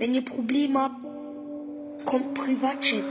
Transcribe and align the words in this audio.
Wenn 0.00 0.14
ihr 0.14 0.24
Probleme 0.24 0.78
habt, 0.78 1.02
kommt 2.04 2.32
Privatchat. 2.34 3.02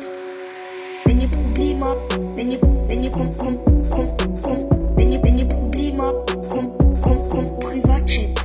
Wenn 1.03 1.19
ihr 1.19 1.27
Probleme 1.27 1.85
habt, 1.85 2.17
wenn 2.37 2.49
ihr, 2.49 2.61
wenn 2.61 3.03
ihr, 3.03 3.11
kommt, 3.11 3.37
kommt, 3.37 3.65
kommt, 3.89 4.41
kommt, 4.41 4.71
wenn 4.95 5.11
ihr, 5.11 5.21
wenn 5.21 5.37
ihr 5.37 5.47
Probleme 5.49 6.01
habt, 6.01 6.33
kommt, 6.47 6.79
kommt, 7.01 7.29
kommt 7.29 7.59
Privatchat. 7.59 8.41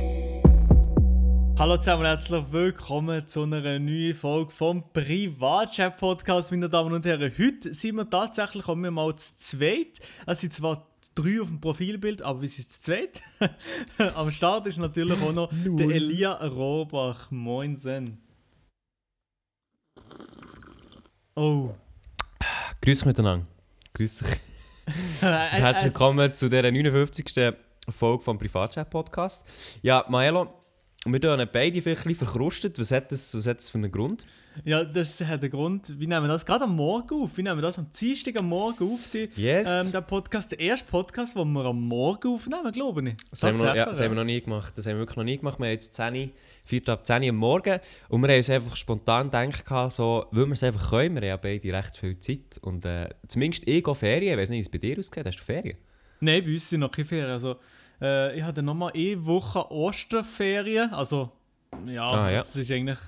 Hallo 1.57 1.77
zusammen 1.77 2.01
und 2.01 2.07
herzlich 2.07 2.43
willkommen 2.51 3.25
zu 3.27 3.43
einer 3.43 3.79
neuen 3.79 4.13
Folge 4.13 4.51
vom 4.51 4.91
Privatchat 4.91 5.95
Podcast, 5.95 6.51
meine 6.51 6.67
Damen 6.67 6.91
und 6.91 7.05
Herren. 7.05 7.31
Heute 7.39 7.73
sind 7.73 7.95
wir 7.95 8.09
tatsächlich 8.09 8.63
kommen 8.63 8.83
wir 8.83 8.91
mal 8.91 9.15
zu 9.15 9.37
zweit. 9.37 10.01
Es 10.25 10.41
sind 10.41 10.53
zwar 10.53 10.85
drei 11.15 11.39
auf 11.39 11.47
dem 11.47 11.61
Profilbild, 11.61 12.21
aber 12.21 12.41
wir 12.41 12.49
sind 12.49 12.69
zu 12.69 12.81
zweit. 12.81 13.21
Am 14.15 14.29
Start 14.31 14.67
ist 14.67 14.79
natürlich 14.79 15.21
auch 15.21 15.31
noch 15.31 15.49
der 15.49 15.91
Elia 15.91 16.45
Robach. 16.45 17.31
Moinsen. 17.31 18.19
Oh. 21.35 21.73
Grüß 22.81 23.01
euch 23.01 23.05
miteinander. 23.07 23.47
Grüß 23.95 24.19
dich. 24.19 24.27
Herzlich 25.21 25.85
willkommen 25.85 26.31
zu 26.33 26.47
dieser 26.47 26.71
59. 26.71 27.55
Folge 27.89 28.23
vom 28.23 28.37
Privatchat 28.37 28.89
Podcast. 28.91 29.43
Ja, 29.81 30.05
Maelo, 30.09 30.53
wir 31.05 31.19
tun 31.19 31.47
beide 31.51 31.81
vielleicht 31.81 32.05
ein 32.05 32.09
bisschen 32.09 32.27
verkrustet. 32.27 32.77
Was 32.77 32.91
hat, 32.91 33.11
das, 33.11 33.35
was 33.35 33.47
hat 33.47 33.57
das 33.57 33.69
für 33.71 33.79
einen 33.79 33.91
Grund? 33.91 34.27
Ja, 34.65 34.83
das 34.83 35.19
hat 35.25 35.41
den 35.41 35.49
Grund, 35.49 35.99
wir 35.99 36.07
nehmen 36.07 36.27
das 36.27 36.45
gerade 36.45 36.65
am 36.65 36.75
Morgen 36.75 37.23
auf. 37.23 37.35
Wir 37.37 37.43
nehmen 37.43 37.61
das 37.61 37.79
am 37.79 37.87
Dienstag 37.89 38.39
am 38.39 38.47
Morgen 38.49 38.83
auf, 38.93 38.99
die, 39.11 39.29
Yes. 39.35 39.85
ähm, 39.87 39.91
der 39.91 40.01
Podcast. 40.01 40.51
Der 40.51 40.59
erste 40.59 40.87
Podcast, 40.89 41.35
den 41.35 41.51
wir 41.53 41.65
am 41.65 41.81
Morgen 41.87 42.27
aufnehmen, 42.33 42.71
glaube 42.71 43.09
ich. 43.09 43.15
Das 43.31 43.43
haben, 43.43 43.57
wir 43.59 43.65
noch, 43.65 43.75
ja, 43.75 43.85
das 43.85 43.99
haben 43.99 44.11
wir 44.11 44.15
noch 44.15 44.23
nie 44.23 44.41
gemacht. 44.41 44.77
Das 44.77 44.85
haben 44.85 44.93
wir 44.93 44.99
wirklich 44.99 45.17
noch 45.17 45.23
nie 45.23 45.37
gemacht. 45.37 45.59
Wir 45.59 45.65
haben 45.65 45.71
jetzt 45.73 45.95
10, 45.95 46.31
4 46.65 46.89
ab 46.89 47.05
10 47.05 47.23
Uhr 47.23 47.29
am 47.29 47.35
Morgen 47.37 47.79
und 48.09 48.21
wir 48.21 48.27
haben 48.29 48.37
uns 48.37 48.49
einfach 48.49 48.75
spontan 48.75 49.31
gedacht, 49.31 49.91
so, 49.91 50.25
weil 50.31 50.45
wir 50.45 50.53
es 50.53 50.63
einfach 50.63 50.89
können. 50.91 51.21
Wir 51.21 51.31
haben 51.33 51.41
beide 51.41 51.73
recht 51.73 51.97
viel 51.97 52.17
Zeit 52.19 52.59
und 52.61 52.85
äh, 52.85 53.09
zumindest 53.27 53.63
ich 53.67 53.83
gehe 53.83 53.95
Ferien. 53.95 54.33
Ich 54.33 54.39
weiß 54.39 54.49
nicht, 54.51 54.59
wie 54.59 54.61
es 54.61 54.69
bei 54.69 54.77
dir 54.77 54.99
aussieht. 54.99 55.25
Hast 55.25 55.39
du 55.39 55.43
Ferien? 55.43 55.77
Nein, 56.19 56.43
bei 56.45 56.53
uns 56.53 56.69
sind 56.69 56.79
noch 56.81 56.91
keine 56.91 57.05
Ferien. 57.05 57.31
Also, 57.31 57.55
äh, 58.01 58.37
ich 58.37 58.43
hatte 58.43 58.61
nochmal 58.61 58.91
eine 58.95 59.25
Woche 59.25 59.69
Osterferien. 59.71 60.93
Also, 60.93 61.31
ja, 61.87 62.05
Ah, 62.05 62.31
ja. 62.31 62.39
es 62.41 62.55
ist 62.55 62.71
eigentlich 62.71 62.99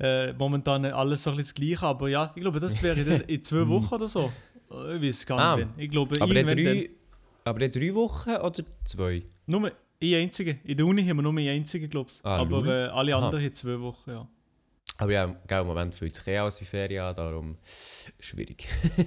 äh, 0.00 0.32
momentan 0.32 0.84
alles 0.86 1.22
so 1.22 1.30
ein 1.30 1.36
bisschen 1.36 1.54
das 1.54 1.66
Gleiche. 1.66 1.86
Aber 1.86 2.08
ja, 2.08 2.32
ich 2.34 2.40
glaube, 2.42 2.58
das 2.60 2.82
wäre 2.82 3.04
dann 3.04 3.20
in 3.22 3.42
zwei 3.44 3.66
Wochen 3.68 3.94
oder 3.94 4.08
so. 4.08 4.32
Äh, 4.70 4.96
Ich 4.96 5.02
weiß 5.02 5.26
gar 5.26 5.38
Ah, 5.38 5.56
nicht. 5.56 5.68
wann. 5.76 5.82
Ich 5.82 5.90
glaube, 5.90 6.16
Aber 6.20 6.34
in 6.34 6.46
drei, 6.46 6.90
aber 7.44 7.60
in 7.60 7.72
drei 7.72 7.94
Wochen 7.94 8.30
oder 8.30 8.62
zwei? 8.84 9.22
Nur 9.46 9.70
eine 10.02 10.16
einzige. 10.16 10.58
In 10.64 10.76
der 10.76 10.86
Uni 10.86 11.04
haben 11.06 11.16
wir 11.18 11.22
nur 11.22 11.32
eine 11.32 11.50
einzige, 11.50 11.88
glaube 11.88 12.10
ich. 12.12 12.20
Ah, 12.24 12.38
Aber 12.38 12.64
äh, 12.66 12.86
alle 12.88 13.14
Aha. 13.14 13.24
anderen 13.26 13.44
haben 13.44 13.54
zwei 13.54 13.78
Wochen, 13.80 14.10
ja. 14.10 14.26
Aber 14.96 15.12
ja, 15.12 15.24
im 15.24 15.66
Moment 15.66 15.94
fühlt 15.94 16.14
sich 16.14 16.26
eh 16.26 16.38
aus 16.40 16.60
wie 16.60 16.64
Ferien 16.66 17.02
an, 17.04 17.14
darum 17.14 17.56
schwierig. 18.18 18.66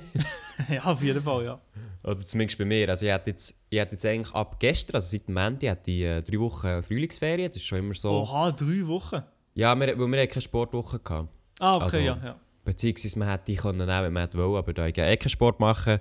ja, 0.70 0.84
auf 0.86 1.02
jeden 1.04 1.22
Fall, 1.22 1.46
ja. 1.46 1.62
Oder 2.04 2.20
zumindest 2.26 2.58
bei 2.58 2.66
mir. 2.66 2.90
Also 2.90 3.06
ich 3.06 3.12
hatte 3.12 3.30
jetzt, 3.32 3.62
ich 3.70 3.80
hatte 3.80 3.92
jetzt 3.94 4.06
eigentlich 4.06 4.34
ab 4.34 4.60
gestern, 4.60 4.96
also 4.96 5.08
seit 5.10 5.28
dem 5.28 5.36
Montag, 5.36 5.70
hatte 5.70 5.92
ich 5.92 6.04
äh, 6.04 6.22
drei 6.22 6.40
Wochen 6.40 6.82
Frühlingsferien. 6.84 7.48
Das 7.50 7.58
ist 7.58 7.66
schon 7.66 7.80
immer 7.80 7.94
so. 7.94 8.10
Oha, 8.12 8.52
drei 8.52 8.86
Wochen. 8.88 9.22
Ja, 9.56 9.76
wir, 9.76 10.00
weil 10.00 10.08
wir 10.12 10.22
hatten 10.22 10.32
keine 10.32 10.42
Sportwoche. 10.42 11.00
Gehabt. 11.00 11.30
Ah, 11.60 11.76
okay, 11.76 11.84
Also- 11.84 11.98
ja, 12.00 12.22
ja. 12.24 12.40
Beziehungsweise 12.66 13.20
man 13.20 13.28
hätte 13.28 13.44
die 13.48 13.56
können 13.58 13.80
nehmen, 13.80 14.04
wenn 14.06 14.14
man 14.14 14.34
wollen, 14.36 14.56
aber 14.56 14.72
da 14.74 14.88
ich 14.88 14.98
eh 14.98 15.18
keinen 15.18 15.30
Sport 15.30 15.60
machen, 15.60 16.00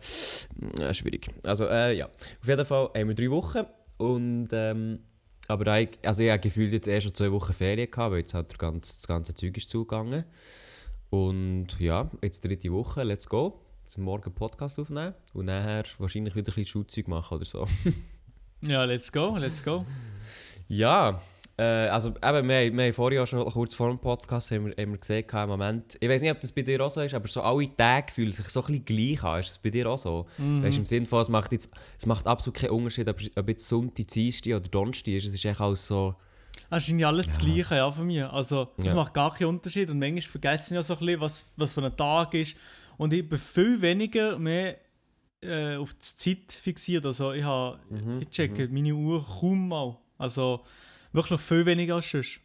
äh, 0.78 0.94
schwierig. 0.94 1.28
Also 1.44 1.66
äh, 1.66 1.96
ja, 1.96 2.06
auf 2.06 2.46
jeden 2.46 2.64
Fall 2.64 2.88
haben 2.96 3.08
wir 3.08 3.14
drei 3.16 3.28
Wochen 3.32 3.64
und 3.96 4.48
ähm, 4.52 5.00
aber 5.48 5.64
da 5.64 5.78
ich, 5.78 5.88
also 6.04 6.22
ich 6.22 6.30
habe 6.30 6.38
gefühlt 6.38 6.72
jetzt 6.72 6.86
erst 6.86 7.06
schon 7.06 7.14
zwei 7.16 7.32
Wochen 7.32 7.52
Ferien 7.52 7.90
gehabt, 7.90 8.12
weil 8.12 8.20
jetzt 8.20 8.34
halt 8.34 8.48
der 8.52 8.58
ganze, 8.58 8.94
das 8.94 9.08
ganze 9.08 9.34
Zeug 9.34 9.56
ist 9.56 9.70
zugegangen. 9.70 10.24
Und 11.10 11.80
ja, 11.80 12.08
jetzt 12.22 12.44
dritte 12.44 12.70
Woche, 12.72 13.02
let's 13.02 13.28
go. 13.28 13.60
Jetzt 13.82 13.98
morgen 13.98 14.32
Podcast 14.32 14.78
aufnehmen 14.78 15.14
und 15.34 15.46
nachher 15.46 15.82
wahrscheinlich 15.98 16.36
wieder 16.36 16.52
ein 16.52 16.54
bisschen 16.54 16.66
Schulzeug 16.66 17.08
machen 17.08 17.34
oder 17.38 17.44
so. 17.44 17.66
Ja, 18.64 18.84
let's 18.84 19.10
go, 19.10 19.36
let's 19.36 19.64
go. 19.64 19.84
Ja, 20.68 21.20
äh, 21.62 21.88
also 21.88 22.08
eben, 22.10 22.48
wir, 22.48 22.56
haben- 22.56 22.76
wir 22.76 22.84
haben 22.84 22.92
vorher 22.92 23.26
schon 23.26 23.44
kurz 23.50 23.74
vor 23.74 23.88
dem 23.88 23.98
Podcast 23.98 24.50
haben 24.50 24.66
wir, 24.66 24.72
haben 24.82 24.92
wir 24.92 24.98
gesehen, 24.98 25.24
im 25.32 25.48
Moment, 25.48 25.96
ich 26.00 26.08
weiß 26.08 26.22
nicht, 26.22 26.30
ob 26.30 26.40
das 26.40 26.52
bei 26.52 26.62
dir 26.62 26.80
auch 26.84 26.90
so 26.90 27.00
ist, 27.00 27.14
aber 27.14 27.28
so 27.28 27.42
alle 27.42 27.74
Tage 27.76 28.12
fühlen 28.12 28.32
sich 28.32 28.46
so 28.48 28.60
ein 28.64 28.80
bisschen 28.80 28.84
gleich 28.84 29.22
an. 29.24 29.40
Ist 29.40 29.50
es 29.50 29.58
bei 29.58 29.70
dir 29.70 29.86
auch 29.88 29.98
so? 29.98 30.26
Mhm. 30.38 30.62
Weißt 30.62 30.76
du, 30.76 30.80
im 30.80 30.86
Sinne 30.86 31.06
von, 31.06 31.20
es 31.20 31.28
macht, 31.28 31.52
jetzt, 31.52 31.70
es 31.98 32.06
macht 32.06 32.26
absolut 32.26 32.58
keinen 32.58 32.70
Unterschied, 32.70 33.08
ob, 33.08 33.20
ob 33.36 33.48
jetzt 33.48 33.68
Sonntag, 33.68 34.06
Dienstag 34.08 34.54
oder 34.54 34.68
Donnerstag 34.68 35.14
ist. 35.14 35.26
Es 35.26 35.34
ist 35.34 35.44
echt 35.44 35.60
alles 35.60 35.86
so... 35.86 36.14
Das 36.68 36.82
ist 36.82 36.88
irgendwie 36.90 37.04
alles 37.06 37.26
das 37.26 37.38
Gleiche 37.38 37.76
ja, 37.76 37.90
von 37.90 38.06
mir. 38.06 38.32
Also, 38.32 38.68
es 38.78 38.84
Ja. 38.86 38.94
macht 38.94 39.12
gar 39.14 39.32
keinen 39.34 39.48
Unterschied. 39.48 39.88
Und 39.90 39.98
manchmal 39.98 40.20
vergessen 40.22 40.74
ja 40.74 40.82
so 40.82 40.94
ein 40.94 41.00
bisschen, 41.00 41.20
was, 41.20 41.44
was 41.56 41.72
für 41.72 41.82
ein 41.84 41.96
Tag 41.96 42.34
ist. 42.34 42.56
Und 42.98 43.12
ich 43.12 43.26
bin 43.28 43.38
viel 43.38 43.80
weniger 43.80 44.38
mehr 44.38 44.76
äh, 45.42 45.76
auf 45.76 45.92
die 45.94 45.98
Zeit 46.00 46.52
fixiert. 46.52 47.04
Also, 47.06 47.32
ich, 47.32 47.42
habe, 47.42 47.78
ich 48.20 48.28
checke 48.30 48.68
meine 48.68 48.94
Uhr 48.94 49.24
kaum 49.40 49.68
mal. 49.68 49.96
Also, 50.18 50.60
wirklich 51.12 51.40
viel 51.40 51.66
weniger 51.66 51.96
als 51.96 52.10
sonst. 52.10 52.40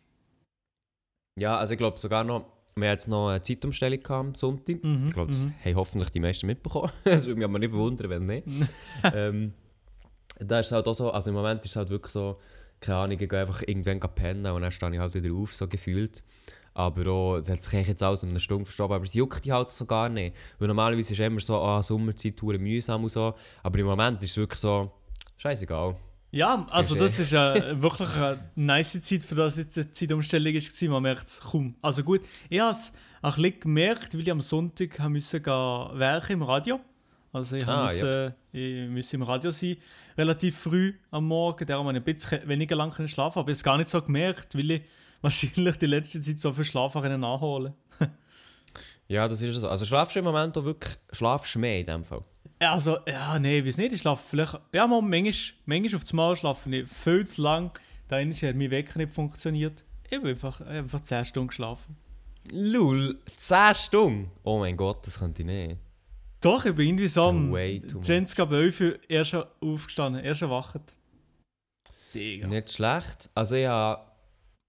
Ja, 1.40 1.58
also 1.58 1.74
ich 1.74 1.78
glaube 1.78 2.00
sogar 2.00 2.24
noch, 2.24 2.46
wir 2.76 2.90
hatten 2.90 2.96
jetzt 2.96 3.08
noch 3.08 3.30
eine 3.30 3.42
Zeitumstellung 3.42 4.00
gehabt 4.00 4.12
am 4.28 4.36
Sonntag. 4.36 4.84
Mhm, 4.84 5.08
Ich 5.08 5.14
glaube, 5.14 5.32
das 5.32 5.46
mhm. 5.46 5.54
haben 5.64 5.76
hoffentlich 5.76 6.10
die 6.10 6.20
meisten 6.20 6.48
mitbekommen. 6.48 6.92
Es 7.04 7.26
würde 7.26 7.38
mich 7.40 7.46
aber 7.48 7.60
nicht 7.60 7.70
verwundern, 7.72 8.10
wenn 8.10 8.22
nicht. 8.24 8.48
ähm, 9.14 9.54
da 10.40 10.60
ist 10.60 10.68
es 10.68 10.72
halt 10.72 10.88
auch 10.88 10.94
so, 10.94 11.12
also 11.12 11.30
im 11.30 11.36
Moment 11.36 11.64
ist 11.66 11.72
es 11.72 11.76
halt 11.76 11.90
wirklich 11.90 12.12
so, 12.14 12.40
keine 12.80 13.00
Ahnung, 13.00 13.20
ich 13.20 13.30
gehe 13.30 13.40
einfach 13.40 13.64
irgendwann 13.66 14.00
pennen 14.00 14.46
und 14.52 14.62
dann 14.62 14.72
stehe 14.72 14.94
ich 14.94 15.00
halt 15.00 15.14
wieder 15.14 15.34
auf, 15.34 15.54
so 15.54 15.68
gefühlt. 15.68 16.24
Aber 16.74 17.08
auch, 17.12 17.38
es 17.38 17.50
hat 17.50 17.64
sich 17.64 17.88
jetzt 17.88 18.04
alles 18.04 18.22
in 18.22 18.30
einer 18.30 18.40
Stunde 18.40 18.66
verschoben, 18.66 18.94
aber 18.94 19.06
es 19.06 19.16
juckt 19.16 19.44
dich 19.44 19.52
halt 19.52 19.72
so 19.72 19.86
gar 19.88 20.10
nicht. 20.10 20.36
Weil 20.60 20.68
normalerweise 20.68 21.12
ist 21.12 21.20
es 21.20 21.26
immer 21.26 21.40
so, 21.40 21.56
ah, 21.60 21.82
Sommerzeit, 21.82 22.40
hure 22.40 22.60
mühsam 22.60 23.04
und 23.04 23.10
so. 23.10 23.34
Aber 23.64 23.80
im 23.80 23.88
Moment 23.88 24.22
ist 24.24 24.32
es 24.32 24.38
wirklich 24.38 24.60
so, 24.60 24.92
scheißegal. 25.38 25.96
Ja, 26.32 26.66
also 26.72 26.96
das 26.96 27.20
ist 27.20 27.34
äh, 27.34 27.82
wirklich 27.82 28.10
eine 28.10 28.38
nice 28.56 29.02
Zeit, 29.02 29.24
für 29.24 29.36
das 29.36 29.58
jetzt 29.58 29.78
eine 29.78 29.92
Zeitumstellung 29.92 30.54
war. 30.54 30.90
Man 30.90 31.04
merkt 31.04 31.28
es 31.28 31.40
kaum. 31.40 31.76
Also 31.82 32.04
gut, 32.04 32.22
ich 32.50 32.60
habe 32.60 32.72
es 32.72 32.92
ein 33.22 33.32
bisschen 33.34 33.60
gemerkt, 33.62 34.14
weil 34.14 34.22
ich 34.22 34.32
am 34.32 34.42
Sonntag 34.42 35.00
werken 35.00 36.34
im 36.34 36.44
Radio. 36.44 36.80
Also 37.32 37.56
ich 37.56 37.68
Ah, 37.68 37.84
musste, 37.86 38.36
ich 38.52 38.90
musste 38.90 39.16
im 39.16 39.24
Radio 39.24 39.52
sein, 39.52 39.78
relativ 40.18 40.58
früh 40.58 40.94
am 41.12 41.28
Morgen. 41.28 41.66
Darum 41.66 41.88
habe 41.88 41.98
ich 41.98 42.02
ein 42.04 42.14
bisschen 42.16 42.48
weniger 42.48 42.76
lang 42.76 42.92
können 42.92 43.08
schlafen, 43.08 43.40
aber 43.40 43.50
ich 43.52 43.56
habe 43.56 43.60
es 43.60 43.64
gar 43.64 43.78
nicht 43.78 43.90
so 43.90 44.02
gemerkt, 44.02 44.56
weil 44.58 44.72
ich 44.72 44.82
wahrscheinlich 45.22 45.78
die 45.78 45.86
letzte 45.86 46.22
Zeit 46.22 46.40
so 46.40 46.52
viel 46.54 46.64
Schlaf 46.66 46.96
nachholen 46.96 47.74
Ja, 49.08 49.28
das 49.28 49.42
ist 49.42 49.62
so. 49.62 49.70
Also 49.70 49.86
schlafst 49.86 50.16
du 50.16 50.20
im 50.20 50.26
Moment 50.26 50.58
auch 50.58 50.66
wirklich, 50.66 50.98
schlafst 51.12 51.56
du 51.56 51.60
mehr 51.60 51.80
in 51.80 51.86
dem 51.86 52.04
Fall? 52.04 52.24
Also, 52.60 52.98
ja, 53.08 53.38
nee, 53.38 53.64
weiß 53.64 53.78
nicht, 53.78 53.94
ich 53.94 54.02
schlafe 54.02 54.24
vielleicht, 54.28 54.60
ja, 54.74 54.88
mal, 54.88 55.02
manchmal, 55.02 55.34
manchmal 55.66 55.96
auf 55.96 56.02
das 56.02 56.14
Mal 56.14 56.36
schlafe 56.36 56.76
ich 56.76 56.90
viel 56.90 57.28
zu 57.28 57.42
lang. 57.42 57.72
Da 58.08 58.20
hat 58.20 58.56
mein 58.56 58.72
Wecker 58.72 58.98
nicht 58.98 59.14
funktioniert. 59.14 59.84
Ich 60.10 60.18
habe 60.18 60.30
einfach, 60.30 60.62
ich 60.62 60.68
habe 60.68 60.78
einfach 60.78 61.02
10 61.02 61.26
Stunden 61.26 61.48
geschlafen. 61.50 61.98
Lul, 62.52 63.20
10 63.36 63.76
Stunden? 63.76 64.32
Oh 64.44 64.60
mein 64.60 64.78
Gott, 64.78 65.06
das 65.06 65.20
könnte 65.20 65.42
ich 65.42 65.46
nicht. 65.46 65.78
Doch, 66.42 66.66
ich 66.66 66.76
bin 66.76 66.88
irgendwie 66.88 67.08
so 67.08 67.28
um 67.28 67.52
way 67.52 67.80
too 67.82 67.98
much. 67.98 68.06
20 68.06 68.40
ab 68.40 68.52
11 68.52 68.82
Uhr 68.82 69.00
erst 69.10 69.36
aufgestanden, 69.60 70.24
erst 70.24 70.42
erwacht. 70.44 70.96
Digga. 72.14 72.48
Nicht 72.48 72.72
schlecht. 72.72 73.30
Also 73.34 73.56
ich 73.56 73.68
habe, 73.68 74.04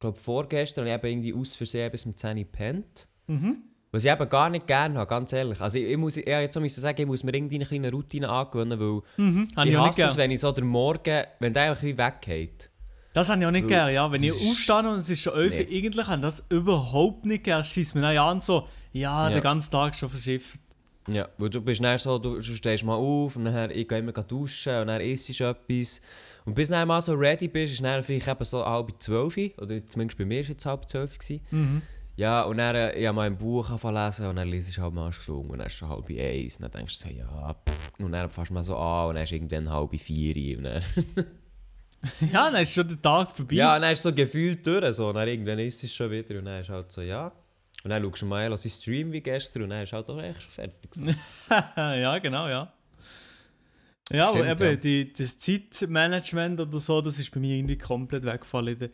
glaube 0.00 0.18
vorgestern 0.18 0.88
habe 0.88 1.08
ich 1.08 1.14
eben 1.14 1.24
irgendwie 1.24 1.40
aus 1.40 1.54
Versehen 1.54 1.90
bis 1.90 2.04
um 2.04 2.16
10 2.16 2.38
Uhr 2.38 2.44
gepennt. 2.44 3.08
Mhm. 3.26 3.62
Was 3.90 4.04
ich 4.04 4.10
eben 4.10 4.28
gar 4.28 4.50
nicht 4.50 4.66
gerne 4.66 4.98
habe, 4.98 5.08
ganz 5.08 5.32
ehrlich. 5.32 5.60
Also 5.60 5.78
ich, 5.78 5.84
ich 5.84 5.96
muss 5.96 6.16
ich 6.18 6.26
jetzt 6.26 6.52
so 6.54 6.60
müssen 6.60 6.80
sagen, 6.82 7.00
ich 7.00 7.06
muss 7.06 7.24
mir 7.24 7.34
irgendwie 7.34 7.54
eine 7.56 7.64
kleine 7.64 7.90
Routine 7.90 8.28
angewöhnen, 8.28 8.78
weil 8.78 9.00
Mhm, 9.16 9.48
ich 9.64 9.76
hasse 9.76 10.02
es, 10.04 10.16
wenn 10.16 10.30
ich 10.30 10.40
so 10.40 10.52
der 10.52 10.64
Morgen, 10.64 11.24
wenn 11.40 11.52
der 11.54 11.70
einfach 11.70 11.82
wie 11.82 11.96
weggeht. 11.96 12.68
Das 13.14 13.30
habe 13.30 13.40
ich 13.40 13.46
auch 13.46 13.50
nicht 13.50 13.62
Weil 13.64 13.68
gern, 13.70 13.94
ja. 13.94 14.12
Wenn 14.12 14.22
ich 14.22 14.32
aufstehe 14.32 14.76
und 14.78 14.98
es 15.00 15.08
ist 15.08 15.22
schon 15.22 15.32
11 15.32 15.52
Uhr, 15.52 15.58
Nee. 15.70 15.78
eigentlich 15.78 16.06
habe 16.06 16.16
ich 16.16 16.22
das 16.22 16.44
überhaupt 16.50 17.24
nicht 17.24 17.44
gern. 17.44 17.64
Schießt 17.64 17.94
mir 17.94 18.02
dann 18.02 18.18
an 18.18 18.40
so, 18.40 18.68
ja, 18.92 19.24
Ja. 19.28 19.30
den 19.34 19.40
ganzen 19.42 19.70
Tag 19.70 19.94
schon 19.94 20.08
verschifft. 20.10 20.60
Ja, 21.08 21.26
weil 21.38 21.48
du 21.48 21.62
bist 21.62 21.82
dann 21.82 21.96
so, 21.96 22.18
du, 22.18 22.34
du 22.36 22.42
stehst 22.42 22.84
mal 22.84 22.94
auf 22.94 23.36
und 23.36 23.46
dann 23.46 23.70
ich 23.70 23.88
gehe 23.88 23.98
immer 24.00 24.12
duschen 24.12 24.82
und 24.82 24.88
dann 24.88 25.00
isst 25.00 25.40
du 25.40 25.44
etwas. 25.44 26.02
Und 26.44 26.54
bis 26.54 26.68
dann 26.68 26.86
mal 26.86 27.00
so 27.00 27.14
ready 27.14 27.48
bist, 27.48 27.72
ist 27.72 27.82
dann 27.82 28.02
vielleicht 28.02 28.28
eben 28.28 28.44
so 28.44 28.62
halb 28.64 28.92
zwölf, 28.98 29.34
oder 29.56 29.86
zumindest 29.86 30.18
bei 30.18 30.26
mir 30.26 30.36
war 30.36 30.42
es 30.42 30.48
jetzt 30.48 30.66
halb 30.66 30.86
zwölf. 30.88 31.18
Gewesen. 31.18 31.40
Mhm. 31.50 31.82
Ja, 32.18 32.42
und 32.42 32.58
dann 32.58 32.74
äh, 32.74 32.98
ich 32.98 33.06
habe 33.06 33.14
mal 33.14 33.26
ein 33.28 33.38
Buch 33.38 33.68
angefangen 33.70 33.94
zu 33.94 34.22
lesen 34.22 34.26
und 34.30 34.36
dann 34.36 34.48
liest 34.48 34.76
du 34.76 34.82
halt 34.82 34.92
mal 34.92 35.04
eine 35.04 35.12
Stunde 35.12 35.52
und 35.52 35.58
dann 35.58 35.68
ist 35.68 35.74
schon 35.74 35.88
halb 35.88 36.10
eins. 36.10 36.56
Und 36.56 36.62
dann 36.62 36.72
denkst 36.72 36.98
du 36.98 37.08
so, 37.08 37.14
ja, 37.14 37.54
pff. 37.54 38.00
und 38.00 38.10
dann 38.10 38.28
fährst 38.28 38.50
du 38.50 38.54
mal 38.54 38.64
so 38.64 38.76
an 38.76 39.08
und 39.10 39.14
dann 39.14 39.22
ist 39.22 39.30
irgendwann 39.30 39.70
halb 39.70 39.94
vier. 40.00 40.58
Und 40.58 40.64
dann, 40.64 40.82
Ja, 42.32 42.50
dann 42.50 42.62
ist 42.62 42.74
schon 42.74 42.88
der 42.88 43.00
Tag 43.00 43.30
vorbei. 43.30 43.54
ja, 43.54 43.76
und 43.76 43.82
dann 43.82 43.92
ist 43.92 44.02
so 44.02 44.12
gefühlt 44.12 44.66
durch. 44.66 44.96
So. 44.96 45.08
Und 45.10 45.14
dann 45.14 45.28
irgendwann 45.28 45.60
ist 45.60 45.84
es 45.84 45.94
schon 45.94 46.10
wieder 46.10 46.36
und 46.40 46.46
dann 46.46 46.60
ist 46.60 46.68
halt 46.70 46.90
so, 46.90 47.02
ja. 47.02 47.30
Und 47.84 47.90
dann 47.90 48.02
schaust 48.02 48.22
du 48.22 48.26
mal 48.26 48.58
seinen 48.58 48.70
Stream 48.72 49.12
wie 49.12 49.20
gestern 49.20 49.62
und 49.62 49.70
dann 49.70 49.84
ist 49.84 49.92
halt 49.92 50.10
auch 50.10 50.20
echt 50.20 50.42
schon 50.42 50.50
fertig. 50.50 50.90
ja, 51.76 52.18
genau, 52.18 52.48
ja. 52.48 52.72
Ja, 54.10 54.30
aber 54.30 54.38
Stimmt, 54.38 54.60
eben, 54.60 54.70
ja. 54.70 54.76
Die, 54.76 55.12
das 55.12 55.38
Zeitmanagement 55.38 56.58
oder 56.58 56.80
so, 56.80 57.00
das 57.00 57.20
ist 57.20 57.30
bei 57.30 57.38
mir 57.38 57.54
irgendwie 57.58 57.78
komplett 57.78 58.24
weggefallen. 58.24 58.76
In 58.76 58.78
der, 58.78 58.90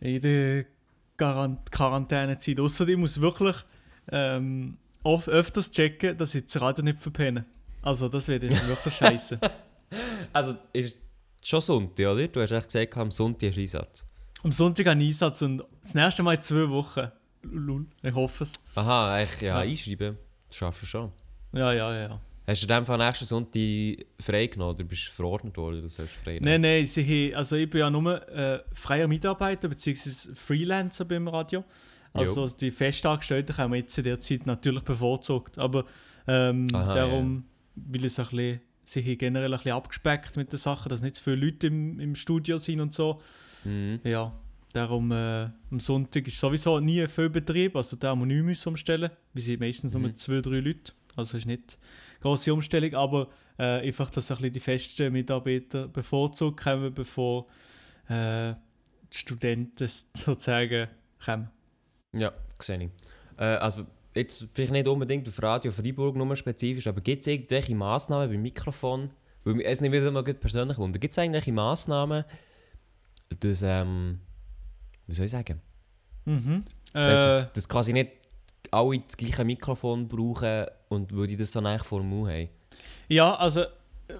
in 0.00 0.20
der 0.20 0.64
Quarantänezeit. 1.70 2.60
Außer 2.60 2.88
ich 2.88 2.96
muss 2.96 3.20
wirklich 3.20 3.56
ähm, 4.10 4.76
oft, 5.02 5.28
öfters 5.28 5.70
checken, 5.70 6.16
dass 6.16 6.34
ich 6.34 6.44
das 6.46 6.60
Radio 6.60 6.84
nicht 6.84 7.00
verpenne. 7.00 7.44
Also 7.82 8.08
das 8.08 8.28
wird 8.28 8.42
jetzt 8.44 8.66
wirklich 8.68 8.94
scheiße. 8.94 9.38
Also, 10.32 10.54
ist 10.72 10.96
schon 11.44 11.60
Sonntag, 11.60 12.06
oder? 12.06 12.26
Du 12.26 12.40
hast 12.40 12.50
echt 12.50 12.66
gesagt, 12.68 12.96
am 12.96 13.10
Sonntag 13.10 13.48
hast 13.48 13.56
du 13.56 13.60
Einsatz. 13.60 14.04
Am 14.42 14.50
Sonntag 14.50 14.86
ein 14.86 15.02
Einsatz 15.02 15.42
und 15.42 15.62
das 15.82 15.92
nächste 15.94 16.22
Mal 16.22 16.36
in 16.36 16.42
zwei 16.42 16.66
Wochen. 16.70 17.08
Lul, 17.42 17.84
ich 18.02 18.14
hoffe 18.14 18.44
es. 18.44 18.54
Aha, 18.74 19.20
echt, 19.20 19.42
ja, 19.42 19.62
Ja. 19.62 19.70
einschreiben. 19.70 20.16
Das 20.48 20.56
schaffst 20.56 20.80
du 20.80 20.86
schon. 20.86 21.12
Ja, 21.52 21.74
ja, 21.74 21.94
ja. 21.94 22.20
Hast 22.46 22.62
du 22.62 22.66
in 22.66 22.68
dem 22.68 22.86
Fall 22.86 22.98
nächsten 22.98 23.24
Sonntag 23.24 24.06
frei 24.20 24.46
genommen 24.48 24.74
oder 24.74 24.84
bist 24.84 25.08
du 25.08 25.12
verordnet 25.12 25.56
worden, 25.56 25.82
du 25.82 25.88
frei 25.88 26.38
Nein, 26.40 26.60
nein, 26.60 26.86
sie 26.86 27.32
also 27.34 27.56
ich 27.56 27.70
bin 27.70 27.80
ja 27.80 27.90
nur 27.90 28.28
äh, 28.28 28.62
freier 28.72 29.06
Mitarbeiter 29.06 29.68
bzw. 29.68 30.34
Freelancer 30.34 31.04
beim 31.04 31.28
Radio. 31.28 31.64
Also 32.14 32.48
die 32.48 32.70
Festangestellten 32.70 33.56
haben 33.56 33.72
wir 33.72 33.78
jetzt 33.78 33.96
in 33.96 34.04
der 34.04 34.20
Zeit 34.20 34.46
natürlich 34.46 34.82
bevorzugt. 34.82 35.58
Aber 35.58 35.84
ähm, 36.26 36.66
Aha, 36.72 36.94
darum 36.94 37.44
will 37.74 38.04
ich 38.04 38.18
es 38.18 38.18
ein 38.18 38.60
bisschen, 38.84 39.06
haben 39.06 39.18
generell 39.18 39.52
ein 39.52 39.56
bisschen 39.56 39.72
abgespeckt 39.72 40.36
mit 40.36 40.52
der 40.52 40.58
Sache, 40.58 40.88
dass 40.88 41.00
nicht 41.00 41.14
zu 41.14 41.22
viele 41.22 41.36
Leute 41.36 41.68
im, 41.68 42.00
im 42.00 42.14
Studio 42.14 42.58
sind 42.58 42.80
und 42.80 42.92
so. 42.92 43.20
Mhm. 43.64 44.00
Ja, 44.04 44.32
darum 44.72 45.10
äh, 45.12 45.44
am 45.70 45.80
Sonntag 45.80 46.26
ist 46.26 46.38
sowieso 46.38 46.80
nie 46.80 47.06
viel 47.06 47.30
Betrieb, 47.30 47.76
also 47.76 47.96
da 47.96 48.10
haben 48.10 48.28
wir 48.28 48.42
nicht 48.42 48.66
umstellen. 48.66 49.10
Wir 49.32 49.42
sind 49.42 49.60
meistens 49.60 49.94
nur 49.94 50.02
Mhm. 50.02 50.14
zwei, 50.14 50.40
drei 50.40 50.60
Leute, 50.60 50.92
also 51.16 51.38
ist 51.38 51.46
nicht 51.46 51.78
grosse 52.22 52.52
Umstellung, 52.54 52.94
aber 52.94 53.28
äh, 53.58 53.86
einfach, 53.86 54.10
dass 54.10 54.30
ein 54.30 54.36
bisschen 54.36 54.52
die 54.52 54.60
festen 54.60 55.12
Mitarbeiter 55.12 55.88
bevorzugt 55.88 56.62
kommen, 56.62 56.94
bevor 56.94 57.46
äh, 58.08 58.54
die 59.12 59.18
Studenten 59.18 59.88
sozusagen 60.14 60.88
kommen. 61.24 61.50
Ja, 62.14 62.32
sehe 62.60 62.84
ich. 62.84 62.90
Äh, 63.38 63.44
also, 63.44 63.86
jetzt 64.14 64.46
vielleicht 64.52 64.72
nicht 64.72 64.86
unbedingt 64.86 65.28
auf 65.28 65.42
Radio 65.42 65.72
Freiburg 65.72 66.16
nur 66.16 66.36
spezifisch, 66.36 66.86
aber 66.86 67.00
gibt 67.00 67.22
es 67.22 67.26
irgendwelche 67.26 67.74
Massnahmen 67.74 68.30
beim 68.30 68.42
Mikrofon? 68.42 69.10
Weil 69.44 69.60
es 69.62 69.80
nicht 69.80 69.92
wieder 69.92 70.10
mal 70.10 70.22
persönlich 70.22 70.78
wundern. 70.78 71.00
Gibt 71.00 71.12
es 71.12 71.18
irgendwelche 71.18 71.52
Massnahmen, 71.52 72.24
dass, 73.40 73.62
ähm, 73.62 74.20
wie 75.06 75.14
soll 75.14 75.24
ich 75.26 75.32
sagen? 75.32 75.60
Mhm. 76.24 76.64
Weißt, 76.92 77.28
Äh, 77.28 77.42
dass, 77.42 77.52
dass 77.54 77.68
quasi 77.68 77.92
nicht 77.92 78.10
alle 78.70 78.98
das 79.00 79.16
gleiche 79.16 79.44
Mikrofon 79.44 80.08
brauchen 80.08 80.66
und 80.88 81.16
weil 81.16 81.26
die 81.26 81.36
das 81.36 81.50
dann 81.52 81.66
eigentlich 81.66 81.82
vor 81.84 82.00
dem 82.00 82.10
Mund 82.10 82.30
haben. 82.30 82.48
Ja, 83.08 83.34
also 83.34 83.64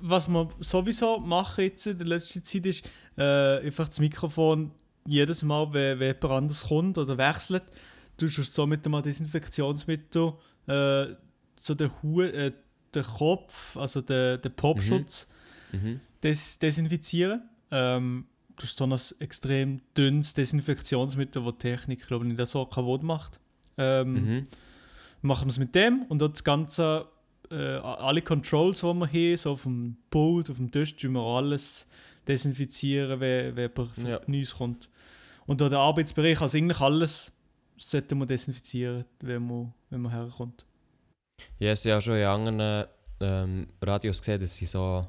was 0.01 0.29
wir 0.29 0.49
sowieso 0.61 1.19
machen 1.19 1.65
jetzt 1.65 1.87
in 1.87 1.99
der 1.99 2.07
letzten 2.07 2.43
Zeit 2.45 2.67
ist 2.67 2.85
äh, 3.17 3.59
einfach 3.59 3.89
das 3.89 4.01
Mikrofon 4.01 4.71
jedes 5.07 5.43
Mal, 5.43 5.73
wenn, 5.73 5.99
wenn 5.99 6.15
jemand 6.15 6.25
anders 6.25 6.69
kommt 6.69 6.99
oder 6.99 7.19
wechselt, 7.19 7.65
du 8.17 8.29
tust 8.29 8.55
so 8.55 8.67
mit 8.67 8.87
dem 8.87 9.01
Desinfektionsmittel 9.03 10.35
äh, 10.67 11.07
so 11.57 11.75
den, 11.75 11.91
Hu 12.03 12.23
äh, 12.23 12.53
den 12.95 13.03
Kopf, 13.03 13.77
also 13.77 14.01
den, 14.01 14.41
den 14.41 14.53
Popschutz 14.55 15.27
Mhm. 15.73 16.01
des 16.23 16.59
desinfizieren. 16.59 17.49
Ähm, 17.71 18.27
das 18.57 18.65
ist 18.67 18.79
so 18.79 18.85
ein 18.85 19.01
extrem 19.21 19.81
dünnes 19.97 20.35
Desinfektionsmittel, 20.35 21.43
das 21.43 21.53
die 21.55 21.59
Technik 21.59 22.07
glaube 22.07 22.27
ich, 22.29 22.37
nicht 22.37 22.47
so 22.47 22.67
kaputt 22.67 23.03
macht. 23.03 23.41
Ähm, 23.79 24.13
Mhm. 24.15 24.45
machen 25.23 25.47
wir 25.47 25.51
es 25.51 25.59
mit 25.59 25.75
dem 25.75 26.03
und 26.09 26.21
dort 26.21 26.35
das 26.35 26.45
ganze, 26.45 27.07
äh, 27.51 27.77
alle 27.77 28.23
Controls, 28.23 28.81
die 28.81 28.87
wir 28.87 29.07
haben, 29.07 29.37
so 29.37 29.53
auf 29.53 29.63
dem 29.63 29.97
Pult, 30.11 30.51
auf 30.51 30.57
dem 30.57 30.71
Tisch, 30.71 30.97
tun 30.97 31.13
wir 31.13 31.21
alles 31.23 31.87
desinfizieren, 32.27 33.21
wenn, 33.21 33.57
wenn 33.57 33.71
Ja. 34.07 34.21
Neues 34.27 34.55
kommt. 34.55 34.89
Und 35.47 35.61
auch 35.63 35.69
der 35.69 35.79
Arbeitsbereich, 35.79 36.41
also 36.41 36.57
eigentlich 36.59 36.81
alles 36.81 37.33
sollten 37.77 38.19
wir 38.19 38.27
desinfizieren, 38.27 39.05
wenn 39.21 39.47
man, 39.47 39.73
wenn 39.91 40.01
man 40.03 40.13
herkommt. 40.13 40.65
Ja, 41.59 41.71
es 41.71 41.83
ja 41.85 42.01
schon 42.01 42.17
in 42.17 42.25
anderen 42.25 42.87
ähm, 43.21 43.67
Radios 43.81 44.21
gesehen, 44.21 44.41
dass 44.41 44.55
sie 44.55 44.67
so. 44.67 45.07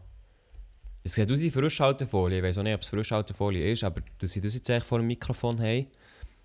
Es 1.03 1.13
sieht 1.13 1.29
aus 1.31 1.39
wie 1.41 1.51
Frischhaltefolie. 1.51 2.37
Ich 2.37 2.43
weiß 2.43 2.57
auch 2.59 2.63
nicht, 2.63 2.73
ob 2.75 2.81
es 2.81 2.89
Frischhaltefolie 2.89 3.71
ist, 3.71 3.83
aber 3.83 4.01
dass 4.19 4.31
sie 4.31 4.41
das 4.41 4.55
jetzt 4.55 4.69
eigentlich 4.71 4.83
vor 4.85 4.99
dem 4.99 5.07
Mikrofon 5.07 5.59
haben. 5.59 5.87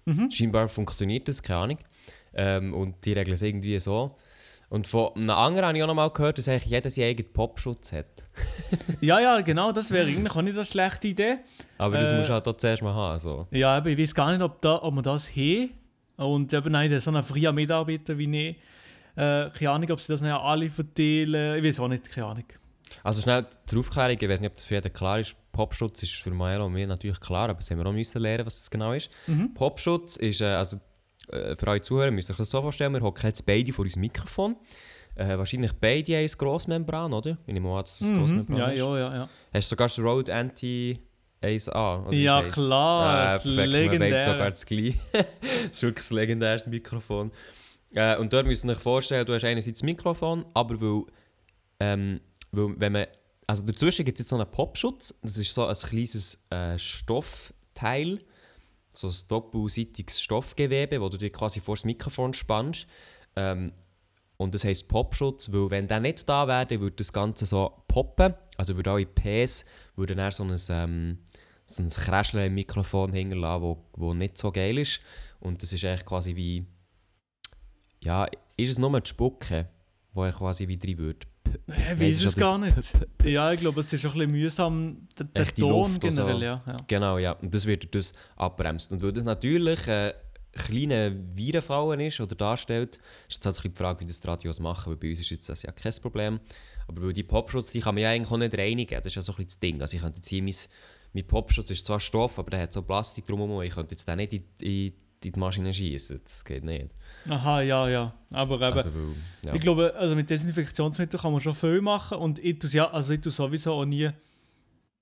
Mhm. 0.05 0.31
Scheinbar 0.31 0.69
funktioniert 0.69 1.29
das, 1.29 1.43
keine 1.43 1.61
Ahnung. 1.61 1.79
Ähm, 2.35 2.75
und 2.75 3.05
die 3.05 3.13
regeln 3.13 3.35
es 3.35 3.43
irgendwie 3.43 3.79
so. 3.81 4.17
Und 4.71 4.87
von 4.87 5.15
einem 5.17 5.31
anderen 5.31 5.67
habe 5.69 5.79
ich 5.79 5.83
auch 5.83 5.89
noch 5.89 5.95
mal 5.95 6.11
gehört, 6.11 6.37
dass 6.37 6.47
eigentlich 6.49 6.67
jeder 6.67 6.91
seinen 6.91 7.11
eigenen 7.11 7.33
Popschutz 7.33 7.93
hat. 7.93 8.07
Ja, 9.01 9.21
ja, 9.21 9.41
genau, 9.41 9.71
das 9.73 9.91
wäre 9.93 10.07
eigentlich 10.09 10.35
auch 10.35 10.43
nicht 10.43 10.57
eine 10.57 10.65
schlechte 10.65 11.09
Idee. 11.09 11.37
Aber 11.79 11.99
das 11.99 12.11
Äh, 12.11 12.17
musst 12.19 12.29
du 12.29 12.33
halt 12.35 12.49
auch 12.49 12.57
zuerst 12.57 12.83
mal 12.83 12.93
haben. 12.93 13.19
So. 13.19 13.47
Ja, 13.53 13.77
aber 13.77 13.91
ich 13.91 13.99
weiß 13.99 14.15
gar 14.15 14.33
nicht, 14.33 14.43
ob, 14.43 14.61
da, 14.61 14.83
ob 14.83 14.95
wir 14.95 15.03
das 15.03 15.31
haben. 15.31 15.71
Und 16.17 16.53
eben 16.53 16.73
nein, 16.73 17.01
so 17.01 17.11
ein 17.13 17.23
freier 17.23 17.53
Mitarbeiter 17.53 18.19
wie 18.19 18.49
ich, 18.49 18.57
äh, 19.17 19.49
keine 19.51 19.71
Ahnung, 19.71 19.91
ob 19.93 20.01
sie 20.01 20.13
das 20.13 20.21
nicht 20.21 20.33
alle 20.33 20.69
verteilen. 20.69 21.59
Ich 21.59 21.65
weiß 21.65 21.81
auch 21.81 21.89
nicht, 21.89 22.11
keine 22.11 22.27
Ahnung. 22.27 22.45
Also 23.05 23.23
schnell 23.23 23.47
zur 23.67 23.79
Aufklärung, 23.81 24.17
ich 24.21 24.29
weiß 24.29 24.41
nicht, 24.41 24.51
ob 24.51 24.55
das 24.57 24.65
für 24.65 24.75
jeden 24.75 24.93
klar 24.93 25.21
ist. 25.21 25.37
Popschutz 25.53 26.03
ist 26.03 26.15
für 26.15 26.31
Maelo 26.31 26.67
und 26.67 26.73
mir 26.73 26.87
natürlich 26.87 27.21
klar, 27.21 27.49
aber 27.49 27.59
das 27.61 27.71
haben 27.71 27.79
wir 27.79 27.87
auch 27.87 27.93
müssen 27.93 28.21
lernen, 28.21 28.47
was 28.47 28.61
das 28.61 28.71
genau 28.71 28.93
ist. 28.93 29.11
Mhm. 29.27 29.55
Popschutz 29.55 30.17
ist, 30.17 30.41
äh, 30.41 30.47
also 30.47 30.79
für 31.57 31.67
euch 31.69 31.83
Zuhörer 31.83 32.11
müsst 32.11 32.29
ihr 32.31 32.33
euch 32.33 32.39
das 32.39 32.51
so 32.51 32.63
vorstellen, 32.63 32.93
wir 32.95 33.01
hocken 33.01 33.27
jetzt 33.27 33.45
beide 33.47 33.73
vor 33.73 33.85
unserem 33.85 34.01
Mikrofon. 34.03 34.57
Äh, 35.15 35.37
wahrscheinlich 35.37 35.73
beide 35.73 36.13
haben 36.17 36.23
ein 36.25 36.31
Grossmembran, 36.39 37.13
oder? 37.13 37.39
Ich 37.47 37.53
nehme 37.53 37.69
an, 37.71 37.83
dass 37.83 38.01
ein 38.01 38.15
Mhm. 38.15 38.19
Grossmembran 38.21 38.59
Ja, 38.59 38.69
ist. 38.71 38.79
ja, 38.79 38.99
ja, 38.99 39.15
ja. 39.15 39.29
Hast 39.53 39.67
du 39.67 39.71
sogar 39.75 39.89
das 39.89 39.99
Rode 39.99 40.33
Anti 40.35 40.99
1A? 41.43 42.03
Oder 42.03 42.11
wie 42.13 42.23
Ja, 42.23 42.43
klar, 42.43 43.35
Äh, 43.35 43.39
das 43.39 43.47
weiß 43.57 43.69
legendäre. 43.69 44.23
sogar 44.23 44.51
das 44.51 44.65
gleiche. 44.67 44.95
das 45.13 45.27
ist 45.73 45.83
wirklich 45.83 46.11
ein 46.11 46.15
legendäres 46.17 46.67
Mikrofon. 46.67 47.33
Äh, 47.95 48.17
und 48.19 48.33
dort 48.33 48.47
müsst 48.47 48.65
ihr 48.65 48.71
euch 48.71 48.79
vorstellen, 48.79 49.27
du 49.27 49.35
hast 49.35 49.45
einerseits 49.45 49.81
das 49.81 49.83
Mikrofon, 49.83 50.45
aber 50.55 50.81
weil, 50.81 51.03
ähm, 51.81 52.21
weil 52.53 52.75
wenn 52.79 52.93
man, 52.93 53.07
also 53.47 53.65
dazwischen 53.65 54.05
gibt 54.05 54.19
es 54.19 54.25
jetzt 54.25 54.29
so 54.31 54.37
einen 54.37 54.49
Popschutz, 54.51 55.15
das 55.23 55.37
ist 55.39 55.53
so 55.55 55.65
ein 55.67 55.75
kleines 55.75 56.45
äh, 56.51 56.79
Stoffteil, 56.79 58.19
so 58.99 59.09
ein 59.09 59.15
doppelseitiges 59.29 60.21
Stoffgewebe, 60.21 61.01
wo 61.01 61.09
du 61.09 61.17
dir 61.17 61.31
quasi 61.31 61.61
vor 61.61 61.77
das 61.77 61.85
Mikrofon 61.85 62.35
spannst. 62.35 62.87
Ähm, 63.37 63.73
und 64.37 64.55
das 64.55 64.65
heisst 64.65 64.89
Popschutz, 64.89 65.53
weil 65.53 65.71
wenn 65.71 65.89
der 65.89 66.01
nicht 66.01 66.29
da 66.29 66.47
wäre, 66.47 66.81
würde 66.81 66.97
das 66.97 67.13
Ganze 67.13 67.45
so 67.47 67.85
poppen, 67.89 68.35
also 68.57 68.77
würde 68.77 68.91
alle 68.91 69.07
Ps 69.07 69.65
würden 69.97 70.17
dann 70.17 70.33
so 70.33 70.45
ein, 70.45 70.57
ähm, 70.71 71.19
so 71.67 71.83
ein 71.83 71.89
Kräschchen 71.89 72.41
im 72.41 72.55
Mikrofon 72.55 73.13
hinterlassen, 73.13 73.63
wo, 73.63 73.85
wo 73.95 74.15
nicht 74.15 74.39
so 74.39 74.51
geil 74.51 74.79
ist. 74.79 75.01
Und 75.41 75.63
das 75.63 75.73
ist 75.73 75.85
eigentlich 75.85 76.05
quasi 76.05 76.35
wie, 76.35 76.67
ja, 78.01 78.27
ist 78.57 78.71
es 78.71 78.79
nur 78.79 79.01
die 79.01 79.09
Spucke, 79.09 79.69
wo 80.13 80.27
ich 80.27 80.35
quasi 80.35 80.67
wie 80.67 80.79
drin 80.79 80.99
würde. 80.99 81.27
Weiss 81.67 82.01
weiß 82.01 82.17
ich 82.19 82.25
es 82.25 82.37
gar 82.37 82.59
nicht. 82.59 82.77
Ja, 83.25 83.53
ich 83.53 83.61
glaube, 83.61 83.81
es 83.81 83.93
ist 83.93 84.05
auch 84.07 84.15
ein 84.15 84.19
bisschen 84.19 84.31
mühsam, 84.33 85.09
der, 85.35 85.47
Ton 85.47 85.71
Luft 85.71 86.05
und 86.05 86.11
so. 86.11 86.25
generell, 86.25 86.43
ja. 86.43 86.63
ja. 86.67 86.77
Genau, 86.87 87.19
ja. 87.19 87.33
Und 87.33 87.55
das 87.55 87.67
wird 87.67 87.95
das 87.95 88.13
abbremst. 88.37 88.93
Und 88.93 89.03
weil 89.03 89.13
das 89.13 89.25
natürlich 89.25 89.87
äh, 89.87 90.15
kleine 90.53 91.17
Virenfallen 91.35 92.01
ist 92.01 92.21
oder 92.21 92.35
darstellt, 92.35 92.99
ist 93.29 93.37
jetzt 93.37 93.47
halt 93.47 93.57
ein 93.57 93.63
bisschen 93.63 93.73
die 93.73 93.79
Frage, 93.79 94.01
wie 94.01 94.07
das 94.07 94.21
die 94.21 94.29
Radios 94.29 94.61
machen, 94.61 94.91
weil 94.91 94.97
bei 94.97 95.11
uns 95.11 95.21
ist 95.21 95.31
jetzt 95.31 95.49
das 95.49 95.63
ja 95.63 95.73
kein 95.73 95.93
Problem. 96.03 96.41
Aber 96.87 97.03
weil 97.03 97.13
die 97.13 97.23
Popschutz, 97.23 97.73
die 97.73 97.81
kann 97.81 97.95
man 97.95 98.03
ja 98.03 98.11
eigentlich 98.11 98.33
auch 98.33 98.39
nicht 98.39 98.57
reinigen, 98.57 98.97
das 98.97 99.07
ist 99.07 99.15
ja 99.17 99.23
so 99.23 99.33
ein 99.33 99.37
bisschen 99.37 99.49
das 99.49 99.61
Ding. 99.61 99.81
Also 99.81 99.97
ich 99.97 100.03
könnte 100.03 100.19
jetzt 100.19 100.29
hier 100.29 100.43
mein, 100.43 100.55
mein 101.13 101.27
Popschutz 101.27 101.71
ist 101.71 101.87
zwar 101.87 102.01
Stoff, 102.01 102.39
aber 102.39 102.51
der 102.51 102.63
hat 102.63 102.73
so 102.73 102.83
Plastik 102.83 103.27
drumherum, 103.27 103.63
ich 103.63 103.75
könnte 103.75 103.95
jetzt 103.95 104.09
den 104.09 104.17
nicht 104.17 104.33
in, 104.33 104.45
in, 104.61 104.69
in 104.71 104.93
die 105.23 105.31
Maschine 105.33 105.73
schießen, 105.73 106.21
das 106.23 106.45
geht 106.45 106.65
nicht. 106.65 106.89
Aha, 107.29 107.61
ja, 107.63 107.89
ja. 107.89 108.15
Aber 108.31 108.57
eben, 108.57 108.65
Also, 108.77 108.91
ja. 109.45 109.55
ich 109.55 109.61
glaube, 109.61 109.95
also 109.97 110.15
mit 110.15 110.29
Desinfektionsmitteln 110.31 111.21
kann 111.21 111.33
man 111.33 111.41
schon 111.41 111.55
viel 111.55 111.81
machen 111.81 112.19
und 112.19 112.39
ich 112.39 112.59
tue 112.59 112.71
ja, 112.71 112.91
also 112.91 113.13
ich 113.15 113.21
tue 113.21 113.33
sowieso 113.33 113.73
auch 113.73 113.85
nie 113.85 114.11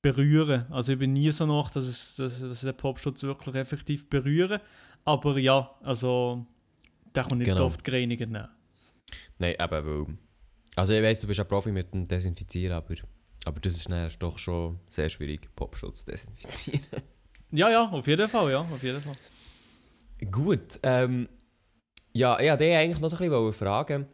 berühren. 0.03 0.67
Also 0.71 0.93
ich 0.93 0.99
bin 0.99 1.13
nie 1.13 1.31
so 1.33 1.47
nach, 1.47 1.71
dass, 1.71 1.85
es, 1.85 2.17
dass, 2.17 2.41
dass 2.41 2.61
der 2.61 2.73
Popschutz 2.73 3.23
wirklich 3.23 3.55
effektiv 3.57 4.09
berühren. 4.09 4.61
Aber 5.05 5.39
ja, 5.39 5.71
also 5.83 6.47
der 7.15 7.25
kann 7.25 7.39
nicht 7.39 7.49
Genau. 7.49 7.65
oft 7.67 7.83
gereinigt. 7.83 8.29
Nein. 8.29 8.49
Nein, 9.39 9.55
eben, 9.59 9.71
weil... 9.87 10.19
Also 10.77 10.93
ich 10.93 11.03
weiss, 11.03 11.21
du 11.21 11.27
bist 11.27 11.41
ein 11.41 11.49
Profi 11.49 11.73
mit 11.73 11.93
dem 11.95 12.05
Desinfizieren, 12.07 12.77
aber, 12.77 12.95
aber 13.47 13.61
das 13.61 13.75
ist 13.77 13.89
dann 13.91 14.11
doch 14.19 14.39
schon 14.39 14.79
sehr 14.89 15.09
schwierig, 15.09 15.49
Popschutz 15.57 16.05
zu 16.05 16.11
desinfizieren. 16.11 16.81
Ja, 17.51 17.71
ja, 17.71 17.89
auf 17.89 18.07
jeden 18.07 18.29
Fall, 18.29 18.51
ja, 18.51 18.59
auf 18.61 18.83
jeden 18.83 19.01
Fall. 19.01 19.17
Gut, 20.31 20.79
ähm, 20.83 21.29
ja, 22.17 22.41
ich 22.41 22.51
wollte 22.51 22.65
eigentlich 22.65 23.01
noch 23.01 23.11
so 23.11 23.17
ein 23.17 23.29
bisschen 23.29 23.53
fragen. 23.53 24.07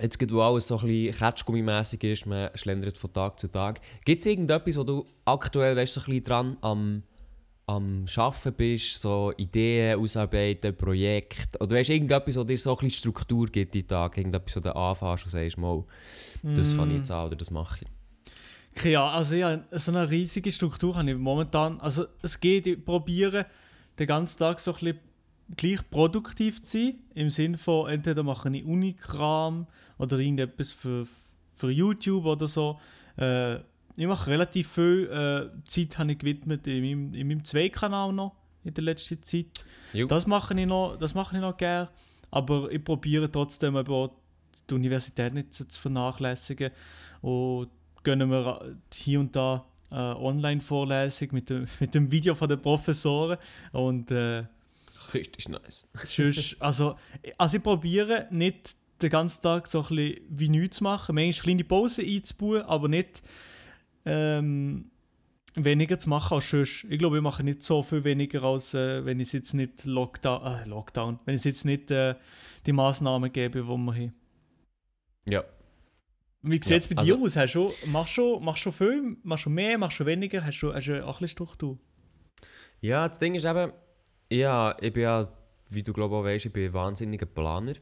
Jetzt, 0.00 0.30
wo 0.30 0.42
alles 0.42 0.68
so 0.68 0.78
ein 0.78 0.86
bisschen 0.86 1.18
Ketschgummimässig 1.18 2.04
ist, 2.04 2.26
man 2.26 2.50
schlendert 2.54 2.98
von 2.98 3.12
Tag 3.12 3.38
zu 3.38 3.48
Tag. 3.48 3.80
Gibt 4.04 4.20
es 4.20 4.26
irgendetwas, 4.26 4.76
wo 4.76 4.84
du 4.84 5.06
aktuell 5.24 5.74
weißt, 5.74 5.94
so 5.94 6.00
ein 6.02 6.06
bisschen 6.06 6.24
dran 6.24 6.56
am, 6.60 7.02
am 7.66 8.04
Arbeiten 8.14 8.52
bist, 8.52 9.00
so 9.00 9.32
Ideen 9.38 9.98
ausarbeiten, 9.98 10.76
Projekte? 10.76 11.58
Oder 11.60 11.76
weißt 11.76 11.88
du, 11.88 11.94
irgendetwas, 11.94 12.36
wo 12.36 12.44
dir 12.44 12.58
so 12.58 12.70
ein 12.70 12.76
bisschen 12.76 12.90
Struktur 12.90 13.46
gibt 13.46 13.74
die 13.74 13.84
Tag? 13.84 14.18
Irgendetwas, 14.18 14.56
wo 14.56 14.60
du 14.60 14.76
anfängst 14.76 15.24
und 15.24 15.30
sagst, 15.30 15.58
mal, 15.58 15.84
das 16.42 16.74
fange 16.74 16.92
ich 16.92 16.98
jetzt 16.98 17.10
an 17.10 17.26
oder 17.26 17.36
das 17.36 17.50
mache 17.50 17.80
ich? 17.82 18.84
Ja, 18.84 19.08
also 19.08 19.34
ja, 19.34 19.64
so 19.72 19.90
eine 19.90 20.10
riesige 20.10 20.52
Struktur 20.52 20.94
habe 20.94 21.10
ich 21.10 21.16
momentan. 21.16 21.80
Also 21.80 22.04
es 22.20 22.38
geht, 22.38 22.66
ich 22.66 22.84
probiere 22.84 23.46
den 23.98 24.06
ganzen 24.06 24.38
Tag 24.38 24.60
so 24.60 24.72
ein 24.72 24.78
bisschen 24.78 25.00
gleich 25.56 25.88
produktiv 25.90 26.62
zu 26.62 26.78
sein, 26.78 26.94
im 27.14 27.30
Sinne 27.30 27.58
von 27.58 27.88
entweder 27.88 28.22
mache 28.22 28.48
ich 28.50 28.64
Unikram 28.64 29.66
oder 29.98 30.18
irgendetwas 30.18 30.72
für, 30.72 31.06
für 31.56 31.70
YouTube 31.70 32.24
oder 32.24 32.48
so. 32.48 32.78
Äh, 33.16 33.56
ich 33.98 34.06
mache 34.06 34.30
relativ 34.30 34.68
viel 34.68 35.08
äh, 35.10 35.64
Zeit 35.64 35.98
habe 35.98 36.12
ich 36.12 36.18
gewidmet 36.18 36.66
in 36.66 36.82
meinem, 36.82 37.14
in 37.14 37.28
meinem 37.28 37.44
Zwei-Kanal 37.44 38.12
noch 38.12 38.34
in 38.64 38.74
der 38.74 38.84
letzten 38.84 39.22
Zeit. 39.22 39.64
Jo. 39.92 40.06
Das 40.06 40.26
mache 40.26 40.58
ich 40.58 40.66
noch, 40.66 40.96
das 40.96 41.14
mache 41.14 41.36
ich 41.36 41.40
noch 41.40 41.56
gerne, 41.56 41.88
aber 42.30 42.70
ich 42.70 42.82
probiere 42.82 43.30
trotzdem 43.30 43.76
eben 43.76 44.10
die 44.68 44.74
Universität 44.74 45.32
nicht 45.32 45.54
zu, 45.54 45.66
zu 45.66 45.80
vernachlässigen 45.80 46.70
und 47.22 47.70
gönnen 48.02 48.30
wir 48.30 48.76
hier 48.92 49.20
und 49.20 49.34
da 49.34 49.64
äh, 49.90 49.94
Online-Vorlesung 49.94 51.28
mit 51.32 51.48
dem, 51.48 51.66
mit 51.80 51.94
dem 51.94 52.10
Video 52.10 52.34
von 52.34 52.48
den 52.48 52.60
Professoren 52.60 53.38
und 53.72 54.10
äh, 54.10 54.44
Richtig 55.14 55.48
nice. 55.48 55.88
sonst, 56.04 56.56
also, 56.60 56.96
also 57.38 57.56
ich 57.56 57.62
probiere 57.62 58.26
nicht 58.30 58.76
den 59.02 59.10
ganzen 59.10 59.42
Tag 59.42 59.66
so 59.66 59.82
ein 59.82 59.88
bisschen 59.88 60.20
wie 60.30 60.48
nichts 60.48 60.78
zu 60.78 60.84
machen, 60.84 61.14
manchmal 61.14 61.42
kleine 61.44 61.64
Pausen 61.64 62.04
einzubauen, 62.06 62.62
aber 62.62 62.88
nicht 62.88 63.22
ähm, 64.04 64.90
weniger 65.54 65.98
zu 65.98 66.08
machen 66.08 66.34
als 66.34 66.50
sonst. 66.50 66.84
Ich 66.88 66.98
glaube, 66.98 67.16
ich 67.16 67.22
mache 67.22 67.42
nicht 67.42 67.62
so 67.62 67.82
viel 67.82 68.04
weniger, 68.04 68.42
als 68.42 68.74
äh, 68.74 69.04
wenn 69.04 69.20
ich 69.20 69.32
jetzt 69.32 69.54
nicht 69.54 69.84
Lockdown, 69.84 70.46
äh, 70.46 70.64
Lockdown, 70.68 71.18
wenn 71.24 71.34
ich 71.36 71.44
jetzt 71.44 71.64
nicht 71.64 71.90
äh, 71.90 72.14
die 72.64 72.72
Massnahmen 72.72 73.32
gebe, 73.32 73.60
die 73.62 73.66
wir 73.66 73.74
haben. 73.76 74.14
Ja. 75.28 75.44
Wie 76.42 76.60
sieht 76.62 76.82
es 76.84 76.88
Ja, 76.88 76.94
bei 76.96 77.02
dir 77.02 77.14
also- 77.14 77.24
aus? 77.24 77.36
Hast 77.36 77.54
du, 77.54 77.72
machst, 77.86 78.16
du, 78.16 78.38
machst 78.40 78.64
du 78.64 78.70
viel? 78.70 79.16
Machst 79.24 79.46
du 79.46 79.50
mehr? 79.50 79.76
Machst 79.78 79.98
du 80.00 80.06
weniger? 80.06 80.44
Hast 80.44 80.60
du, 80.60 80.72
hast 80.72 80.86
du 80.86 81.04
auch 81.04 81.16
ein 81.16 81.20
bisschen 81.20 81.28
Struktur? 81.28 81.78
Ja, 82.80 83.08
das 83.08 83.18
Ding 83.18 83.34
ist 83.34 83.44
eben, 83.44 83.72
ja, 84.30 84.76
ich 84.80 84.92
bin 84.92 85.02
ja, 85.04 85.28
wie 85.70 85.82
du 85.82 85.92
glaube 85.92 86.16
auch 86.16 86.24
weißt, 86.24 86.46
ich 86.46 86.52
bin 86.52 86.66
ein 86.66 86.72
wahnsinniger 86.74 87.26
Planer. 87.26 87.74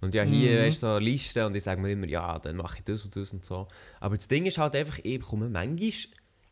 Und 0.00 0.14
ja, 0.14 0.22
hier 0.22 0.58
Mhm. 0.58 0.62
weißt, 0.62 0.80
so 0.80 0.86
eine 0.88 1.00
Liste 1.00 1.46
und 1.46 1.54
ich 1.54 1.62
sage 1.62 1.80
mir 1.80 1.90
immer, 1.90 2.06
ja, 2.06 2.38
dann 2.38 2.56
mache 2.56 2.78
ich 2.78 2.84
das 2.84 3.04
und 3.04 3.14
das 3.14 3.32
und 3.32 3.44
so. 3.44 3.68
Aber 4.00 4.16
das 4.16 4.26
Ding 4.28 4.46
ist 4.46 4.58
halt 4.58 4.74
einfach, 4.74 4.98
ich 5.02 5.20
komme 5.20 5.48
manchmal 5.48 5.92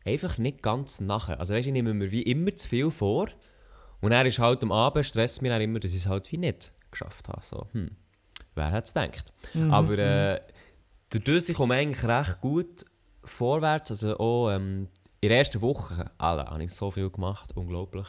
einfach 0.05 0.37
nicht 0.37 0.61
ganz 0.61 0.99
nachher. 0.99 1.39
Also 1.39 1.53
weißt, 1.55 1.67
ich 1.67 1.73
nehme 1.73 1.93
mir 1.93 2.11
wie 2.11 2.21
immer 2.21 2.55
zu 2.55 2.69
viel 2.69 2.91
vor 2.91 3.29
und 4.01 4.11
er 4.11 4.25
ist 4.25 4.37
halt 4.39 4.61
am 4.63 4.71
Abend, 4.71 5.05
stresst 5.05 5.41
mich 5.41 5.49
dann 5.49 5.61
immer, 5.61 5.79
dass 5.79 5.91
ich 5.91 5.97
es 6.01 6.07
halt 6.07 6.31
wie 6.31 6.37
nicht 6.37 6.73
geschafft 6.91 7.27
habe. 7.27 7.41
So, 7.41 7.67
hm, 7.71 7.89
wer 8.53 8.71
hätte 8.71 8.83
es 8.87 8.93
gedacht? 8.93 9.33
Mhm. 9.55 9.73
Aber 9.73 9.97
äh, 9.97 10.41
dadurch 11.09 11.49
ich 11.49 11.55
komme 11.55 11.75
eigentlich 11.75 12.03
recht 12.07 12.39
gut 12.39 12.85
vorwärts. 13.23 13.89
Also 13.91 14.17
auch 14.19 14.51
ähm, 14.51 14.89
in 15.21 15.29
der 15.29 15.39
ersten 15.39 15.61
Woche 15.61 16.11
Alter, 16.19 16.51
habe 16.51 16.63
ich 16.63 16.71
so 16.71 16.91
viel 16.91 17.09
gemacht, 17.09 17.51
unglaublich. 17.55 18.05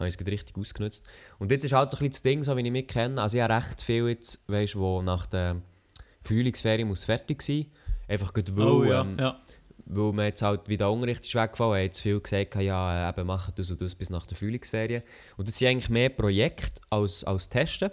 Habe 0.00 0.08
ich 0.08 0.18
es 0.18 0.26
richtig 0.26 0.56
ausgenutzt. 0.56 1.06
Und 1.38 1.50
jetzt 1.50 1.64
ist 1.64 1.72
halt 1.72 1.90
so 1.90 1.96
ein 1.96 2.00
bisschen 2.00 2.12
das 2.12 2.22
Ding, 2.22 2.42
so 2.42 2.56
wie 2.56 2.62
ich 2.62 2.70
mich 2.72 2.88
kenne. 2.88 3.20
Also 3.20 3.36
ich 3.36 3.42
habe 3.42 3.54
recht 3.54 3.82
viel 3.82 4.08
jetzt, 4.08 4.42
weißt 4.48 4.74
du, 4.74 4.80
wo 4.80 5.02
nach 5.02 5.26
der 5.26 5.60
Frühlingsferien 6.22 6.88
muss 6.88 7.04
fertig 7.04 7.42
sein. 7.42 7.66
Einfach 8.08 8.32
gerade 8.32 8.56
weil, 8.56 8.66
Oh 8.66 8.84
ja, 8.84 9.02
ähm, 9.02 9.16
ja. 9.18 9.38
weil 9.84 10.12
man 10.12 10.24
jetzt 10.24 10.42
halt, 10.42 10.62
wie 10.66 10.76
der 10.76 10.90
Unterricht 10.90 11.24
ist 11.24 11.34
weggefallen, 11.34 11.74
haben 11.74 11.82
jetzt 11.84 12.00
viel 12.00 12.20
gesagt, 12.20 12.56
ja, 12.56 13.08
äh, 13.08 13.10
eben 13.10 13.26
machen 13.26 13.52
das 13.56 13.70
und 13.70 13.80
das 13.80 13.94
bis 13.94 14.10
nach 14.10 14.26
der 14.26 14.36
Frühlingsferien. 14.36 15.02
Und 15.36 15.46
das 15.46 15.58
sind 15.58 15.68
eigentlich 15.68 15.90
mehr 15.90 16.08
Projekte 16.08 16.80
als, 16.90 17.22
als 17.24 17.48
Testen. 17.48 17.90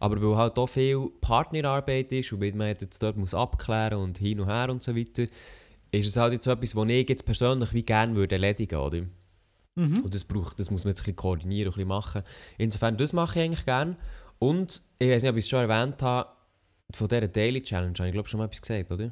Aber 0.00 0.20
weil 0.20 0.36
halt 0.36 0.58
auch 0.58 0.66
viel 0.66 1.08
Partnerarbeit 1.20 2.12
ist 2.12 2.32
und 2.32 2.40
man 2.56 2.68
jetzt 2.68 3.02
dort 3.02 3.16
muss 3.16 3.32
abklären 3.32 4.00
und 4.00 4.18
hin 4.18 4.40
und 4.40 4.48
her 4.48 4.68
und 4.70 4.82
so 4.82 4.94
weiter, 4.94 5.26
ist 5.92 6.08
es 6.08 6.16
halt 6.16 6.32
jetzt 6.32 6.44
so 6.44 6.50
etwas, 6.50 6.76
was 6.76 6.88
ich 6.88 7.08
jetzt 7.08 7.24
persönlich 7.24 7.72
wie 7.72 7.82
gerne 7.82 8.14
würde 8.14 8.34
erledigen 8.34 8.76
oder? 8.76 9.02
Mhm. 9.76 10.00
Und 10.00 10.14
das, 10.14 10.24
braucht, 10.24 10.58
das 10.60 10.70
muss 10.70 10.84
man 10.84 10.90
jetzt 10.90 11.00
ein 11.00 11.04
bisschen 11.04 11.16
koordinieren 11.16 11.68
und 11.68 11.74
ein 11.74 11.76
bisschen 11.76 11.88
machen. 11.88 12.22
Insofern, 12.58 12.96
das 12.96 13.12
mache 13.12 13.38
ich 13.40 13.44
eigentlich 13.44 13.64
gerne. 13.64 13.96
Und 14.38 14.82
ich 14.98 15.08
weiß 15.10 15.22
nicht, 15.22 15.30
ob 15.30 15.36
ich 15.36 15.44
es 15.44 15.48
schon 15.48 15.68
erwähnt 15.68 16.00
habe, 16.02 16.28
von 16.92 17.08
dieser 17.08 17.28
Daily 17.28 17.62
Challenge 17.62 17.94
habe 17.98 18.08
ich 18.08 18.12
glaube 18.12 18.28
schon 18.28 18.38
mal 18.38 18.44
etwas 18.46 18.62
gesagt, 18.62 18.92
oder? 18.92 19.10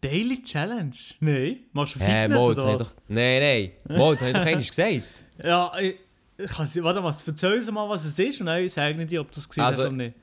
Daily 0.00 0.42
Challenge? 0.42 0.90
Nein. 1.20 1.60
Machst 1.72 1.94
du 1.94 1.98
Fitness 1.98 2.14
Hä, 2.14 2.28
Mo, 2.28 2.46
oder 2.50 2.64
was? 2.78 2.94
doch... 2.94 3.02
Nein, 3.08 3.40
nein. 3.88 3.98
Mo, 3.98 4.12
das 4.12 4.20
habe 4.20 4.30
ich 4.30 4.36
doch 4.36 4.46
einmal 4.46 4.64
gesagt. 4.64 5.24
Ja, 5.44 5.72
ich, 5.78 5.96
ich 6.38 6.82
warte 6.82 7.00
mal, 7.00 7.14
erzähl 7.26 7.58
uns 7.58 7.70
mal, 7.70 7.88
was 7.88 8.04
es 8.04 8.18
ist 8.18 8.40
und 8.40 8.46
dann 8.46 8.68
sage 8.68 9.00
ich 9.02 9.08
dir, 9.08 9.20
ob 9.20 9.30
du 9.30 9.40
es 9.40 9.48
gesehen 9.48 9.64
Also- 9.64 9.82
hast 9.82 9.88
oder 9.88 9.96
nicht. 9.96 10.16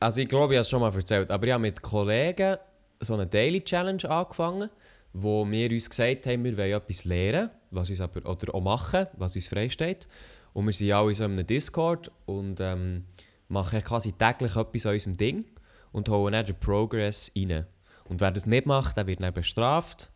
Also 0.00 0.20
ich 0.20 0.28
glaube, 0.28 0.52
ich 0.52 0.58
habe 0.58 0.62
es 0.62 0.68
schon 0.68 0.80
mal 0.80 0.94
erzählt, 0.94 1.30
aber 1.30 1.46
ich 1.46 1.52
habe 1.52 1.62
mit 1.62 1.80
Kollegen 1.80 2.56
so 3.00 3.14
eine 3.14 3.26
Daily 3.26 3.62
Challenge 3.62 4.08
angefangen, 4.10 4.68
wo 5.14 5.48
wir 5.50 5.70
uns 5.70 5.88
gesagt 5.88 6.26
haben, 6.26 6.44
wir 6.44 6.56
wollen 6.56 6.72
etwas 6.72 7.04
lernen, 7.04 7.50
was 7.74 7.90
uns 7.90 8.00
aber, 8.00 8.28
oder 8.28 8.54
auch 8.54 8.60
machen, 8.62 9.06
was 9.16 9.34
uns 9.34 9.48
freisteht. 9.48 10.08
Und 10.52 10.66
wir 10.66 10.72
sind 10.72 10.92
alle 10.92 11.14
so 11.14 11.24
in 11.24 11.32
einem 11.32 11.46
Discord 11.46 12.10
und 12.26 12.60
ähm, 12.60 13.04
machen 13.48 13.82
quasi 13.82 14.12
täglich 14.12 14.56
etwas 14.56 14.86
an 14.86 14.92
unserem 14.94 15.16
Ding 15.16 15.44
und 15.92 16.08
holen 16.08 16.32
dann 16.32 16.46
den 16.46 16.58
Progress 16.58 17.32
rein. 17.36 17.66
Und 18.08 18.20
wer 18.20 18.30
das 18.30 18.46
nicht 18.46 18.66
macht, 18.66 18.96
der 18.96 19.06
wird 19.06 19.22
dann 19.22 19.34
bestraft, 19.34 20.10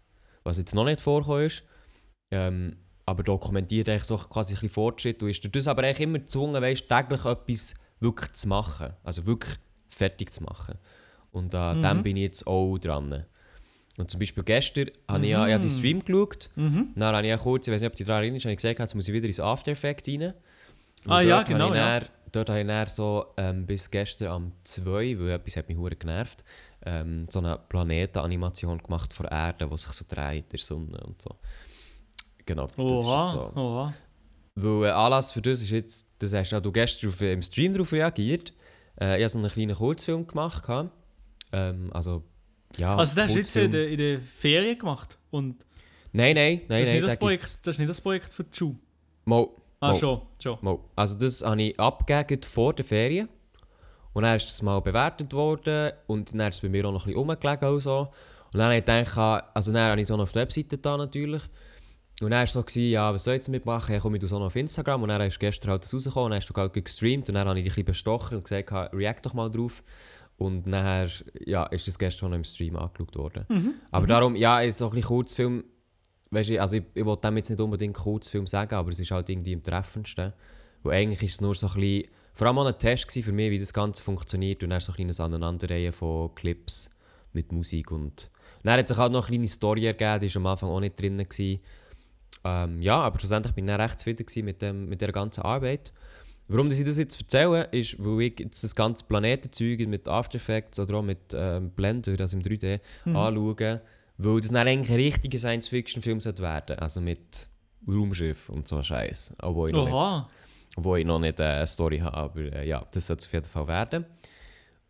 was 0.44 0.58
jetzt 0.58 0.74
noch 0.74 0.84
nicht 0.84 1.00
vorgekommen 1.00 1.46
ist. 1.46 1.62
Ähm, 2.30 2.76
aber 3.06 3.22
dokumentiert 3.22 3.88
eigentlich 3.88 4.04
so 4.04 4.16
quasi 4.18 4.52
ein 4.52 4.56
bisschen 4.56 4.68
Fortschritt. 4.68 5.22
Du 5.22 5.26
ist 5.26 5.42
durch 5.42 5.52
das 5.52 5.66
aber 5.66 5.82
eigentlich 5.82 6.00
immer 6.00 6.18
gezwungen, 6.18 6.60
weißt, 6.60 6.88
täglich 6.88 7.24
etwas 7.24 7.74
wirklich 8.00 8.32
zu 8.32 8.48
machen. 8.48 8.92
Also 9.02 9.26
wirklich 9.26 9.54
fertig 9.88 10.32
zu 10.32 10.44
machen. 10.44 10.74
Und 11.32 11.54
an 11.54 11.78
Mhm. 11.78 11.82
dem 11.82 12.02
bin 12.02 12.16
ich 12.16 12.22
jetzt 12.24 12.46
auch 12.46 12.76
dran. 12.78 13.24
Und 13.98 14.10
zum 14.10 14.20
Beispiel 14.20 14.44
gestern 14.44 14.90
habe 15.08 15.24
ich 15.24 15.30
ja, 15.30 15.46
ich 15.46 15.52
habe 15.54 15.64
den 15.64 15.70
Stream 15.70 16.04
geschaut. 16.04 16.50
Mhm. 16.56 16.92
Dann 16.94 17.14
habe 17.16 17.26
ich 17.26 17.30
ja 17.30 17.36
kurz, 17.36 17.66
ich 17.66 17.74
weiß 17.74 17.80
nicht, 17.80 17.88
ob 17.90 17.94
du 17.94 17.98
dich 17.98 18.06
daran 18.06 18.22
erinnerst, 18.22 18.44
habe 18.44 18.52
ich 18.52 18.58
gesagt, 18.58 18.78
jetzt 18.78 18.94
muss 18.94 19.08
ich 19.08 19.14
wieder 19.14 19.26
ins 19.26 19.40
After 19.40 19.72
Effects 19.72 20.08
rein. 20.08 20.34
Und 21.04 21.12
Ah, 21.12 21.20
ja, 21.20 21.38
habe 21.38 21.52
genau, 21.52 21.74
ja. 21.74 22.00
dann, 22.00 22.08
Dort 22.32 22.50
habe 22.50 22.60
ich 22.60 22.66
dann 22.66 22.86
so 22.88 23.26
ähm, 23.38 23.64
bis 23.66 23.90
gestern 23.90 24.28
am 24.28 24.52
2, 24.62 25.18
weil 25.18 25.30
etwas 25.30 25.56
hat 25.56 25.68
mich 25.68 25.78
hure 25.78 25.96
genervt, 25.96 26.44
ähm, 26.84 27.24
so 27.28 27.38
eine 27.38 27.58
Planetenanimation 27.68 28.78
gemacht 28.78 29.12
von 29.14 29.26
Erde, 29.26 29.66
die 29.66 29.78
sich 29.78 29.92
so 29.92 30.04
dreht 30.06 30.44
in 30.44 30.48
der 30.50 30.58
Sonne 30.58 31.00
und 31.06 31.20
so. 31.22 31.36
Genau, 32.44 32.66
das 32.66 32.76
ist 32.76 32.78
Oha, 32.92 33.22
jetzt 33.22 33.30
so. 33.32 33.52
oha. 33.60 33.94
Weil 34.54 34.88
äh, 34.88 34.90
Anlass 34.92 35.32
für 35.32 35.40
das 35.42 35.62
ist 35.62 35.70
jetzt, 35.70 36.06
das 36.18 36.34
hast 36.34 36.52
du 36.52 36.72
gestern 36.72 37.10
auf, 37.10 37.20
im 37.20 37.42
Stream 37.42 37.72
darauf 37.72 37.92
reagiert. 37.92 38.52
Äh, 39.00 39.16
ich 39.18 39.22
habe 39.22 39.28
so 39.30 39.38
einen 39.38 39.48
kleinen 39.50 39.74
Kurzfilm 39.76 40.26
gemacht. 40.26 40.64
Ähm, 41.52 41.90
also, 41.92 42.24
ja. 42.76 42.96
Also 42.96 43.16
das 43.16 43.26
hast 43.26 43.34
du 43.34 43.38
jetzt 43.38 43.56
in 43.56 43.72
der, 43.72 43.88
in 43.88 43.96
der 43.98 44.20
Ferien 44.20 44.78
gemacht 44.78 45.18
und 45.30 45.64
Nein, 46.12 46.34
nein, 46.34 46.62
nein, 46.68 46.68
das, 46.68 46.80
ist 46.82 46.86
nein. 46.88 46.94
nicht 46.96 47.04
das, 47.06 47.12
den 47.14 47.18
Projekt, 47.18 47.42
gibt's. 47.42 47.60
das 47.62 47.74
ist 47.74 47.78
nicht 47.78 47.90
das 47.90 48.00
Projekt 48.00 48.32
für 48.34 48.44
die 48.44 48.56
Schule. 48.56 48.76
Mal, 49.24 49.46
Ah, 49.80 49.92
Oh. 49.92 49.94
schon, 49.94 50.22
schon. 50.42 50.58
mal. 50.62 50.78
Also, 50.96 51.16
das 51.18 51.44
habe 51.44 51.62
ich 51.62 51.78
abgegeben 51.78 52.42
vor 52.42 52.72
der 52.74 52.84
Ferien. 52.84 53.28
Und 54.12 54.22
dann 54.24 54.34
ist 54.36 54.48
es 54.48 54.60
mal 54.62 54.80
bewertet 54.80 55.32
worden 55.34 55.92
und 56.08 56.32
dann 56.32 56.48
ist 56.48 56.56
es 56.56 56.60
bei 56.62 56.68
mir 56.68 56.84
auch 56.86 56.92
noch 56.92 57.06
ein 57.06 57.12
bisschen 57.12 57.18
rumgelegen. 57.28 57.68
Und, 57.68 57.80
so. 57.80 57.98
und 58.00 58.54
dann 58.54 58.62
habe 58.62 58.76
ich 58.78 58.84
gedacht, 58.84 59.44
also 59.54 59.70
dann 59.72 59.90
habe 59.90 60.00
ich 60.00 60.06
so 60.08 60.16
noch 60.16 60.24
auf 60.24 60.32
der 60.32 60.42
Webseite 60.42 60.78
da 60.78 60.96
natürlich. 60.96 61.42
Und 62.20 62.30
dann 62.30 62.38
war 62.38 62.42
es 62.44 62.52
so, 62.54 62.62
gewesen, 62.62 62.90
ja, 62.90 63.14
was 63.14 63.22
soll 63.22 63.34
ich 63.34 63.38
jetzt 63.38 63.48
mitmachen? 63.48 63.94
Ich 63.94 64.02
tu 64.02 64.26
so 64.26 64.38
noch 64.40 64.46
auf 64.46 64.56
Instagram. 64.56 65.02
Und 65.02 65.10
dann 65.10 65.20
ist 65.20 65.38
gestern 65.38 65.70
halt 65.70 65.84
das 65.84 65.94
rausgekommen 65.94 66.24
und 66.24 66.30
dann 66.32 66.40
hast 66.40 66.48
du 66.48 66.54
halt 66.54 66.72
gestreamt 66.72 67.28
und 67.28 67.34
dann 67.36 67.46
habe 67.46 67.58
ich 67.60 67.64
dich 67.66 67.72
ein 67.74 67.84
bisschen 67.84 67.84
bestochen 67.84 68.38
und 68.38 68.44
gesagt, 68.48 68.72
react 68.92 69.24
doch 69.26 69.34
mal 69.34 69.48
drauf. 69.48 69.84
Und 70.38 70.66
nachher 70.66 71.10
ja, 71.44 71.64
ist 71.64 71.86
das 71.88 71.98
gestern 71.98 72.30
noch 72.30 72.36
im 72.36 72.44
Stream 72.44 72.76
angeschaut 72.76 73.16
worden. 73.16 73.44
Aber 73.90 74.06
darum, 74.06 74.36
ja, 74.36 74.60
ist 74.60 74.78
so 74.78 74.90
ein 74.90 75.02
Kurzfilm. 75.02 75.64
Weißt 76.30 76.50
du, 76.50 76.60
also 76.60 76.76
ich, 76.76 76.84
ich 76.94 77.04
wollte 77.04 77.26
dem 77.26 77.36
jetzt 77.36 77.50
nicht 77.50 77.60
unbedingt 77.60 77.96
Kurzfilm 77.96 78.46
sagen, 78.46 78.74
aber 78.74 78.90
es 78.90 79.00
ist 79.00 79.10
halt 79.10 79.28
irgendwie 79.28 79.54
am 79.54 79.62
treffendsten. 79.62 80.32
Weil 80.84 81.02
eigentlich 81.02 81.22
ist 81.24 81.34
es 81.34 81.40
nur 81.40 81.54
so 81.54 81.66
ein 81.66 81.74
bisschen, 81.74 82.10
vor 82.34 82.46
allem 82.46 82.58
auch 82.58 82.66
ein 82.66 82.78
Test 82.78 83.10
für 83.10 83.32
mich, 83.32 83.50
wie 83.50 83.58
das 83.58 83.72
Ganze 83.72 84.00
funktioniert 84.00 84.62
und 84.62 84.70
dann 84.70 84.80
so 84.80 84.92
ein 84.92 84.96
kleines 84.96 85.18
Aneinanderreihen 85.18 85.92
von 85.92 86.32
Clips 86.34 86.90
mit 87.32 87.50
Musik 87.50 87.90
und 87.90 88.30
dann 88.62 88.78
hat 88.78 88.88
sich 88.88 88.96
halt 88.96 89.12
noch 89.12 89.26
eine 89.28 89.36
kleine 89.36 89.48
Story 89.48 89.86
ergeben, 89.86 90.20
die 90.20 90.34
war 90.34 90.40
am 90.40 90.46
Anfang 90.46 90.70
auch 90.70 90.80
nicht 90.80 91.00
drin. 91.00 91.18
Gewesen. 91.18 91.60
Ähm, 92.44 92.82
ja, 92.82 92.96
aber 92.96 93.18
schlussendlich 93.18 93.54
bin 93.54 93.66
ich 93.66 93.70
dann 93.70 93.80
recht 93.80 93.98
zufrieden 93.98 94.44
mit, 94.44 94.62
dem, 94.62 94.88
mit 94.88 95.00
der 95.00 95.12
ganzen 95.12 95.42
Arbeit. 95.42 95.92
Warum 96.48 96.70
ich 96.70 96.82
das 96.82 96.96
jetzt 96.96 97.20
erzähle, 97.20 97.64
ist, 97.72 98.02
weil 98.02 98.22
ich 98.22 98.40
jetzt 98.40 98.64
das 98.64 98.74
ganze 98.74 99.04
Planetenzeug 99.04 99.86
mit 99.86 100.08
After 100.08 100.36
Effects 100.36 100.78
oder 100.78 100.96
auch 100.96 101.02
mit 101.02 101.18
ähm, 101.34 101.70
Blender, 101.70 102.14
also 102.18 102.38
im 102.38 102.42
3D, 102.42 102.80
anschaue, 103.04 103.82
weil 104.16 104.40
das 104.40 104.50
dann 104.50 104.66
eigentlich 104.66 104.90
ein 104.90 104.96
richtiger 104.96 105.38
Science-Fiction-Film 105.38 106.20
sollte 106.20 106.42
werden 106.42 106.78
Also 106.78 107.00
mit 107.02 107.48
Raumschiff 107.86 108.48
und 108.48 108.66
so 108.66 108.82
Scheiß. 108.82 109.34
Obwohl 109.42 109.68
ich 109.68 109.74
noch 109.74 109.84
nicht, 109.84 110.26
obwohl 110.76 110.98
ich 111.00 111.06
noch 111.06 111.18
nicht 111.18 111.38
äh, 111.38 111.44
eine 111.44 111.66
Story 111.66 111.98
habe, 111.98 112.16
aber 112.16 112.40
äh, 112.40 112.66
ja, 112.66 112.84
das 112.92 113.06
sollte 113.06 113.20
es 113.20 113.26
auf 113.26 113.32
jeden 113.34 113.44
Fall 113.46 113.68
werden. 113.68 114.06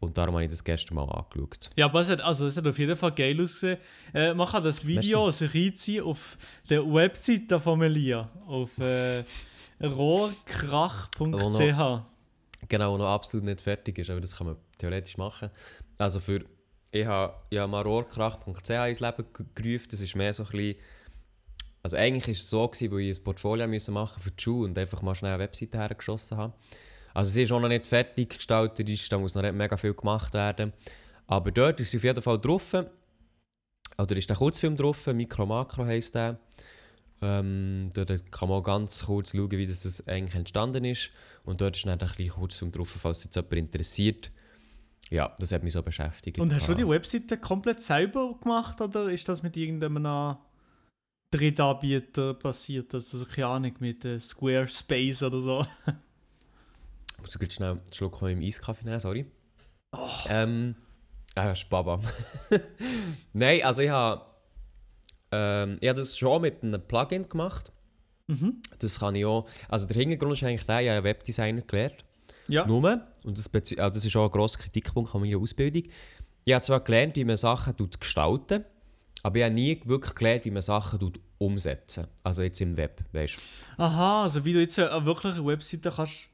Und 0.01 0.17
darum 0.17 0.35
habe 0.37 0.45
ich 0.45 0.51
das 0.51 0.63
gestern 0.63 0.95
mal 0.95 1.09
angeschaut. 1.11 1.71
Ja, 1.77 1.87
aber 1.87 2.01
es 2.03 2.09
hat, 2.09 2.21
also, 2.21 2.47
es 2.47 2.57
hat 2.57 2.65
auf 2.67 2.79
jeden 2.79 2.95
Fall 2.95 3.11
geil 3.13 3.41
ausgesehen. 3.41 3.79
Äh, 4.15 4.33
man 4.33 4.47
kann 4.47 4.63
das 4.63 4.87
Video 4.87 5.29
sich 5.33 5.53
reinziehen 5.55 6.05
auf 6.05 6.39
der 6.71 6.85
Webseite 6.85 7.59
von 7.59 7.81
Melia. 7.81 8.31
Auf 8.47 8.79
äh, 8.79 9.25
rohrkrach.ch. 9.83 12.03
Genau, 12.69 12.99
noch 12.99 13.09
absolut 13.09 13.45
nicht 13.45 13.61
fertig 13.61 13.99
ist, 13.99 14.11
aber 14.11 14.21
das 14.21 14.37
kann 14.37 14.49
man 14.49 14.57
theoretisch 14.79 15.17
machen. 15.17 15.51
Also 15.97 16.21
für, 16.21 16.45
ich 16.93 17.07
habe 17.07 17.35
ja 17.51 17.67
marorkrach.ch 17.67 18.71
ins 18.71 19.01
Leben 19.01 19.25
ge- 19.33 19.47
gerufen, 19.55 19.89
das 19.91 20.01
ist 20.01 20.15
mehr 20.17 20.33
so 20.33 20.45
ein 20.45 20.51
bisschen, 20.51 20.75
also 21.83 21.97
eigentlich 21.97 22.29
ist 22.29 22.43
es 22.45 22.51
so 22.51 22.67
gewesen, 22.69 22.93
weil 22.93 23.01
ich 23.01 23.19
ein 23.19 23.25
Portfolio 23.25 23.67
machen 23.93 24.21
für 24.21 24.31
die 24.31 24.43
Schule 24.43 24.69
und 24.69 24.79
einfach 24.79 25.03
mal 25.03 25.15
schnell 25.15 25.33
eine 25.35 25.43
Webseite 25.43 25.79
hergeschossen 25.79 26.37
habe. 26.37 26.53
Also 27.19 27.33
sie 27.33 27.43
ist 27.43 27.51
auch 27.51 27.59
noch 27.59 27.67
nicht 27.67 27.85
fertig 27.85 28.31
gestalterisch, 28.37 29.09
da 29.09 29.19
muss 29.19 29.35
noch 29.35 29.43
nicht 29.43 29.53
mega 29.57 29.77
viel 29.77 29.93
gemacht 29.93 30.35
werden. 30.35 30.73
Aber 31.27 31.51
dort 31.51 31.81
ist 31.81 31.91
sie 31.91 31.97
auf 31.97 32.05
jeden 32.05 32.23
Fall 32.23 32.39
drauf. 32.39 32.73
Oder 33.99 34.17
ist 34.17 34.31
der 34.31 34.37
Kurzfilm 34.37 34.77
drauf, 34.77 35.05
Mikro 35.09 35.45
Makro 35.45 35.85
heisst 35.85 36.15
der. 36.15 36.39
Ähm, 37.21 37.91
dort 37.93 38.31
kann 38.31 38.49
man 38.49 38.63
ganz 38.63 39.05
kurz 39.05 39.33
schauen, 39.33 39.51
wie 39.51 39.67
das, 39.67 39.83
das 39.83 40.07
eigentlich 40.07 40.37
entstanden 40.37 40.85
ist. 40.85 41.11
Und 41.45 41.61
dort 41.61 41.75
ist 41.75 41.87
dann 41.87 41.99
ein 41.99 42.07
kleiner 42.07 42.31
Kurzfilm 42.31 42.71
drauf, 42.71 42.91
falls 42.97 43.25
jetzt 43.25 43.35
jemand 43.35 43.53
interessiert. 43.55 44.31
Ja, 45.11 45.35
das 45.41 45.51
hat 45.51 45.65
mich 45.65 45.73
so 45.73 45.83
beschäftigt. 45.83 46.39
Und 46.39 46.55
hast 46.55 46.69
du 46.69 46.73
Ah. 46.73 46.77
die 46.77 46.87
Webseite 46.89 47.37
komplett 47.37 47.81
selber 47.81 48.39
gemacht 48.41 48.81
oder 48.81 49.11
ist 49.11 49.29
das 49.29 49.43
mit 49.43 49.57
irgendeinem 49.57 50.37
Drittanbieter 51.35 52.35
passiert? 52.35 52.95
Also 52.95 53.27
keine 53.27 53.49
Ahnung, 53.49 53.75
mit 53.81 54.05
äh, 54.05 54.21
Squarespace 54.21 55.25
oder 55.25 55.41
so. 55.41 55.67
Ich 57.19 57.23
muss 57.23 57.39
jetzt 57.41 57.55
schnell 57.55 57.71
einen 57.73 57.93
Schluck 57.93 58.17
von 58.17 58.29
meinem 58.29 58.47
Eiskaffee 58.47 58.85
nehmen, 58.85 59.01
sorry. 59.01 59.27
Ähm, 60.29 60.77
ah, 61.35 61.47
ja, 61.47 61.53
ist 61.53 61.69
Baba. 61.69 62.01
Nein, 63.33 63.63
also 63.65 63.83
ich 63.83 63.91
habe 63.91 64.25
ähm, 65.31 65.79
ich 65.81 65.89
habe 65.89 65.99
das 65.99 66.17
schon 66.17 66.43
mit 66.43 66.63
einem 66.63 66.81
Plugin 66.81 67.29
gemacht. 67.29 67.73
Mhm. 68.29 68.63
Das 68.79 69.01
kann 69.01 69.15
ich 69.15 69.25
auch. 69.25 69.49
Also 69.69 69.87
der 69.87 69.97
Hintergrund 69.97 70.33
ist 70.33 70.43
eigentlich 70.45 70.67
der, 70.67 70.81
ich 70.81 70.91
habe 70.91 71.05
Webdesigner 71.05 71.63
gelernt. 71.63 72.05
Ja. 72.49 72.67
Nur, 72.67 73.03
und 73.25 73.39
das, 73.39 73.51
also 73.53 73.95
das 73.95 74.05
ist 74.05 74.17
auch 74.17 74.25
ein 74.25 74.31
grosser 74.31 74.59
Kritikpunkt 74.59 75.15
an 75.15 75.21
meiner 75.21 75.39
Ausbildung. 75.39 75.83
Ich 76.45 76.55
habe 76.55 76.65
zwar 76.65 76.81
gelernt, 76.81 77.17
wie 77.17 77.25
man 77.25 77.37
Sachen 77.37 77.77
tut 77.77 78.01
gestalten 78.01 78.65
aber 79.23 79.39
ich 79.39 79.45
habe 79.45 79.55
nie 79.55 79.81
wirklich 79.85 80.15
gelernt, 80.15 80.45
wie 80.45 80.51
man 80.51 80.63
Sachen 80.63 81.01
tut 81.01 81.21
umsetzen 81.39 82.07
Also 82.23 82.43
jetzt 82.43 82.61
im 82.61 82.77
Web, 82.77 83.05
weißt 83.13 83.37
du. 83.37 83.83
Aha, 83.83 84.23
also 84.23 84.45
wie 84.45 84.53
du 84.53 84.61
jetzt 84.61 84.79
eine 84.79 85.05
wirkliche 85.05 85.45
Webseite 85.45 85.93
kannst 85.95 86.29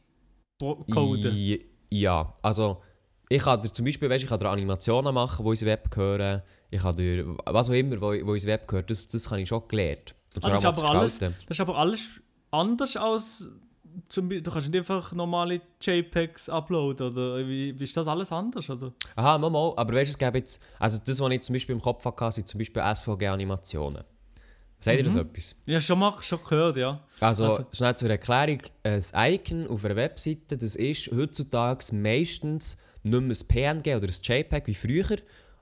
coden. 0.58 1.60
Ja, 1.90 2.34
also 2.42 2.82
ich 3.28 3.42
kann 3.42 3.60
dir 3.60 3.72
zum 3.72 3.84
Beispiel, 3.84 4.10
weißt, 4.10 4.24
ich 4.24 4.30
kann 4.30 4.38
dir 4.38 4.48
Animationen 4.48 5.14
machen, 5.14 5.44
die 5.44 5.50
ins 5.50 5.64
Web 5.64 5.90
gehören. 5.90 6.42
Ich 6.70 6.82
kann 6.82 6.96
dir, 6.96 7.36
was 7.46 7.68
auch 7.68 7.74
immer, 7.74 8.00
wo, 8.00 8.06
wo 8.26 8.34
ins 8.34 8.46
Web 8.46 8.66
gehört, 8.68 8.90
das, 8.90 9.08
das 9.08 9.30
habe 9.30 9.40
ich 9.40 9.48
schon 9.48 9.66
gelernt. 9.68 10.14
Und 10.34 10.44
Ah, 10.44 10.48
das 10.50 10.58
ist 10.58 10.64
aber 10.64 10.90
alles-. 10.90 11.18
Das 11.18 11.32
ist 11.48 11.60
aber 11.60 11.78
alles 11.78 12.20
anders 12.50 12.96
als 12.96 13.48
zum 14.08 14.28
Beispiel, 14.28 14.42
du 14.42 14.50
kannst 14.50 14.68
nicht 14.68 14.76
einfach 14.78 15.12
normale 15.12 15.60
JPEGs 15.80 16.48
uploaden 16.48 17.12
oder 17.12 17.46
wie, 17.46 17.78
wie 17.78 17.84
ist 17.84 17.96
das 17.96 18.08
alles 18.08 18.32
anders? 18.32 18.68
Oder? 18.68 18.92
Aha, 19.14 19.38
mal, 19.38 19.50
mal, 19.50 19.72
aber 19.76 19.94
weißt 19.94 20.10
du, 20.10 20.12
es 20.14 20.18
gäbe 20.18 20.38
jetzt, 20.38 20.60
also 20.80 20.98
das, 21.04 21.20
was 21.20 21.30
ich 21.30 21.40
zum 21.42 21.52
Beispiel 21.52 21.74
im 21.76 21.80
Kopf 21.80 22.04
hatte, 22.04 22.32
sind 22.32 22.48
zum 22.48 22.58
Beispiel 22.58 22.82
SVG-Animationen. 22.82 24.02
Sagt 24.84 24.98
ihr 24.98 25.04
das 25.04 25.14
etwas? 25.14 25.56
Ja, 25.64 25.80
schon 25.80 25.98
mal 25.98 26.14
schon 26.20 26.40
gehört, 26.46 26.76
ja. 26.76 27.00
Also, 27.20 27.44
Also- 27.44 27.66
schnell 27.72 27.96
zur 27.96 28.10
Erklärung. 28.10 28.58
Ein 28.82 29.02
Icon 29.32 29.66
auf 29.68 29.82
einer 29.84 29.96
Webseite, 29.96 30.58
das 30.58 30.76
ist 30.76 31.10
heutzutage 31.10 31.94
meistens 31.94 32.76
nicht 33.02 33.20
mehr 33.20 33.36
ein 33.36 33.48
PNG 33.82 33.96
oder 33.96 34.08
ein 34.08 34.14
JPEG 34.22 34.66
wie 34.66 34.74
früher. 34.74 35.16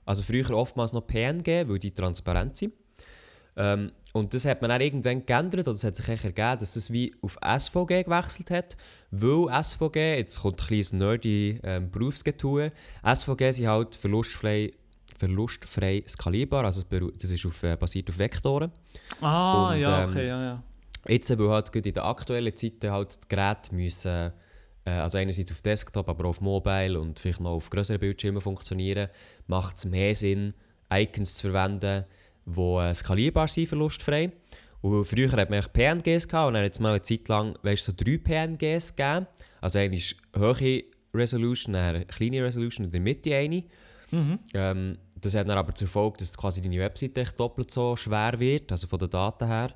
Also 0.05 0.23
früher 0.23 0.51
oftmals 0.51 0.91
noch 0.91 1.07
PNG, 1.07 1.69
weil 1.69 1.79
die 1.79 1.91
transparent 1.91 2.57
sind. 2.57 2.73
Ähm, 3.55 3.91
und 4.11 4.33
das 4.33 4.45
hat 4.45 4.61
man 4.61 4.69
dann 4.69 4.81
irgendwann 4.81 5.25
geändert, 5.25 5.67
oder 5.67 5.75
es 5.75 5.83
hat 5.83 5.95
sich 5.95 6.07
ergeben, 6.07 6.59
dass 6.59 6.73
das 6.73 6.91
wie 6.91 7.15
auf 7.21 7.37
SVG 7.41 8.03
gewechselt 8.03 8.51
hat. 8.51 8.75
Weil 9.11 9.47
SVG, 9.63 10.17
jetzt 10.17 10.41
kommt 10.41 10.61
ein 10.61 10.67
kleines 10.67 10.91
nerdy 10.93 11.59
ähm, 11.63 11.89
Berufsgetue, 11.89 12.71
SVG 13.03 13.51
sind 13.51 13.67
halt 13.67 13.95
verlustfrei, 13.95 14.71
verlustfrei 15.17 16.03
skalierbar, 16.07 16.65
also 16.65 16.83
das 16.89 17.31
ist 17.31 17.45
auf, 17.45 17.63
äh, 17.63 17.75
basiert 17.75 18.09
auf 18.09 18.17
Vektoren. 18.17 18.71
Ah, 19.21 19.71
Und, 19.71 19.79
ja, 19.79 20.03
ähm, 20.03 20.09
okay, 20.09 20.27
ja, 20.27 20.43
ja. 20.43 20.63
Jetzt, 21.07 21.37
weil 21.37 21.49
halt 21.49 21.75
in 21.75 21.93
der 21.93 22.05
aktuellen 22.05 22.55
Zeit 22.55 22.73
halt 22.85 23.23
die 23.23 23.27
Geräte 23.27 23.75
müssen, 23.75 24.31
äh, 24.85 24.89
also 24.89 25.17
einerseits 25.17 25.51
auf 25.51 25.61
Desktop, 25.61 26.07
aber 26.07 26.25
auch 26.25 26.29
auf 26.29 26.41
Mobile 26.41 26.99
und 26.99 27.19
vielleicht 27.19 27.41
noch 27.41 27.51
auf 27.51 27.69
größeren 27.69 27.99
Bildschirmen 27.99 28.41
funktionieren, 28.41 29.09
macht 29.47 29.77
es 29.77 29.85
mehr 29.85 30.15
Sinn, 30.15 30.53
Icons 30.91 31.37
zu 31.37 31.51
verwenden, 31.51 32.05
die 32.45 32.59
äh, 32.59 32.93
skalierbar 32.93 33.47
sind, 33.47 33.67
verlustfrei. 33.67 34.31
Und 34.81 35.05
früher 35.05 35.31
hat 35.31 35.49
man 35.49 35.63
PNGs 35.71 36.27
gehabt 36.27 36.49
und 36.49 36.55
dann 36.55 36.65
hat 36.65 36.73
es 36.73 36.79
mal 36.79 36.89
eine 36.89 37.01
Zeit 37.01 37.27
lang 37.29 37.57
weißt, 37.63 37.85
so 37.85 37.93
drei 37.95 38.17
PNGs 38.17 38.95
gegeben. 38.95 39.27
Also 39.61 39.79
eine 39.79 39.95
ist 39.95 40.17
hohe 40.37 40.83
Resolution, 41.13 41.75
eine 41.75 42.05
kleine 42.05 42.43
Resolution 42.43 42.85
und 42.85 42.93
in 42.93 43.03
der 43.03 43.13
Mitte 43.13 43.33
eine. 43.35 43.63
Mhm. 44.13 44.39
Ähm, 44.53 44.97
das 45.19 45.35
hat 45.35 45.49
dann 45.49 45.57
aber 45.57 45.73
zur 45.73 45.87
Folge, 45.87 46.17
dass 46.17 46.37
quasi 46.37 46.61
deine 46.61 46.79
Webseite 46.79 47.21
echt 47.21 47.39
doppelt 47.39 47.71
so 47.71 47.95
schwer 47.95 48.39
wird, 48.39 48.71
also 48.71 48.87
von 48.87 48.99
den 48.99 49.09
Daten 49.09 49.47
her. 49.47 49.71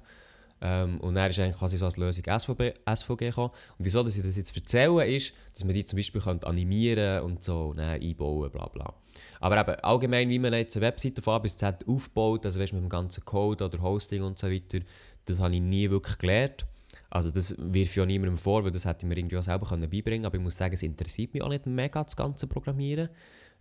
Ähm, 0.60 1.00
und 1.02 1.16
dann 1.16 1.30
ist 1.30 1.40
eigentlich 1.40 1.58
quasi 1.58 1.78
so 1.78 1.86
als 1.86 1.98
Lösung 1.98 2.24
SVB, 2.24 2.74
SVG 2.86 3.18
gekommen. 3.30 3.52
Und 3.78 3.86
wieso 3.86 4.04
dass 4.04 4.16
ich 4.16 4.24
das 4.24 4.38
jetzt 4.38 4.56
erzähle, 4.56 5.08
ist, 5.08 5.34
dass 5.54 5.64
man 5.64 5.74
die 5.74 5.86
zum 5.86 5.98
Beispiel 5.98 6.22
könnte 6.22 6.48
animieren 6.48 7.24
und 7.24 7.44
so 7.44 7.70
und 7.70 7.80
einbauen, 7.80 8.52
bla 8.52 8.68
bla. 8.68 8.94
Aber 9.40 9.60
eben 9.60 9.80
allgemein, 9.82 10.30
wie 10.30 10.40
man 10.40 10.54
jetzt 10.54 10.76
eine 10.78 10.86
Webseite 10.86 11.22
von 11.22 11.36
A 11.36 11.40
bis 11.40 11.58
Z 11.58 11.88
aufbaut, 11.88 12.46
also 12.46 12.60
weißt, 12.60 12.74
mit 12.74 12.82
dem 12.82 12.90
ganzen 12.90 13.26
Code 13.26 13.66
oder 13.66 13.82
Hosting 13.82 14.24
und 14.24 14.38
so 14.38 14.50
weiter, 14.50 14.80
das 15.26 15.40
habe 15.40 15.56
ich 15.56 15.62
nie 15.62 15.90
wirklich 15.90 16.18
gelernt. 16.18 16.66
Also 17.10 17.32
das 17.32 17.56
wirf 17.58 17.90
ich 17.90 17.96
ja 17.96 18.06
niemandem 18.06 18.38
vor, 18.38 18.64
weil 18.64 18.72
das 18.72 18.86
hätte 18.86 19.06
ich 19.06 19.10
mir 19.10 19.18
irgendwie 19.18 19.38
auch 19.38 19.44
selber 19.44 19.66
beibringen 19.66 20.04
können. 20.04 20.26
Aber 20.26 20.36
ich 20.36 20.44
muss 20.44 20.58
sagen, 20.58 20.74
es 20.74 20.84
interessiert 20.84 21.34
mich 21.34 21.44
auch 21.44 21.50
nicht 21.50 21.66
mega, 21.66 22.04
das 22.04 22.16
ganze 22.16 22.48
Programmieren. 22.48 23.10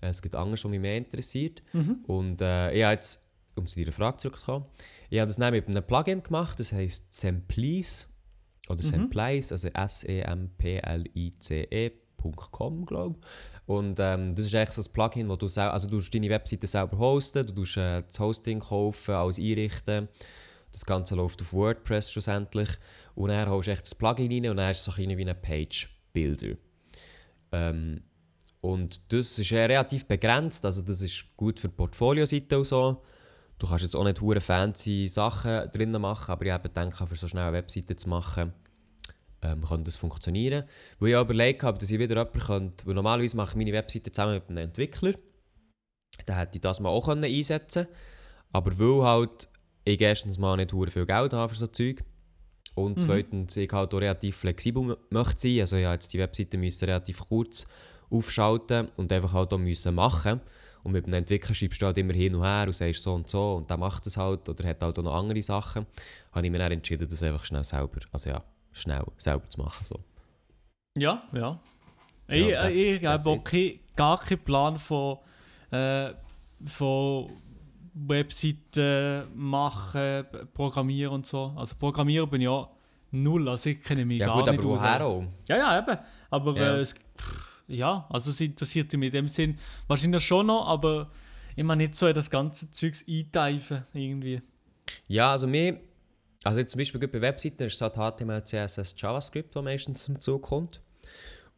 Äh, 0.01 0.09
Es 0.09 0.21
gibt 0.23 0.35
anderes, 0.35 0.65
was 0.65 0.71
mich 0.71 0.81
mehr 0.81 0.97
interessiert. 0.97 1.63
Und 2.07 2.41
äh, 2.43 2.73
ich 2.73 2.83
habe 2.85 2.95
jetzt, 2.95 3.31
um 3.55 3.67
zu 3.67 3.79
deiner 3.81 3.93
Frage 3.93 4.17
zurückzukommen, 4.19 4.67
ich 5.11 5.19
habe 5.19 5.29
das 5.29 5.37
dann 5.37 5.53
mit 5.53 5.67
einem 5.69 5.83
Plugin 5.87 6.23
gemacht, 6.23 6.59
das 6.61 6.73
heisst 6.73 7.15
Semplice 7.15 8.07
oder 8.69 8.83
Semplice, 8.83 9.53
also 9.53 9.69
S-E-M-P-L-I-C-E.com, 11.57 12.87
glaube 12.87 13.17
ich. 13.21 13.27
Und 13.67 13.99
ähm, 14.01 14.33
das 14.35 14.47
ist 14.47 14.55
eigentlich 14.55 14.71
so 14.71 14.83
ein 14.83 14.93
Plugin, 14.93 15.29
wo 15.29 15.37
du, 15.37 15.49
sel- 15.49 15.69
also 15.71 15.89
du 15.89 16.01
deine 16.01 16.29
Webseite 16.31 16.67
selber 16.67 16.99
hosten, 16.99 17.47
du 17.47 17.53
tust 17.53 17.77
äh, 17.79 18.03
das 18.03 18.19
Hosting 18.21 18.61
kaufen, 18.61 19.15
alles 19.15 19.39
einrichten. 19.39 20.09
Das 20.73 20.85
Ganze 20.87 21.15
läuft 21.15 21.41
auf 21.41 21.53
WordPress 21.53 22.11
schlussendlich. 22.13 22.69
Und 23.15 23.31
dann 23.31 23.49
holst 23.49 23.67
du 23.69 23.73
echt 23.73 23.83
das 23.83 23.95
Plugin 23.95 24.31
rein 24.31 24.51
und 24.51 24.57
dann 24.59 24.71
ist 24.71 24.79
es 24.79 24.85
so 24.85 24.93
ein 24.93 24.97
bisschen 25.09 25.19
wie 25.19 25.25
ein 25.29 25.41
Page-Builder. 25.43 26.57
Ähm, 27.53 28.03
und 28.67 29.13
das 29.13 29.39
ist 29.39 29.51
ja 29.51 29.65
relativ 29.65 30.07
begrenzt, 30.07 30.65
also 30.65 30.83
das 30.83 31.01
ist 31.01 31.25
gut 31.37 31.61
für 31.61 31.69
die 31.69 31.77
Portfolio-Seite 31.77 32.59
und 32.59 32.65
so. 32.65 33.01
Du 33.59 33.67
kannst 33.69 33.85
jetzt 33.85 33.95
auch 33.95 34.03
nicht 34.03 34.21
hure 34.21 34.41
fancy 34.41 35.07
Sachen 35.07 35.71
drinnen 35.71 36.03
machen, 36.03 36.33
aber 36.33 36.47
ich 36.47 36.51
habe 36.51 36.69
gedacht, 36.69 37.09
für 37.09 37.15
so 37.15 37.29
schnell 37.29 37.45
eine 37.45 37.57
Webseite 37.57 37.95
zu 37.95 38.09
machen, 38.09 38.53
ähm, 39.43 39.63
kann 39.63 39.85
das 39.85 39.95
funktionieren. 39.95 40.65
Weil 40.99 41.11
ich 41.11 41.17
auch 41.17 41.23
überlegt 41.23 41.63
habe, 41.63 41.79
dass 41.79 41.93
ich 41.93 41.99
wieder 42.01 42.17
jemanden 42.17 42.41
könnte, 42.41 42.87
weil 42.87 42.95
normalerweise 42.95 43.37
mache 43.37 43.51
ich 43.51 43.57
meine 43.57 43.73
Webseite 43.73 44.11
zusammen 44.11 44.35
mit 44.35 44.49
einem 44.49 44.59
Entwickler. 44.59 45.15
Dann 46.27 46.37
hätte 46.37 46.57
ich 46.57 46.61
das 46.61 46.81
mal 46.81 46.89
auch 46.89 47.07
können 47.07 47.25
einsetzen 47.25 47.87
Aber 48.51 48.77
weil 48.81 49.07
halt 49.07 49.49
ich 49.85 50.01
erstens 50.01 50.39
mal 50.39 50.57
nicht 50.57 50.73
hure 50.73 50.91
viel 50.91 51.07
Geld 51.07 51.33
habe 51.33 51.53
für 51.53 51.59
so 51.59 51.69
Zeug 51.69 52.03
und 52.75 53.01
zweitens 53.01 53.57
ich 53.57 53.71
halt 53.73 53.95
auch 53.95 54.01
relativ 54.01 54.39
flexibel 54.39 54.97
möchte 55.11 55.41
sein. 55.41 55.61
Also 55.61 55.77
ich 55.77 55.85
habe 55.85 55.95
jetzt 55.95 56.13
die 56.13 56.19
Webseite 56.19 56.59
müssen 56.59 56.85
relativ 56.87 57.21
kurz 57.29 57.69
aufschalten 58.11 58.89
und 58.97 59.13
einfach 59.13 59.33
halt 59.33 59.53
auch 59.53 59.59
müssen 59.59 59.95
machen. 59.95 60.41
Und 60.83 60.93
mit 60.93 61.05
einem 61.07 61.15
Entwickler 61.15 61.55
schreibst 61.55 61.83
du 61.83 61.87
halt 61.87 61.99
immer 61.99 62.13
hin 62.13 62.35
und 62.37 62.45
her 62.45 62.65
und 62.67 62.73
sagst 62.73 63.03
so 63.03 63.13
und 63.15 63.29
so 63.29 63.55
und 63.55 63.69
der 63.69 63.77
macht 63.77 64.07
das 64.07 64.17
halt 64.17 64.49
oder 64.49 64.69
hat 64.69 64.83
halt 64.83 64.99
auch 64.99 65.03
noch 65.03 65.15
andere 65.15 65.43
Sachen. 65.43 65.85
Habe 66.33 66.47
ich 66.47 66.53
mir 66.53 66.59
dann 66.59 66.71
entschieden, 66.73 67.09
das 67.09 67.23
einfach 67.25 67.45
schnell 67.45 67.65
selber, 67.65 67.99
also 68.13 68.31
ja, 68.31 68.43
schnell 68.73 69.03
selber 69.19 69.49
zu 69.49 69.61
machen. 69.61 69.85
So. 69.85 69.99
Ja, 70.97 71.23
ja. 71.33 71.59
Ich, 72.29 72.47
that's- 72.53 72.73
ich, 72.73 73.05
habe 73.05 73.31
auch 73.31 73.43
kein, 73.45 73.81
gar 73.97 74.19
keinen 74.21 74.39
Plan 74.45 74.79
von, 74.79 75.19
äh, 75.73 76.11
von 76.65 77.31
Webseiten 77.95 79.27
machen, 79.35 80.25
programmieren 80.55 81.15
und 81.15 81.27
so. 81.27 81.53
Also 81.57 81.75
programmieren 81.79 82.29
bin 82.29 82.41
ich 82.43 82.47
ja 82.47 82.69
null, 83.11 83.49
also 83.49 83.71
ich 83.71 83.83
kenne 83.83 84.05
mich 84.05 84.21
Ja 84.21 84.27
gar 84.27 84.37
gut, 84.43 84.51
nicht 84.51 84.59
aber 84.61 84.69
aus. 84.69 84.81
woher 84.81 85.07
auch? 85.07 85.25
Ja, 85.49 85.57
ja, 85.57 85.79
eben. 85.79 85.99
Aber 86.31 86.57
Ja. 86.57 86.77
Äh, 86.77 86.81
es, 86.81 86.95
pff, 86.95 87.56
ja, 87.69 88.07
also 88.11 88.31
es 88.31 88.41
interessiert 88.41 88.93
mich 88.95 89.09
in 89.09 89.13
dem 89.13 89.29
Sinn 89.29 89.59
wahrscheinlich 89.89 90.25
schon 90.25 90.47
noch, 90.47 90.67
aber 90.67 91.11
immer 91.57 91.77
nicht 91.77 91.95
so 91.95 92.07
in 92.07 92.15
das 92.15 92.31
ganze 92.31 92.71
Zeugs 92.71 93.05
einteifen 93.09 93.85
irgendwie. 93.93 94.43
Ja, 95.09 95.33
also 95.33 95.47
mir, 95.47 95.81
also 96.45 96.61
jetzt 96.61 96.73
zum 96.73 96.79
Beispiel 96.79 97.07
bei 97.09 97.21
Webseiten 97.21 97.65
ist 97.65 97.75
es 97.75 97.81
halt 97.81 97.95
HTML, 97.95 98.45
CSS, 98.45 98.95
JavaScript, 98.99 99.55
was 99.55 99.65
meistens 99.65 100.05
zum 100.05 100.21
Zug 100.21 100.43
kommt. 100.43 100.81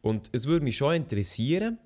Und 0.01 0.29
es 0.31 0.47
würde 0.47 0.63
mich 0.63 0.77
schon 0.77 0.95
interessieren, 0.95 1.77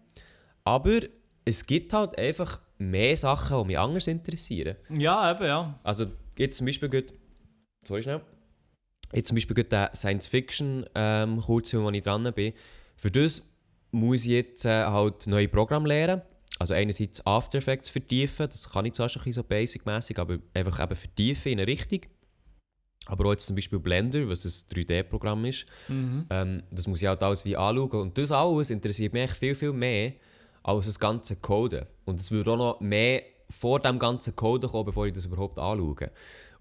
aber 0.64 1.02
es 1.46 1.66
gibt 1.66 1.94
halt 1.94 2.18
einfach 2.18 2.62
mehr 2.78 3.18
Sachen, 3.18 3.60
die 3.62 3.68
mich 3.68 3.80
anders 3.80 4.08
interessieren. 4.08 4.78
Ja, 4.90 5.32
eben, 5.32 5.46
ja. 5.46 5.80
Also 5.84 6.06
jetzt 6.38 6.58
zum 6.58 6.68
Beispiel 6.68 6.90
gut, 6.90 7.14
sorry 7.84 8.04
schnell, 8.04 8.22
jetzt 9.14 9.28
zum 9.28 9.36
Beispiel 9.36 9.56
gut 9.56 9.72
der 9.72 9.92
Science-Fiction 9.94 10.86
ähm, 10.96 11.44
wo 11.46 11.60
ich 11.60 12.04
dran 12.04 12.32
bin, 12.34 12.54
für 12.96 13.12
das 13.12 13.53
muss 13.94 14.26
ich 14.26 14.32
jetzt 14.32 14.66
äh, 14.66 14.84
halt 14.86 15.28
neue 15.28 15.48
Programme 15.48 15.88
lernen. 15.88 16.22
Also 16.60 16.74
einerseits 16.74 17.26
After 17.26 17.58
Effects 17.58 17.90
vertiefen, 17.90 18.48
das 18.48 18.70
kann 18.70 18.86
ich 18.86 18.94
zwar 18.94 19.10
schon 19.10 19.22
ein 19.22 19.26
bisschen 19.26 19.44
so 19.44 19.48
basic-mässig, 19.48 20.20
aber 20.20 20.38
einfach 20.54 20.80
eben 20.82 20.96
vertiefen 20.96 21.52
in 21.54 21.60
eine 21.60 21.68
Richtung. 21.68 22.02
Aber 23.06 23.26
auch 23.26 23.32
jetzt 23.32 23.48
zum 23.48 23.56
Beispiel 23.56 23.80
Blender, 23.80 24.30
was 24.30 24.46
ein 24.46 24.76
3D-Programm 24.76 25.46
ist, 25.46 25.66
Mhm. 25.90 26.26
ähm, 26.30 26.64
das 26.72 26.88
muss 26.88 27.02
ich 27.02 27.08
halt 27.08 27.22
alles 27.22 27.44
wie 27.44 27.58
anschauen. 27.58 28.02
Und 28.02 28.18
das 28.18 28.32
alles 28.32 28.70
interessiert 28.70 29.14
mich 29.14 29.32
viel, 29.32 29.56
viel 29.56 29.74
mehr 29.74 30.14
als 30.64 30.86
das 30.86 31.00
ganze 31.00 31.36
Coden. 31.36 31.86
Und 32.06 32.20
es 32.22 32.32
würde 32.32 32.52
auch 32.52 32.58
noch 32.58 32.80
mehr 32.80 33.24
vor 33.50 33.80
dem 33.80 34.00
ganzen 34.00 34.36
Coden 34.36 34.70
kommen, 34.70 34.86
bevor 34.86 35.06
ich 35.06 35.14
das 35.14 35.26
überhaupt 35.26 35.60
anschaue. 35.60 36.12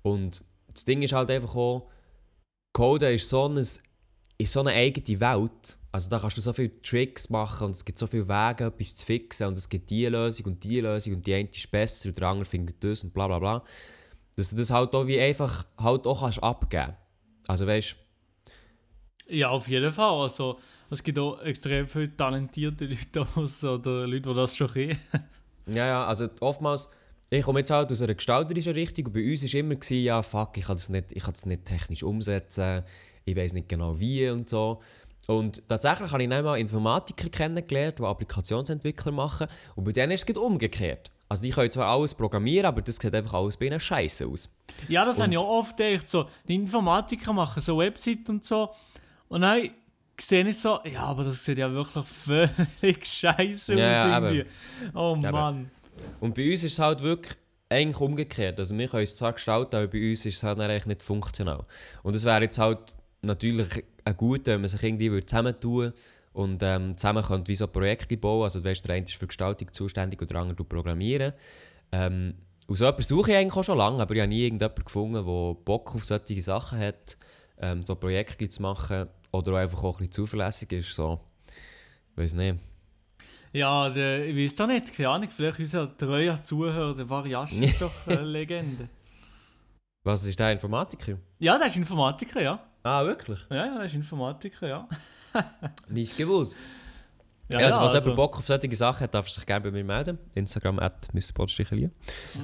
Und 0.03 0.43
das 0.73 0.85
Ding 0.85 1.03
ist 1.03 1.13
halt 1.13 1.31
einfach 1.31 1.55
auch, 1.55 1.89
Coden 2.73 3.15
ist 3.15 3.29
so, 3.29 3.47
ein, 3.49 3.57
ist 3.59 3.83
so 4.41 4.61
eine 4.61 4.71
eigene 4.73 5.21
Welt. 5.21 5.79
Also 5.93 6.09
da 6.09 6.19
kannst 6.19 6.39
du 6.39 6.41
so 6.41 6.55
viele 6.55 6.81
Tricks 6.81 7.29
machen 7.29 7.67
und 7.67 7.71
es 7.73 7.85
gibt 7.85 7.99
so 7.99 8.07
viele 8.07 8.27
Wege, 8.27 8.65
etwas 8.65 8.97
zu 8.97 9.05
fixen 9.05 9.47
und 9.47 9.59
es 9.59 9.69
gibt 9.69 9.91
die 9.91 10.07
Lösung 10.07 10.47
und 10.47 10.65
die 10.65 10.81
Lösung 10.81 11.15
und 11.15 11.27
die 11.27 11.35
eine 11.35 11.49
ist 11.51 11.71
besser 11.71 12.09
und 12.09 12.19
der 12.19 12.29
andere 12.29 12.47
findet 12.47 12.83
das 12.83 13.05
und 13.05 13.13
bla 13.13 13.27
bla 13.27 13.39
bla. 13.39 13.63
Dass 14.35 14.51
du 14.51 14.57
das 14.57 14.71
halt 14.71 14.95
auch 14.95 15.07
wie 15.07 15.21
einfach 15.21 15.67
halt 15.79 16.07
auch 16.07 16.21
kannst 16.21 16.43
abgeben. 16.43 16.97
Also 17.47 17.67
weißt 17.67 17.95
Ja, 19.29 19.51
auf 19.51 19.69
jeden 19.69 19.93
Fall. 19.93 20.23
Also, 20.23 20.59
es 20.89 21.03
gibt 21.03 21.19
auch 21.19 21.41
extrem 21.43 21.87
viele 21.87 22.17
talentierte 22.17 22.87
Leute 22.87 23.27
aus, 23.35 23.63
oder 23.63 24.07
Leute, 24.07 24.31
die 24.31 24.35
das 24.35 24.57
schon 24.57 24.69
können. 24.69 24.99
Ja, 25.67 25.87
ja, 25.87 26.07
also 26.07 26.29
oftmals, 26.41 26.89
ich 27.31 27.45
komme 27.45 27.61
jetzt 27.61 27.71
halt 27.71 27.93
aus 27.93 28.03
einer 28.03 28.17
gestalterischen 28.17 28.73
Richtung 28.73 29.07
und 29.07 29.13
bei 29.13 29.31
uns 29.31 29.45
war 29.45 29.61
immer, 29.61 29.77
gewesen, 29.77 30.03
ja 30.03 30.21
fuck, 30.23 30.57
ich 30.57 30.65
kann 30.65 30.75
das 30.77 30.89
nicht, 30.89 31.13
ich 31.13 31.23
kann 31.23 31.35
das 31.35 31.47
nicht 31.47 31.65
technisch 31.65 32.03
umsetzen, 32.03 32.83
ich 33.25 33.37
weiß 33.37 33.53
nicht 33.53 33.69
genau 33.69 33.97
wie 34.01 34.29
und 34.29 34.49
so. 34.49 34.83
Und 35.29 35.69
tatsächlich 35.69 36.11
habe 36.11 36.23
ich 36.23 36.29
dann 36.29 36.45
mal 36.45 36.59
Informatiker 36.59 37.29
kennengelernt, 37.29 37.99
die 37.99 38.03
Applikationsentwickler 38.05 39.13
machen 39.13 39.47
und 39.77 39.85
bei 39.85 39.93
denen 39.93 40.13
ist 40.13 40.29
es 40.29 40.37
umgekehrt. 40.37 41.11
Also 41.29 41.45
die 41.45 41.51
können 41.51 41.71
zwar 41.71 41.87
alles 41.89 42.13
programmieren, 42.13 42.67
aber 42.67 42.83
das 42.83 42.97
sieht 42.97 43.15
einfach 43.15 43.35
alles 43.35 43.57
bei 43.57 43.67
ihnen 43.67 43.81
scheiße 43.81 44.27
aus. 44.27 44.49
Ja, 44.89 45.05
das 45.05 45.17
Und- 45.17 45.23
habe 45.23 45.33
ich 45.35 45.39
auch 45.39 45.49
oft 45.61 45.77
gedacht. 45.77 46.09
So, 46.09 46.27
die 46.47 46.57
Informatiker 46.57 47.33
machen 47.33 47.63
so 47.63 47.79
Websites 47.79 48.29
und 48.29 48.45
so. 48.45 48.71
Und 49.29 49.41
dann 49.43 49.71
sehe 50.21 50.47
ich 50.47 50.59
so, 50.59 50.81
ja, 50.85 51.01
aber 51.05 51.25
das 51.25 51.43
sieht 51.45 51.57
ja 51.59 51.73
wirklich 51.73 52.05
völlig 52.05 52.53
scheiße 53.07 53.75
Ja, 53.79 54.01
aus 54.03 54.07
ja, 54.09 54.19
irgendwie. 54.19 54.45
Oh 54.95 55.17
Eben. 55.19 55.31
Mann. 55.31 55.71
Und 56.21 56.35
bei 56.35 56.51
uns 56.51 56.65
ist 56.65 56.73
es 56.75 56.79
halt 56.79 57.01
wirklich 57.03 57.35
eigentlich 57.71 58.01
umgekehrt. 58.01 58.59
Also 58.59 58.77
wir 58.77 58.89
können 58.89 59.05
es 59.05 59.17
zwar 59.17 59.33
gestalten, 59.33 59.77
aber 59.77 59.87
bei 59.87 60.11
uns 60.11 60.27
ist 60.27 60.37
es 60.37 60.43
halt 60.43 60.61
eigentlich 60.61 60.85
nicht 60.87 61.03
funktional. 61.03 61.65
Und 62.03 62.15
es 62.15 62.25
wäre 62.25 62.43
jetzt 62.43 62.59
halt 62.59 62.79
natürlich 63.23 63.85
ein 64.05 64.17
gut, 64.17 64.47
wenn 64.47 64.61
man 64.61 64.69
sich 64.69 64.83
irgendwie 64.83 65.11
würde 65.11 65.27
zusammentun 65.27 65.93
und 66.33 66.63
ähm, 66.63 66.97
zusammen 66.97 67.23
könnte 67.23 67.49
wie 67.49 67.57
so 67.57 67.67
Projekte 67.67 68.17
bauen. 68.17 68.45
Also 68.45 68.61
du 68.61 68.69
weißt, 68.69 68.85
der 68.87 68.97
eine 68.97 69.05
ist 69.05 69.15
für 69.15 69.27
Gestaltung 69.27 69.73
zuständig 69.73 70.21
und 70.21 70.31
der 70.31 70.39
andere 70.39 70.65
Programmieren. 70.65 71.33
Ähm, 71.93 72.35
und 72.67 72.77
so 72.77 72.85
etwas 72.85 73.09
suche 73.09 73.33
ich 73.33 73.37
eigentlich 73.37 73.57
auch 73.57 73.65
schon 73.65 73.79
lange, 73.79 74.01
aber 74.01 74.15
ich 74.15 74.21
habe 74.21 74.29
nie 74.29 74.45
irgendjemanden 74.45 74.85
gefunden, 74.85 75.15
der 75.15 75.55
Bock 75.65 75.95
auf 75.95 76.05
solche 76.05 76.41
Sachen 76.41 76.79
hat, 76.79 77.17
ähm, 77.59 77.83
so 77.83 77.95
Projekte 77.97 78.49
zu 78.49 78.63
machen 78.63 79.09
oder 79.31 79.53
auch 79.53 79.57
einfach 79.57 79.85
auch 79.85 79.95
ein 79.97 79.99
bisschen 79.99 80.13
zuverlässig 80.13 80.73
ist. 80.73 80.95
So, 80.95 81.21
weiß 82.17 82.35
nicht. 82.35 82.59
Ja, 83.53 83.91
der, 83.91 84.27
ich 84.27 84.37
weiß 84.37 84.55
doch 84.55 84.67
nicht, 84.67 84.95
keine 84.95 85.11
Ahnung, 85.11 85.29
vielleicht 85.29 85.59
unser 85.59 85.95
treuer 85.97 86.43
Zuhörer, 86.43 86.95
der 86.95 87.09
Variasch 87.09 87.53
ist 87.61 87.83
doch 87.83 87.93
eine 88.07 88.23
Legende. 88.23 88.89
Was 90.05 90.25
ist 90.25 90.41
der 90.41 90.53
Informatiker? 90.53 91.19
Ja, 91.39 91.59
der 91.59 91.67
ist 91.67 91.77
Informatiker, 91.77 92.41
ja. 92.41 92.72
Ah, 92.83 93.05
wirklich? 93.05 93.39
Ja, 93.51 93.67
ja, 93.67 93.75
der 93.77 93.85
ist 93.85 93.95
Informatiker, 93.95 94.69
ja. 94.69 94.89
Nicht 95.89 96.17
gewusst. 96.17 96.59
Ja, 97.51 97.59
also, 97.59 97.79
ja, 97.79 97.85
was 97.85 97.95
jemand 97.95 98.17
Bock 98.17 98.39
auf 98.39 98.47
solche 98.47 98.75
Sachen 98.75 99.05
hat, 99.05 99.15
darf 99.15 99.27
er 99.27 99.31
sich 99.31 99.47
gerne 99.47 99.63
bei 99.63 99.71
mir 99.71 99.85
melden. 99.85 100.19
Instagram 100.35 100.79
at 100.79 101.09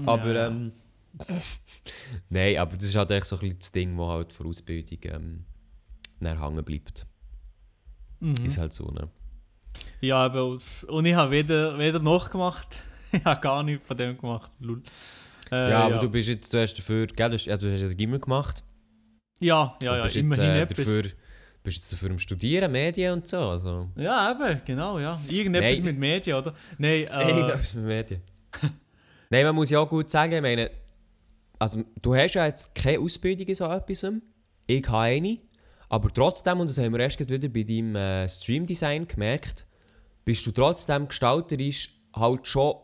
Aber, 0.07 0.33
Ja. 0.35 0.47
ähm, 0.49 0.73
Nein, 2.29 2.59
aber 2.59 2.77
das 2.77 2.87
ist 2.87 2.95
halt 2.97 3.11
echt 3.11 3.27
so 3.27 3.37
ein 3.37 3.41
bisschen 3.41 3.59
das 3.59 3.73
Ding, 3.73 3.97
das 3.97 4.07
halt 4.07 4.33
für 4.33 4.45
Ausbildung 4.45 4.99
ähm, 5.05 5.45
hängen 6.21 6.65
bleibt. 6.65 7.07
Mhm. 8.21 8.35
Ist 8.45 8.59
halt 8.59 8.73
so, 8.73 8.91
ne? 8.91 9.09
Ja, 10.01 10.25
aber 10.25 10.59
und 10.89 11.07
ich 11.07 11.15
habe 11.15 11.31
weder, 11.31 11.79
weder 11.79 12.01
nachgemacht, 12.01 12.83
ich 13.13 13.25
habe 13.25 13.41
gar 13.41 13.63
nichts 13.63 13.87
von 13.87 13.97
dem 13.97 14.19
gemacht. 14.19 14.51
Äh, 15.51 15.71
ja, 15.71 15.87
aber 15.87 15.99
du 15.99 16.11
bist 16.11 16.29
jetzt, 16.29 16.53
du 16.53 16.61
hast 16.61 16.75
dafür, 16.75 17.07
gell, 17.07 17.31
du 17.31 17.35
hast, 17.35 17.47
ja, 17.47 17.57
du 17.57 17.73
hast 17.73 17.81
ja 17.81 17.93
Gimmer 17.95 18.19
gemacht. 18.19 18.63
Ja, 19.41 19.77
ja, 19.83 19.97
ja, 19.97 20.03
bist 20.05 20.17
jetzt, 20.17 20.23
immerhin 20.23 20.51
äh, 20.51 20.63
etwas. 20.63 20.77
dafür, 20.79 21.03
bist 21.63 21.77
jetzt 21.79 21.93
dafür 21.93 22.11
am 22.11 22.19
Studieren, 22.19 22.73
Medien 22.73 23.13
und 23.13 23.27
so. 23.27 23.39
Also, 23.39 23.89
Ja, 23.97 24.33
eben, 24.33 24.61
genau, 24.65 24.99
ja. 24.99 25.21
Irgendetwas 25.29 25.77
Nein. 25.77 25.85
mit 25.85 25.99
Medien, 25.99 26.37
oder? 26.37 26.55
Nein, 26.79 27.07
äh, 27.07 27.61
ist 27.61 27.75
mit 27.75 27.85
Medien. 27.85 28.23
Nein, 29.31 29.45
man 29.45 29.55
muss 29.55 29.71
ja 29.71 29.81
auch 29.81 29.89
gut 29.89 30.11
sagen, 30.11 30.33
ich 30.33 30.43
meine, 30.43 30.71
also 31.59 31.85
du 32.01 32.15
hast 32.15 32.35
ja 32.35 32.47
jetzt 32.47 32.75
keine 32.75 33.01
Ausbildung 33.01 33.47
in 33.47 33.55
so 33.55 33.67
etwas. 33.67 34.07
Ich 34.67 34.89
habe 34.89 34.99
eine. 34.99 35.39
Aber 35.89 36.13
trotzdem, 36.13 36.61
und 36.61 36.69
das 36.69 36.79
haben 36.79 36.93
wir 36.93 37.01
erst 37.01 37.19
gerade 37.19 37.35
wieder 37.35 37.49
bei 37.49 37.63
deinem 37.63 37.97
äh, 37.97 38.29
Stream-Design 38.29 39.09
gemerkt, 39.09 39.67
bist 40.25 40.47
du 40.47 40.53
trotzdem 40.53 41.09
gestalterisch 41.09 41.91
halt 42.15 42.47
schon, 42.47 42.75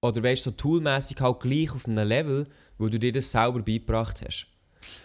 oder 0.00 0.22
weißt 0.22 0.46
du, 0.46 0.50
so 0.50 0.56
toolmäßig 0.56 1.20
halt 1.20 1.40
gleich 1.40 1.72
auf 1.72 1.86
einem 1.86 2.06
Level, 2.06 2.46
wo 2.78 2.88
du 2.88 2.98
dir 2.98 3.10
das 3.10 3.30
selber 3.30 3.60
beigebracht 3.62 4.20
hast. 4.24 4.46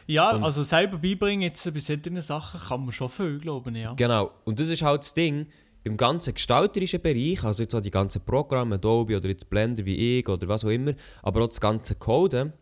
Ja, 0.07 0.31
und- 0.35 0.43
also 0.43 0.63
selber 0.63 0.97
beibringen 0.97 1.41
jetzt 1.43 1.71
bei 1.73 1.79
solchen 1.79 2.21
Sachen 2.21 2.59
kann 2.59 2.81
man 2.81 2.91
schon 2.91 3.09
viel, 3.09 3.37
glaube 3.39 3.71
ich, 3.71 3.77
ja. 3.77 3.93
Genau. 3.93 4.31
Und 4.45 4.59
das 4.59 4.69
ist 4.69 4.81
halt 4.81 5.01
das 5.01 5.13
Ding, 5.13 5.47
im 5.83 5.97
ganzen 5.97 6.33
gestalterischen 6.35 7.01
Bereich, 7.01 7.43
also 7.43 7.63
jetzt 7.63 7.73
auch 7.73 7.81
die 7.81 7.89
ganzen 7.89 8.21
Programme, 8.23 8.75
Adobe 8.75 9.17
oder 9.17 9.29
jetzt 9.29 9.49
Blender 9.49 9.83
wie 9.85 10.19
ich 10.19 10.29
oder 10.29 10.47
was 10.47 10.63
auch 10.63 10.69
immer, 10.69 10.93
aber 11.23 11.43
auch 11.43 11.47
das 11.47 11.59
ganze 11.59 11.95
Coden, 11.95 12.53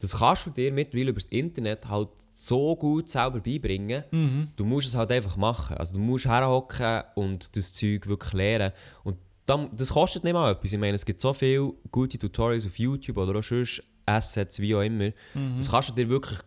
das 0.00 0.18
kannst 0.18 0.46
du 0.46 0.50
dir 0.50 0.72
mittlerweile 0.72 1.10
über 1.10 1.20
das 1.20 1.28
Internet 1.30 1.86
halt 1.88 2.08
so 2.32 2.74
gut 2.76 3.08
selber 3.08 3.40
beibringen. 3.40 4.04
Mhm. 4.10 4.48
Du 4.56 4.64
musst 4.64 4.88
es 4.88 4.94
halt 4.96 5.10
einfach 5.12 5.36
machen. 5.36 5.76
Also 5.76 5.94
du 5.94 6.00
musst 6.00 6.26
herhocken 6.26 7.02
und 7.14 7.54
das 7.56 7.72
Zeug 7.72 8.06
wirklich 8.06 8.32
lernen. 8.32 8.72
Und 9.04 9.16
das 9.46 9.90
kostet 9.90 10.24
nicht 10.24 10.32
mal 10.32 10.50
etwas. 10.52 10.72
Ich 10.72 10.78
meine, 10.78 10.94
es 10.96 11.04
gibt 11.04 11.20
so 11.20 11.32
viele 11.32 11.72
gute 11.92 12.18
Tutorials 12.18 12.66
auf 12.66 12.78
YouTube 12.78 13.18
oder 13.18 13.38
auch 13.38 13.42
sonst 13.42 13.82
Assets, 14.06 14.58
wie 14.58 14.74
auch 14.74 14.80
immer. 14.82 15.10
Mhm. 15.34 15.56
Das 15.56 15.70
kannst 15.70 15.90
du 15.90 15.94
dir 15.94 16.08
wirklich 16.08 16.38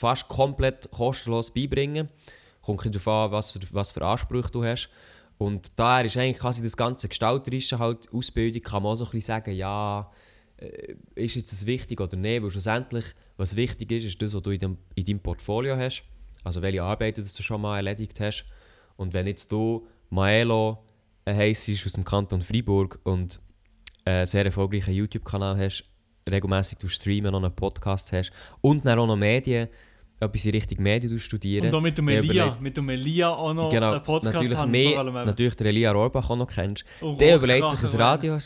fast 0.00 0.28
komplett 0.28 0.90
kostenlos 0.90 1.52
beibringen. 1.52 2.08
Kommt 2.62 2.86
darauf 2.86 3.08
an, 3.08 3.32
was 3.32 3.52
für, 3.52 3.60
was 3.72 3.90
für 3.90 4.02
Ansprüche 4.02 4.50
du 4.50 4.64
hast. 4.64 4.88
Und 5.36 5.78
daher 5.78 6.04
ist 6.04 6.16
eigentlich 6.16 6.38
quasi 6.38 6.62
das 6.62 6.76
ganze 6.76 7.08
Gestalterische 7.08 7.78
halt 7.78 8.12
Ausbildung, 8.12 8.62
kann 8.62 8.82
man 8.82 8.92
auch 8.92 8.96
so 8.96 9.04
ein 9.04 9.10
bisschen 9.10 9.26
sagen, 9.26 9.52
ja, 9.52 10.10
äh, 10.56 10.94
ist 11.14 11.36
jetzt 11.36 11.52
das 11.52 11.66
wichtig 11.66 12.00
oder 12.00 12.16
nicht, 12.16 12.42
weil 12.42 12.50
schlussendlich, 12.50 13.04
was 13.36 13.56
wichtig 13.56 13.92
ist, 13.92 14.04
ist 14.04 14.20
das, 14.20 14.34
was 14.34 14.42
du 14.42 14.50
in, 14.50 14.58
dem, 14.58 14.78
in 14.94 15.04
deinem 15.04 15.20
Portfolio 15.20 15.76
hast, 15.76 16.02
also 16.44 16.60
welche 16.60 16.82
Arbeiten 16.82 17.22
du 17.22 17.42
schon 17.42 17.60
mal 17.60 17.76
erledigt 17.76 18.20
hast. 18.20 18.44
Und 18.96 19.14
wenn 19.14 19.26
jetzt 19.26 19.50
du 19.50 19.86
Maelo 20.10 20.84
äh, 21.24 21.34
heisst 21.34 21.70
aus 21.70 21.92
dem 21.92 22.04
Kanton 22.04 22.42
Freiburg 22.42 23.00
und 23.04 23.40
einen 24.04 24.26
sehr 24.26 24.44
erfolgreichen 24.44 24.92
YouTube-Kanal 24.92 25.58
hast, 25.58 25.84
regelmäßig 26.30 26.78
streamen, 26.86 27.32
noch 27.32 27.42
einen 27.42 27.54
Podcast 27.54 28.12
hast 28.12 28.32
und 28.60 28.84
dann 28.84 28.98
auch 28.98 29.06
noch 29.06 29.16
Medien, 29.16 29.68
etwas 30.20 30.44
in 30.44 30.50
Richtung 30.52 30.82
Medien 30.82 31.18
studieren. 31.18 31.66
Und 31.68 31.74
auch 31.74 31.80
mit 31.80 31.96
dem 31.96 32.08
Elia, 32.08 32.44
überlegt- 32.44 32.60
mit 32.60 32.76
dem 32.76 32.88
Elia 32.90 33.30
auch 33.30 33.54
noch 33.54 33.70
Genau, 33.70 33.92
einen 33.92 34.02
Podcast 34.02 34.34
natürlich, 34.34 34.56
haben, 34.56 34.70
mehr, 34.70 35.02
natürlich 35.02 35.56
der 35.56 35.66
Elia 35.68 35.92
Rohrbach 35.92 36.28
auch 36.28 36.36
noch 36.36 36.46
kennst. 36.46 36.84
Und 37.00 37.20
Der 37.20 37.36
überlegt 37.36 37.70
sich 37.70 37.82
ein 37.94 38.00
Radio. 38.00 38.38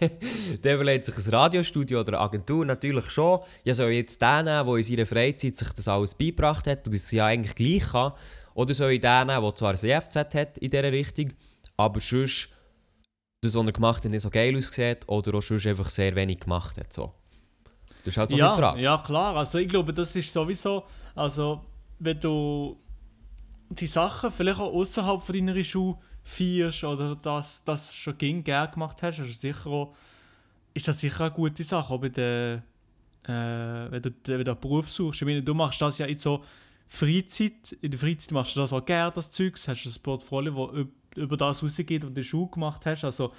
der 0.62 0.74
überlegt 0.74 1.04
sich 1.04 1.16
ein 1.16 1.30
Radiostudio 1.34 2.00
oder 2.00 2.14
eine 2.14 2.20
Agentur 2.20 2.64
natürlich 2.64 3.10
schon. 3.10 3.40
Ja, 3.64 3.72
soll 3.74 3.90
jetzt 3.92 4.20
den 4.20 4.44
nehmen, 4.44 4.66
der 4.66 4.76
in 4.76 4.82
seiner 4.82 5.06
Freizeit 5.06 5.56
sich 5.56 5.68
das 5.72 5.88
alles 5.88 6.14
beigebracht 6.14 6.66
hat 6.66 6.86
und 6.86 6.94
es 6.94 7.10
ja 7.10 7.26
eigentlich 7.26 7.54
gleich 7.54 7.90
kann? 7.92 8.12
Oder 8.54 8.74
soll 8.74 8.90
ich 8.92 9.00
den 9.00 9.26
nehmen, 9.26 9.42
der 9.42 9.54
zwar 9.54 9.70
ein 9.72 9.84
EFZ 9.84 10.16
hat 10.34 10.58
in 10.58 10.70
dieser 10.70 10.92
Richtung, 10.92 11.32
aber 11.76 12.00
sonst 12.00 12.48
das, 13.40 13.54
was 13.54 13.64
er 13.66 13.72
gemacht 13.72 14.04
hat, 14.04 14.10
nicht 14.10 14.20
so 14.20 14.30
geil 14.30 14.56
aussieht 14.56 15.08
oder 15.08 15.34
auch 15.34 15.42
sonst 15.42 15.66
einfach 15.66 15.88
sehr 15.88 16.14
wenig 16.14 16.40
gemacht 16.40 16.76
hat? 16.78 16.92
So. 16.92 17.12
Das 18.04 18.14
ist 18.14 18.16
halt 18.18 18.30
so 18.30 18.36
eine 18.36 18.44
ja, 18.44 18.56
Frage. 18.56 18.80
ja, 18.80 18.98
klar. 18.98 19.36
Also 19.36 19.58
ich 19.58 19.68
glaube, 19.68 19.92
das 19.92 20.14
ist 20.16 20.32
sowieso, 20.32 20.84
also 21.14 21.64
wenn 21.98 22.18
du 22.18 22.76
die 23.70 23.86
Sachen 23.86 24.30
vielleicht 24.30 24.60
auch 24.60 24.72
außerhalb 24.72 25.20
von 25.20 25.34
deiner 25.34 25.62
Schule 25.62 25.96
feierst 26.24 26.84
oder 26.84 27.16
das, 27.16 27.64
das 27.64 27.94
schon 27.94 28.18
ging 28.18 28.44
gerne 28.44 28.70
gemacht 28.70 29.02
hast, 29.02 29.18
ist, 29.18 29.40
sicher 29.40 29.66
auch, 29.66 29.94
ist 30.74 30.88
das 30.88 31.00
sicher 31.00 31.24
eine 31.24 31.34
gute 31.34 31.62
Sache, 31.62 31.92
auch 31.92 32.00
bei 32.00 32.08
der, 32.08 32.62
äh, 33.24 33.90
wenn, 33.90 34.02
du, 34.02 34.10
wenn 34.26 34.44
du 34.44 34.50
einen 34.50 34.60
Beruf 34.60 34.90
suchst. 34.90 35.22
Ich 35.22 35.26
meine, 35.26 35.42
du 35.42 35.54
machst 35.54 35.80
das 35.80 35.98
ja 35.98 36.06
in 36.06 36.18
so 36.18 36.44
Freizeit, 36.88 37.72
in 37.80 37.90
der 37.90 38.00
Freizeit 38.00 38.32
machst 38.32 38.56
du 38.56 38.60
das 38.60 38.72
auch 38.72 38.84
gerne, 38.84 39.12
das 39.12 39.30
Zeug, 39.30 39.54
hast 39.66 39.84
du 39.84 39.88
ein 39.88 40.02
Portfolio, 40.02 40.66
das 40.66 40.86
über 41.16 41.36
das 41.36 41.62
rausgeht, 41.62 42.02
was 42.02 42.06
du 42.06 42.08
in 42.08 42.14
der 42.14 42.22
Schule 42.22 42.50
gemacht 42.50 42.84
hast, 42.86 43.04
also 43.04 43.32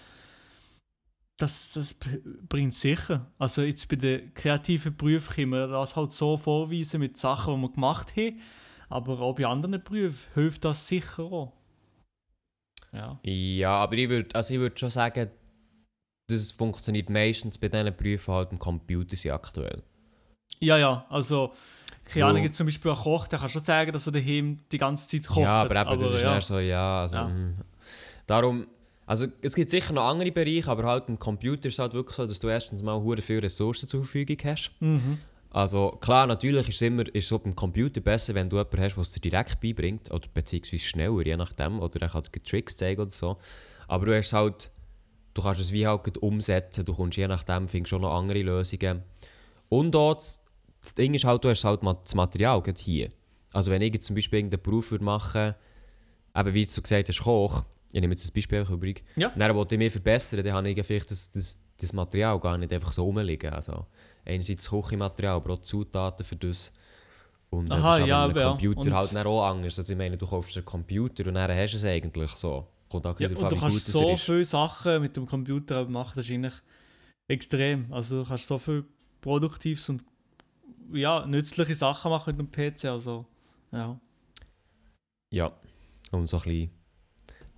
das, 1.38 1.74
das 1.74 1.96
bringt 2.48 2.74
sicher. 2.74 3.32
Also 3.38 3.64
jetzt 3.64 3.88
bei 3.90 3.96
den 3.96 4.34
kreativen 4.34 4.96
Berufen 4.96 5.34
können 5.34 5.52
wir 5.52 5.68
das 5.68 5.96
halt 5.96 6.12
so 6.12 6.38
vorweisen 6.38 7.00
mit 7.00 7.18
Sachen, 7.18 7.56
die 7.56 7.62
wir 7.62 7.72
gemacht 7.72 8.16
haben. 8.16 8.40
Aber 8.90 9.20
auch 9.20 9.36
bei 9.36 9.46
anderen 9.46 9.84
Berufen 9.84 10.32
hilft 10.36 10.66
das 10.66 10.88
sicher 10.88 11.24
auch. 11.24 11.54
Ja. 12.92 13.20
Ja, 13.24 13.76
aber 13.78 13.96
ich 13.96 14.10
würde 14.10 14.36
also 14.36 14.54
ich 14.54 14.60
würd 14.60 14.80
schon 14.80 14.92
sagen, 14.92 15.32
das 16.30 16.52
funktioniert 16.52 17.10
meistens 17.10 17.58
bei 17.58 17.68
diesen 17.68 17.96
Berufen 17.96 18.34
halt 18.34 18.52
am 18.52 18.60
Computer 18.60 19.18
sind 19.18 19.32
aktuell. 19.32 19.82
Ja, 20.60 20.78
ja, 20.78 21.06
also, 21.10 21.52
keine 22.06 22.28
Ahnung, 22.28 22.44
jetzt 22.44 22.58
zum 22.58 22.68
Beispiel 22.68 22.92
ein 22.92 22.98
Koch, 22.98 23.28
der 23.28 23.40
kann 23.40 23.50
schon 23.50 23.62
sagen, 23.62 23.92
dass 23.92 24.06
er 24.06 24.14
daheim 24.14 24.60
die 24.72 24.78
ganze 24.78 25.08
Zeit 25.08 25.28
kocht. 25.28 25.40
Ja, 25.40 25.64
aber 25.64 25.82
eben, 25.82 26.00
das 26.00 26.12
ist 26.14 26.22
ja. 26.22 26.34
ja. 26.36 26.42
so, 26.42 26.60
ja, 26.60 27.02
also, 27.02 27.16
Ja. 27.16 27.28
mm. 27.28 27.58
Darum, 28.28 28.68
also 29.06 29.28
es 29.42 29.56
gibt 29.56 29.70
sicher 29.70 29.94
noch 29.94 30.06
andere 30.06 30.32
Bereiche, 30.32 30.70
aber 30.70 30.84
halt 30.84 31.10
im 31.10 31.20
Computer 31.20 31.68
ist 31.68 31.74
es 31.74 31.80
halt 31.80 31.94
wirklich 31.94 32.16
so, 32.16 32.26
dass 32.26 32.40
du 32.40 32.48
erstens 32.48 32.82
mal 32.82 33.00
hure 33.02 33.22
viele 33.22 33.44
Ressourcen 33.44 33.88
zur 33.88 34.02
Verfügung 34.02 34.38
hast. 34.44 34.72
Mhm. 34.80 35.20
Also 35.50 35.92
klar, 36.02 36.26
natürlich 36.26 36.70
ist 36.70 36.76
es 36.76 36.82
immer 36.82 37.04
ist 37.14 37.28
so 37.28 37.38
beim 37.38 37.56
Computer 37.56 38.02
besser, 38.02 38.34
wenn 38.34 38.50
du 38.50 38.58
jemanden 38.58 38.82
hast, 38.82 38.96
der 38.96 39.02
es 39.02 39.12
dir 39.12 39.20
direkt 39.20 39.62
beibringt, 39.62 40.12
oder 40.12 40.28
beziehungsweise 40.34 40.84
schneller, 40.84 41.26
je 41.26 41.38
nachdem, 41.38 41.80
oder 41.80 42.02
er 42.02 42.10
kann 42.10 42.24
dir 42.24 42.44
Tricks 42.44 42.76
zeigen 42.76 43.02
oder 43.02 43.12
so. 43.12 43.38
Aber 43.88 44.06
du 44.06 44.18
hast 44.18 44.34
halt, 44.34 44.72
du 45.34 45.42
kannst 45.44 45.62
es 45.62 45.72
wie 45.72 45.86
halt 45.86 46.18
umsetzen, 46.18 46.86
du 46.86 46.94
kommst 46.94 47.18
je 47.18 47.28
nachdem, 47.28 47.68
findest 47.68 47.90
schon 47.90 48.02
noch 48.02 48.18
andere 48.18 48.42
Lösungen. 48.42 49.04
Und 49.70 49.96
auch 49.96 50.16
das, 50.16 50.42
das 50.82 50.96
Ding 50.96 51.14
ist 51.14 51.26
halt, 51.26 51.44
du 51.44 51.50
hast 51.50 51.64
halt 51.64 51.82
das 51.84 52.16
Material 52.16 52.64
hier. 52.78 53.12
Also 53.52 53.70
wenn 53.70 53.82
ich 53.84 53.94
jetzt 53.94 54.08
zum 54.08 54.16
Beispiel 54.16 54.40
irgendeinen 54.40 54.64
Beruf 54.64 54.90
würde 54.90 55.06
machen 55.06 55.54
eben 56.36 56.54
wie 56.54 56.66
du 56.66 56.82
gesagt 56.82 57.10
hast, 57.10 57.20
Koch, 57.22 57.64
ich 57.94 58.02
nehme 58.02 58.14
jetzt 58.14 58.28
ein 58.30 58.34
Beispiel 58.34 58.66
übrig, 58.70 59.04
Ja. 59.16 59.30
und 59.30 59.40
dann 59.40 59.56
wollte 59.56 59.76
ich 59.76 59.80
mich 59.80 59.92
verbessern, 59.94 60.44
dann 60.44 60.54
habe 60.54 60.70
ich 60.70 60.86
vielleicht 60.86 61.10
das, 61.12 61.30
das, 61.32 61.60
das 61.80 61.94
Material 61.94 62.40
gar 62.40 62.58
nicht 62.58 62.74
einfach 62.74 62.92
so 62.92 63.04
rumliegen. 63.06 63.54
Also 63.54 63.86
einerseits 64.26 64.66
das 64.66 64.72
Küchenmaterial, 64.72 65.36
aber 65.36 65.54
auch 65.54 65.60
Zutaten 65.60 66.26
für 66.26 66.36
das. 66.36 66.74
Und 67.52 67.70
äh, 67.70 67.74
Aha, 67.74 67.92
das 68.00 68.04
ist 68.04 68.08
ja, 68.10 68.28
ja. 68.32 68.50
Computer 68.50 68.80
Und- 68.82 68.94
halt 68.94 69.14
dann 69.16 69.28
auch 69.28 69.44
anders. 69.46 69.78
Also 69.78 69.94
ich 69.94 69.98
meine, 69.98 70.18
du 70.18 70.26
kaufst 70.26 70.58
einen 70.58 70.66
Computer 70.66 71.28
und 71.28 71.36
dann 71.36 71.52
hast 71.56 71.74
du 71.74 71.78
es 71.78 71.86
eigentlich 71.86 72.32
so. 72.32 72.68
Kommt 72.90 73.06
auch 73.08 73.20
Ja, 73.20 73.28
und 73.30 73.40
du 73.40 73.56
kannst 73.58 73.88
so 73.88 74.16
viele 74.18 74.44
Sachen 74.46 75.02
mit 75.02 75.16
dem 75.16 75.26
Computer 75.28 75.86
machen, 75.88 76.14
das 76.16 76.26
ist 76.26 76.32
eigentlich 76.32 76.54
extrem. 77.28 77.92
Also 77.94 78.24
du 78.24 78.28
kannst 78.28 78.48
so 78.48 78.58
viel 78.58 78.86
Produktives 79.22 79.88
und 79.90 80.04
ja, 80.92 81.26
nützliche 81.26 81.74
Sachen 81.76 82.10
machen 82.12 82.36
mit 82.38 82.40
dem 82.58 82.74
PC, 82.76 82.86
also 82.86 83.26
ja. 83.72 84.00
Ja, 85.32 85.52
um 86.12 86.28
so 86.28 86.38
ein 86.38 86.44
bisschen, 86.44 86.70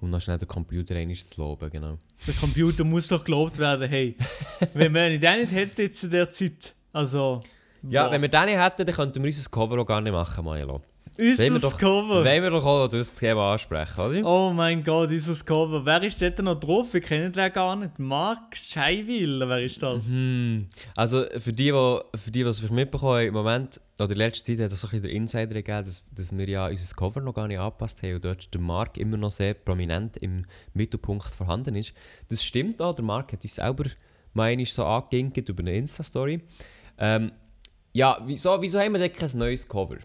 um 0.02 0.10
noch 0.10 0.22
schnell 0.22 0.38
den 0.38 0.48
Computer 0.48 0.96
einmal 0.96 1.16
zu 1.16 1.42
loben, 1.42 1.70
genau. 1.70 1.98
Der 2.28 2.34
Computer 2.36 2.84
muss 2.84 3.08
doch 3.08 3.24
gelobt 3.24 3.58
werden, 3.58 3.88
hey. 3.88 4.16
Wenn 4.74 4.94
wir 4.94 5.18
den 5.18 5.40
nicht 5.40 5.52
hätten 5.52 5.82
jetzt 5.82 6.04
in 6.04 6.12
der 6.12 6.30
Zeit, 6.30 6.76
also... 6.94 7.42
Ja, 7.88 8.06
boah. 8.06 8.14
wenn 8.14 8.22
wir 8.22 8.30
den 8.30 8.46
nicht 8.46 8.58
hätten, 8.58 8.86
dann 8.86 8.96
könnten 8.96 9.24
wir 9.24 9.28
unser 9.28 9.50
Cover 9.50 9.80
auch 9.80 9.86
gar 9.86 10.02
nicht 10.02 10.12
machen, 10.12 10.44
Milo. 10.44 10.82
Unser 11.18 11.60
doch- 11.60 11.78
Cover! 11.78 12.26
Wollen 12.26 12.44
wir 12.44 12.50
doch 12.50 12.66
auch 12.66 12.88
das 12.88 13.14
Thema 13.14 13.54
ansprechen, 13.54 14.02
oder? 14.02 14.22
Oh 14.26 14.52
mein 14.52 14.84
Gott, 14.84 15.10
unser 15.10 15.46
Cover. 15.46 15.86
Wer 15.86 16.04
ist 16.04 16.22
dort 16.22 16.40
noch 16.40 16.60
drauf? 16.60 16.94
Wir 16.94 17.02
kennen 17.02 17.32
den 17.32 17.54
gar 17.54 17.76
nicht. 17.78 17.98
Mark 18.00 18.56
Scheiwiller, 18.56 19.48
wer 19.48 19.64
ist 19.64 19.82
das? 19.82 20.08
Hm. 20.08 20.68
Also 20.96 21.26
für 21.38 21.54
die, 21.54 21.72
die, 21.72 22.00
für 22.18 22.32
die, 22.32 22.44
die 22.44 22.50
es 22.50 22.60
vielleicht 22.60 22.74
mitbekommen 22.74 23.20
haben, 23.20 23.28
im 23.28 23.34
Moment, 23.34 23.80
oder 23.98 24.12
in 24.12 24.18
letzter 24.18 24.46
Zeit 24.46 24.66
hat 24.66 24.72
es 24.74 24.82
so 24.82 24.88
ein 24.88 24.92
bisschen 24.92 25.04
der 25.04 25.12
Insider 25.12 25.54
gegeben, 25.54 25.86
dass, 25.86 26.04
dass 26.14 26.38
wir 26.38 26.50
ja 26.50 26.68
unser 26.68 26.96
Cover 26.96 27.22
noch 27.22 27.34
gar 27.34 27.48
nicht 27.48 27.60
angepasst 27.60 28.04
haben 28.04 28.16
und 28.16 28.26
dort 28.26 28.54
der 28.54 28.62
Mark 28.62 28.98
immer 28.98 29.16
noch 29.16 29.32
sehr 29.32 29.54
prominent 29.54 30.18
im 30.18 30.46
Mittelpunkt 30.74 31.28
vorhanden 31.34 31.76
ist. 31.76 31.94
Das 32.30 32.44
stimmt 32.44 32.82
auch, 32.82 32.94
der 32.94 33.06
Mark 33.06 33.32
hat 33.32 33.44
uns 33.44 33.56
selber 33.56 33.86
einmal 34.36 34.66
so 34.66 34.86
angeginkt 34.86 35.48
über 35.48 35.62
eine 35.62 35.76
Insta-Story. 35.78 36.42
Ähm, 36.98 37.32
ja, 37.94 38.18
wieso, 38.26 38.62
wieso 38.62 38.80
haben 38.80 38.92
wir 38.92 39.00
denn 39.00 39.14
kein 39.14 39.30
neues 39.38 39.66
Cover? 39.66 39.98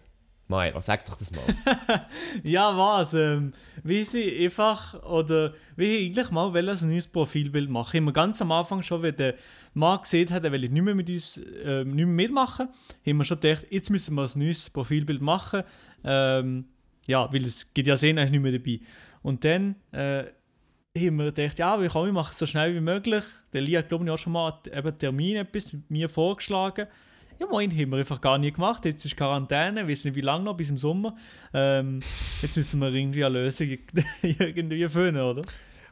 Maelo, 0.51 0.81
sag 0.81 1.05
doch 1.05 1.15
das 1.15 1.31
mal. 1.31 1.41
Ja, 2.43 2.77
was? 2.77 3.13
Ähm, 3.13 3.53
wie 3.83 4.03
sie 4.03 4.43
einfach, 4.43 5.01
oder 5.03 5.53
wie 5.77 5.85
ich 5.85 6.05
eigentlich 6.07 6.29
mal 6.29 6.53
wollte 6.53 6.71
ein 6.71 6.89
neues 6.89 7.07
Profilbild 7.07 7.69
machen. 7.69 8.05
Wir 8.05 8.11
ganz 8.11 8.41
am 8.41 8.51
Anfang 8.51 8.81
schon, 8.81 9.01
wenn 9.01 9.15
der 9.15 9.35
Marc 9.73 10.03
gesehen 10.03 10.29
hat, 10.29 10.43
er 10.43 10.51
will 10.51 10.67
nicht 10.67 10.83
mehr 10.83 10.93
mit 10.93 11.09
uns 11.09 11.39
ähm, 11.63 11.95
nicht 11.95 12.05
mehr 12.05 12.27
mitmachen, 12.27 12.67
haben 13.07 13.17
wir 13.17 13.25
schon 13.25 13.39
gedacht, 13.39 13.65
jetzt 13.69 13.89
müssen 13.89 14.13
wir 14.15 14.23
ein 14.23 14.39
neues 14.39 14.69
Profilbild 14.69 15.21
machen. 15.21 15.63
Ähm, 16.03 16.65
ja, 17.07 17.31
weil 17.33 17.45
es 17.45 17.73
geht 17.73 17.87
ja 17.87 17.95
sehen 17.95 18.19
eigentlich 18.19 18.31
nicht 18.31 18.41
mehr 18.41 18.51
dabei. 18.51 18.79
Und 19.23 19.45
dann 19.45 19.75
äh, 19.93 20.25
haben 20.97 21.15
wir 21.15 21.31
gedacht, 21.31 21.59
ja, 21.59 21.79
wir 21.79 21.89
können 21.89 22.07
wir 22.07 22.13
machen 22.13 22.35
so 22.35 22.45
schnell 22.45 22.75
wie 22.75 22.81
möglich. 22.81 23.23
Der 23.53 23.61
Lia 23.61 23.79
hat, 23.79 23.89
glaube 23.89 24.03
ich, 24.03 24.11
auch 24.11 24.17
schon 24.17 24.33
mal 24.33 24.59
eben 24.71 24.97
Termin 24.97 25.37
etwas 25.37 25.73
mir 25.87 26.09
vorgeschlagen. 26.09 26.87
Ja, 27.41 27.47
moin, 27.47 27.71
haben 27.71 27.89
wir 27.89 27.97
einfach 27.97 28.21
gar 28.21 28.37
nie 28.37 28.51
gemacht. 28.51 28.85
Jetzt 28.85 29.03
ist 29.03 29.17
Quarantäne, 29.17 29.87
wissen 29.87 30.09
nicht 30.09 30.15
wie 30.15 30.21
lange 30.21 30.43
noch, 30.43 30.55
bis 30.55 30.69
im 30.69 30.77
Sommer. 30.77 31.15
Ähm, 31.55 31.99
jetzt 32.39 32.55
müssen 32.55 32.79
wir 32.79 32.93
irgendwie 32.93 33.25
eine 33.25 33.39
Lösung 33.39 33.67
irgendwie 34.21 34.87
finden, 34.87 35.19
oder? 35.19 35.41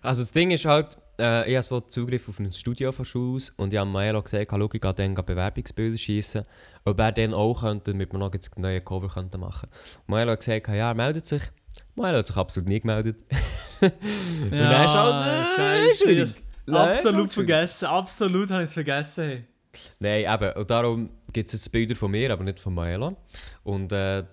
Also 0.03 0.21
das 0.21 0.31
Ding 0.31 0.51
ist 0.51 0.65
halt, 0.65 0.95
äh, 1.19 1.49
ich 1.49 1.55
habe 1.55 1.65
so 1.65 1.79
Zugriff 1.79 2.29
auf 2.29 2.38
ein 2.38 2.51
Studio 2.51 2.91
von 2.91 3.03
Schule 3.03 3.38
aus 3.38 3.49
und 3.57 3.73
ich 3.73 3.79
habe 3.79 3.89
Maelo 3.89 4.21
gesagt, 4.21 4.51
schau, 4.51 4.69
ich 4.71 4.79
gehe 4.79 4.93
dann 4.93 5.15
Bewerbungsbilder 5.15 5.97
schießen, 5.97 6.45
ob 6.85 6.99
er 6.99 7.12
dann 7.13 7.33
auch 7.33 7.62
könnte, 7.62 7.93
damit 7.93 8.13
wir 8.13 8.19
noch 8.19 8.31
jetzt 8.31 8.55
neue 8.59 8.81
Cover 8.81 9.07
könnte 9.07 9.39
machen 9.39 9.69
Maelo 10.05 10.33
hat 10.33 10.41
gesagt, 10.41 10.67
ja, 10.67 10.89
er 10.89 10.93
meldet 10.93 11.25
sich. 11.25 11.41
Maelo 11.95 12.19
hat 12.19 12.27
sich 12.27 12.38
absolut 12.38 12.69
nie 12.69 12.79
gemeldet. 12.79 13.23
und 13.81 14.51
dann 14.51 14.85
ist 14.85 14.93
halt, 14.93 15.25
äh, 15.57 15.93
Scheiße. 15.95 16.41
Absolut 16.67 17.21
halt 17.21 17.31
vergessen, 17.31 17.85
absolut 17.88 18.51
habe 18.51 18.62
ich 18.62 18.69
es 18.69 18.73
vergessen. 18.75 19.23
Hey. 19.23 19.45
Nein, 19.99 20.31
eben, 20.31 20.53
und 20.53 20.69
darum 20.69 21.09
gibt 21.33 21.47
es 21.47 21.53
jetzt 21.53 21.71
Bilder 21.71 21.95
von 21.95 22.11
mir, 22.11 22.31
aber 22.31 22.43
nicht 22.43 22.59
von 22.59 22.73
Maelo. 22.73 23.17
Und 23.63 23.91
äh, 23.91 24.23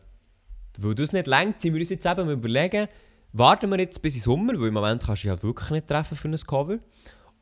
weil 0.79 0.95
das 0.95 1.13
nicht 1.13 1.27
längt, 1.27 1.61
sind 1.61 1.75
wir 1.75 1.81
uns 1.81 1.91
jetzt 1.91 2.07
eben 2.07 2.29
überlegen, 2.31 2.89
warten 3.33 3.71
wir 3.71 3.79
jetzt 3.79 4.01
bis 4.03 4.17
in 4.17 4.23
Sommer, 4.23 4.59
weil 4.59 4.69
im 4.69 4.75
Moment 4.75 5.05
kannst 5.05 5.23
du 5.23 5.27
dich 5.27 5.31
halt 5.31 5.43
wirklich 5.43 5.71
nicht 5.71 5.87
treffen 5.87 6.17
für 6.17 6.29
ein 6.29 6.37
Cover. 6.37 6.79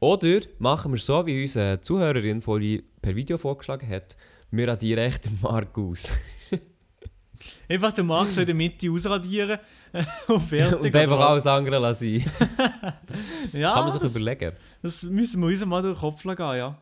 Oder 0.00 0.40
machen 0.58 0.92
wir 0.92 0.98
so, 0.98 1.24
wie 1.26 1.42
unsere 1.42 1.80
Zuhörerin 1.80 2.42
vorhin 2.42 2.82
per 3.00 3.14
Video 3.14 3.38
vorgeschlagen 3.38 3.88
hat, 3.88 4.16
wir 4.50 4.68
radieren 4.68 5.04
echt 5.04 5.24
den 5.26 5.38
Mark 5.40 5.76
aus. 5.78 6.12
Einfach 7.68 7.92
den 7.92 8.06
Marc 8.06 8.30
so 8.30 8.40
in 8.40 8.46
der 8.46 8.54
Mitte 8.54 8.90
ausradieren 8.90 9.58
und 10.28 10.42
fertig. 10.42 10.84
Und 10.84 10.96
einfach 10.96 11.20
alles 11.20 11.46
andere 11.46 11.78
lassen. 11.78 12.14
ja, 13.52 13.72
Kann 13.72 13.84
man 13.84 13.90
sich 13.90 14.00
das, 14.00 14.14
überlegen. 14.14 14.52
das 14.82 15.02
müssen 15.02 15.40
wir 15.40 15.48
uns 15.48 15.64
mal 15.64 15.82
durch 15.82 15.98
den 15.98 16.00
Kopf 16.00 16.22
gehen, 16.22 16.36
ja. 16.38 16.78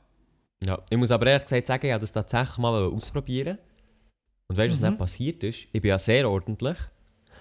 Ja, 0.64 0.78
ich 0.88 0.96
muss 0.96 1.10
aber 1.10 1.26
ehrlich 1.26 1.44
gesagt 1.44 1.66
sagen, 1.66 1.86
ich 1.86 1.92
habe 1.92 2.00
das 2.00 2.12
tatsächlich 2.12 2.58
mal 2.58 2.84
ausprobieren. 2.84 3.58
Und 4.48 4.56
weißt 4.56 4.68
du, 4.68 4.72
was 4.72 4.80
Mhm. 4.80 4.84
dann 4.84 4.98
passiert 4.98 5.42
ist? 5.44 5.58
Ich 5.72 5.80
bin 5.82 5.88
ja 5.88 5.98
sehr 5.98 6.28
ordentlich. 6.30 6.76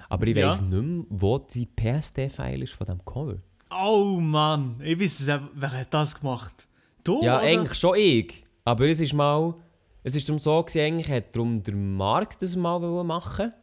Aber 0.10 0.28
ich 0.28 0.36
Ja. 0.36 0.50
weiss 0.50 0.62
nicht 0.62 0.82
mehr, 0.84 1.06
wo 1.10 1.38
die 1.38 1.66
PSD-File 1.66 2.64
ist 2.64 2.74
von 2.74 2.86
diesem 2.86 3.06
Cover. 3.06 3.38
Oh 3.74 4.18
Mann, 4.20 4.82
ich 4.84 5.00
weiß 5.00 5.20
es, 5.22 5.28
wer 5.54 5.72
hat 5.72 5.94
das 5.94 6.20
gemacht? 6.20 6.68
Du? 7.04 7.22
Ja, 7.24 7.38
oder? 7.38 7.46
eigentlich 7.48 7.78
schon 7.80 7.96
ich. 7.98 8.44
Aber 8.66 8.88
es 8.88 9.00
ist 9.00 9.14
mal. 9.14 9.54
Es 10.04 10.16
ist 10.16 10.28
darum 10.28 10.40
so, 10.40 10.62
gewesen, 10.64 10.82
eigentlich 10.82 11.10
hat 11.10 11.36
darum 11.36 11.62
der 11.64 11.76
Markt 11.76 12.42
das 12.42 12.56
mal 12.56 12.82
wollen 12.82 13.06
machen 13.08 13.54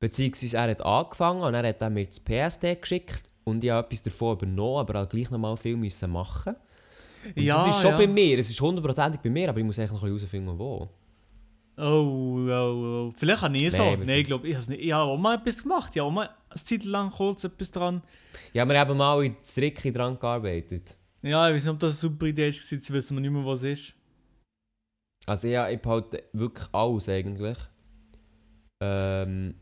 Beziehungsweise 0.00 0.56
er 0.56 0.70
hat 0.70 0.82
angefangen 0.82 1.42
und 1.42 1.54
er 1.54 1.68
hat 1.68 1.80
dann 1.82 1.92
mir 1.94 2.06
das 2.06 2.18
PSD 2.20 2.74
geschickt. 2.76 3.22
Und 3.44 3.62
ich 3.64 3.70
habe 3.70 3.86
etwas 3.86 4.02
davon 4.02 4.36
übernommen, 4.36 4.78
aber 4.78 5.02
auch 5.02 5.08
gleich 5.08 5.30
noch 5.30 5.38
mal 5.38 5.56
viel 5.56 5.76
müssen 5.76 6.10
machen. 6.10 6.54
Und 6.54 6.60
ja, 7.36 7.64
das 7.66 7.76
ist 7.76 7.82
schon 7.82 7.90
ja. 7.92 7.96
bei 7.98 8.06
mir, 8.06 8.38
es 8.38 8.50
ist 8.50 8.60
hundertprozentig 8.60 9.20
bei 9.20 9.30
mir, 9.30 9.48
aber 9.48 9.58
ich 9.58 9.64
muss 9.64 9.78
eigentlich 9.78 9.92
noch 9.92 10.02
ein 10.02 10.12
bisschen 10.14 10.28
herausfinden, 10.30 10.58
wo. 10.58 10.88
Oh, 11.76 11.82
oh, 11.82 13.08
oh. 13.08 13.12
Vielleicht 13.16 13.40
habe 13.42 13.56
ich 13.56 13.64
es 13.64 13.78
Nein, 13.78 13.86
so. 13.88 13.92
aber- 13.94 14.04
Nein, 14.04 14.18
ich 14.20 14.26
glaube, 14.26 14.48
ich 14.48 14.54
habe. 14.56 14.74
Ich 14.76 14.92
habe 14.92 15.10
auch 15.10 15.16
mal 15.18 15.36
etwas 15.38 15.62
gemacht. 15.62 15.90
Ich 15.94 16.00
habe 16.00 16.08
auch 16.08 16.12
mal 16.14 16.28
eine 16.50 16.62
Zeit 16.62 16.84
lang 16.84 17.10
kurz 17.10 17.44
etwas 17.44 17.70
dran. 17.70 18.02
Ja, 18.52 18.66
wir 18.68 18.78
haben 18.78 18.96
mal 18.98 19.24
in 19.24 19.36
Stricken 19.42 19.92
dran 19.94 20.18
gearbeitet. 20.18 20.94
Ja, 21.22 21.48
ich 21.48 21.54
weiß 21.56 21.64
nicht, 21.64 21.72
ob 21.72 21.78
das 21.78 21.92
eine 22.04 22.10
super 22.12 22.26
Idee 22.26 22.48
ist. 22.48 22.70
Jetzt 22.70 22.92
wissen 22.92 23.16
wir 23.16 23.20
nicht 23.22 23.30
mehr, 23.30 23.44
was 23.46 23.62
es 23.62 23.80
ist. 23.80 23.94
Also 25.26 25.48
ja, 25.48 25.68
ich 25.70 25.80
behalte 25.80 26.22
wirklich 26.32 26.68
alles 26.72 27.08
eigentlich. 27.08 27.56
Ähm, 28.82 29.54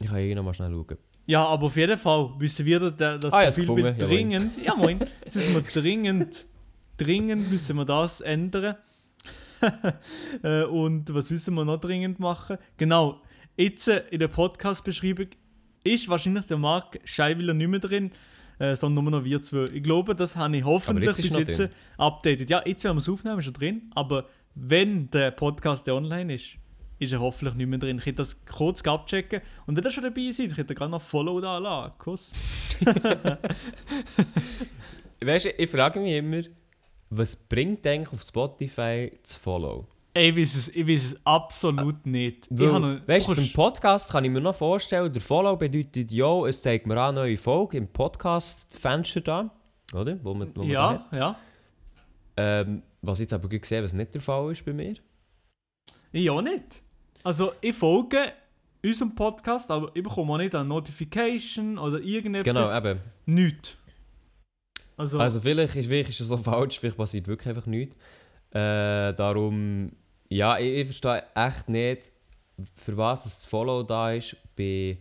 ich 0.00 0.06
kann 0.08 0.18
hier 0.18 0.34
noch 0.36 0.44
mal 0.44 0.54
schnell 0.54 0.70
schauen. 0.70 0.98
Ja, 1.26 1.44
aber 1.46 1.66
auf 1.66 1.76
jeden 1.76 1.98
Fall 1.98 2.30
müssen 2.38 2.64
wir 2.66 2.90
da- 2.90 3.18
das 3.18 3.32
Ah, 3.34 3.48
ich 3.48 3.56
jawohl. 3.56 3.94
dringend. 3.94 4.62
Ja, 4.64 4.74
moin. 4.76 4.98
Jetzt 5.24 5.34
müssen 5.36 5.54
wir 5.54 5.62
dringend, 5.82 6.46
dringend 6.96 7.50
müssen 7.50 7.76
wir 7.76 7.84
das 7.84 8.20
ändern. 8.20 8.76
Äh, 10.42 10.64
Und 10.64 11.14
was 11.14 11.30
müssen 11.30 11.54
wir 11.54 11.64
noch 11.64 11.80
dringend 11.80 12.20
machen? 12.20 12.58
Genau, 12.76 13.22
jetzt 13.56 13.88
äh, 13.88 14.04
in 14.10 14.18
der 14.18 14.28
Podcast-Beschreibung 14.28 15.28
ist 15.82 16.10
wahrscheinlich 16.10 16.44
der 16.44 16.58
Marc 16.58 17.00
Scheiwiller 17.04 17.54
nicht 17.54 17.68
mehr 17.68 17.80
drin, 17.80 18.10
äh, 18.58 18.76
sondern 18.76 19.04
nur 19.04 19.12
noch 19.12 19.24
wir 19.24 19.40
zwei. 19.40 19.64
Ich 19.72 19.82
glaube, 19.82 20.14
das 20.14 20.36
habe 20.36 20.58
ich 20.58 20.64
hoffentlich 20.64 21.06
jetzt 21.06 21.22
bis 21.22 21.36
jetzt 21.36 21.70
updated. 21.96 22.50
Ja, 22.50 22.62
jetzt, 22.66 22.84
wenn 22.84 22.92
wir 22.92 22.98
es 22.98 23.08
aufnehmen, 23.08 23.38
ist 23.38 23.46
er 23.46 23.52
drin. 23.52 23.90
Aber 23.94 24.26
wenn 24.54 25.10
der 25.10 25.30
Podcast 25.30 25.86
der 25.86 25.94
online 25.94 26.34
ist, 26.34 26.56
ist 26.98 27.12
er 27.12 27.20
hoffentlich 27.20 27.54
nicht 27.54 27.68
mehr 27.68 27.78
drin. 27.78 27.98
Ich 27.98 28.06
hätte 28.06 28.16
das 28.16 28.44
kurz 28.44 28.82
abchecken. 28.82 29.40
Und 29.66 29.76
wenn 29.76 29.84
ihr 29.84 29.90
schon 29.90 30.04
dabei 30.04 30.30
seid, 30.32 30.54
könnt 30.54 30.70
ihr 30.70 30.74
gerade 30.74 30.90
noch 30.90 31.02
Follow 31.02 31.40
da 31.40 31.58
lassen. 31.58 31.92
Kuss. 31.98 32.32
Weißt 35.20 35.46
du, 35.46 35.50
ich 35.50 35.70
frage 35.70 36.00
mich 36.00 36.12
immer, 36.12 36.42
was 37.10 37.36
bringt 37.36 37.86
eigentlich 37.86 38.12
auf 38.12 38.22
Spotify 38.26 39.12
zu 39.22 39.38
follow? 39.38 39.86
Ey, 40.14 40.30
Ich 40.30 40.36
weiß 40.36 40.56
es, 40.56 40.68
ich 40.68 40.88
weiß 40.88 41.04
es 41.12 41.16
absolut 41.26 42.06
nicht. 42.06 42.46
ich 42.50 42.58
Weil, 42.58 42.72
habe 42.72 42.86
noch, 42.94 43.08
weißt 43.08 43.28
du, 43.28 43.34
beim 43.34 43.52
Podcast 43.52 44.10
kann 44.12 44.24
ich 44.24 44.30
mir 44.30 44.40
noch 44.40 44.54
vorstellen, 44.56 45.12
der 45.12 45.20
Follow 45.22 45.56
bedeutet 45.56 46.10
ja, 46.10 46.46
es 46.46 46.62
zeigt 46.62 46.86
mir 46.86 46.98
an 47.00 47.14
neue 47.16 47.36
Folge 47.36 47.76
im 47.76 47.86
Podcast-Fenster 47.88 49.20
da, 49.20 49.50
oder? 49.94 50.18
Wo 50.24 50.32
man, 50.34 50.50
wo 50.54 50.62
man 50.62 50.70
Ja, 50.70 50.90
hat. 51.10 51.16
ja. 51.16 51.36
Ähm, 52.38 52.82
was 53.02 53.18
ich 53.18 53.24
jetzt 53.24 53.34
aber 53.34 53.48
gesehen 53.48 53.84
was 53.84 53.92
nicht 53.92 54.14
der 54.14 54.20
Fall 54.22 54.52
ist 54.52 54.64
bei 54.64 54.72
mir. 54.72 54.94
Ich 56.12 56.30
auch 56.30 56.42
nicht. 56.42 56.82
Also, 57.22 57.52
ich 57.60 57.74
folge 57.76 58.32
unserem 58.84 59.14
Podcast, 59.14 59.70
aber 59.70 59.90
ich 59.94 60.02
bekomme 60.02 60.32
auch 60.34 60.38
nicht 60.38 60.54
eine 60.54 60.64
Notification 60.64 61.76
oder 61.78 61.98
irgendetwas. 62.00 62.54
Genau, 62.54 62.90
eben. 62.90 63.00
Nichts. 63.26 63.76
Also, 64.96 65.18
Also 65.18 65.40
vielleicht 65.40 65.76
ist, 65.76 65.88
vielleicht 65.88 66.10
ist 66.10 66.20
das 66.20 66.28
so 66.28 66.38
falsch, 66.38 66.78
vielleicht 66.80 66.96
passiert 66.96 67.28
wirklich 67.28 67.48
einfach 67.48 67.66
nichts. 67.66 67.96
Äh, 68.50 69.12
darum, 69.14 69.92
ja, 70.28 70.58
ich, 70.58 70.74
ich 70.74 70.86
verstehe 70.86 71.22
echt 71.34 71.68
nicht, 71.68 72.12
für 72.74 72.96
was 72.96 73.24
das 73.24 73.44
Follow 73.44 73.82
da 73.82 74.12
ist 74.12 74.36
bei, 74.56 74.98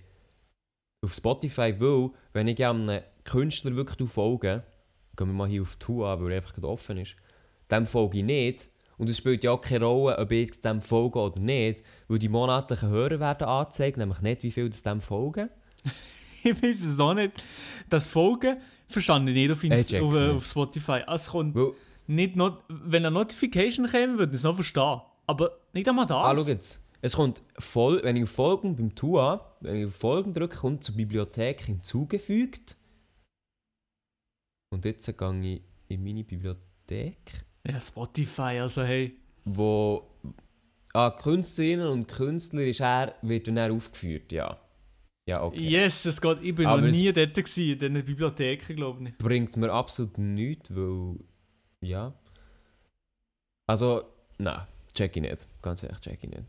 auf 1.02 1.14
Spotify, 1.14 1.74
weil, 1.80 2.10
wenn 2.34 2.48
ich 2.48 2.66
einem 2.66 3.02
Künstler 3.24 3.76
wirklich 3.76 4.10
folge, 4.10 4.64
gehen 5.16 5.28
wir 5.28 5.34
mal 5.34 5.48
hier 5.48 5.62
auf 5.62 5.78
Tour 5.78 6.08
an, 6.10 6.22
weil 6.22 6.34
er 6.34 6.38
einfach 6.38 6.62
offen 6.64 6.98
ist, 6.98 7.16
dem 7.72 7.86
folge 7.86 8.18
ich 8.20 8.24
nicht. 8.24 8.68
Und 8.98 9.10
es 9.10 9.18
spielt 9.18 9.44
ja 9.44 9.52
auch 9.52 9.62
keine 9.62 9.86
Rolle, 9.86 10.18
ob 10.18 10.32
ich 10.32 10.60
dem 10.62 10.82
folge 10.82 11.20
oder 11.20 11.40
nicht, 11.42 11.84
weil 12.08 12.20
die 12.20 12.30
monatlichen 12.30 12.90
Hörer 12.90 13.20
werden 13.20 13.48
angezeigt, 13.48 13.98
nämlich 13.98 14.22
nicht, 14.22 14.44
wie 14.44 14.52
viel 14.52 14.70
das 14.70 14.84
dem 14.84 15.02
folgen. 15.02 15.50
ich 16.44 16.62
weiß 16.62 16.82
es 16.82 17.00
auch 17.00 17.14
nicht. 17.14 17.34
Das 17.90 18.08
Folgen 18.08 18.58
verstand 18.88 19.30
ich 19.30 19.36
nicht 19.36 19.52
auf, 19.52 19.64
Inst 19.64 19.90
check's 19.90 20.04
auf, 20.04 20.16
äh, 20.16 20.28
nicht. 20.28 20.36
auf 20.36 20.46
Spotify. 20.46 21.02
Es 21.08 21.28
kommt 21.28 21.56
Weil, 21.56 21.72
nicht 22.08 22.36
not 22.36 22.64
wenn 22.68 23.06
eine 23.06 23.14
Notification 23.14 23.88
käme, 23.88 24.18
würde 24.18 24.32
ich 24.32 24.38
es 24.38 24.44
noch 24.44 24.56
verstehen. 24.56 25.02
Aber 25.28 25.58
nicht 25.74 25.88
einmal 25.88 26.06
das. 26.06 26.18
ah, 26.18 26.36
schau 26.36 26.44
jetzt. 26.44 26.86
Es 27.02 27.16
kommt 27.16 27.42
voll, 27.60 28.02
wenn 28.04 28.16
ich 28.16 28.28
Folgen 28.28 28.76
beim 28.76 28.96
Tour, 28.96 29.56
wenn 29.60 29.88
ich 29.88 29.94
Folgen 29.94 30.34
drücke, 30.34 30.58
kommt 30.58 30.84
zur 30.84 30.96
Bibliothek 30.96 31.66
hinzugefügt. 31.66 32.78
Und 34.72 34.86
jetzt 34.86 35.06
gehe 35.06 35.42
ich 35.42 35.62
in 35.88 36.04
meine 36.04 36.24
Bibliothek. 36.24 37.46
Ja, 37.68 37.80
Spotify, 37.80 38.60
also 38.60 38.84
hey. 38.84 39.18
wo 39.44 40.08
ah, 40.94 41.12
Künstlerinnen 41.12 41.88
und 41.88 42.08
Künstler 42.08 42.66
ist 42.66 42.82
er, 42.82 43.16
wird 43.22 43.48
dann 43.48 43.72
aufgeführt, 43.72 44.32
ja. 44.32 44.60
Ja, 45.28 45.42
okay. 45.44 45.60
Yes, 45.60 46.06
es 46.06 46.22
geht. 46.22 46.44
Ich 46.44 46.54
bin 46.54 46.68
Aber 46.68 46.82
noch 46.82 46.88
nie 46.92 47.12
dort 47.12 47.34
gewesen, 47.34 47.72
in 47.72 47.80
diesen 47.80 48.06
Bibliotheken, 48.06 48.76
glaube 48.76 49.10
ich. 49.10 49.18
Bringt 49.18 49.58
mir 49.58 49.72
absolut 49.72 50.18
nichts, 50.20 50.74
weil, 50.76 51.16
ja. 51.82 52.14
Also, 53.68 54.04
nein, 54.38 54.68
check 54.94 55.16
ich 55.16 55.22
nicht. 55.24 55.48
Ganz 55.64 55.82
ehrlich, 55.82 56.00
check 56.02 56.24
ich 56.24 56.30
nicht. 56.30 56.44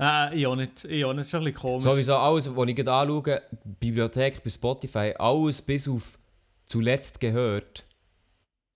Äh, 0.00 0.36
ich 0.38 0.46
auch 0.46 0.54
nicht. 0.54 0.84
Ich 0.84 1.04
auch 1.04 1.12
nicht. 1.14 1.20
Das 1.22 1.26
ist 1.28 1.34
ein 1.34 1.40
bisschen 1.44 1.54
komisch. 1.60 1.82
Sowieso 1.84 2.16
alles, 2.16 2.54
was 2.54 2.68
ich 2.68 2.76
gerade 2.76 2.92
anschaue, 2.92 3.42
Bibliothek 3.80 4.44
bei 4.44 4.50
Spotify, 4.50 5.14
alles 5.18 5.62
bis 5.62 5.88
auf 5.88 6.18
zuletzt 6.66 7.18
gehört, 7.18 7.84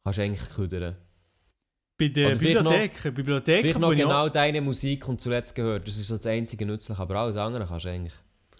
kannst 0.02 0.18
du 0.18 0.22
eigentlich 0.22 0.48
küdern. 0.50 0.96
Bei 1.98 2.06
noch- 2.08 2.38
Bibliotheken. 2.40 3.14
Bibliotheken 3.14 3.60
Vielleicht 3.62 3.78
noch 3.78 3.92
ich 3.92 3.98
genau 3.98 4.26
auch, 4.26 4.30
deine 4.30 4.60
Musik 4.62 5.02
kommt 5.02 5.20
zuletzt 5.20 5.54
gehört, 5.54 5.86
das 5.86 5.96
ist 5.98 6.08
so 6.08 6.16
das 6.16 6.26
einzige 6.26 6.64
nützlich, 6.64 6.98
aber 6.98 7.14
alles 7.16 7.36
andere 7.36 7.66
kannst 7.66 7.84
du 7.84 7.90
eigentlich. 7.90 8.14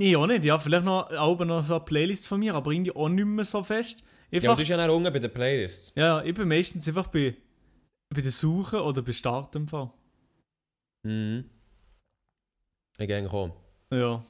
Ich 0.08 0.16
auch 0.16 0.26
nicht. 0.26 0.44
Ja, 0.44 0.58
vielleicht 0.58 0.84
noch, 0.84 1.10
auch 1.10 1.38
noch 1.44 1.64
so 1.64 1.74
eine 1.76 1.84
Playlist 1.84 2.26
von 2.26 2.40
mir, 2.40 2.54
aber 2.54 2.70
irgendwie 2.70 2.92
auch 2.92 3.08
nicht 3.08 3.24
mehr 3.24 3.44
so 3.44 3.62
fest. 3.62 4.02
Ja, 4.30 4.36
Einfach, 4.36 4.50
und 4.50 4.56
du 4.56 4.60
bist 4.60 4.70
ja 4.70 4.76
dann 4.76 4.90
unten 4.90 5.12
bei 5.12 5.18
den 5.18 5.32
Playlists. 5.32 5.92
ja, 5.96 6.22
ich 6.22 6.34
bin 6.34 6.48
meistens 6.48 6.86
einfach 6.86 7.08
bei, 7.08 7.36
bei 8.14 8.20
der 8.20 8.30
Suche 8.30 8.82
oder 8.82 9.02
bei 9.02 9.12
Start 9.12 9.56
im 9.56 9.66
Fall. 9.66 9.90
Mhm. 11.02 11.44
Ich 12.98 13.06
gehe 13.06 13.30
auch. 13.30 13.56
Ja. 13.92 14.24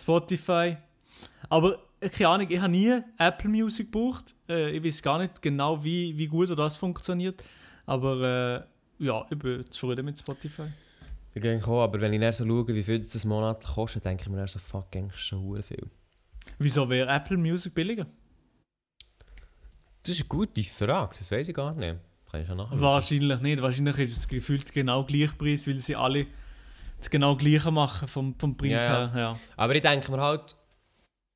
Spotify. 0.00 0.76
Aber 1.48 1.78
äh, 2.00 2.08
keine 2.08 2.28
Ahnung, 2.28 2.50
ich 2.50 2.60
habe 2.60 2.70
nie 2.70 3.00
Apple 3.18 3.48
Music 3.50 3.90
gebraucht. 3.90 4.34
Äh, 4.48 4.70
ich 4.76 4.84
weiß 4.84 5.02
gar 5.02 5.18
nicht 5.18 5.40
genau, 5.42 5.82
wie, 5.82 6.16
wie 6.16 6.26
gut 6.26 6.56
das 6.56 6.76
funktioniert. 6.76 7.42
Aber 7.86 8.66
äh, 9.00 9.04
ja, 9.04 9.26
ich 9.30 9.38
bin 9.38 9.64
zufrieden 9.70 10.04
mit 10.04 10.18
Spotify. 10.18 10.68
Eigentlich 11.36 11.66
auch, 11.66 11.82
aber 11.82 12.00
wenn 12.00 12.14
ich 12.14 12.20
dann 12.20 12.32
so 12.32 12.46
schaue, 12.46 12.68
wie 12.68 12.82
viel 12.82 12.98
das 12.98 13.24
monatlich 13.26 13.70
kostet, 13.70 14.04
denke 14.06 14.22
ich 14.22 14.28
mir 14.30 14.38
dann 14.38 14.48
so, 14.48 14.58
fuck, 14.58 14.86
eigentlich 14.96 15.20
schon 15.20 15.62
viel. 15.62 15.90
Wieso 16.58 16.88
wäre 16.88 17.12
Apple 17.12 17.36
Music 17.36 17.74
billiger? 17.74 18.06
Das 20.02 20.12
ist 20.12 20.20
eine 20.20 20.28
gute 20.28 20.64
Frage, 20.64 21.14
das 21.18 21.30
weiß 21.30 21.48
ich 21.48 21.54
gar 21.54 21.74
nicht. 21.74 21.96
Kann 22.30 22.40
ich 22.40 22.46
schon 22.46 22.56
nachher 22.56 22.80
Wahrscheinlich 22.80 23.40
nicht. 23.40 23.60
Wahrscheinlich 23.60 23.98
ist 23.98 24.16
es 24.16 24.28
gefühlt 24.28 24.72
genau 24.72 25.04
gleich 25.04 25.36
Preis, 25.36 25.66
weil 25.66 25.78
sie 25.78 25.94
alle 25.94 26.26
das 26.98 27.10
genau 27.10 27.36
gleiche 27.36 27.70
machen 27.70 28.08
vom, 28.08 28.34
vom 28.38 28.56
Preis 28.56 28.70
Ja, 28.70 28.78
ja. 28.78 29.12
her. 29.12 29.20
Ja. 29.20 29.38
Aber 29.56 29.74
ich 29.74 29.82
denke 29.82 30.10
mir 30.10 30.20
halt, 30.20 30.56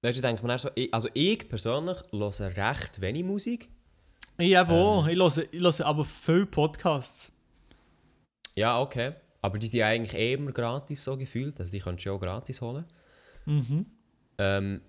weißt 0.02 0.16
ich 0.16 0.22
denke 0.22 0.46
mir 0.46 0.58
so, 0.58 0.70
ich, 0.74 0.92
also 0.94 1.08
ich 1.12 1.46
persönlich 1.48 1.98
höre 2.10 2.56
recht 2.56 3.00
wenig 3.00 3.24
Musik. 3.24 3.68
Ich 4.38 4.52
eben 4.52 4.70
auch. 4.70 5.06
Ähm. 5.06 5.12
Ich 5.12 5.18
höre, 5.18 5.52
ich 5.52 5.60
höre 5.60 5.86
aber 5.86 6.04
viele 6.04 6.46
Podcasts. 6.46 7.32
Ja, 8.54 8.80
okay. 8.80 9.12
Aber 9.42 9.58
die 9.58 9.66
sind 9.66 9.82
eigentlich 9.82 10.14
eh 10.14 10.34
immer 10.34 10.52
gratis 10.52 11.02
so 11.02 11.16
gefühlt, 11.16 11.58
also 11.58 11.70
die 11.70 11.80
kannst 11.80 12.04
du 12.04 12.10
ja 12.10 12.14
auch 12.14 12.20
gratis 12.20 12.60
holen. 12.60 12.84
Mhm. 13.46 13.86
Ähm, 14.38 14.80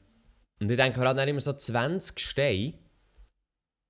und 0.59 0.69
ich 0.69 0.77
denke 0.77 0.99
mir 0.99 1.07
halt 1.07 1.29
immer 1.29 1.41
so 1.41 1.53
20 1.53 2.19
Steine 2.19 2.73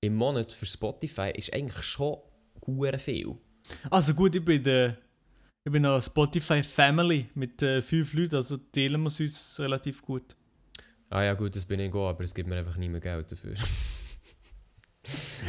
im 0.01 0.15
Monat 0.15 0.51
für 0.51 0.65
Spotify 0.65 1.31
ist 1.35 1.53
eigentlich 1.53 1.83
schon 1.83 2.17
hure 2.65 2.97
viel. 2.97 3.35
Also 3.89 4.13
gut, 4.13 4.35
ich 4.35 4.43
bin, 4.43 4.63
der, 4.63 4.97
ich 5.63 5.71
bin 5.71 5.85
eine 5.85 6.01
Spotify 6.01 6.63
Family 6.63 7.29
mit 7.35 7.61
äh, 7.61 7.81
fünf 7.81 8.13
Leuten, 8.13 8.35
also 8.35 8.57
teilen 8.57 9.01
wir 9.01 9.07
es 9.07 9.19
uns 9.19 9.59
relativ 9.59 10.01
gut. 10.01 10.35
Ah 11.09 11.23
ja 11.23 11.33
gut, 11.33 11.55
das 11.55 11.65
bin 11.65 11.79
ich 11.79 11.93
auch, 11.93 12.09
aber 12.09 12.23
es 12.23 12.33
gibt 12.33 12.49
mir 12.49 12.57
einfach 12.57 12.77
nie 12.77 12.89
mehr 12.89 13.01
Geld 13.01 13.31
dafür. 13.31 13.53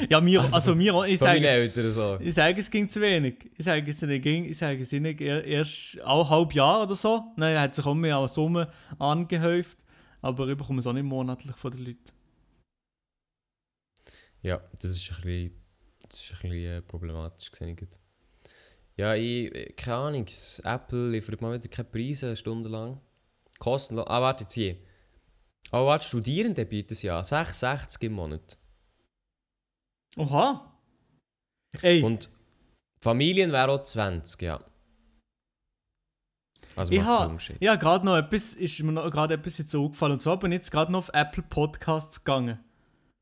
Ja, 0.09 0.21
mir, 0.23 0.41
also, 0.41 0.55
Also, 0.57 0.75
mir, 0.75 1.05
ich 1.05 1.19
sage, 1.19 1.47
Eltern 1.47 1.93
so. 1.93 2.19
ich 2.21 2.33
sage, 2.35 2.59
es 2.59 2.71
ging 2.71 2.89
zu 2.89 3.01
wenig. 3.03 3.51
Ich 3.59 3.65
sage 3.65 3.91
es 3.91 4.01
nicht, 4.01 4.23
ging, 4.23 4.47
ich 4.47 4.57
sage 4.57 4.81
es 4.81 4.93
nicht 4.93 5.21
er- 5.21 5.45
erst 5.45 6.01
auch 6.03 6.25
ein 6.25 6.31
halbes 6.31 6.55
Jahr 6.55 6.83
oder 6.85 6.95
so. 6.95 7.23
Nein, 7.37 7.59
hat 7.61 7.75
sich 7.75 7.85
auch 7.85 7.95
mehr 7.95 8.17
als 8.17 8.35
Summe 8.35 8.73
angehäuft, 8.99 9.85
aber 10.23 10.49
ich 10.49 10.57
bekomme 10.57 10.79
es 10.81 10.87
auch 10.87 10.95
nicht 10.95 11.03
monatlich 11.05 11.55
von 11.55 11.71
den 11.71 11.85
Leuten. 11.85 12.13
Ja, 14.43 14.61
das 14.73 14.85
ist 14.85 15.11
ein 15.11 15.17
bisschen, 15.23 15.53
das 16.09 16.21
ist 16.21 16.31
ein 16.33 16.51
bisschen 16.51 16.65
äh, 16.65 16.83
problematisch 16.83 17.51
gesehen. 17.51 17.77
Ja, 18.97 19.15
ich, 19.15 19.55
äh, 19.55 19.73
keine 19.77 19.97
Ahnung, 19.97 20.27
Apple 20.65 21.11
liefert 21.11 21.41
mal 21.41 21.55
wieder 21.55 21.69
keine 21.69 21.89
Preise 21.89 22.35
stundenlang. 22.37 23.01
Kostenlos. 23.59 24.07
Ah, 24.09 24.21
warte 24.21 24.45
jetzt 24.45 24.55
hier. 24.55 24.77
Oh, 25.71 25.87
warte, 25.87 26.07
Studierende 26.07 26.65
bieten 26.67 26.93
es 26.95 27.03
ja. 27.03 27.21
6,60 27.21 28.05
im 28.07 28.13
Monat. 28.15 28.59
Oha! 30.17 30.73
Ey, 31.81 32.03
Und 32.03 32.29
Familien 33.01 33.51
wären 33.53 33.71
auch 33.71 33.83
20, 33.83 34.43
ja. 34.43 34.61
Also 36.77 36.93
ich 36.93 37.03
habe 37.03 37.37
ja, 37.61 37.75
gerade 37.77 38.07
noch 38.07 38.17
etwas, 38.17 38.55
ist 38.55 38.83
mir 38.83 39.11
gerade 39.11 39.35
etwas 39.35 39.59
jetzt 39.59 39.75
aufgefallen. 39.75 40.13
Und 40.13 40.23
zwar 40.23 40.39
bin 40.39 40.53
ich 40.53 40.57
jetzt 40.57 40.71
gerade 40.71 40.91
noch 40.91 41.01
auf 41.01 41.11
Apple 41.13 41.43
Podcasts 41.43 42.25
gegangen. 42.25 42.59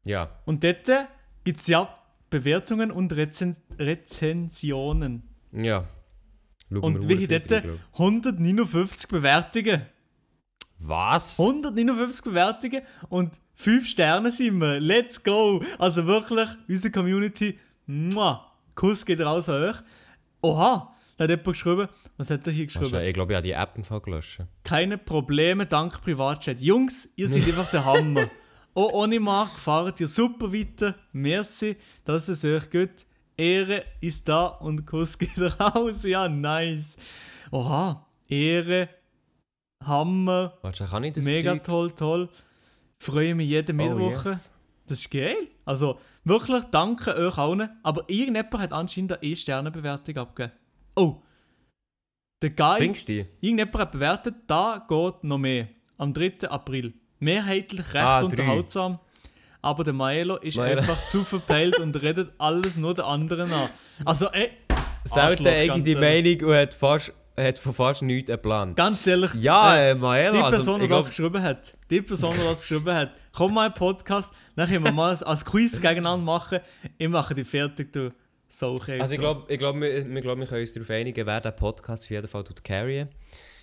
Ja. 0.05 0.40
Und 0.44 0.62
dort 0.62 0.88
gibt 1.44 1.61
es 1.61 1.66
ja 1.66 1.92
Bewertungen 2.31 2.90
und 2.92 3.12
Rezen 3.14 3.57
Rezensionen. 3.79 5.24
Ja. 5.53 5.88
Schauen 6.68 6.83
Und 6.83 7.09
wir 7.09 7.26
dort 7.26 7.50
drauf. 7.50 7.81
159 7.94 9.09
Bewertungen. 9.09 9.87
Was? 10.79 11.38
159 11.40 12.24
Bewertungen 12.24 12.83
und 13.09 13.40
5 13.61 13.87
Sterne 13.87 14.33
sind 14.33 14.59
wir. 14.59 14.81
Let's 14.81 15.23
go! 15.23 15.62
Also 15.79 16.07
wirklich, 16.07 16.49
unsere 16.66 16.90
Community, 16.90 17.59
muah, 17.87 18.51
Kuss 18.75 19.05
geht 19.05 19.20
raus 19.20 19.51
an 19.51 19.62
euch. 19.62 19.77
Oha, 20.40 20.96
da 21.18 21.25
hat 21.25 21.29
jemand 21.31 21.44
geschrieben, 21.44 21.88
was 22.16 22.31
hat 22.31 22.46
er 22.46 22.55
hier 22.55 22.64
geschrieben? 22.64 23.05
Ich 23.05 23.12
glaube, 23.12 23.35
ich 23.35 23.37
habe 23.37 23.46
die 23.46 23.53
App 23.53 23.73
im 23.77 24.03
gelöscht. 24.03 24.40
Keine 24.64 24.96
Probleme 24.96 25.66
dank 25.66 26.01
Privatchat. 26.01 26.59
Jungs, 26.59 27.11
ihr 27.16 27.29
seid 27.29 27.46
einfach 27.49 27.70
der 27.70 27.85
Hammer. 27.85 28.31
Oh, 28.73 28.88
ohne 28.92 29.18
Mark 29.18 29.59
fahrt 29.59 29.99
ihr 29.99 30.07
super 30.07 30.53
weiter. 30.53 30.94
Merci, 31.12 31.77
dass 32.05 32.29
es 32.29 32.44
euch 32.44 32.70
geht. 32.70 33.05
Ehre 33.37 33.85
ist 34.01 34.29
da 34.29 34.46
und 34.46 34.87
Kuss 34.87 35.18
geht 35.18 35.37
raus. 35.59 36.05
Ja, 36.05 36.29
nice. 36.29 36.94
Oha, 37.51 38.07
Ehre, 38.29 38.88
Hammer, 39.85 40.57
Warte, 40.62 40.84
kann 40.84 41.03
ich 41.03 41.14
das 41.14 41.24
mega 41.24 41.55
Zeug? 41.55 41.64
toll, 41.64 41.91
toll. 41.91 42.28
Freue 43.03 43.34
mich 43.34 43.48
jede 43.48 43.72
Mittwoche. 43.72 44.28
Oh, 44.28 44.30
yes. 44.30 44.55
Das 44.86 44.98
ist 45.01 45.11
geil. 45.11 45.36
Also 45.64 45.98
wirklich 46.24 46.64
danke 46.70 47.14
euch 47.14 47.38
allen. 47.38 47.70
Aber 47.82 48.05
irgendjemand 48.09 48.59
hat 48.59 48.72
anscheinend 48.72 49.12
eine 49.14 49.22
E-Sterne-Bewertung 49.22 50.16
abgegeben. 50.18 50.55
Oh. 50.96 51.16
Der 52.42 52.51
Guy. 52.51 52.78
Findest 52.78 53.09
du? 53.09 53.26
Irgendjemand 53.40 53.78
hat 53.78 53.92
bewertet, 53.92 54.34
da 54.46 54.84
geht 54.88 55.24
noch 55.24 55.38
mehr. 55.38 55.68
Am 55.96 56.12
3. 56.12 56.48
April. 56.48 56.94
Mehrheitlich 57.20 57.94
recht 57.94 58.05
Ah, 58.05 58.20
unterhaltsam. 58.22 58.98
Aber 59.62 59.84
der 59.84 59.92
Maelo 59.92 60.36
ist 60.38 60.57
Maelo. 60.57 60.78
einfach 60.80 61.07
zu 61.07 61.22
verpeilt 61.22 61.78
und 61.78 61.94
redet 62.01 62.32
alles 62.38 62.76
nur 62.76 62.94
den 62.94 63.05
anderen 63.05 63.53
an. 63.53 63.68
Also, 64.05 64.28
ey, 64.30 64.51
Selten 65.05 65.44
ganz 65.44 65.82
die. 65.82 65.94
Meinung 65.96 66.40
und 66.51 66.55
hat, 66.55 66.74
fast, 66.74 67.12
hat 67.43 67.59
von 67.59 67.74
fast 67.74 68.03
nichts 68.03 68.30
einen 68.30 68.43
Plan. 68.43 68.74
ganz 68.74 69.07
ehrlich, 69.07 69.34
Ja, 69.34 69.76
äh, 69.76 69.91
äh, 69.91 69.95
Maela, 69.95 70.30
die 70.30 70.38
also, 70.38 70.51
Person, 70.51 70.80
die 70.80 70.86
ich 70.86 70.91
das 70.91 71.09
geschrieben 71.09 71.43
hat, 71.43 71.76
die 71.91 72.03
Person, 72.03 72.34
die 72.36 72.45
das 72.45 72.61
geschrieben 72.61 72.95
hat, 72.95 73.11
komm 73.32 73.55
mal 73.55 73.66
in 73.66 73.72
den 73.72 73.78
Podcast, 73.78 74.32
dann 74.57 74.68
können 74.68 74.84
wir 74.84 74.93
mal 74.93 75.16
als 75.16 75.45
Quiz 75.45 75.72
gegeneinander 75.80 76.24
machen. 76.24 76.61
Ich 76.99 77.09
mache 77.09 77.34
die 77.34 77.45
fertig, 77.45 77.93
du. 77.93 78.12
Okay. 78.61 79.01
Also 79.01 79.14
ich 79.14 79.20
glaube, 79.20 79.53
ich 79.53 79.59
glaub, 79.59 79.76
wir, 79.76 80.09
wir, 80.09 80.20
glaub, 80.22 80.38
wir 80.38 80.47
können 80.47 80.61
uns 80.61 80.72
darauf 80.72 80.91
einigen, 80.91 81.24
wer 81.24 81.41
den 81.41 81.55
Podcast 81.55 82.05
auf 82.05 82.11
jeden 82.11 82.26
Fall 82.26 82.43
tut 82.43 82.64
carryen. 82.64 83.09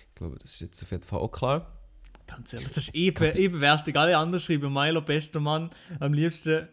Ich 0.08 0.14
glaube, 0.14 0.36
das 0.40 0.52
ist 0.52 0.60
jetzt 0.60 0.82
auf 0.82 0.90
jeden 0.90 1.02
Fall 1.02 1.20
auch 1.20 1.30
klar. 1.30 1.78
Ganz 2.26 2.52
ehrlich, 2.52 2.68
das 2.68 2.88
ist 2.88 2.94
eben, 2.94 3.36
eben 3.36 3.60
wertig. 3.60 3.96
Alle 3.96 4.16
anderen 4.16 4.40
schreiben 4.40 4.72
Milo, 4.72 5.00
bester 5.02 5.40
Mann, 5.40 5.70
am 6.00 6.12
liebsten. 6.12 6.68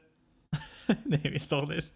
Nein, 1.08 1.34
ist 1.34 1.52
doch 1.52 1.68
nicht. 1.68 1.90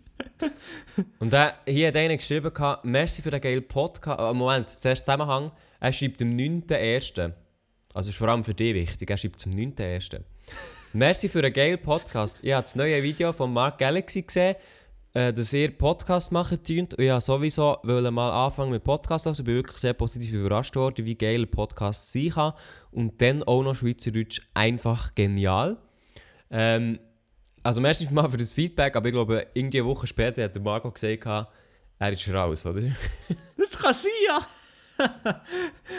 Und 1.20 1.34
der, 1.34 1.56
hier 1.66 1.88
hat 1.88 1.96
einer 1.96 2.18
geschrieben, 2.18 2.52
merci 2.84 3.22
für 3.22 3.32
den 3.32 3.42
geilen 3.42 3.68
Podcast. 3.68 4.20
Oh, 4.20 4.34
Moment, 4.34 4.70
zuerst 4.70 5.06
Zusammenhang. 5.06 5.52
Er 5.80 5.94
schreibt 5.94 6.22
am 6.22 6.30
9.1. 6.30 7.34
Also 7.94 8.10
ist 8.10 8.18
vor 8.18 8.28
allem 8.28 8.44
für 8.44 8.54
dich 8.54 8.74
wichtig, 8.74 9.10
er 9.10 9.18
schreibt 9.18 9.46
am 9.46 9.54
9.1. 9.54 10.22
merci 10.94 11.30
für 11.30 11.42
den 11.42 11.54
geilen 11.54 11.82
Podcast. 11.82 12.44
Ich 12.44 12.54
habe 12.54 12.64
das 12.64 12.76
neue 12.76 13.02
Video 13.02 13.32
von 13.32 13.52
Mark 13.52 13.80
Galaxy 13.80 14.22
gesehen, 14.22 14.56
äh, 15.14 15.34
dass 15.34 15.54
ihr 15.54 15.76
Podcast 15.76 16.32
machen 16.32 16.62
tönt. 16.64 16.94
Und 16.94 17.04
ich 17.04 17.10
wollte 17.10 17.26
sowieso 17.26 17.78
wollte 17.84 18.12
mal 18.12 18.46
anfangen 18.46 18.72
mit 18.72 18.84
Podcast. 18.84 19.26
Also 19.26 19.42
ich 19.42 19.46
bin 19.46 19.56
wirklich 19.56 19.78
sehr 19.78 19.94
positiv 19.94 20.34
überrascht 20.34 20.76
worden, 20.76 21.06
wie 21.06 21.16
geil 21.16 21.42
ein 21.42 21.52
Podcast 21.52 22.12
sein 22.12 22.30
kann. 22.30 22.54
Und 22.92 23.22
dann 23.22 23.44
auch 23.44 23.64
noch 23.64 23.76
Schweizerdeutsch 23.76 24.42
einfach 24.54 25.16
genial. 25.16 25.78
Ähm, 26.52 27.00
also 27.64 27.82
merci 27.82 28.08
mal 28.12 28.30
für 28.30 28.38
das 28.38 28.52
Feedback, 28.52 28.96
aber 28.96 29.08
ich 29.08 29.14
glaube, 29.14 29.48
irgendwie 29.54 29.80
eine 29.80 29.88
Woche 29.88 30.08
später 30.08 30.44
hat 30.44 30.56
der 30.56 30.62
Marco 30.62 30.92
gesagt, 30.92 31.48
er 32.00 32.12
ist 32.12 32.30
raus, 32.30 32.66
oder? 32.66 32.82
Das 33.58 33.78
kann 33.78 33.94
sein, 33.94 34.12
ja. 34.28 34.40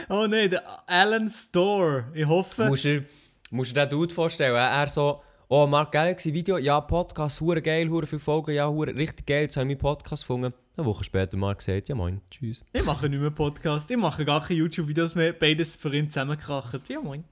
oh 0.08 0.26
nein, 0.26 0.50
der 0.50 0.62
Alan 0.88 1.28
Store. 1.28 2.06
Ich 2.14 2.26
hoffe. 2.26 2.66
Musst 2.66 2.84
du 2.84 3.04
musst 3.50 3.76
dir 3.76 3.86
den 3.86 3.90
Dude 3.90 4.14
vorstellen, 4.14 4.54
er 4.54 4.88
so, 4.88 5.22
oh 5.48 5.66
Mark 5.66 5.92
Galaxy 5.92 6.32
Video, 6.32 6.56
ja 6.58 6.80
Podcast, 6.80 7.40
hure 7.40 7.60
geil, 7.60 7.88
hure 7.88 8.06
viele 8.06 8.20
Folgen, 8.20 8.52
ja 8.52 8.68
hure 8.68 8.94
richtig 8.94 9.26
geil, 9.26 9.42
jetzt 9.42 9.56
habe 9.56 9.64
ich 9.64 9.76
meinen 9.76 9.78
Podcast 9.78 10.22
gefunden. 10.22 10.54
Eine 10.76 10.86
Woche 10.86 11.04
später 11.04 11.36
Mark 11.36 11.58
gesagt, 11.58 11.88
ja 11.88 11.94
moin, 11.94 12.20
tschüss. 12.30 12.64
Ich 12.72 12.84
mache 12.84 13.08
nicht 13.08 13.20
mehr 13.20 13.30
Podcast, 13.30 13.90
ich 13.90 13.96
mache 13.96 14.24
gar 14.24 14.42
keine 14.46 14.60
YouTube-Videos 14.60 15.16
mehr, 15.16 15.32
beides 15.32 15.76
für 15.76 15.94
ihn 15.94 16.08
zusammengekracht. 16.08 16.88
Ja 16.88 17.00
moin. 17.00 17.24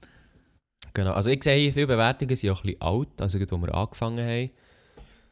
Genau, 0.99 1.13
also 1.13 1.29
ich 1.29 1.41
sehe 1.41 1.55
hier 1.55 1.71
viele 1.71 1.87
Bewertungen 1.87 2.35
sind 2.35 2.49
auch 2.49 2.61
ein 2.61 2.63
bisschen 2.63 2.81
alt, 2.81 3.21
also 3.21 3.39
als 3.39 3.49
wir 3.49 3.73
angefangen 3.73 4.19
haben. 4.19 4.49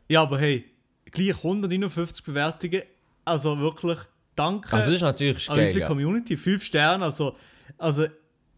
Ja, 0.07 0.21
aber 0.21 0.39
hey, 0.39 0.63
gleich 1.11 1.35
159 1.35 2.23
Bewertungen, 2.23 2.83
also 3.25 3.59
wirklich 3.59 3.97
danke 4.33 4.71
Also 4.71 4.91
das 4.91 4.95
ist 4.95 5.01
natürlich 5.01 5.49
an 5.49 5.57
geil, 5.57 5.65
unsere 5.65 5.81
ja. 5.81 5.87
Community, 5.87 6.37
5 6.37 6.63
Sterne, 6.63 7.03
also, 7.03 7.35
also 7.77 8.05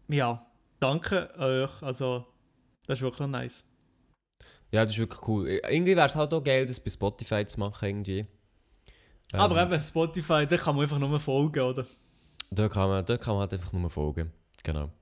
ja, 0.06 0.46
danke 0.78 1.36
euch, 1.36 1.82
also 1.82 2.26
das 2.86 2.98
ist 2.98 3.02
wirklich 3.02 3.26
nice. 3.26 3.64
Ja, 4.70 4.84
das 4.84 4.94
ist 4.94 5.00
wirklich 5.00 5.26
cool. 5.26 5.48
Irgendwie 5.48 5.96
wäre 5.96 6.06
es 6.06 6.14
halt 6.14 6.32
auch 6.32 6.44
geil, 6.44 6.64
das 6.64 6.78
bei 6.78 6.92
Spotify 6.92 7.44
zu 7.44 7.58
machen, 7.58 7.88
irgendwie. 7.88 8.18
Ähm, 9.32 9.40
Aber 9.40 9.60
eben, 9.60 9.82
Spotify, 9.82 10.46
da 10.46 10.56
kann 10.56 10.76
man 10.76 10.84
einfach 10.84 11.00
nur 11.00 11.18
folgen, 11.18 11.60
oder? 11.60 11.84
Da 12.52 12.68
kann 12.68 12.88
man, 12.88 13.04
da 13.04 13.16
kann 13.16 13.34
man 13.34 13.40
halt 13.40 13.54
einfach 13.54 13.72
nur 13.72 13.90
folgen. 13.90 14.30
Genau. 14.62 14.92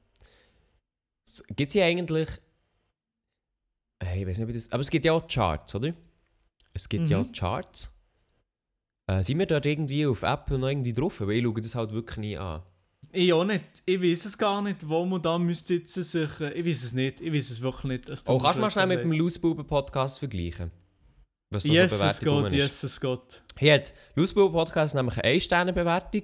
Gibt 1.57 1.68
es 1.68 1.72
hier 1.72 1.85
eigentlich... 1.85 2.29
Hey, 4.03 4.22
ich 4.22 4.29
weiß 4.29 4.39
nicht, 4.39 4.49
wie 4.49 4.53
das... 4.53 4.70
Aber 4.72 4.81
es 4.81 4.91
gibt 4.91 5.05
ja 5.05 5.12
auch 5.12 5.26
Charts, 5.26 5.74
oder? 5.74 5.93
Es 6.72 6.89
gibt 6.89 7.09
ja 7.11 7.18
Mhm. 7.18 7.29
auch 7.31 7.33
Charts. 7.33 7.91
Äh, 9.09 9.22
sind 9.22 9.39
wir 9.39 9.47
dort 9.47 9.66
irgendwie 9.66 10.07
auf 10.07 10.22
Apple 10.22 10.59
noch 10.59 10.68
irgendwie 10.68 10.93
drauf? 10.93 11.20
Weil 11.20 11.31
ich 11.33 11.43
schaue 11.45 11.61
das 11.61 11.74
halt 11.74 11.93
wirklich 11.93 12.18
nie 12.18 12.37
an. 12.37 12.62
Ich 13.11 13.33
auch 13.33 13.45
nicht. 13.45 13.64
Ich 13.87 14.01
weiß 14.03 14.26
es 14.26 14.37
gar 14.39 14.61
nicht, 14.62 14.87
wo 14.89 15.05
man 15.07 15.20
da 15.22 15.39
müsste 15.39 15.74
jetzt 15.74 15.95
sich... 15.95 16.41
äh, 16.41 16.53
Ich 16.53 16.64
weiß 16.66 16.85
es 16.85 16.93
nicht. 16.93 17.20
Ich 17.20 17.33
weiß 17.33 17.51
es 17.51 17.61
wirklich 17.62 17.85
nicht. 17.85 18.09
Es 18.09 18.22
tut 18.22 18.35
Oh, 18.35 18.39
kannst 18.39 18.59
du 18.59 18.61
mal 18.61 18.70
schnell 18.70 18.87
mit 18.87 19.01
dem 19.01 19.12
Lausbuben-Podcast 19.12 20.18
vergleichen? 20.18 20.70
Was 21.51 21.62
da 21.62 21.68
so 21.68 21.74
Yes, 21.74 21.93
es 21.93 22.20
bewertet 22.20 22.51
geht, 22.51 22.59
yes, 22.59 22.83
es 22.83 23.01
geht. 23.01 23.43
Hier 23.59 23.74
hat 23.74 23.95
Lustbuben-Podcast 24.14 24.95
nämlich 24.95 25.16
eine 25.18 25.35
1-Sterne-Bewertung. 25.35 26.22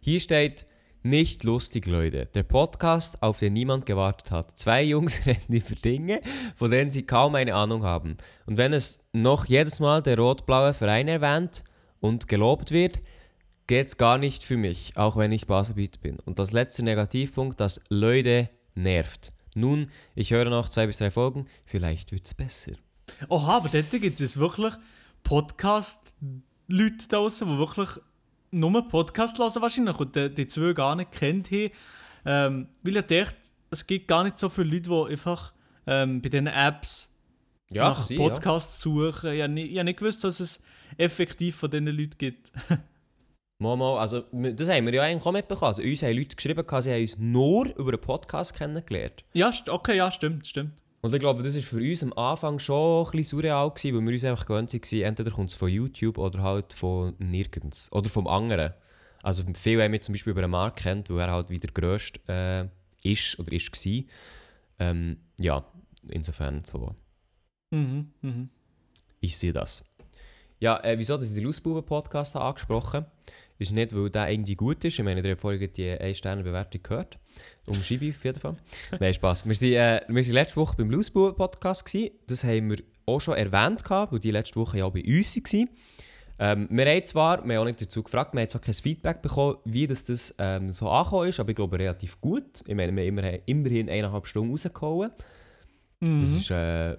Hier 0.00 0.20
steht, 0.20 0.64
nicht 1.04 1.42
lustig, 1.42 1.86
Leute. 1.86 2.26
Der 2.26 2.44
Podcast, 2.44 3.22
auf 3.22 3.40
den 3.40 3.54
niemand 3.54 3.86
gewartet 3.86 4.30
hat. 4.30 4.56
Zwei 4.56 4.84
Jungs 4.84 5.26
reden 5.26 5.52
über 5.52 5.74
Dinge, 5.74 6.20
von 6.56 6.70
denen 6.70 6.90
sie 6.90 7.04
kaum 7.04 7.34
eine 7.34 7.54
Ahnung 7.54 7.82
haben. 7.82 8.16
Und 8.46 8.56
wenn 8.56 8.72
es 8.72 9.00
noch 9.12 9.46
jedes 9.46 9.80
Mal 9.80 10.02
der 10.02 10.18
rot-blaue 10.18 10.72
Verein 10.74 11.08
erwähnt 11.08 11.64
und 12.00 12.28
gelobt 12.28 12.70
wird, 12.70 13.00
geht's 13.66 13.96
gar 13.96 14.18
nicht 14.18 14.44
für 14.44 14.56
mich, 14.56 14.92
auch 14.96 15.16
wenn 15.16 15.32
ich 15.32 15.46
Baselbiet 15.46 16.00
bin. 16.00 16.18
Und 16.20 16.38
das 16.38 16.52
letzte 16.52 16.84
Negativpunkt, 16.84 17.60
das 17.60 17.80
Leute 17.88 18.48
nervt. 18.74 19.32
Nun, 19.54 19.90
ich 20.14 20.30
höre 20.30 20.50
noch 20.50 20.68
zwei 20.68 20.86
bis 20.86 20.98
drei 20.98 21.10
Folgen, 21.10 21.46
vielleicht 21.64 22.12
wird's 22.12 22.34
besser. 22.34 22.72
Oha, 23.28 23.56
aber 23.56 23.68
dort 23.68 23.90
gibt 23.90 24.20
es 24.20 24.38
wirklich 24.38 24.74
Podcast-Leute 25.24 27.08
da 27.08 27.16
draussen, 27.16 27.48
die 27.48 27.58
wirklich 27.58 27.88
nur 28.52 28.88
Podcast 28.88 29.38
hören 29.38 29.60
wahrscheinlich 29.60 29.98
und 29.98 30.14
die, 30.14 30.32
die 30.32 30.46
zwei 30.46 30.72
gar 30.72 30.94
nicht 30.94 31.10
kennt 31.10 31.50
haben. 31.50 31.70
Ähm, 32.24 32.68
weil 32.82 32.96
ich 32.96 33.06
dachte, 33.06 33.36
es 33.70 33.86
gibt 33.86 34.06
gar 34.06 34.22
nicht 34.22 34.38
so 34.38 34.48
viele 34.48 34.76
Leute, 34.76 34.90
die 34.90 35.12
einfach 35.12 35.52
ähm, 35.86 36.22
bei 36.22 36.28
diesen 36.28 36.46
Apps 36.46 37.10
nach 37.70 38.04
sie, 38.04 38.16
Podcasts 38.16 38.80
suchen. 38.80 39.32
Ich 39.32 39.42
habe 39.42 39.52
nicht, 39.52 39.72
ich 39.72 39.78
habe 39.78 39.84
nicht 39.84 39.98
gewusst, 39.98 40.22
dass 40.22 40.38
es 40.38 40.60
effektiv 40.98 41.56
von 41.56 41.70
diesen 41.70 41.86
Leuten 41.86 42.18
gibt. 42.18 42.52
Momo, 43.58 43.96
also 43.96 44.24
das 44.32 44.68
haben 44.68 44.86
wir 44.86 44.94
ja 44.94 45.02
eigentlich 45.02 45.24
auch 45.24 45.32
mitbekommen. 45.32 45.68
Also, 45.68 45.82
uns 45.82 46.02
haben 46.02 46.16
Leute 46.16 46.36
geschrieben, 46.36 46.64
sie 46.80 46.92
haben 46.92 47.00
uns 47.00 47.18
nur 47.18 47.66
über 47.76 47.92
einen 47.92 48.00
Podcast 48.00 48.54
kennengelernt. 48.54 49.24
Ja, 49.32 49.52
okay, 49.68 49.96
ja, 49.96 50.10
stimmt, 50.10 50.46
stimmt. 50.46 50.81
Und 51.04 51.12
ich 51.12 51.18
glaube, 51.18 51.42
das 51.42 51.56
war 51.56 51.62
für 51.62 51.78
uns 51.78 52.02
am 52.04 52.12
Anfang 52.12 52.60
schon 52.60 53.04
ein 53.04 53.10
bisschen 53.10 53.40
surreal, 53.40 53.70
gewesen, 53.70 53.96
weil 53.96 54.06
wir 54.06 54.12
uns 54.12 54.24
einfach 54.24 54.46
gewöhnt 54.46 54.72
waren, 54.72 55.02
entweder 55.02 55.30
kommt 55.32 55.50
es 55.50 55.56
von 55.56 55.68
YouTube 55.68 56.16
oder 56.16 56.42
halt 56.42 56.72
von 56.72 57.14
nirgends. 57.18 57.90
Oder 57.90 58.08
vom 58.08 58.28
anderen. 58.28 58.72
Also 59.22 59.42
viele 59.54 59.82
haben 59.82 59.90
mich 59.90 60.02
zum 60.02 60.12
Beispiel 60.12 60.30
über 60.30 60.42
einen 60.42 60.52
Markt 60.52 60.78
kennt, 60.78 61.10
weil 61.10 61.18
er 61.18 61.32
halt 61.32 61.50
wieder 61.50 61.68
grösst 61.72 62.20
äh, 62.28 62.68
ist 63.02 63.36
oder 63.40 63.52
ist 63.52 63.72
war. 63.72 64.06
Ähm, 64.78 65.16
ja, 65.38 65.64
insofern 66.08 66.62
so. 66.64 66.94
Mhm, 67.72 68.12
mhm. 68.20 68.48
Ich 69.18 69.36
sehe 69.36 69.52
das. 69.52 69.84
Ja, 70.62 70.78
äh, 70.84 70.96
wieso, 70.96 71.16
dass 71.16 71.28
ich 71.28 71.34
den 71.34 71.44
Lausbuben-Podcast 71.44 72.36
habe 72.36 72.44
angesprochen 72.44 73.04
ist 73.58 73.72
nicht, 73.72 73.94
weil 73.94 74.10
der 74.10 74.30
irgendwie 74.30 74.56
gut 74.56 74.84
ist. 74.84 74.98
Ich 74.98 75.04
meine, 75.04 75.20
ihr 75.20 75.30
habt 75.30 75.40
vorhin 75.40 75.70
die 75.72 75.90
1-Sterne-Bewertung 75.90 76.82
gehört. 76.82 77.18
Umschreibe 77.66 78.06
ich 78.06 78.16
auf 78.16 78.24
jeden 78.24 78.40
Fall. 78.40 78.56
Nein, 79.00 79.14
Spaß. 79.14 79.46
Wir 79.46 79.54
sind, 79.54 79.72
äh, 79.74 80.00
wir 80.08 80.24
sind 80.24 80.34
letzte 80.34 80.56
Woche 80.56 80.76
beim 80.76 80.90
Lausbuben-Podcast. 80.90 81.96
Das 82.26 82.44
haben 82.44 82.70
wir 82.70 82.78
auch 83.06 83.20
schon 83.20 83.36
erwähnt, 83.36 83.84
gehabt, 83.84 84.12
weil 84.12 84.20
die 84.20 84.30
letzte 84.30 84.56
Woche 84.56 84.78
ja 84.78 84.84
auch 84.84 84.92
bei 84.92 85.02
uns 85.04 85.36
waren. 85.36 85.68
Ähm, 86.38 86.68
wir 86.70 86.86
haben 86.86 87.04
zwar, 87.06 87.44
wir 87.46 87.54
haben 87.56 87.62
auch 87.62 87.66
nicht 87.66 87.82
dazu 87.82 88.02
gefragt, 88.02 88.34
wir 88.34 88.40
haben 88.40 88.48
zwar 88.48 88.60
kein 88.60 88.74
Feedback 88.74 89.22
bekommen, 89.22 89.56
wie 89.64 89.86
das, 89.86 90.04
das 90.04 90.34
ähm, 90.38 90.72
so 90.72 90.88
angekommen 90.88 91.28
ist, 91.28 91.38
aber 91.38 91.50
ich 91.50 91.56
glaube 91.56 91.78
relativ 91.78 92.20
gut. 92.20 92.62
Ich 92.66 92.74
meine, 92.74 92.94
wir 92.96 93.06
haben 93.06 93.40
immerhin, 93.46 93.88
eineinhalb 93.88 94.26
Stunden 94.26 94.50
rausgehauen. 94.50 95.10
Das 96.00 96.08
Mhm. 96.08 96.24
ist, 96.24 96.50
äh, 96.50 96.96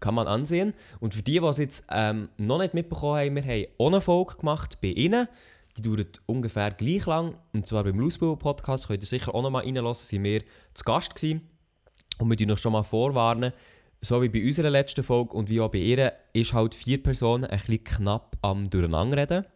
kann 0.00 0.14
man 0.14 0.26
ansehen. 0.26 0.74
Und 1.00 1.14
für 1.14 1.22
die, 1.22 1.40
die 1.40 1.46
es 1.46 1.58
jetzt 1.58 1.86
ähm, 1.90 2.28
noch 2.36 2.58
nicht 2.58 2.74
mitbekommen 2.74 3.18
haben, 3.18 3.36
wir 3.36 3.44
haben 3.44 3.66
auch 3.78 3.86
eine 3.88 4.00
Folge 4.00 4.36
gemacht 4.36 4.78
bei 4.80 4.88
Ihnen. 4.88 5.28
Die 5.76 5.82
dauert 5.82 6.22
ungefähr 6.26 6.70
gleich 6.70 7.06
lang. 7.06 7.34
Und 7.52 7.66
zwar 7.66 7.84
beim 7.84 7.98
Lausbau-Podcast. 7.98 8.88
Könnt 8.88 9.02
ihr 9.02 9.06
sicher 9.06 9.34
auch 9.34 9.42
noch 9.42 9.50
mal 9.50 9.64
reinlassen. 9.64 10.06
sind 10.06 10.24
wir 10.24 10.42
zu 10.74 10.84
Gast 10.84 11.14
gewesen. 11.14 11.42
Und 12.18 12.38
wir 12.38 12.46
noch 12.46 12.58
schon 12.58 12.72
mal 12.72 12.84
vorwarnen, 12.84 13.52
so 14.00 14.22
wie 14.22 14.28
bei 14.28 14.44
unserer 14.44 14.70
letzten 14.70 15.02
Folge 15.02 15.34
und 15.34 15.48
wie 15.48 15.60
auch 15.60 15.70
bei 15.70 15.78
ihr, 15.78 16.12
ist 16.32 16.52
halt 16.52 16.74
vier 16.74 17.02
Personen 17.02 17.44
ein 17.44 17.56
bisschen 17.56 17.82
knapp 17.82 18.36
am 18.42 18.70
Durcheinanderreden. 18.70 19.46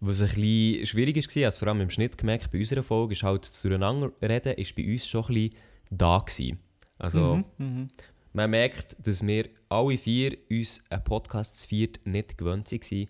Was 0.00 0.20
ein 0.20 0.28
bisschen 0.28 0.86
schwierig 0.86 1.16
war, 1.16 1.44
also 1.44 1.58
vor 1.60 1.68
allem 1.68 1.80
im 1.82 1.90
Schnitt 1.90 2.18
gemerkt, 2.18 2.50
bei 2.50 2.58
unserer 2.58 2.82
Folge 2.82 3.12
ist 3.12 3.22
halt 3.22 3.44
das 3.44 3.62
Durcheinanderreden 3.62 4.54
ist 4.54 4.74
bei 4.74 4.90
uns 4.90 5.06
schon 5.06 5.24
ein 5.24 5.34
bisschen 5.34 5.54
da 5.90 6.18
gewesen. 6.18 6.58
Also, 6.98 7.36
Mhm, 7.36 7.44
mhm. 7.58 7.88
Man 8.34 8.50
merkt, 8.50 8.96
dass 8.98 9.26
wir 9.26 9.48
alle 9.68 9.96
vier 9.96 10.36
uns 10.50 10.82
einen 10.90 11.04
Podcast 11.04 11.62
zu 11.62 11.68
viert 11.68 12.00
nicht 12.04 12.36
gewöhnt 12.36 12.70
waren. 12.70 13.08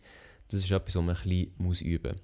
Das 0.49 0.61
ist 0.63 0.71
etwas, 0.71 0.95
was 0.95 1.03
man 1.03 1.17
ein 1.17 1.23
bisschen 1.23 1.55
muss 1.59 1.81
üben 1.81 2.13
muss. 2.13 2.21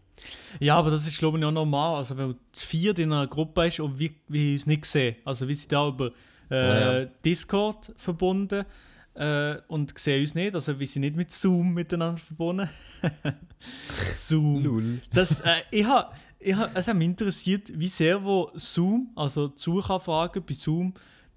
Ja, 0.61 0.77
aber 0.77 0.91
das 0.91 1.07
ist 1.07 1.19
glaube 1.19 1.39
ich 1.39 1.45
auch 1.45 1.51
normal. 1.51 1.97
Also 1.97 2.17
wenn 2.17 2.29
du 2.29 2.39
zu 2.53 2.67
viert 2.67 2.99
in 2.99 3.13
einer 3.13 3.27
Gruppe 3.27 3.63
bist 3.63 3.81
und 3.81 3.99
wir, 3.99 4.11
wir 4.29 4.53
uns 4.53 4.67
nicht 4.67 4.85
sehen. 4.85 5.17
Also 5.25 5.49
wir 5.49 5.57
sind 5.57 5.73
da 5.73 5.89
über 5.89 6.13
äh, 6.51 7.03
Ja. 7.03 7.05
Discord 7.25 7.91
verbunden 7.97 8.67
äh, 9.15 9.57
und 9.69 9.99
sehen 9.99 10.21
uns 10.21 10.35
nicht. 10.35 10.55
Also 10.55 10.79
wir 10.79 10.87
sind 10.87 11.01
nicht 11.03 11.17
mit 11.17 11.33
Zoom 11.33 11.73
miteinander 11.73 12.21
verbunden. 12.21 12.69
Zoom. 14.13 14.63
Lul. 14.63 15.01
Das, 15.13 15.41
äh, 15.41 15.63
ich 15.71 15.87
ha, 15.87 16.13
ich 16.39 16.55
ha, 16.55 16.71
es 16.75 16.87
hat 16.87 16.97
mich 16.97 17.07
interessiert, 17.07 17.73
wie 17.75 17.89
sehr 17.89 18.23
wo 18.23 18.51
Zoom, 18.57 19.11
also 19.17 19.53
Suchanfragen 19.55 20.45
bei 20.45 20.55
Zoom, 20.55 20.93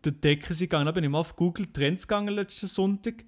durch 0.05 0.15
die 0.15 0.21
Decke 0.21 0.53
sind 0.53 0.69
gegangen. 0.69 0.85
Da 0.85 0.91
bin 0.91 1.03
ich 1.03 1.09
mal 1.09 1.19
auf 1.19 1.35
Google 1.35 1.67
Trends 1.71 2.07
gegangen 2.07 2.33
letzten 2.33 2.67
Sonntag. 2.67 3.25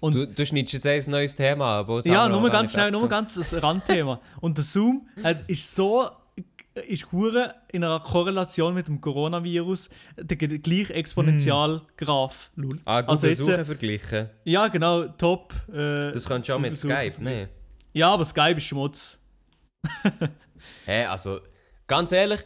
Und 0.00 0.14
Du, 0.14 0.26
du 0.26 0.46
schneidest 0.46 0.84
jetzt 0.84 0.86
ein 1.08 1.10
neues 1.12 1.36
Thema, 1.36 1.78
aber 1.78 1.98
das 1.98 2.06
ja, 2.06 2.28
nur 2.28 2.48
ganz 2.50 2.72
schnell, 2.72 2.90
nur 2.90 3.08
ganz 3.08 3.36
ein 3.36 3.58
Randthema. 3.60 4.20
Und 4.40 4.58
der 4.58 4.64
Zoom 4.64 5.06
hat, 5.22 5.48
ist 5.48 5.74
so 5.74 6.08
ist 6.74 7.12
hure 7.12 7.54
in 7.68 7.84
einer 7.84 8.00
Korrelation 8.00 8.74
mit 8.74 8.88
dem 8.88 9.00
Coronavirus 9.00 9.90
der 10.16 10.36
gleiche 10.36 10.94
Exponentialgraph. 10.94 12.50
Lul. 12.56 12.80
Ah, 12.84 13.02
Google 13.02 13.10
Also 13.12 13.26
jetzt, 13.26 13.44
Suche 13.44 13.58
äh, 13.58 13.64
verglichen. 13.64 14.30
Ja, 14.44 14.68
genau, 14.68 15.04
top. 15.08 15.54
Äh, 15.68 16.12
Das 16.12 16.26
kannst 16.26 16.48
du 16.48 16.54
auch 16.54 16.58
mit 16.58 16.78
Skype, 16.78 17.22
ne? 17.22 17.48
Ja, 17.92 18.10
aber 18.12 18.24
Skype 18.24 18.56
ist 18.56 18.64
Schmutz. 18.64 19.20
Hey, 20.84 21.04
also, 21.06 21.40
ganz 21.88 22.12
ehrlich, 22.12 22.40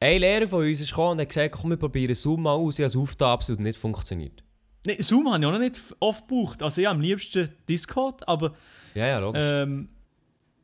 ein 0.00 0.20
Lehrer 0.20 0.46
von 0.46 0.64
uns 0.64 0.80
ist 0.80 0.90
gekommen 0.90 1.12
und 1.12 1.20
hat 1.20 1.28
gesagt, 1.28 1.54
komm, 1.60 1.70
wir 1.70 1.76
probieren 1.76 2.14
Zoom 2.14 2.42
mal 2.42 2.52
aus. 2.52 2.78
Ich 2.78 2.84
habe 2.84 3.04
es 3.04 3.20
absolut 3.20 3.60
nicht 3.60 3.78
funktioniert. 3.78 4.42
Nee, 4.86 5.00
Zoom 5.02 5.28
habe 5.30 5.38
ich 5.40 5.46
auch 5.46 5.52
noch 5.52 5.58
nicht 5.58 5.80
oft 6.00 6.28
gebraucht. 6.28 6.62
Also 6.62 6.80
ja, 6.80 6.90
am 6.90 7.00
liebsten 7.00 7.48
Discord, 7.68 8.26
aber 8.28 8.54
Ja, 8.94 9.06
ja, 9.06 9.18
logisch. 9.18 9.42
ähm, 9.44 9.88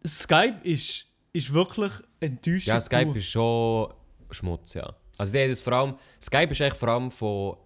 Skype 0.07 0.61
ist, 0.63 1.07
ist 1.33 1.53
wirklich 1.53 1.93
enttäuschend. 2.21 2.67
ja, 2.67 2.81
Skype 2.81 3.19
ist 3.19 3.29
schon 3.31 3.93
Schmutz, 4.31 4.75
ja. 4.75 4.95
Also, 5.17 5.33
die 5.33 5.39
jetzt 5.39 5.63
vor 5.63 5.73
allem, 5.75 5.95
Skype 6.21 6.51
ist 6.51 6.61
echt 6.61 6.77
vor 6.77 6.89
allem 6.89 7.11
von 7.11 7.57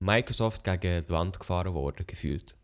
Microsoft 0.00 0.64
gegen 0.64 1.02
die 1.02 1.10
Wand 1.10 1.38
gefahren 1.38 1.74
worden, 1.74 2.04
gefühlt. 2.06 2.56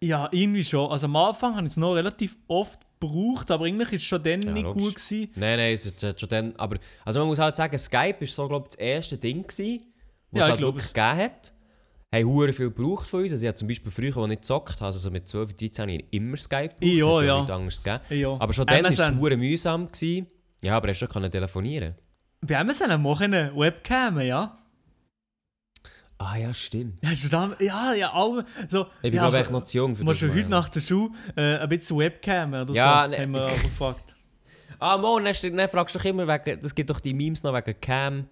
Ja, 0.00 0.28
irgendwie 0.32 0.64
schon. 0.64 0.90
Also 0.90 1.06
am 1.06 1.16
Anfang 1.16 1.56
habe 1.56 1.66
ich 1.66 1.72
es 1.72 1.76
noch 1.76 1.94
relativ 1.94 2.36
oft 2.46 2.80
gebraucht, 3.12 3.50
aber 3.50 3.64
eigentlich 3.66 3.92
ist 3.92 4.02
es 4.02 4.06
schon 4.06 4.22
dann 4.22 4.42
Ja, 4.42 4.50
nicht 4.52 4.64
logisch. 4.64 4.82
gut 4.82 4.94
gewesen. 4.96 5.30
Nein, 5.36 5.56
nein, 5.58 5.74
es 5.74 5.86
ist 5.86 6.20
schon 6.20 6.28
dann, 6.28 6.56
aber, 6.56 6.78
also 7.04 7.20
man 7.20 7.28
muss 7.28 7.38
halt 7.38 7.56
sagen, 7.56 7.78
Skype 7.78 8.16
ist 8.24 8.34
so, 8.34 8.48
glaube 8.48 8.66
ich, 8.68 8.76
das 8.76 8.78
erste 8.78 9.16
Ding 9.16 9.46
gewesen, 9.46 9.82
was 10.30 10.38
Ja, 10.40 10.44
es 10.46 10.50
halt 10.52 10.60
wirklich 10.60 10.92
gegeben 10.92 11.16
hat. 11.16 11.52
Haben 12.14 12.26
hure 12.26 12.52
viel 12.52 12.70
gebraucht 12.70 13.08
von 13.10 13.22
uns. 13.22 13.32
Also 13.32 13.42
ich 13.42 13.48
habe 13.48 13.56
zum 13.56 13.66
Beispiel 13.68 13.90
früher, 13.90 14.16
als 14.16 14.30
ich 14.32 14.38
gezockt 14.40 14.74
habe, 14.76 14.86
also 14.86 14.98
so 15.00 15.10
mit 15.10 15.26
12, 15.26 15.54
13, 15.54 15.82
habe 15.82 15.92
ich 15.92 16.04
immer 16.12 16.36
Skype 16.36 16.68
gebraucht. 16.78 16.82
Es 16.82 17.06
hat 17.06 17.24
ja. 17.26 17.36
nichts 17.38 17.50
anderes 17.50 17.82
gegeben. 17.82 18.20
Ja. 18.20 18.34
Aber 18.38 18.52
schon 18.52 18.66
dann 18.66 18.84
war 18.84 18.90
es 18.90 19.16
hure 19.16 19.36
mühsam. 19.36 19.86
Gewesen. 19.88 20.26
Ja, 20.62 20.76
aber 20.76 20.88
hast 20.90 21.00
du 21.02 21.08
schon 21.12 21.30
telefonieren 21.30 21.94
Bei 22.40 22.58
Amazon 22.58 22.90
haben 22.90 23.02
wir 23.02 23.10
auch 23.10 23.20
eine 23.20 23.52
Webcam, 23.56 24.20
ja. 24.20 24.58
Ah 26.26 26.36
ja, 26.38 26.54
stimmt. 26.54 27.00
Hast 27.04 27.24
du 27.24 27.28
da, 27.28 27.50
ja, 27.60 27.92
ja, 27.92 28.12
alle, 28.14 28.46
so, 28.68 28.86
Ich 29.02 29.10
bin 29.10 29.14
ja, 29.14 29.22
glaube 29.22 29.38
echt 29.38 29.50
noch 29.50 29.64
zu 29.64 29.76
jung 29.76 29.94
für 29.94 30.04
Musst 30.04 30.22
du 30.22 30.26
das 30.28 30.36
heute 30.36 30.48
nach 30.48 30.68
der 30.70 30.80
Schule 30.80 31.10
äh, 31.36 31.58
ein 31.58 31.68
bisschen 31.68 31.98
Webcam 31.98 32.54
oder 32.54 32.72
Ja, 32.72 33.04
so, 33.04 33.10
ne- 33.10 33.18
haben 33.18 33.30
wir 33.32 33.42
aber 33.42 33.52
gefragt. 33.52 34.16
Ah, 34.78 34.96
Mo, 34.96 35.18
dann, 35.20 35.56
dann 35.56 35.68
fragst 35.68 35.94
du 35.94 35.98
doch 35.98 36.04
immer, 36.06 36.26
wegen, 36.26 36.60
das 36.62 36.74
gibt 36.74 36.88
doch 36.90 37.00
die 37.00 37.12
Memes 37.14 37.42
noch 37.42 37.52
wegen 37.54 37.78
Cam. 37.80 38.26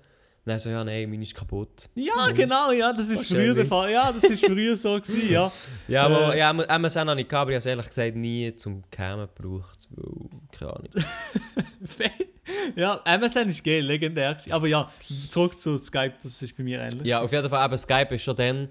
Dann 0.44 0.58
so, 0.58 0.70
ja, 0.70 0.82
nein, 0.82 1.08
meine 1.08 1.22
ist 1.22 1.36
kaputt. 1.36 1.88
Ja, 1.94 2.28
genau, 2.32 2.72
ja, 2.72 2.92
das 2.92 3.08
ist 3.08 3.26
früher 3.28 3.54
der. 3.54 3.64
Fall. 3.64 3.92
Ja, 3.92 4.10
das 4.10 4.24
ist 4.24 4.44
früher 4.44 4.76
so 4.76 4.94
gewesen, 5.00 5.30
ja. 5.30 5.52
Ja, 5.88 6.02
Äh. 6.08 6.12
aber 6.12 6.36
ja, 6.36 6.50
Am- 6.50 6.60
Amazon 6.60 7.08
habe 7.10 7.20
ich 7.20 7.28
gehabt, 7.28 7.42
aber 7.42 7.50
ich 7.52 7.54
habe 7.54 7.58
es 7.60 7.66
ehrlich 7.66 7.86
gesagt 7.86 8.16
nie 8.16 8.52
zum 8.56 8.82
Cam 8.90 9.20
gebraucht. 9.20 9.88
Weil, 9.90 10.28
keine 10.50 10.72
Ahnung. 10.74 10.88
ja, 12.76 13.00
Amazon 13.04 13.48
ist 13.48 13.62
geil, 13.64 13.84
legendär 13.84 14.34
gewesen. 14.34 14.52
Aber 14.52 14.66
ja, 14.66 14.90
zurück 15.28 15.56
zu 15.56 15.78
Skype, 15.78 16.14
das 16.22 16.42
ist 16.42 16.56
bei 16.56 16.62
mir 16.64 16.80
ähnlich. 16.80 17.06
Ja, 17.06 17.20
auf 17.22 17.30
jeden 17.32 17.48
Fall, 17.48 17.64
eben 17.64 17.78
Skype 17.78 18.10
war 18.10 18.18
schon 18.18 18.36
dann 18.36 18.68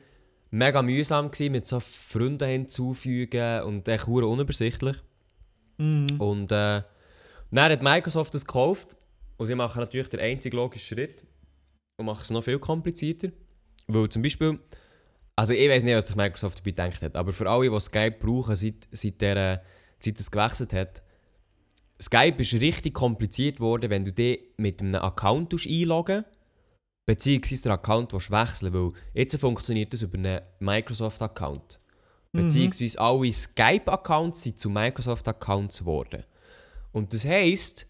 mega 0.49 0.81
mühsam 0.81 1.31
gewesen, 1.31 1.51
mit 1.53 1.65
so 1.65 1.79
Freunden 1.79 2.49
hinzufügen 2.49 3.61
und 3.63 3.87
echt 3.87 4.07
hure 4.07 4.27
unübersichtlich. 4.27 4.97
Mhm. 5.77 6.19
Und 6.19 6.51
äh, 6.51 6.81
dann 7.51 7.71
hat 7.71 7.81
Microsoft 7.81 8.33
das 8.33 8.45
gekauft 8.45 8.97
und 9.37 9.47
sie 9.47 9.55
machen 9.55 9.79
natürlich 9.79 10.09
den 10.09 10.19
einzigen 10.19 10.57
logischen 10.57 10.97
Schritt 10.97 11.23
und 12.01 12.07
machen 12.07 12.21
es 12.23 12.29
noch 12.31 12.43
viel 12.43 12.59
komplizierter. 12.59 13.29
Weil 13.87 14.09
zum 14.09 14.21
Beispiel, 14.21 14.59
also 15.35 15.53
ich 15.53 15.69
weiß 15.69 15.83
nicht, 15.83 15.95
was 15.95 16.07
sich 16.07 16.15
Microsoft 16.15 16.59
dabei 16.59 16.71
gedacht 16.71 17.01
hat, 17.01 17.15
aber 17.15 17.33
für 17.33 17.49
alle, 17.49 17.69
die 17.69 17.79
Skype 17.79 18.17
brauchen, 18.19 18.55
seit, 18.55 18.87
seit, 18.91 19.21
der, 19.21 19.63
seit 19.97 20.19
es 20.19 20.29
gewechselt 20.29 20.73
hat, 20.73 21.01
Skype 22.01 22.41
ist 22.41 22.53
richtig 22.53 22.93
kompliziert 22.93 23.59
worden, 23.59 23.89
wenn 23.89 24.03
du 24.03 24.11
dich 24.11 24.39
mit 24.57 24.81
einem 24.81 24.95
Account 24.95 25.53
einloggen 25.53 26.25
beziehungsweise 27.05 27.63
den 27.63 27.71
Account 27.73 28.13
wechseln 28.13 28.73
weil 28.73 28.91
jetzt 29.13 29.37
funktioniert 29.37 29.91
das 29.91 30.01
über 30.01 30.17
einen 30.17 30.41
Microsoft-Account. 30.59 31.79
Beziehungsweise 32.31 32.99
alle 32.99 33.33
Skype-Accounts 33.33 34.43
sind 34.43 34.57
zu 34.57 34.69
Microsoft-Accounts 34.69 35.79
geworden. 35.79 36.23
Und 36.93 37.11
das 37.11 37.25
heisst, 37.25 37.87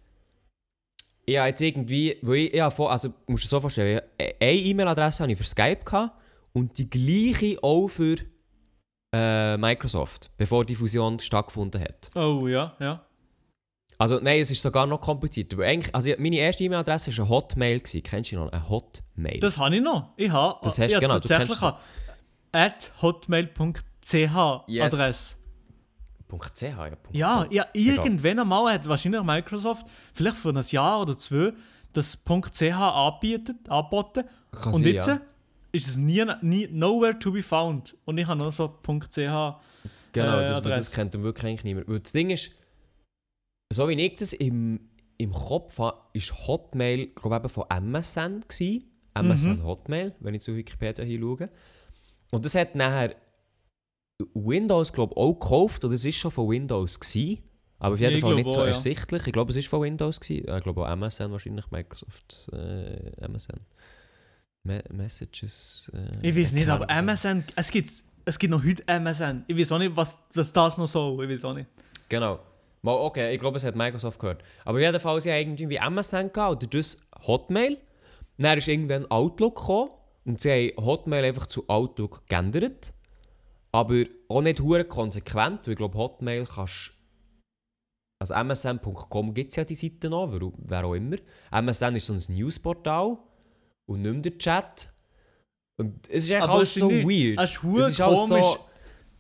ich 1.26 1.38
habe 1.38 1.50
jetzt 1.50 1.62
irgendwie, 1.62 2.18
weil 2.22 2.36
ich, 2.38 2.54
ich 2.54 2.74
vor, 2.74 2.92
also 2.92 3.10
du 3.10 3.16
musst 3.28 3.46
dir 3.46 3.50
so 3.50 3.60
vorstellen, 3.60 4.02
eine 4.20 4.54
E-Mail-Adresse 4.54 5.24
habe 5.24 5.32
ich 5.32 5.38
für 5.38 5.44
Skype 5.44 5.84
gehabt 5.86 6.14
und 6.54 6.78
die 6.78 6.90
gleiche 6.90 7.58
auch 7.64 7.88
für 7.88 8.18
äh, 9.14 9.58
Microsoft, 9.58 10.32
bevor 10.38 10.66
die 10.66 10.76
Fusion 10.76 11.20
stattgefunden 11.20 11.82
hat. 11.82 12.12
Oh, 12.16 12.48
ja, 12.48 12.76
ja. 12.80 13.06
Also 13.98 14.20
nein, 14.20 14.40
es 14.40 14.50
ist 14.50 14.64
sogar 14.64 14.88
noch 14.88 15.00
komplizierter. 15.00 15.58
Weil 15.60 15.70
eigentlich, 15.74 15.94
also 15.94 16.12
meine 16.18 16.38
erste 16.38 16.64
E-Mail-Adresse 16.64 17.16
war 17.16 17.26
eine 17.26 17.30
Hotmail. 17.30 17.80
Gewesen. 17.80 18.02
Kennst 18.02 18.32
du 18.32 18.38
noch? 18.38 18.52
Eine 18.52 18.68
Hotmail. 18.68 19.40
Das 19.40 19.58
habe 19.60 19.76
ich 19.76 19.82
noch. 19.82 20.10
Ich 20.18 20.32
habe 20.32 20.60
Das 20.64 20.80
hast 20.80 20.88
ich 20.88 20.94
du, 20.96 21.00
genau, 21.02 21.14
habe 21.14 21.22
du 21.22 21.28
tatsächlich 21.28 21.60
kennst 21.60 21.78
at 22.52 22.92
hotmail.ch 23.02 24.68
Yes. 24.68 24.94
Adresse. 24.94 25.36
.ch, 26.32 26.62
ja. 26.62 26.92
Ja, 27.12 27.48
ja, 27.50 27.66
irgendwann 27.74 28.40
einmal 28.40 28.74
hat 28.74 28.88
wahrscheinlich 28.88 29.22
Microsoft, 29.24 29.88
vielleicht 30.14 30.38
vor 30.38 30.52
einem 30.52 30.64
Jahr 30.68 31.02
oder 31.02 31.18
zwei, 31.18 31.54
das 31.94 32.24
.ch 32.24 32.62
anbietet, 32.72 33.70
angeboten. 33.70 34.24
Kann 34.52 34.74
Und 34.74 34.84
sein, 34.84 34.94
jetzt 34.94 35.08
ja. 35.08 35.22
ist 35.72 35.88
es 35.88 35.98
nie, 35.98 36.24
nie, 36.42 36.68
nowhere 36.72 37.18
to 37.18 37.32
be 37.32 37.44
found. 37.44 37.96
Und 38.06 38.18
ich 38.18 38.28
habe 38.28 38.40
noch 38.40 38.52
so 38.52 38.68
.ch. 38.68 39.16
Genau, 40.14 40.40
äh, 40.40 40.48
das, 40.48 40.62
das 40.64 40.92
kennt 40.92 41.14
dann 41.14 41.24
wirklich 41.24 41.46
eigentlich 41.46 41.64
niemand. 41.64 41.88
Weil 41.88 42.00
das 42.00 42.12
Ding 42.12 42.30
ist, 42.30 42.52
so 43.72 43.88
wie 43.88 43.94
ich 43.94 44.16
das 44.16 44.34
im, 44.34 44.90
im 45.18 45.32
Kopf 45.32 45.80
habe, 45.80 45.98
ist 46.14 46.48
Hotmail, 46.48 47.08
glaube 47.16 47.48
ich, 47.48 47.52
von 47.52 47.66
MSN 47.70 48.42
gewesen. 48.42 48.88
MSN 49.14 49.60
Mhm. 49.60 49.64
Hotmail, 49.64 50.16
wenn 50.20 50.34
ich 50.34 50.42
zu 50.42 50.56
Wikipedia 50.56 51.04
hier 51.04 51.20
schaue. 51.20 51.50
Und 52.32 52.46
das 52.46 52.56
hat 52.56 52.76
nachher 52.76 53.16
Windows, 54.34 54.92
glaube 54.94 55.14
ich, 55.14 55.18
auch 55.18 55.34
gekauft, 55.34 55.86
oder 55.86 55.94
es 55.94 56.06
ist 56.06 56.16
schon 56.18 56.32
von 56.32 56.50
Windows 56.50 57.00
gewesen. 57.00 57.40
Aber 57.80 57.96
auf 57.96 58.00
jeden 58.00 58.16
Ich 58.18 58.22
Fall 58.22 58.36
nicht 58.36 58.52
so 58.52 58.60
auch, 58.60 58.64
ja. 58.64 58.70
ersichtlich. 58.70 59.26
Ich 59.26 59.34
glaube, 59.34 59.50
es 59.52 59.58
ist 59.58 59.68
von 59.68 59.82
Windows 59.82 60.20
gewesen. 60.20 60.46
Ich 60.56 60.64
glaube 60.64 60.86
auch 60.86 60.96
MSN 60.96 61.32
wahrscheinlich, 61.32 61.70
Microsoft, 61.72 62.50
äh, 62.54 63.26
MSN. 63.28 63.60
Me 64.64 64.84
Messages. 64.92 65.92
Äh, 65.94 66.30
Ich 66.30 66.36
weiß 66.36 66.52
nicht, 66.54 66.70
aber. 66.70 66.88
MSN, 66.88 67.44
es 67.56 67.72
gibt, 67.72 67.90
es 68.26 68.38
gibt 68.38 68.52
noch 68.52 68.64
heute 68.64 68.84
MSN. 68.88 69.46
Ich 69.48 69.58
weiß 69.58 69.72
auch 69.72 69.80
nicht, 69.80 69.96
was, 69.96 70.20
was 70.36 70.54
das 70.54 70.78
noch 70.78 70.88
soll. 70.88 71.24
Ich 71.26 71.32
weiß 71.38 71.46
auch 71.46 71.56
nicht. 71.56 71.68
Genau. 72.10 72.40
Mal, 72.84 72.94
okay, 72.94 73.34
ich 73.34 73.40
glaube, 73.40 73.58
es 73.58 73.64
hat 73.64 73.76
Microsoft 73.76 74.20
gehört. 74.20 74.44
Aber 74.66 74.80
jedenfalls, 74.80 75.24
sie 75.24 75.32
haben 75.32 75.56
irgendwie 75.58 75.78
MSN 75.78 76.32
gehabt 76.32 76.64
oder 76.64 76.68
das 76.68 76.98
Hotmail. 77.26 77.78
Dann 78.38 78.58
ist 78.58 78.68
irgendwann 78.68 79.10
Outlook 79.10 79.56
gekommen 79.56 79.90
und 80.26 80.40
sie 80.40 80.74
haben 80.76 80.86
Hotmail 80.86 81.26
einfach 81.26 81.48
zu 81.48 81.68
Outlook 81.68 82.24
geändert. 82.28 82.94
Aber 83.74 84.04
auch 84.28 84.42
nicht 84.42 84.60
hure 84.60 84.84
konsequent, 84.86 85.66
weil 85.66 85.74
ich 85.74 85.78
glaube, 85.78 85.98
Hotmail 85.98 86.46
kannst 86.46 86.94
also 88.20 88.36
msn.com 88.36 89.34
gibt 89.34 89.50
es 89.50 89.56
ja 89.56 89.64
die 89.64 89.74
Seite 89.74 90.08
noch, 90.08 90.32
wer, 90.32 90.52
wer 90.58 90.86
auch 90.86 90.94
immer. 90.94 91.18
MSN 91.52 91.96
ist 91.96 92.06
so 92.06 92.14
ein 92.14 92.36
Newsportal 92.38 93.18
und 93.88 94.02
nicht 94.04 94.12
mehr 94.14 94.22
der 94.22 94.38
Chat. 94.38 94.90
Und 95.78 96.08
es 96.08 96.26
ist 96.26 96.32
Aber 96.34 96.54
alles 96.54 96.70
es 96.70 96.76
so 96.76 96.88
nicht- 96.92 97.04
weird. 97.08 97.40
es 97.40 97.52
ist 97.54 97.64
Es 97.64 97.90
ist 97.90 98.00
komisch. 98.00 98.46
So, 98.46 98.58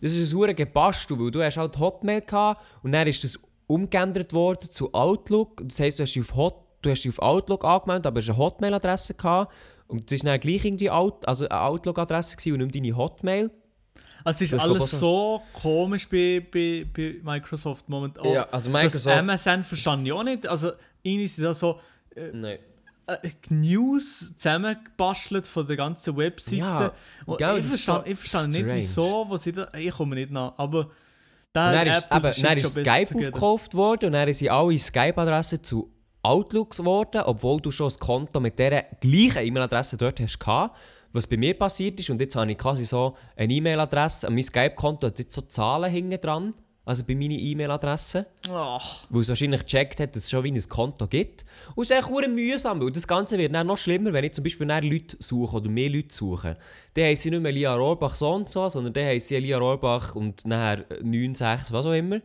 das 0.02 0.14
ist 0.14 0.32
ein 0.32 0.38
hure 0.38 0.54
Gebastel, 0.54 1.20
weil 1.20 1.32
du 1.32 1.42
hast 1.44 1.58
halt 1.58 1.80
Hotmail 1.80 2.22
gehabt 2.22 2.62
und 2.84 2.92
dann 2.92 3.08
ist 3.08 3.24
das 3.24 3.40
umgeändert 3.66 4.34
worden 4.34 4.70
zu 4.70 4.94
Outlook. 4.94 5.64
Das 5.66 5.80
heisst, 5.80 5.98
du 5.98 6.04
hast 6.04 6.14
dich 6.14 6.22
auf, 6.22 6.36
Hot, 6.36 6.64
du 6.84 6.92
hast 6.92 7.02
dich 7.04 7.10
auf 7.10 7.20
Outlook 7.20 7.66
angemeldet, 7.66 8.06
aber 8.06 8.20
hast 8.20 8.30
eine 8.30 8.38
Hotmail-Adresse 8.38 9.16
gehabt. 9.16 9.52
Und 9.88 10.04
das 10.06 10.12
ist 10.18 10.26
dann 10.28 10.40
gleich 10.40 10.64
irgendwie 10.64 10.92
Out, 10.92 11.28
also 11.28 11.50
eine 11.50 11.60
Outlook-Adresse 11.62 12.54
und 12.54 12.60
nicht 12.60 12.76
deine 12.76 12.96
Hotmail. 12.96 13.50
Also 14.24 14.38
es 14.38 14.42
ist 14.42 14.54
Das 14.54 14.62
alles 14.62 14.94
ich, 14.94 15.00
so 15.00 15.42
komisch 15.54 16.08
bei, 16.08 16.46
bei, 16.52 16.86
bei 16.94 17.16
Microsoft 17.24 17.88
momentan. 17.90 18.26
Ja, 18.26 18.44
also 18.50 18.72
Das 18.72 18.82
Microsoft... 18.82 19.24
MSN 19.24 19.64
verstand 19.64 20.06
ich 20.06 20.14
auch 20.14 20.24
nicht. 20.24 20.48
Also 20.48 20.72
irgendwie 21.04 21.28
sind 21.28 21.44
da 21.44 21.54
so 21.54 21.80
Nein. 22.34 22.60
äh, 23.08 23.30
News 23.50 24.34
zusammengebastelt 24.36 25.48
von 25.48 25.66
der 25.68 25.78
ganzen 25.78 26.16
Webseite. 26.18 26.58
Ja, 26.58 26.94
gell, 27.38 27.60
ich 27.60 27.70
das 27.70 27.86
so 27.86 28.04
ich 28.06 28.18
verstand 28.18 28.54
nicht, 28.54 28.66
wieso, 28.70 29.26
was 29.30 29.44
sie 29.44 29.52
da... 29.52 29.68
Ich 29.78 29.92
komme 29.92 30.16
nicht 30.16 30.32
nach, 30.32 30.54
aber... 30.58 30.90
Dann 31.54 31.86
ist, 31.86 32.10
eben, 32.10 32.22
dann 32.22 32.58
ist 32.58 32.72
Skype 32.72 33.14
aufgekauft 33.14 33.74
worden 33.74 34.06
und 34.06 34.12
dann 34.14 34.32
sind 34.34 34.50
alle 34.50 34.78
Skype-Adressen 34.80 35.62
zu 35.62 35.92
Outlooks 36.24 36.78
geworden, 36.78 37.22
obwohl 37.26 37.60
du 37.60 37.72
schon 37.72 37.92
ein 37.92 38.00
Konto 38.00 38.40
mit 38.40 38.58
dieser 38.58 38.84
gleichen 39.02 39.46
E-Mail-Adresse 39.46 39.98
dort 39.98 40.20
hast 40.20 40.40
gehabt. 40.40 40.78
Was 41.14 41.28
bei 41.28 41.38
mir 41.38 41.54
passiert 41.54 42.00
ist, 42.00 42.10
und 42.10 42.22
jetzt 42.22 42.36
habe 42.36 42.52
ich 42.52 42.58
quasi 42.58 42.86
so 42.86 43.16
eine 43.36 43.54
E-Mail-Adresse, 43.54 44.28
an 44.28 44.34
mein 44.34 44.44
Skype-Konto 44.44 45.08
hat 45.08 45.20
jetzt 45.20 45.34
so 45.34 45.42
Zahlen 45.42 45.92
hinten 45.92 46.22
dran, 46.22 46.54
also 46.84 47.04
bei 47.04 47.16
meiner 47.16 47.36
E-Mail-Adresse, 47.36 48.26
Ach, 48.50 49.06
weil 49.10 49.22
es 49.22 49.30
wahrscheinlich 49.30 49.62
gecheckt 49.62 50.00
hat, 50.00 50.16
dass 50.16 50.24
es 50.24 50.30
schon 50.32 50.44
wie 50.44 50.52
ein 50.52 50.70
Konto 50.70 51.08
gibt. 51.08 51.46
Und 51.76 51.84
es 51.84 51.92
ist 51.92 51.98
echt 51.98 52.28
mühsam, 52.30 52.82
weil 52.82 52.92
das 52.92 53.08
Ganze 53.08 53.38
wird 53.38 53.54
dann 53.54 53.68
noch 53.68 53.78
schlimmer, 53.78 54.14
wenn 54.14 54.24
ich 54.24 54.34
zum 54.34 54.44
Beispiel 54.44 54.66
dann 54.66 54.84
Leute 54.84 55.16
suche 55.20 55.58
oder 55.58 55.70
mehr 55.70 55.90
Leute 55.90 56.14
suche. 56.14 56.58
Dann 56.96 57.04
heisst 57.04 57.24
sie 57.24 57.30
nicht 57.30 57.44
mehr 57.44 57.52
Lia 57.52 57.76
Rohrbach 57.76 58.16
so 58.16 58.32
und 58.34 58.50
so, 58.50 58.68
sondern 58.68 58.94
dann 58.94 59.06
heisst 59.06 59.28
sie 59.28 59.38
Lia 59.38 59.58
Rohrbach 59.58 60.16
und 60.16 60.46
nachher 60.46 60.86
9, 61.04 61.36
6, 61.36 61.72
was 61.72 61.86
auch 61.86 61.94
immer. 61.94 62.20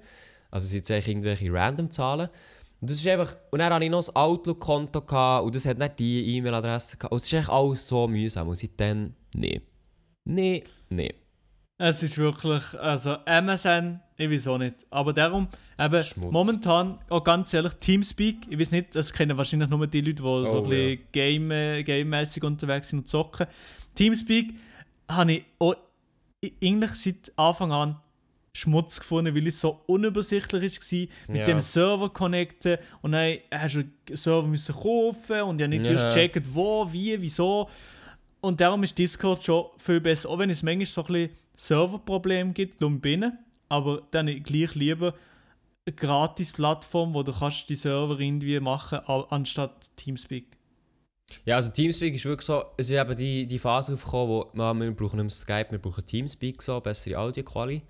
Also 0.50 0.68
sind 0.68 0.78
jetzt 0.78 0.90
eigentlich 0.90 1.08
irgendwelche 1.08 1.52
random 1.52 1.90
Zahlen. 1.90 2.28
Und 2.80 2.90
das 2.90 2.98
ist 2.98 3.06
einfach, 3.06 3.36
und 3.50 3.58
dann 3.58 3.72
hatte 3.72 3.84
ich 3.84 3.90
noch 3.90 4.06
ein 4.06 4.16
Outlook-Konto 4.16 5.40
und 5.44 5.54
das 5.54 5.64
hat 5.66 5.78
nicht 5.78 5.98
die 5.98 6.36
E-Mail-Adresse 6.36 6.96
gehabt. 6.98 7.12
Und 7.12 7.18
es 7.18 7.24
ist 7.26 7.32
echt 7.32 7.48
alles 7.48 7.88
so 7.88 8.06
mühsam. 8.06 8.48
Und 8.48 8.56
seitdem, 8.56 9.14
nee. 9.34 9.62
Nee, 10.24 10.62
nee. 10.90 11.14
Es 11.78 12.02
ist 12.02 12.16
wirklich, 12.16 12.62
also 12.80 13.16
MSN, 13.26 14.00
ich 14.16 14.30
weiß 14.30 14.48
auch 14.48 14.58
nicht. 14.58 14.86
Aber 14.90 15.12
darum, 15.12 15.48
eben, 15.78 16.02
Schmutz. 16.02 16.32
momentan, 16.32 16.98
auch 17.10 17.22
ganz 17.22 17.52
ehrlich, 17.52 17.74
Teamspeak, 17.74 18.46
ich 18.48 18.58
weiß 18.58 18.70
nicht, 18.70 18.94
das 18.94 19.12
kennen 19.12 19.36
wahrscheinlich 19.36 19.68
nur 19.68 19.86
die 19.86 20.00
Leute, 20.00 20.14
die 20.14 20.22
so 20.22 20.28
Oh, 20.28 20.64
ein 20.64 20.68
bisschen 20.70 21.00
game, 21.12 21.50
äh, 21.50 22.44
unterwegs 22.46 22.88
sind 22.88 23.00
und 23.00 23.08
zocken. 23.08 23.46
Teamspeak 23.94 24.54
habe 25.10 25.32
ich 25.32 25.44
auch 25.58 25.76
eigentlich 26.62 26.92
seit 26.92 27.32
Anfang 27.36 27.72
an 27.72 28.00
Schmutz 28.56 28.98
gefunden, 29.00 29.34
weil 29.34 29.46
es 29.46 29.60
so 29.60 29.80
unübersichtlich 29.86 30.62
war, 30.80 31.08
mit 31.28 31.38
Ja. 31.38 31.44
dem 31.44 31.60
Server 31.60 32.08
connecten 32.10 32.78
und 33.02 33.12
dann 33.12 33.38
hast 33.52 33.74
du 33.74 33.78
einen 33.80 33.92
Server 34.12 34.46
müssen 34.48 34.74
kaufen 34.74 35.42
und 35.42 35.60
ja 35.60 35.68
nicht 35.68 35.88
Ja. 35.88 35.94
durchchecken, 35.94 36.42
wo, 36.52 36.90
wie, 36.92 37.20
wieso. 37.20 37.68
Und 38.40 38.60
darum 38.60 38.82
ist 38.82 38.98
Discord 38.98 39.42
schon 39.42 39.66
viel 39.78 40.00
besser, 40.00 40.28
auch 40.30 40.38
wenn 40.38 40.50
es 40.50 40.62
manchmal 40.62 40.86
so 40.86 41.02
ein 41.02 41.06
bisschen 41.06 41.30
Serverprobleme 41.56 42.52
gibt, 42.52 42.82
um 42.82 43.00
binnen, 43.00 43.38
aber 43.68 44.02
dann 44.10 44.26
gleich 44.42 44.74
lieber 44.74 45.14
eine 45.86 45.94
gratis 45.94 46.52
Plattform, 46.52 47.14
wo 47.14 47.22
du 47.22 47.32
kannst 47.32 47.68
die 47.68 47.74
Server 47.76 48.18
irgendwie 48.18 48.58
machen, 48.60 48.98
anstatt 49.30 49.90
Teamspeak. 49.96 50.46
Ja, 51.44 51.56
also 51.56 51.70
Teamspeak 51.70 52.14
ist 52.14 52.24
wirklich 52.24 52.46
so, 52.46 52.62
es 52.76 52.88
ist 52.88 52.96
eben 52.96 53.16
die, 53.16 53.46
die 53.46 53.58
Phase 53.58 53.94
aufgekommen, 53.94 54.28
wo 54.28 54.50
man, 54.52 54.80
wir 54.80 54.90
brauchen 54.92 55.16
nicht 55.16 55.24
mehr 55.24 55.30
Skype, 55.30 55.70
wir 55.72 55.78
brauchen 55.80 56.06
Teamspeak, 56.06 56.62
so, 56.62 56.80
bessere 56.80 57.18
Audioqualität. 57.18 57.82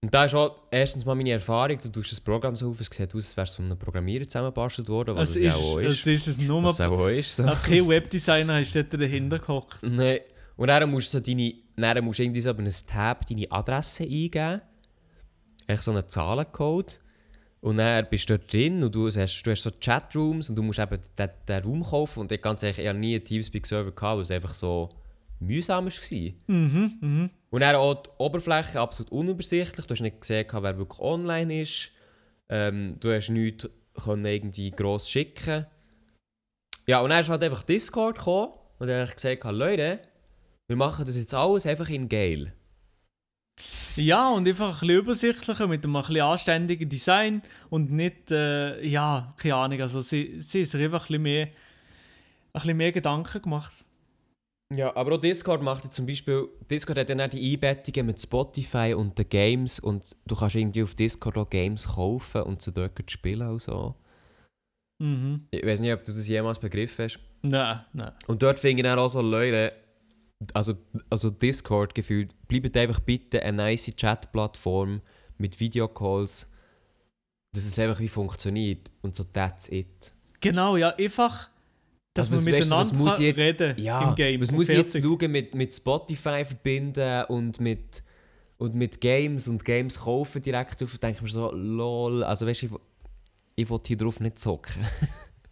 Und 0.00 0.14
da 0.14 0.26
ist 0.26 0.34
auch 0.34 0.56
erstens 0.70 1.04
mal 1.04 1.16
meine 1.16 1.32
Erfahrung, 1.32 1.76
du 1.80 1.88
tust 1.88 2.12
das 2.12 2.20
Programm 2.20 2.54
so 2.54 2.70
auf, 2.70 2.80
es 2.80 2.86
sieht 2.86 3.12
aus, 3.14 3.26
als 3.26 3.36
wäre 3.36 3.46
es 3.46 3.54
von 3.54 3.64
einem 3.64 3.78
Programmierer 3.78 4.28
zusammengebastelt 4.28 4.88
worden, 4.88 5.16
was 5.16 5.30
Es 5.30 5.36
es 5.36 5.42
ja 5.42 5.48
ist, 5.50 5.56
auch 5.56 5.78
es 5.80 5.92
ist. 5.92 6.06
ist 6.06 6.26
es 6.28 6.38
nur 6.38 6.62
Was 6.62 6.80
auch 6.80 7.08
ist. 7.08 7.34
So. 7.34 7.44
kein 7.64 7.88
Webdesigner 7.88 8.60
ist 8.60 8.76
dort 8.76 8.94
dahinter 8.94 9.40
gehockt. 9.40 9.82
Nein. 9.82 10.20
Und 10.56 10.68
dann 10.68 10.88
musst 10.90 11.12
du 11.12 11.18
so 11.18 11.24
deine, 11.24 11.54
dann 11.76 12.04
musst 12.04 12.20
du 12.20 12.22
irgendwie 12.22 12.40
so 12.40 12.50
über 12.50 12.62
ein 12.62 12.72
Tab 12.86 13.26
deine 13.26 13.50
Adresse 13.50 14.04
eingeben. 14.04 14.60
Echt 15.66 15.82
so 15.82 15.90
einen 15.90 16.08
Zahlencode. 16.08 17.00
Und 17.60 17.78
dann 17.78 18.06
bist 18.08 18.30
du 18.30 18.38
dort 18.38 18.52
drin 18.52 18.84
und 18.84 18.94
du 18.94 19.06
hast, 19.08 19.42
du 19.42 19.50
hast 19.50 19.62
so 19.62 19.70
Chatrooms 19.80 20.48
und 20.48 20.54
du 20.56 20.62
musst 20.62 20.78
eben 20.78 20.98
den, 21.18 21.30
den 21.48 21.62
Raum 21.64 21.82
kaufen. 21.82 22.20
Und 22.20 22.30
ich 22.30 22.40
ganz 22.40 22.62
ehrlich, 22.62 22.78
ich 22.78 22.86
habe 22.86 22.98
nie 22.98 23.16
einen 23.16 23.24
Teamspeak-Server 23.24 23.90
gehabt, 23.90 24.16
weil 24.16 24.22
es 24.22 24.30
einfach 24.30 24.54
so 24.54 24.90
mühsam 25.40 25.86
war. 25.86 26.32
Mhm, 26.46 26.92
mhm. 27.00 27.30
Und 27.50 27.60
dann 27.60 27.76
auch 27.76 28.02
die 28.02 28.10
Oberfläche 28.18 28.80
absolut 28.80 29.10
unübersichtlich. 29.10 29.86
Du 29.86 29.92
hast 29.92 30.00
nicht 30.00 30.20
gesehen, 30.20 30.46
wer 30.50 30.78
wirklich 30.78 31.00
online 31.00 31.62
ist. 31.62 31.90
Ähm, 32.50 32.96
du 33.00 33.12
hast 33.12 33.30
nichts 33.30 33.68
können 33.98 34.24
irgendwie 34.24 34.70
gross 34.70 35.10
schicken. 35.10 35.66
Ja, 36.86 37.00
und 37.00 37.10
dann 37.10 37.20
ist 37.20 37.28
halt 37.28 37.42
einfach 37.42 37.62
Discord 37.64 38.16
gekommen 38.16 38.52
und 38.78 38.86
dann 38.86 39.00
habe 39.00 39.08
ich 39.08 39.14
gesagt, 39.16 39.44
Leute, 39.44 40.00
wir 40.68 40.76
machen 40.76 41.04
das 41.04 41.18
jetzt 41.18 41.34
alles 41.34 41.66
einfach 41.66 41.88
in 41.88 42.08
geil. 42.08 42.52
Ja, 43.96 44.30
und 44.30 44.46
einfach 44.46 44.68
ein 44.68 44.72
bisschen 44.72 44.90
übersichtlicher, 44.90 45.66
mit 45.66 45.84
einem 45.84 45.96
ein 45.96 46.02
bisschen 46.02 46.20
anständigen 46.20 46.88
Design 46.88 47.42
und 47.68 47.90
nicht, 47.90 48.30
äh, 48.30 48.80
ja, 48.86 49.34
keine 49.36 49.56
Ahnung, 49.56 49.80
also 49.80 50.00
sie, 50.00 50.40
sie 50.40 50.60
ist 50.60 50.74
einfach 50.76 51.02
ein 51.02 51.06
bisschen 51.08 51.22
mehr, 51.22 51.46
ein 51.46 51.52
bisschen 52.52 52.76
mehr 52.76 52.92
Gedanken 52.92 53.42
gemacht. 53.42 53.84
Ja, 54.74 54.94
aber 54.94 55.14
auch 55.14 55.20
Discord 55.20 55.62
macht 55.62 55.84
jetzt 55.84 55.96
zum 55.96 56.06
Beispiel, 56.06 56.46
Discord 56.70 56.98
hat 56.98 57.08
dann 57.08 57.22
auch 57.22 57.28
die 57.28 57.52
Einbettungen 57.52 58.06
mit 58.06 58.20
Spotify 58.20 58.92
und 58.94 59.18
den 59.18 59.28
Games 59.28 59.80
und 59.80 60.14
du 60.26 60.36
kannst 60.36 60.56
irgendwie 60.56 60.82
auf 60.82 60.94
Discord 60.94 61.38
auch 61.38 61.48
Games 61.48 61.88
kaufen 61.88 62.42
und 62.42 62.60
sie 62.60 62.72
dort 62.72 63.10
spielen 63.10 63.48
und 63.48 63.62
so. 63.62 63.94
Mhm. 65.02 65.46
Ich 65.50 65.64
weiß 65.64 65.80
nicht, 65.80 65.92
ob 65.92 66.04
du 66.04 66.12
das 66.12 66.28
jemals 66.28 66.58
begriffen 66.58 67.06
hast. 67.06 67.18
Nein, 67.42 67.80
nein. 67.94 68.12
Und 68.26 68.42
dort 68.42 68.58
finde 68.58 68.82
ich 68.82 68.82
dann 68.82 68.98
auch 68.98 69.08
so 69.08 69.22
Leute, 69.22 69.72
also, 70.52 70.74
also 71.08 71.30
Discord 71.30 71.94
gefühlt, 71.94 72.34
bleibt 72.46 72.76
einfach 72.76 73.00
bitte 73.00 73.42
eine 73.42 73.56
nice 73.56 73.94
Chat-Plattform 73.96 75.00
mit 75.38 75.58
Videocalls, 75.60 76.50
dass 77.54 77.64
es 77.64 77.78
einfach 77.78 78.00
wie 78.00 78.08
funktioniert 78.08 78.90
und 79.00 79.14
so 79.14 79.24
that's 79.24 79.70
it. 79.70 80.12
Genau, 80.40 80.76
ja, 80.76 80.90
einfach, 80.90 81.48
dass 82.18 82.30
Also 82.30 82.44
man 82.50 82.54
was- 82.54 82.70
weißt 82.70 82.70
miteinander 82.70 82.94
muss 83.04 83.14
kann 83.16 83.24
jetzt- 83.24 83.38
reden 83.38 83.82
Ja, 83.82 84.08
im 84.08 84.14
Game. 84.14 84.40
was 84.40 84.50
und 84.50 84.56
muss 84.56 84.68
ich 84.68 84.76
jetzt 84.76 85.00
schauen 85.02 85.30
mit, 85.32 85.54
mit 85.54 85.74
Spotify 85.74 86.44
verbinden 86.44 87.24
und 87.28 87.60
mit, 87.60 88.02
und 88.58 88.74
mit 88.74 89.00
Games 89.00 89.48
und 89.48 89.64
Games 89.64 89.98
kaufen 90.00 90.42
direkt 90.42 90.82
auf, 90.82 90.98
denke 90.98 91.16
ich 91.18 91.22
mir 91.22 91.28
so, 91.28 91.50
lol, 91.52 92.22
also 92.24 92.46
weißt 92.46 92.62
du, 92.62 92.66
ich, 92.66 92.72
ich 93.56 93.70
will 93.70 93.78
hier 93.86 93.96
drauf 93.96 94.20
nicht 94.20 94.38
zocken. 94.38 94.82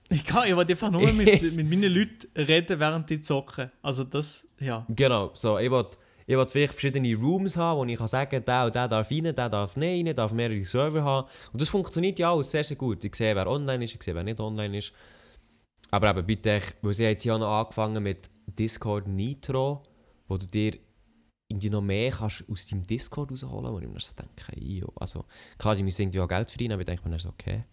Ich 0.08 0.24
kann, 0.24 0.46
ich 0.48 0.56
will 0.56 0.64
einfach 0.64 0.88
nur 0.88 1.02
mit, 1.12 1.42
mit 1.56 1.68
meinen 1.68 1.92
Leuten 1.92 2.28
reden, 2.36 2.78
während 2.78 3.10
die 3.10 3.20
zocken. 3.20 3.72
Also 3.82 4.04
das, 4.04 4.46
ja. 4.60 4.86
Genau, 4.88 5.30
so, 5.34 5.58
ich 5.58 5.68
will, 5.68 5.84
ich 6.28 6.36
will 6.36 6.46
vielleicht 6.46 6.74
verschiedene 6.74 7.12
Rooms 7.16 7.56
haben, 7.56 7.80
wo 7.80 7.84
ich 7.84 7.98
kann 7.98 8.06
sagen 8.06 8.44
der 8.46 8.66
und 8.66 8.74
der 8.76 8.86
darf 8.86 9.10
rein, 9.10 9.24
der 9.34 9.48
darf 9.48 9.74
nicht 9.74 10.06
rein, 10.06 10.14
darf 10.14 10.32
mehrere 10.32 10.64
Server 10.64 11.02
haben. 11.02 11.26
Und 11.52 11.60
das 11.60 11.68
funktioniert 11.70 12.20
ja 12.20 12.32
alles 12.32 12.52
sehr, 12.52 12.62
sehr 12.62 12.76
gut. 12.76 13.02
Ich 13.02 13.16
sehe, 13.16 13.34
wer 13.34 13.48
online 13.48 13.84
ist, 13.84 13.96
ich 13.96 14.02
sehe, 14.04 14.14
wer 14.14 14.22
nicht 14.22 14.38
online 14.38 14.78
ist. 14.78 14.92
Aber 15.91 16.11
eben 16.11 16.26
bitte, 16.26 16.61
weil 16.82 16.95
sie 16.95 17.05
jetzt 17.05 17.24
ja 17.24 17.39
noch 17.39 17.61
angefangen 17.61 18.03
mit 18.03 18.30
Discord 18.47 19.07
Nitro, 19.07 19.82
wo 20.28 20.37
du 20.37 20.47
dir 20.47 20.72
irgendwie 21.49 21.70
noch 21.70 21.82
mehr 21.82 22.11
kannst 22.11 22.45
aus 22.49 22.66
deinem 22.66 22.87
Discord 22.87 23.30
rausholen, 23.30 23.72
wo 23.72 23.78
ich 23.78 23.89
mir 23.89 24.01
so 24.01 24.12
denke, 24.14 24.61
jo, 24.61 24.93
also 24.97 25.24
klar, 25.59 25.76
die 25.76 25.84
müssen 25.84 26.03
irgendwie 26.03 26.20
auch 26.20 26.28
Geld 26.28 26.51
verdienen, 26.51 26.72
aber 26.72 26.82
ich 26.82 26.87
denke 26.87 27.05
mir 27.05 27.11
dann 27.11 27.20
so, 27.20 27.28
okay, 27.28 27.64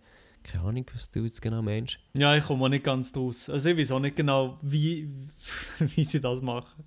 keine 0.44 0.64
Ahnung, 0.66 0.86
was 0.94 1.10
du 1.10 1.24
jetzt 1.24 1.42
genau 1.42 1.62
meinst. 1.62 2.00
Ja, 2.14 2.36
ich 2.36 2.46
komme 2.46 2.66
auch 2.66 2.70
nicht 2.70 2.84
ganz 2.84 3.12
draus. 3.12 3.50
Also 3.50 3.70
ich 3.70 3.78
weiß 3.78 3.92
auch 3.92 4.00
nicht 4.00 4.16
genau, 4.16 4.60
wie, 4.62 5.10
wie 5.80 6.04
sie 6.04 6.22
das 6.22 6.42
machen. 6.42 6.84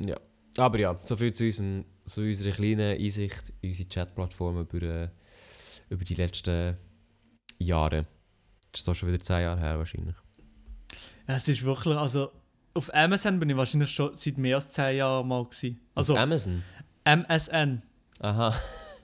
Ja. 0.00 0.18
Aber 0.58 0.78
ja, 0.78 0.98
so 1.02 1.16
viel 1.16 1.32
zu, 1.32 1.44
unserem, 1.44 1.84
zu 2.04 2.22
unserer 2.22 2.52
kleinen 2.52 2.98
Einsicht 2.98 3.52
in 3.62 3.70
unsere 3.70 3.88
Chat-Plattform 3.88 4.60
über, 4.60 4.82
äh, 4.82 5.08
über 5.88 6.04
die 6.04 6.14
letzten 6.14 6.76
Jahre. 7.58 8.06
Das 8.72 8.80
ist 8.80 8.88
doch 8.88 8.94
schon 8.94 9.08
wieder 9.08 9.20
10 9.20 9.40
Jahre 9.40 9.60
her 9.60 9.78
wahrscheinlich. 9.78 10.16
Es 11.26 11.48
ist 11.48 11.64
wirklich, 11.64 11.96
also 11.96 12.30
auf 12.74 12.92
Amazon 12.94 13.38
bin 13.38 13.50
ich 13.50 13.56
wahrscheinlich 13.56 13.90
schon 13.90 14.14
seit 14.16 14.38
mehr 14.38 14.56
als 14.56 14.70
10 14.70 14.96
Jahren 14.96 15.28
mal 15.28 15.44
gewesen. 15.44 15.80
Also 15.94 16.14
Auf 16.14 16.20
Amazon? 16.20 16.62
MSN. 17.04 17.82
Aha. 18.20 18.54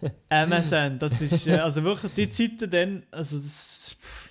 MSN, 0.30 0.98
das 0.98 1.20
ist, 1.20 1.46
äh, 1.46 1.58
also 1.58 1.82
wirklich 1.82 2.12
die 2.14 2.30
Zeiten 2.30 2.70
dann, 2.70 3.02
also 3.10 3.36
das, 3.36 3.96
pff, 4.00 4.30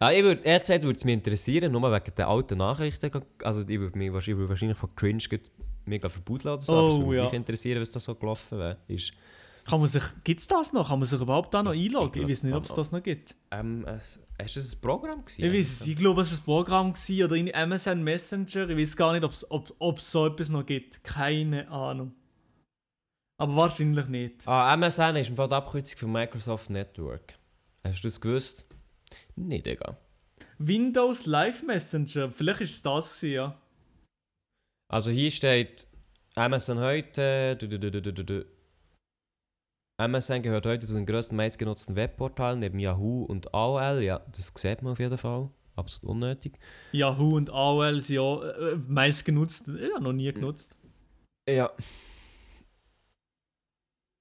Ja, 0.00 0.10
ich 0.10 0.22
würd, 0.22 0.44
ehrlich 0.44 0.62
gesagt 0.62 0.82
würde 0.82 0.96
es 0.96 1.04
mich 1.04 1.14
interessieren, 1.14 1.70
nur 1.72 1.82
wegen 1.82 2.14
der 2.16 2.28
alten 2.28 2.58
Nachrichten. 2.58 3.10
Also 3.44 3.60
ich 3.62 3.78
würde 3.78 3.96
mich 3.96 4.12
wahrscheinlich, 4.12 4.28
ich 4.34 4.38
würde 4.38 4.48
wahrscheinlich 4.50 4.78
von 4.78 4.94
Cringe 4.96 5.22
mega 5.84 6.08
verboten 6.08 6.48
oder 6.48 6.60
so. 6.60 6.76
aber 6.76 6.88
es 6.88 6.94
Oh, 6.94 6.98
würde 7.06 7.22
mich 7.22 7.32
ja. 7.32 7.36
interessieren, 7.36 7.80
was 7.80 7.90
da 7.92 8.00
so 8.00 8.14
gelaufen. 8.16 8.74
Ist, 8.88 9.12
kann 9.64 9.80
man 9.80 9.88
sich, 9.88 10.02
gibt 10.24 10.40
es 10.40 10.46
das 10.48 10.72
noch? 10.72 10.88
Kann 10.88 10.98
man 10.98 11.08
sich 11.08 11.20
überhaupt 11.20 11.52
da 11.54 11.62
noch 11.62 11.72
einloggen? 11.72 12.22
Ich 12.22 12.28
weiß 12.28 12.42
nicht, 12.42 12.54
ob 12.54 12.64
es 12.64 12.74
das 12.74 12.92
noch 12.92 13.02
gibt. 13.02 13.34
ähm, 13.50 13.84
es- 13.86 14.18
hast 14.40 14.56
du 14.56 14.60
das 14.60 14.74
ein 14.74 14.80
Programm 14.80 15.24
gewesen? 15.24 15.44
Ich 15.44 15.52
weiß 15.52 15.70
es, 15.80 15.86
ich 15.86 15.96
glaube, 15.96 16.22
es 16.22 16.32
war 16.32 16.38
ein 16.38 16.44
Programm 16.44 16.92
gewesen, 16.92 17.24
oder 17.24 17.36
in 17.36 17.48
MSN 17.48 18.02
Messenger. 18.02 18.68
Ich 18.70 18.76
weiß 18.76 18.96
gar 18.96 19.12
nicht, 19.12 19.24
ob's, 19.24 19.44
ob 19.50 19.72
ob 19.78 19.98
es 19.98 20.10
so 20.10 20.26
etwas 20.26 20.48
noch 20.48 20.66
gibt. 20.66 21.02
Keine 21.04 21.68
Ahnung. 21.70 22.12
Aber 23.38 23.56
wahrscheinlich 23.56 24.06
nicht. 24.06 24.46
Ah, 24.46 24.72
MSN 24.76 25.16
ist 25.16 25.28
im 25.30 25.36
Fall 25.36 25.48
die 25.48 25.54
Abkürzung 25.54 25.98
für 25.98 26.06
Microsoft 26.06 26.70
Network. 26.70 27.34
Hast 27.84 28.04
du 28.04 28.08
das 28.08 28.20
gewusst? 28.20 28.66
Nicht, 29.36 29.66
egal. 29.66 29.96
Windows 30.58 31.26
Live 31.26 31.62
Messenger, 31.64 32.30
vielleicht 32.30 32.60
ist 32.60 32.70
es 32.74 32.82
das 32.82 33.18
gewesen, 33.20 33.34
ja. 33.34 33.58
Also 34.88 35.10
hier 35.10 35.30
steht 35.30 35.86
Amazon 36.36 36.78
heute. 36.78 37.56
Du, 37.56 37.66
du, 37.68 37.90
du, 37.90 38.44
du, 40.02 40.08
du, 40.08 40.08
du. 40.08 40.14
Amazon 40.16 40.42
gehört 40.42 40.66
heute 40.66 40.86
zu 40.86 40.94
den 40.94 41.06
größten 41.06 41.36
meistgenutzten 41.36 41.96
Webportalen 41.96 42.60
neben 42.60 42.78
Yahoo 42.78 43.24
und 43.24 43.54
AOL. 43.54 44.02
Ja, 44.02 44.20
das 44.30 44.52
sieht 44.56 44.82
man 44.82 44.92
auf 44.92 44.98
jeden 44.98 45.18
Fall. 45.18 45.50
Absolut 45.76 46.10
unnötig. 46.10 46.58
Yahoo 46.92 47.36
und 47.36 47.50
AOL 47.50 48.00
sind 48.00 48.16
ja 48.16 48.42
äh, 48.42 48.76
meist 48.88 49.24
genutzt. 49.24 49.68
Ich 49.68 49.92
habe 49.92 50.04
noch 50.04 50.12
nie 50.12 50.32
genutzt. 50.32 50.76
Ja. 51.48 51.70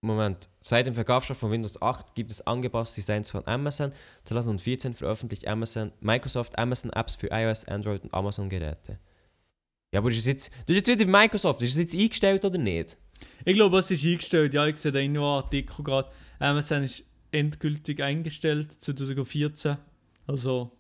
Moment. 0.04 0.50
Seit 0.62 0.88
dem 0.88 0.96
Verkaufsstart 0.96 1.40
von 1.40 1.52
Windows 1.52 1.82
8 1.82 2.16
gibt 2.16 2.32
es 2.32 2.46
angepasste 2.48 3.02
Designs 3.02 3.30
von 3.30 3.46
Amazon. 3.48 3.94
2014 4.24 4.96
veröffentlicht 4.96 5.48
Amazon, 5.48 5.92
Microsoft 6.00 6.58
Amazon 6.58 6.92
Apps 6.94 7.16
für 7.16 7.28
iOS, 7.28 7.66
Android 7.66 8.04
und 8.04 8.14
Amazon 8.14 8.50
Geräte. 8.50 8.98
Ja, 9.94 10.00
aber 10.00 10.10
ist 10.10 10.26
jetzt, 10.26 10.52
das 10.66 10.76
ist 10.76 10.88
jetzt 10.88 11.00
wieder 11.00 11.12
bei 11.12 11.24
Microsoft. 11.24 11.62
Ist 11.62 11.74
es 11.74 11.78
jetzt 11.78 11.96
eingestellt 11.96 12.44
oder 12.46 12.58
nicht? 12.58 12.98
Ich 13.46 13.54
glaube, 13.56 13.78
es 13.80 13.90
ist 13.92 14.06
eingestellt. 14.06 14.54
Ja, 14.54 14.66
ich 14.68 14.78
sehe 14.78 14.92
da 14.92 15.00
irgendwo 15.00 15.22
einen 15.36 15.44
Artikel 15.44 15.84
gerade. 15.84 16.10
Amazon 16.40 16.84
ist 16.84 17.04
endgültig 17.32 18.02
eingestellt 18.02 18.72
2014. 18.72 19.78
Also, 20.28 20.72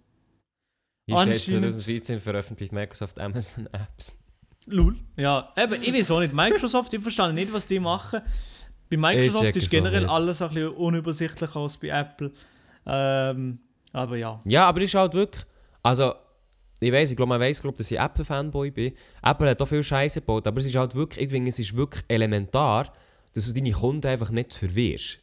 steht 1.07 1.17
Anscheinend- 1.17 1.39
2014 1.41 2.19
veröffentlicht 2.19 2.71
Microsoft 2.71 3.19
Amazon 3.19 3.67
Apps. 3.71 4.23
lul. 4.67 4.95
Ja, 5.17 5.53
eben, 5.57 5.81
ich 5.81 5.93
weiß 5.93 6.11
auch 6.11 6.19
nicht. 6.19 6.33
Microsoft, 6.33 6.93
ich 6.93 7.01
verstehe 7.01 7.33
nicht, 7.33 7.51
was 7.53 7.65
die 7.67 7.79
machen. 7.79 8.21
Bei 8.89 8.97
Microsoft 8.97 9.55
ist 9.55 9.69
generell 9.71 10.05
alles 10.05 10.41
ein 10.41 10.49
bisschen 10.49 10.69
unübersichtlicher 10.69 11.55
als 11.59 11.77
bei 11.77 11.87
Apple. 11.87 12.31
Ähm, 12.85 13.59
aber 13.93 14.17
ja. 14.17 14.39
Ja, 14.45 14.67
aber 14.67 14.81
ist 14.81 14.93
halt 14.93 15.13
wirklich. 15.13 15.45
Also, 15.83 16.13
ich 16.87 16.91
weiß, 16.91 17.11
ich 17.11 17.17
glaube, 17.17 17.29
man 17.29 17.39
weiß, 17.39 17.61
glaub, 17.61 17.75
dass 17.75 17.91
ich 17.91 17.99
Apple-Fanboy 17.99 18.71
bin. 18.71 18.93
Apple 19.21 19.49
hat 19.49 19.61
auch 19.61 19.67
viel 19.67 19.83
Scheiße 19.83 20.21
gebaut, 20.21 20.47
aber 20.47 20.59
es 20.59 20.65
ist 20.65 20.75
halt 20.75 20.95
wirklich, 20.95 21.25
ich 21.25 21.31
finde, 21.31 21.49
es 21.49 21.59
ist 21.59 21.75
wirklich 21.75 22.03
elementar, 22.07 22.91
dass 23.33 23.45
du 23.45 23.53
deine 23.53 23.71
Kunden 23.71 24.07
einfach 24.07 24.31
nicht 24.31 24.53
verwirrst. 24.53 25.19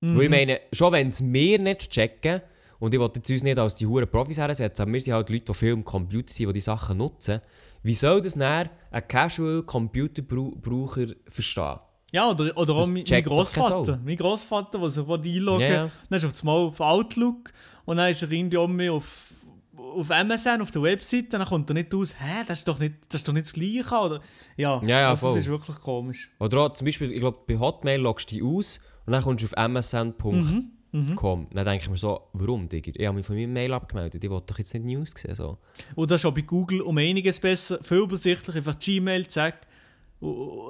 Mhm. 0.00 0.16
Weil 0.16 0.24
ich 0.24 0.30
meine, 0.30 0.60
schon 0.72 0.92
wenn 0.92 1.08
es 1.08 1.22
wir 1.22 1.58
nicht 1.58 1.90
checken, 1.90 2.42
und 2.80 2.94
ich 2.94 3.00
wollte 3.00 3.18
uns 3.18 3.42
nicht 3.42 3.58
als 3.58 3.76
die 3.76 3.86
huren 3.86 4.08
Profis 4.08 4.38
hersetzen, 4.38 4.82
aber 4.82 4.92
wir 4.92 5.00
sind 5.00 5.14
halt 5.14 5.30
Leute, 5.30 5.44
die 5.46 5.54
viel 5.54 5.72
am 5.72 5.84
Computer 5.84 6.32
sind, 6.32 6.48
die 6.48 6.52
die 6.54 6.60
Sachen 6.60 6.98
nutzen, 6.98 7.40
wie 7.82 7.94
soll 7.94 8.20
das 8.20 8.34
dann 8.34 8.68
ein 8.90 9.08
Casual-Computerbraucher 9.08 11.06
verstehen? 11.28 11.78
Ja, 12.12 12.30
oder, 12.30 12.56
oder 12.56 12.74
auch 12.74 12.86
mein, 12.86 13.04
Großvater. 13.04 14.00
Mein 14.04 14.16
Großvater, 14.16 14.78
der 14.78 14.90
sich 14.90 15.06
wollte 15.06 15.28
einloggen 15.28 15.60
Ja, 15.60 15.68
ja. 15.68 15.90
dann 16.08 16.18
ist 16.18 16.24
auf 16.24 16.40
einmal 16.40 16.56
auf 16.56 16.80
Outlook 16.80 17.52
und 17.84 17.98
dann 17.98 18.10
ist 18.10 18.22
er 18.22 18.32
irgendwie 18.32 18.56
um 18.56 18.74
mich 18.74 18.90
auf, 18.90 19.34
auf 19.78 20.10
MSN, 20.10 20.60
auf 20.60 20.70
der 20.70 20.82
Webseite, 20.82 21.28
dann 21.30 21.44
kommt 21.46 21.70
er 21.70 21.74
nicht 21.74 21.94
aus, 21.94 22.14
hä, 22.20 22.42
das 22.46 22.58
ist 22.60 22.68
doch 22.68 22.78
nicht 22.78 22.94
das, 23.08 23.20
ist 23.20 23.28
doch 23.28 23.32
nicht 23.32 23.46
das 23.46 23.52
Gleiche, 23.52 23.94
oder? 23.94 24.20
Ja, 24.56 24.80
Ja, 24.84 25.00
ja, 25.00 25.10
also 25.10 25.28
das 25.28 25.38
ist 25.42 25.48
wirklich 25.48 25.76
komisch. 25.78 26.30
Oder 26.38 26.58
auch 26.60 26.72
zum 26.72 26.84
Beispiel, 26.84 27.12
ich 27.12 27.20
glaube, 27.20 27.38
bei 27.46 27.58
Hotmail 27.58 28.00
loggst 28.00 28.30
du 28.30 28.34
dich 28.34 28.44
aus 28.44 28.80
und 29.06 29.12
dann 29.12 29.22
kommst 29.22 29.42
du 29.42 29.46
auf 29.46 29.68
msn.com. 29.68 30.70
Mhm, 30.90 31.48
Dann 31.52 31.64
denke 31.66 31.84
ich 31.84 31.90
mir 31.90 31.96
so, 31.98 32.28
warum, 32.32 32.68
Digga? 32.68 32.92
Ich 32.94 33.06
habe 33.06 33.16
mich 33.16 33.26
von 33.26 33.36
meinem 33.36 33.52
Mail 33.52 33.72
abgemeldet, 33.72 34.24
ich 34.24 34.30
wollte 34.30 34.46
doch 34.46 34.58
jetzt 34.58 34.72
nicht 34.74 34.84
News 34.86 35.12
sehen. 35.16 35.34
So. 35.34 35.58
Und 35.94 36.10
das 36.10 36.22
ist 36.22 36.24
auch 36.26 36.32
bei 36.34 36.40
Google 36.42 36.80
um 36.80 36.96
einiges 36.96 37.38
besser, 37.40 37.78
viel 37.82 37.98
übersichtlich, 37.98 38.56
einfach 38.56 38.78
Gmail, 38.78 39.26
zack. 39.28 39.66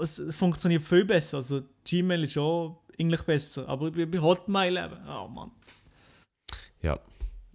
Es 0.03 0.21
funktioniert 0.31 0.83
viel 0.83 1.05
besser, 1.05 1.39
also 1.39 1.63
Gmail 1.85 2.25
ist 2.25 2.33
schon 2.33 2.77
eigentlich 3.01 3.23
besser, 3.23 3.69
aber 3.69 3.91
bei 3.91 4.05
bei 4.07 4.19
Hotmail 4.19 4.77
eben, 4.77 4.99
oh 5.09 5.29
Mann. 5.29 5.53
Ja, 6.83 6.99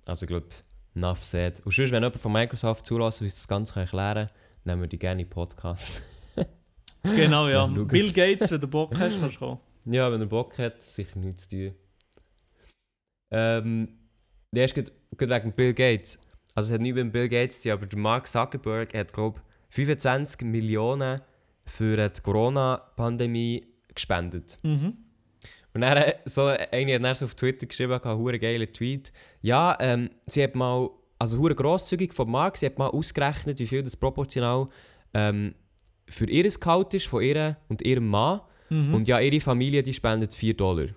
also 0.06 0.24
ich 0.24 0.30
glaube, 0.30 0.48
enough 0.96 1.24
said. 1.24 1.60
Und 1.66 1.74
sonst, 1.74 1.92
wenn 1.92 2.04
jemand 2.04 2.22
von 2.22 2.32
Microsoft 2.32 2.86
zulässt, 2.86 3.22
wie 3.22 3.28
ich 3.28 3.34
das 3.34 3.48
Ganze 3.48 3.80
erklären 3.80 4.28
kann, 4.28 4.36
nehmen 4.66 4.82
wir 4.82 4.90
die 4.90 5.00
gerne 5.00 5.22
in 5.22 5.30
Podcast. 5.30 6.02
Genau, 7.04 7.50
ja. 7.50 7.66
Bill 7.66 8.14
Gates, 8.14 8.50
wenn 8.52 8.62
du 8.62 8.68
Bock 8.68 8.98
hast, 8.98 9.20
kannst 9.20 9.36
du 9.36 9.40
kommen. 9.40 9.60
ja, 9.86 10.10
wenn 10.10 10.22
er 10.22 10.28
Bock 10.28 10.58
hat, 10.58 10.82
sicher 10.82 11.20
nichts 11.20 11.50
zu 11.50 11.50
tun. 11.50 11.76
Ähm, 13.30 13.90
der 14.54 14.66
ist 14.66 14.74
gerade 14.74 14.92
wegen 15.44 15.52
Bill 15.52 15.74
Gates. 15.74 16.18
Also 16.56 16.70
es 16.70 16.74
hat 16.76 16.82
nicht 16.82 16.96
mit 16.96 17.12
Bill 17.12 17.28
Gates 17.28 17.60
zu 17.60 17.64
tun, 17.64 17.72
aber 17.74 17.86
der 17.88 18.00
Mark 18.00 18.28
Zuckerberg 18.30 18.94
hat, 18.94 19.12
glaube 19.12 19.40
ich, 19.70 19.76
25 19.76 20.44
Millionen 20.48 21.20
für 21.66 22.08
die 22.08 22.22
Corona-Pandemie 22.22 23.68
gespendet. 23.94 24.60
Mhm. 24.64 24.98
Und 25.74 25.82
dann 25.82 25.98
hat 25.98 26.16
so, 26.26 26.46
eine 26.46 26.94
hat 26.96 27.04
dann 27.04 27.16
so 27.16 27.26
auf 27.26 27.36
Twitter 27.36 27.66
geschrieben, 27.66 27.94
einen 27.94 28.18
hure 28.20 28.38
geilen 28.40 28.72
Tweet. 28.72 29.12
Ja, 29.42 29.76
ähm, 29.80 30.10
sie 30.28 30.44
hat 30.44 30.54
mal, 30.56 30.90
also 31.18 31.38
hure 31.40 31.56
grosszügig 31.56 32.14
von 32.14 32.30
Mark, 32.30 32.58
sie 32.58 32.66
hat 32.68 32.78
mal 32.78 32.88
ausgerechnet, 32.90 33.60
wie 33.60 33.68
viel 33.68 33.82
das 33.82 33.98
proportional 33.98 34.68
ähm, 35.14 35.56
für 36.08 36.30
ihr 36.30 36.48
Gehalt 36.48 36.94
ist, 36.94 37.08
von 37.08 37.24
ihr 37.24 37.58
und 37.70 37.82
ihrem 37.82 38.08
Mann. 38.08 38.42
Mhm. 38.70 38.94
Und 38.94 39.08
ja, 39.08 39.20
ihre 39.20 39.42
Familie, 39.42 39.82
die 39.84 39.94
spendet 39.94 40.34
4 40.34 40.54
Dollar. 40.56 40.88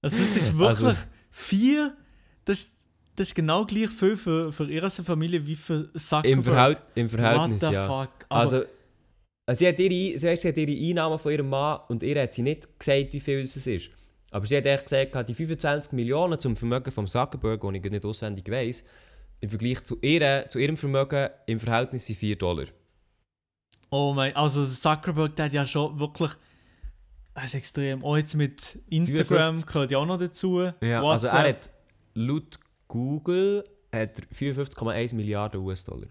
Also 0.00 0.16
das 0.16 0.36
ist 0.36 0.52
wirklich 0.58 0.86
Also- 0.88 0.94
vier, 1.30 1.96
das, 2.44 2.58
ist- 2.60 2.86
das 3.16 3.28
ist 3.28 3.34
genau 3.34 3.64
gleich 3.66 3.90
viel 3.90 4.16
für, 4.16 4.52
für 4.52 4.70
ihre 4.70 4.90
Familie 4.90 5.46
wie 5.46 5.54
für 5.56 5.92
Zuckerberg. 5.94 6.24
Im, 6.32 6.42
Verhalt, 6.42 6.78
Im 6.94 7.08
Verhältnis, 7.08 7.62
What 7.62 7.68
the 7.68 7.74
ja. 7.74 7.86
fuck? 7.86 8.10
Aber, 8.28 8.40
Also, 8.40 8.62
also 9.46 9.58
sie, 9.58 9.68
hat 9.68 9.78
ihre, 9.78 10.18
sie, 10.18 10.30
hat, 10.30 10.38
sie 10.38 10.48
hat 10.48 10.56
ihre 10.56 10.90
Einnahmen 10.90 11.18
von 11.18 11.32
ihrem 11.32 11.48
Mann 11.48 11.80
und 11.88 12.02
ihr 12.02 12.20
hat 12.22 12.32
sie 12.32 12.42
nicht 12.42 12.78
gesagt, 12.78 13.12
wie 13.12 13.20
viel 13.20 13.42
es 13.42 13.56
ist. 13.66 13.90
Aber 14.30 14.46
sie 14.46 14.56
hat 14.56 14.66
echt 14.66 14.84
gesagt, 14.84 15.28
die 15.28 15.34
25 15.34 15.92
Millionen 15.92 16.38
zum 16.38 16.56
Vermögen 16.56 16.90
von 16.90 17.06
Zuckerberg, 17.06 17.60
das 17.60 17.72
ich 17.74 17.90
nicht 17.90 18.04
auswendig 18.04 18.50
weiss, 18.50 18.84
im 19.40 19.50
Vergleich 19.50 19.84
zu, 19.84 19.98
ihr, 20.00 20.46
zu 20.48 20.58
ihrem 20.58 20.76
Vermögen 20.76 21.28
im 21.46 21.58
Verhältnis 21.60 22.06
sind 22.06 22.16
4 22.16 22.36
Dollar. 22.36 22.66
oh 23.90 24.12
mein, 24.14 24.34
also 24.34 24.66
Zuckerberg, 24.66 25.36
der 25.36 25.46
hat 25.46 25.52
ja 25.52 25.66
schon 25.66 25.98
wirklich, 25.98 26.30
das 27.34 27.44
ist 27.44 27.54
extrem. 27.54 28.04
Auch 28.04 28.16
jetzt 28.16 28.34
mit 28.34 28.78
Instagram 28.88 29.56
54. 29.56 29.66
gehört 29.66 29.90
ja 29.90 29.98
auch 29.98 30.06
noch 30.06 30.18
dazu. 30.18 30.60
also 30.60 30.76
er 30.80 31.02
WhatsApp. 31.02 31.32
hat 31.32 31.70
laut 32.14 32.58
Google 32.88 33.64
hat 33.92 34.18
er 34.18 34.24
54,1 34.34 35.14
Milliarden 35.14 35.60
US-Dollar. 35.60 36.08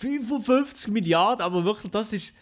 55 0.00 0.92
Milliarden, 0.92 1.44
aber 1.44 1.64
wirklich, 1.64 1.90
das 1.90 2.12
ist 2.12 2.34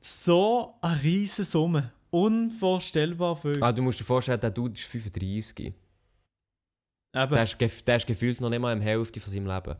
so 0.00 0.74
eine 0.80 1.02
riesige 1.02 1.44
Summe. 1.44 1.92
Unvorstellbar 2.10 3.36
viel. 3.36 3.62
Ah, 3.62 3.70
du 3.72 3.82
musst 3.82 4.00
dir 4.00 4.04
vorstellen, 4.04 4.40
der 4.40 4.50
Dude 4.50 4.74
ist 4.74 4.84
35. 4.86 5.66
Eben. 5.66 5.74
Der 7.12 7.42
ist, 7.42 7.56
gef- 7.60 7.84
der 7.84 7.96
ist 7.96 8.06
gefühlt 8.06 8.40
noch 8.40 8.50
nicht 8.50 8.60
mal 8.60 8.72
im 8.72 8.80
Hälfte 8.80 9.20
von 9.20 9.32
seinem 9.32 9.46
Leben. 9.46 9.76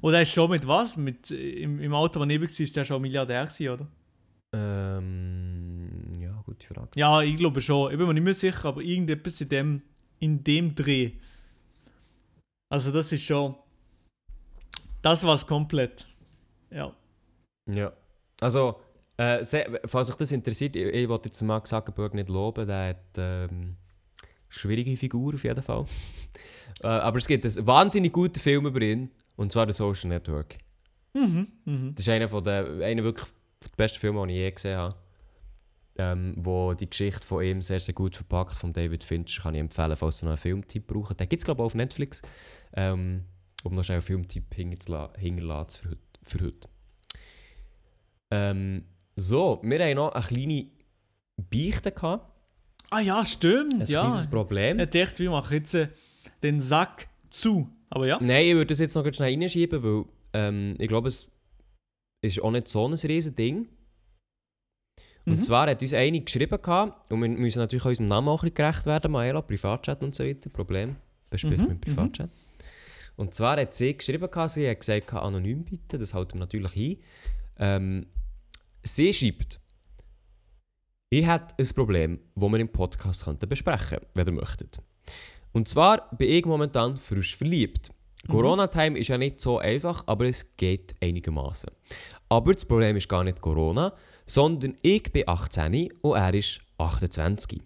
Und 0.00 0.14
er 0.14 0.22
ist 0.22 0.32
schon 0.32 0.50
mit 0.50 0.66
was? 0.68 0.96
Mit, 0.96 1.30
im, 1.30 1.80
Im 1.80 1.94
Alter, 1.94 2.20
wo 2.20 2.24
neben 2.26 2.44
war, 2.44 2.60
ist 2.60 2.76
der 2.76 2.84
schon 2.84 3.00
Milliardär 3.02 3.46
gewesen, 3.46 3.68
oder? 3.70 3.86
Ähm, 4.54 6.12
ja, 6.20 6.42
gute 6.44 6.66
Frage. 6.66 6.90
Ja, 6.96 7.22
ich 7.22 7.36
glaube 7.36 7.60
schon. 7.60 7.90
Ich 7.90 7.96
bin 7.98 8.06
mir 8.06 8.14
nicht 8.14 8.22
mehr 8.24 8.34
sicher, 8.34 8.68
aber 8.68 8.82
irgendetwas 8.82 9.40
in 9.40 9.48
dem, 9.48 9.82
in 10.20 10.44
dem 10.44 10.74
Dreh. 10.74 11.12
Also 12.70 12.92
das 12.92 13.12
ist 13.12 13.24
schon... 13.24 13.54
Das 15.02 15.24
war's 15.24 15.46
komplett. 15.46 16.06
Ja. 16.70 16.94
Ja. 17.66 17.92
Also, 18.40 18.80
äh, 19.16 19.44
se- 19.44 19.80
falls 19.84 20.10
euch 20.10 20.16
das 20.16 20.32
interessiert, 20.32 20.74
ich, 20.76 20.84
ich 20.86 21.08
wollte 21.08 21.28
jetzt 21.28 21.42
Mark 21.42 21.66
Zuckerberg 21.66 22.14
nicht 22.14 22.28
loben, 22.28 22.66
der 22.66 22.88
hat 22.90 23.04
ähm, 23.18 23.76
schwierige 24.48 24.96
Figur 24.96 25.34
auf 25.34 25.44
jeden 25.44 25.62
Fall. 25.62 25.84
äh, 26.82 26.86
aber 26.86 27.18
es 27.18 27.26
gibt 27.26 27.44
einen 27.44 27.66
wahnsinnig 27.66 28.12
guten 28.12 28.38
Film 28.40 28.66
über 28.66 28.80
ihn, 28.80 29.10
und 29.36 29.52
zwar 29.52 29.66
The 29.66 29.72
Social 29.72 30.08
Network. 30.08 30.56
Mhm, 31.14 31.46
mhm. 31.64 31.94
Das 31.94 32.06
ist 32.06 32.08
einer, 32.08 32.28
von 32.28 32.42
der, 32.42 32.66
einer 32.82 33.04
wirklich 33.04 33.28
der 33.62 33.70
besten 33.76 33.98
Filme, 33.98 34.26
die 34.26 34.32
ich 34.34 34.38
je 34.40 34.50
gesehen 34.50 34.78
habe. 34.78 34.96
Ähm, 35.98 36.32
wo 36.38 36.72
die 36.72 36.88
Geschichte 36.88 37.20
von 37.26 37.44
ihm 37.44 37.60
sehr, 37.60 37.78
sehr 37.78 37.92
gut 37.92 38.16
verpackt, 38.16 38.54
von 38.54 38.72
David 38.72 39.04
Fincher, 39.04 39.42
kann 39.42 39.54
ich 39.54 39.60
empfehlen, 39.60 39.94
falls 39.94 40.22
ihr 40.22 40.24
noch 40.24 40.30
einen 40.32 40.38
Filmtipp 40.38 40.86
braucht. 40.86 41.20
Den 41.20 41.28
gibt 41.28 41.40
es, 41.42 41.44
glaube 41.44 41.58
ich, 41.58 41.62
auch 41.62 41.66
auf 41.66 41.74
Netflix. 41.74 42.22
Ähm, 42.72 43.26
um 43.62 43.74
noch 43.74 43.84
schnell 43.84 43.96
einen 43.96 44.02
Filmtipp 44.02 44.54
hinterla- 44.54 45.16
hinterlassen 45.18 45.78
für, 45.82 45.90
heute- 45.90 46.00
für 46.22 46.44
heute. 46.44 46.68
Ähm, 48.30 48.84
so, 49.16 49.60
wir 49.62 49.78
haben 49.84 49.96
noch 49.96 50.12
eine 50.12 50.24
kleine 50.24 50.66
Beichte 51.36 51.92
gehabt. 51.92 52.28
Ah 52.90 53.00
ja, 53.00 53.24
stimmt. 53.24 53.74
Ein 53.74 53.86
ja. 53.86 54.02
kleines 54.06 54.26
Problem. 54.28 54.78
Ich 54.80 54.90
dachte, 54.90 55.18
wir 55.18 55.30
machen 55.30 55.54
jetzt 55.54 55.74
äh, 55.74 55.88
den 56.42 56.60
Sack 56.60 57.08
zu. 57.30 57.68
Aber 57.90 58.06
ja. 58.06 58.18
Nein, 58.20 58.46
ich 58.46 58.54
würde 58.54 58.66
das 58.66 58.80
jetzt 58.80 58.94
noch 58.94 59.04
ganz 59.04 59.16
schnell 59.16 59.30
reinschieben, 59.34 59.82
weil 59.82 60.04
ähm, 60.34 60.74
ich 60.78 60.88
glaube, 60.88 61.08
es 61.08 61.30
ist 62.22 62.40
auch 62.42 62.50
nicht 62.50 62.68
so 62.68 62.86
ein 62.86 62.94
riesen 62.94 63.34
Ding. 63.34 63.68
Und 65.24 65.36
Mhm. 65.36 65.40
zwar 65.40 65.68
hat 65.68 65.80
uns 65.80 65.94
eine 65.94 66.20
geschrieben, 66.20 66.60
gehabt, 66.60 67.12
und 67.12 67.20
wir 67.20 67.28
müssen 67.28 67.60
natürlich 67.60 67.84
auch 67.84 67.88
unserem 67.90 68.06
Namen 68.06 68.28
auch 68.28 68.42
ein 68.42 68.50
bisschen 68.50 68.54
gerecht 68.56 68.86
werden, 68.86 69.12
Maela, 69.12 69.40
Privatchat 69.40 70.02
und 70.02 70.14
so 70.14 70.24
weiter, 70.24 70.50
Problem, 70.50 70.96
bespricht 71.30 71.60
Mhm, 71.60 71.68
mit 71.68 71.80
Privatchat. 71.80 72.30
Und 73.22 73.34
zwar 73.34 73.56
hat 73.56 73.72
sie 73.72 73.96
geschrieben, 73.96 74.28
sie 74.48 74.68
hat 74.68 74.80
gesagt, 74.80 75.14
anonym 75.14 75.64
bitte, 75.64 75.96
das 75.96 76.12
halten 76.12 76.34
wir 76.34 76.40
natürlich 76.40 76.74
ein. 76.76 76.96
Ähm, 77.56 78.06
sie 78.82 79.14
schreibt, 79.14 79.60
ich 81.08 81.24
hätte 81.24 81.54
ein 81.56 81.68
Problem, 81.68 82.18
das 82.34 82.50
wir 82.50 82.58
im 82.58 82.68
Podcast 82.68 83.24
könnten 83.24 83.48
besprechen 83.48 84.00
könnten, 84.00 84.08
wenn 84.14 84.26
ihr 84.26 84.32
möchtet. 84.32 84.82
Und 85.52 85.68
zwar 85.68 86.10
bin 86.16 86.30
ich 86.30 86.44
momentan 86.44 86.96
frisch 86.96 87.36
verliebt. 87.36 87.92
Corona-Time 88.28 88.98
ist 88.98 89.06
ja 89.06 89.18
nicht 89.18 89.40
so 89.40 89.60
einfach, 89.60 90.02
aber 90.08 90.26
es 90.26 90.56
geht 90.56 90.96
einigermaßen. 91.00 91.70
Aber 92.28 92.52
das 92.52 92.64
Problem 92.64 92.96
ist 92.96 93.08
gar 93.08 93.22
nicht 93.22 93.40
Corona, 93.40 93.94
sondern 94.26 94.76
ich 94.82 95.04
bin 95.12 95.28
18 95.28 95.92
und 96.00 96.16
er 96.16 96.34
ist 96.34 96.60
28. 96.76 97.62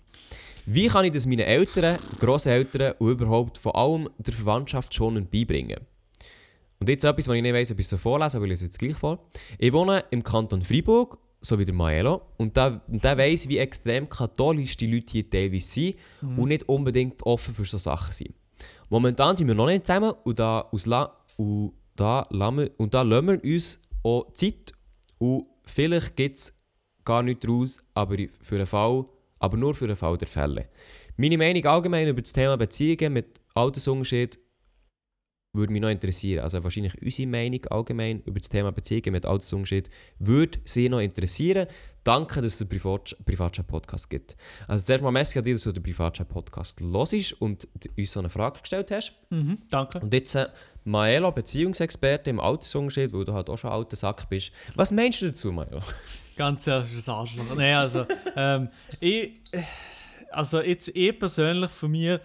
Wie 0.69 0.89
kann 0.89 1.05
ich 1.05 1.13
das 1.13 1.27
meinen 1.27 1.47
Eltern, 1.47 1.97
Grosseltern 2.19 2.95
und 2.99 3.13
überhaupt 3.13 3.57
vor 3.57 3.77
allem 3.77 4.11
der 4.19 4.35
Verwandtschaft 4.35 4.93
schon 4.93 5.15
beibringen? 5.31 5.79
Und 6.81 6.89
jetzt 6.89 7.05
etwas, 7.05 7.29
was 7.29 7.37
ich 7.37 7.43
nicht 7.43 7.55
weiss, 7.55 7.71
ob 7.71 7.79
ich 7.79 7.85
es 7.85 7.91
so 7.91 7.97
vorlese, 7.97 8.37
aber 8.37 8.47
ich 8.47 8.51
lese 8.51 8.65
es 8.65 8.69
jetzt 8.71 8.79
gleich 8.81 8.97
vor. 8.97 9.31
Ich 9.59 9.73
wohne 9.73 10.05
im 10.11 10.25
Kanton 10.25 10.63
Freiburg, 10.63 11.19
so 11.41 11.57
wie 11.61 11.65
der 11.65 11.73
Maelo, 11.73 12.23
und 12.37 12.57
der, 12.57 12.81
der 12.89 13.17
weiss, 13.17 13.49
wie 13.49 13.59
extrem 13.59 14.09
katholisch 14.09 14.77
die 14.77 14.93
Leute 14.93 15.13
hier 15.13 15.31
teilweise 15.31 15.69
sind 15.69 15.97
und 16.37 16.49
nicht 16.49 16.69
unbedingt 16.69 17.25
offen 17.25 17.55
für 17.55 17.65
so 17.65 17.79
Sachen 17.79 18.13
sind. 18.13 18.35
Momentan 18.89 19.37
sind 19.37 19.47
wir 19.47 19.55
noch 19.55 19.67
nicht 19.67 19.87
zusammen 19.87 20.15
und 20.25 20.37
da, 20.41 20.69
aus 20.73 20.87
La 20.87 21.17
und 21.37 21.75
da, 21.95 22.27
lassen 22.31 22.57
wir- 22.59 22.71
und 22.77 22.93
da 22.93 23.03
lassen 23.03 23.29
wir 23.29 23.45
uns 23.55 23.81
auch 24.03 24.33
Zeit 24.33 24.73
und 25.19 25.47
vielleicht 25.65 26.17
gibt 26.17 26.39
es 26.39 26.55
gar 27.05 27.23
nichts 27.23 27.47
daraus, 27.47 27.79
aber 27.95 28.17
für 28.41 28.57
einen 28.57 28.67
Fall, 28.67 29.07
aber 29.39 29.57
nur 29.57 29.75
für 29.75 29.87
den 29.87 29.97
Fall 29.97 30.19
der 30.19 30.29
Fälle. 30.29 30.69
Meine 31.17 31.39
Meinung 31.39 31.65
allgemein 31.65 32.09
über 32.09 32.23
das 32.23 32.33
Thema 32.33 32.57
Beziehungen 32.57 33.13
mit 33.13 33.41
Altersunterschied 33.55 34.39
würde 35.57 35.73
mich 35.73 35.83
noch 35.83 35.89
interessieren. 35.89 36.45
Also 36.45 36.63
wahrscheinlich 36.63 37.01
unsere 37.03 37.29
Meinung 37.29 37.65
allgemein 37.67 38.21
über 38.27 38.39
das 38.39 38.49
Thema 38.49 38.73
Beziehungen 38.73 39.13
mit 39.13 39.27
Altersunterschied 39.27 39.91
würde 40.19 40.59
sie 40.65 40.89
noch 40.89 41.01
interessieren. 41.01 41.67
Danke, 42.05 42.41
dass 42.41 42.53
es 42.53 42.59
den 42.59 42.69
Privat 42.69 43.17
Privatchat-Podcast 43.25 44.09
gibt. 44.09 44.37
Also 44.69 44.85
zuerst 44.85 45.03
mal 45.03 45.11
merci 45.11 45.39
an 45.39 45.45
dich, 45.45 45.55
dass 45.55 45.65
du 45.65 45.73
den 45.73 45.83
Privatchat-Podcast 45.83 46.81
hörst 46.81 47.41
und 47.41 47.69
uns 47.97 48.13
so 48.13 48.21
eine 48.21 48.31
Frage 48.31 48.61
gestellt 48.61 48.91
hast. 48.93 49.13
Mhm, 49.31 49.59
danke. 49.71 49.99
Und 50.01 50.15
jetzt 50.15 50.35
äh, 50.37 50.47
Maelo, 50.87 51.33
Beziehungsexperte 51.33 52.31
im 52.31 52.41
Altersunterschied, 52.41 53.13
weil 53.13 53.25
du 53.25 53.33
halt 53.33 53.51
auch 53.51 53.59
schon 53.59 53.71
alter 53.71 53.97
Sack 53.97 54.29
bist. 54.29 54.53
Was 54.75 54.93
meinst 54.93 55.21
du 55.21 55.27
dazu, 55.27 55.53
Maelo? 55.53 55.81
Ganz 56.37 56.67
ehrliches 56.67 57.09
Arschloch. 57.09 57.55
Nein, 57.57 57.75
also, 57.75 58.07
ähm, 58.37 58.69
ich, 59.01 59.33
also 60.31 60.61
jetzt 60.61 60.89
ich 60.89 61.19
persönlich 61.19 61.71
von 61.71 61.91
mir 61.91 62.21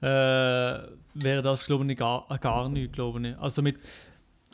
äh, 0.00 0.04
wäre 0.04 1.42
das, 1.42 1.66
glaube 1.66 1.90
ich, 1.90 1.98
gar, 1.98 2.26
gar 2.40 2.68
nicht, 2.68 2.92
glaube 2.92 3.26
ich. 3.28 3.36
Also, 3.38 3.60
mit, 3.60 3.78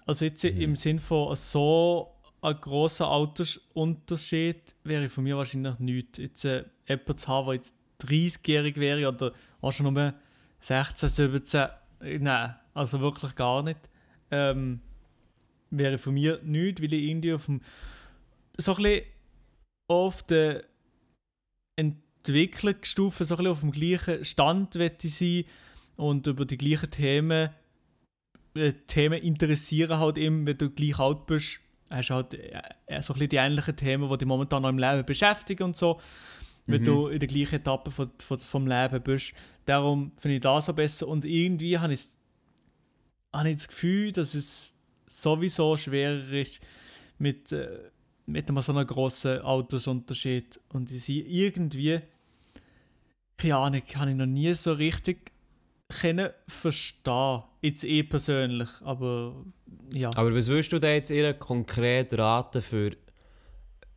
also 0.06 0.24
jetzt 0.24 0.44
im 0.44 0.74
Sinn 0.74 0.98
von 0.98 1.36
so 1.36 2.16
ein 2.40 2.60
grosser 2.60 3.08
Altersunterschied 3.08 4.74
wäre 4.84 5.08
von 5.08 5.24
mir 5.24 5.36
wahrscheinlich 5.36 5.78
nichts. 5.78 6.18
Jetzt 6.18 6.44
äh, 6.44 6.64
jemanden 6.88 7.16
zu 7.16 7.28
haben, 7.28 7.46
der 7.46 7.54
jetzt 7.54 7.74
30-jährig 8.02 8.76
wäre 8.76 9.08
oder 9.08 9.32
auch 9.60 9.72
schon 9.72 9.92
nur 9.92 10.14
16, 10.60 11.08
17, 11.08 11.68
äh, 12.00 12.18
nein, 12.18 12.54
also 12.76 13.00
wirklich 13.00 13.34
gar 13.34 13.62
nicht. 13.62 13.78
Ähm, 14.30 14.80
wäre 15.70 15.98
von 15.98 16.14
mir 16.14 16.40
nichts, 16.42 16.80
weil 16.82 16.92
ich 16.92 17.04
irgendwie 17.08 17.32
auf 17.32 17.46
dem, 17.46 17.60
so 18.56 18.74
ein 18.76 18.82
bisschen 18.82 19.02
auf 19.88 20.22
der 20.24 20.64
Entwicklungsstufe 21.76 23.24
so 23.24 23.34
ein 23.34 23.38
bisschen 23.38 23.52
auf 23.52 23.60
dem 23.60 23.70
gleichen 23.72 24.24
Stand 24.24 24.76
ich 24.76 25.14
sein 25.14 25.44
und 25.96 26.26
über 26.26 26.44
die 26.44 26.58
gleichen 26.58 26.90
Themen 26.90 27.50
äh, 28.54 28.72
Themen 28.86 29.22
interessieren 29.22 29.98
halt 29.98 30.18
eben, 30.18 30.46
wenn 30.46 30.58
du 30.58 30.70
gleich 30.70 30.98
alt 30.98 31.26
bist, 31.26 31.60
hast 31.90 32.10
du 32.10 32.14
halt 32.14 32.34
äh, 32.34 32.62
so 33.02 33.12
ein 33.12 33.18
bisschen 33.18 33.28
die 33.28 33.36
ähnlichen 33.36 33.76
Themen, 33.76 34.08
die 34.10 34.18
dich 34.18 34.28
momentan 34.28 34.62
noch 34.62 34.70
im 34.70 34.78
Leben 34.78 35.04
beschäftigen 35.04 35.64
und 35.64 35.76
so, 35.76 36.00
wenn 36.66 36.80
Mhm. 36.80 36.84
du 36.84 37.08
in 37.08 37.18
der 37.18 37.28
gleichen 37.28 37.56
Etappe 37.56 37.90
von, 37.90 38.10
von, 38.18 38.38
vom 38.38 38.66
Leben 38.66 39.02
bist. 39.02 39.34
Darum 39.66 40.12
finde 40.16 40.36
ich 40.36 40.40
das 40.40 40.66
so 40.66 40.72
besser 40.72 41.06
und 41.06 41.24
irgendwie 41.24 41.78
habe 41.78 41.92
ich, 41.92 42.00
habe 43.38 43.50
ich 43.50 43.56
das 43.56 43.68
Gefühl, 43.68 44.12
dass 44.12 44.34
es 44.34 44.74
sowieso 45.06 45.76
schwerer 45.76 46.30
ist 46.32 46.60
mit, 47.18 47.52
äh, 47.52 47.90
mit 48.26 48.48
einem 48.48 48.60
so 48.60 48.72
einem 48.72 48.86
grossen 48.86 49.40
Altersunterschied 49.40 50.60
und 50.72 50.90
ich 50.90 51.04
sehe 51.04 51.22
irgendwie, 51.24 52.00
keine 53.36 53.56
Ahnung, 53.56 53.82
habe 53.94 54.10
ich 54.10 54.16
noch 54.16 54.26
nie 54.26 54.52
so 54.54 54.72
richtig 54.72 55.32
können 55.88 56.30
verstehen. 56.48 57.42
Jetzt 57.62 57.84
eh 57.84 58.02
persönlich, 58.02 58.68
aber 58.82 59.44
ja. 59.92 60.10
Aber 60.14 60.34
was 60.34 60.48
würdest 60.48 60.72
du 60.72 60.78
da 60.78 60.88
jetzt 60.88 61.10
ihr 61.10 61.32
konkret 61.34 62.16
raten 62.18 62.62
für. 62.62 62.96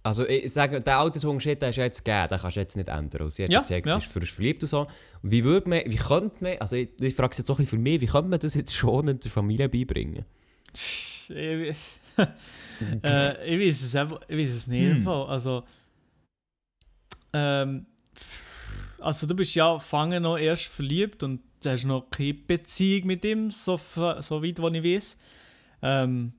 Also, 0.10 0.26
ich 0.28 0.52
sage, 0.52 0.82
der 0.82 0.98
Altersunterschied 1.00 1.62
der 1.62 1.70
ist 1.70 1.76
ja 1.78 1.84
jetzt 1.86 2.04
gegeben, 2.04 2.28
den 2.30 2.40
kannst 2.40 2.56
du 2.58 2.60
jetzt 2.62 2.76
nicht 2.78 2.90
ändern. 2.90 3.22
Und 3.22 3.30
sie 3.32 3.44
hat 3.44 3.52
Ja, 3.52 3.62
gesagt, 3.62 3.86
ja. 3.86 4.00
sie 4.00 4.06
ist 4.06 4.12
frisch 4.14 4.34
verliebt 4.34 4.64
und 4.64 4.68
so. 4.70 4.88
Wie 5.22 5.44
würde 5.44 5.70
man, 5.70 5.82
wie 5.86 5.96
könnte 5.96 6.36
man, 6.44 6.58
also 6.60 6.76
ich, 6.76 6.90
ich 7.02 7.16
frage 7.16 7.32
es 7.32 7.38
jetzt 7.40 7.50
auch 7.50 7.56
ein 7.60 7.66
bisschen 7.66 7.78
für 7.80 7.82
mich, 7.84 8.02
wie 8.02 8.06
könnte 8.08 8.30
man 8.30 8.40
das 8.40 8.54
jetzt 8.56 8.76
schonend 8.76 9.24
der 9.24 9.32
Familie 9.32 9.70
beibringen? 9.70 10.26
Ich, 10.74 11.30
äh, 11.38 11.70
ich 13.56 13.60
weiß 13.68 13.82
es, 13.84 13.96
einfach- 13.96 14.22
ich 14.28 14.38
weiß 14.38 14.56
es 14.56 14.68
nicht. 14.68 14.96
Hm. 15.04 15.08
Also, 15.08 15.64
ähm, 17.34 17.86
also 19.00 19.28
du 19.28 19.36
bist 19.36 19.56
ja 19.56 19.80
fangen 19.80 20.24
noch 20.24 20.38
erst 20.38 20.66
verliebt 20.66 21.24
und 21.24 21.42
du 21.64 21.70
hast 21.70 21.86
noch 21.86 22.10
keine 22.10 22.34
Beziehung 22.34 23.08
mit 23.08 23.24
ihm, 23.26 23.52
so, 23.52 23.78
so 23.78 24.44
weit, 24.44 24.62
was 24.62 24.74
ich 24.74 24.84
weiß. 24.84 25.18
Ähm, 25.82 26.34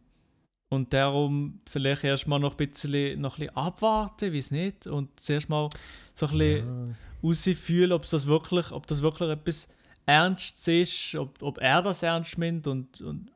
und 0.70 0.92
darum 0.92 1.60
vielleicht 1.68 2.04
erstmal 2.04 2.38
noch 2.38 2.52
ein 2.52 2.68
bisschen, 2.68 3.20
noch 3.20 3.36
ein 3.36 3.40
bisschen 3.40 3.56
abwarten, 3.56 4.32
weiß 4.32 4.52
nicht. 4.52 4.86
Und 4.86 5.18
zuerst 5.18 5.48
mal 5.48 5.68
so 6.14 6.26
ein 6.26 6.38
bisschen 6.38 6.96
rausfühlen, 7.22 7.92
ob 7.92 8.08
das 8.08 8.26
wirklich, 8.26 8.70
ob 8.70 8.86
das 8.86 9.02
wirklich 9.02 9.30
etwas 9.30 9.68
Ernstes 10.06 10.68
ist, 10.68 11.14
ob, 11.16 11.42
ob 11.42 11.58
er 11.58 11.82
das 11.82 12.02
ernst 12.02 12.38
meint 12.38 12.66
und, 12.68 13.00
und 13.00 13.32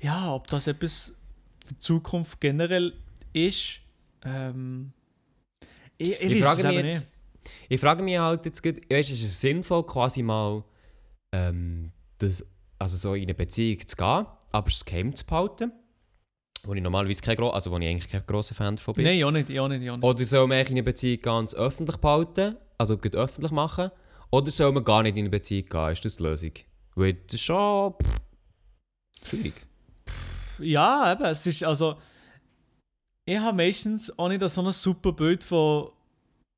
ja, 0.00 0.32
ob 0.32 0.46
das 0.48 0.66
etwas 0.66 1.14
für 1.66 1.74
die 1.74 1.78
Zukunft 1.78 2.40
generell 2.40 2.94
ist. 3.34 3.80
Ähm, 4.24 4.92
ich, 5.98 6.20
ich, 6.20 6.32
Ich, 6.32 6.42
frage 6.42 6.68
mich 6.68 6.76
jetzt, 6.76 7.12
ich 7.68 7.80
frage 7.80 8.02
mich 8.02 8.18
halt 8.18 8.46
jetzt, 8.46 8.62
gut, 8.62 8.76
weißt, 8.90 9.10
ist 9.10 9.22
es 9.22 9.40
sinnvoll, 9.40 9.84
quasi 9.84 10.22
mal 10.22 10.64
ähm, 11.32 11.92
das, 12.16 12.44
also 12.78 12.96
so 12.96 13.14
in 13.14 13.24
eine 13.24 13.34
Beziehung 13.34 13.86
zu 13.86 13.96
gehen, 13.96 14.26
aber 14.52 14.68
es 14.68 14.84
geheim 14.84 15.14
zu 15.14 15.26
behalten? 15.26 15.72
Wo 16.68 16.74
ich 16.74 16.82
normalerweise 16.82 17.22
kein, 17.22 17.34
gro- 17.36 17.48
also 17.48 17.70
wo 17.70 17.78
ich 17.78 17.86
eigentlich 17.88 18.10
kein 18.10 18.22
grosser 18.26 18.54
Fan 18.54 18.76
davon 18.76 18.92
bin. 18.92 19.04
Nein, 19.04 19.18
ja 19.18 19.30
nicht, 19.30 19.48
ja 19.48 19.66
nicht, 19.66 19.82
ja 19.82 19.96
nicht. 19.96 20.04
Oder 20.04 20.24
soll 20.26 20.46
man 20.46 20.58
eigentlich 20.58 20.70
in 20.70 20.74
eine 20.74 20.82
Beziehung 20.82 21.22
ganz 21.22 21.54
öffentlich 21.54 21.96
behalten, 21.96 22.56
also 22.76 22.98
gut 22.98 23.16
öffentlich 23.16 23.50
machen? 23.52 23.90
Oder 24.30 24.50
soll 24.50 24.70
man 24.72 24.84
gar 24.84 25.02
nicht 25.02 25.16
in 25.16 25.20
eine 25.22 25.30
Beziehung 25.30 25.64
gehen? 25.66 25.92
Ist 25.92 26.04
das 26.04 26.16
die 26.18 26.22
Lösung? 26.24 26.52
Weil 26.94 27.14
das 27.14 27.34
ist 27.34 27.40
schon 27.40 27.94
pff, 27.94 28.20
schwierig. 29.30 29.54
Ja, 30.58 31.10
eben, 31.12 31.24
es 31.24 31.46
ist 31.46 31.64
also. 31.64 31.96
Ich 33.24 33.38
habe 33.38 33.56
meistens 33.56 34.18
auch 34.18 34.28
nicht 34.28 34.46
so 34.46 34.60
ein 34.62 34.72
super 34.72 35.12
Bild 35.12 35.42
von, 35.44 35.88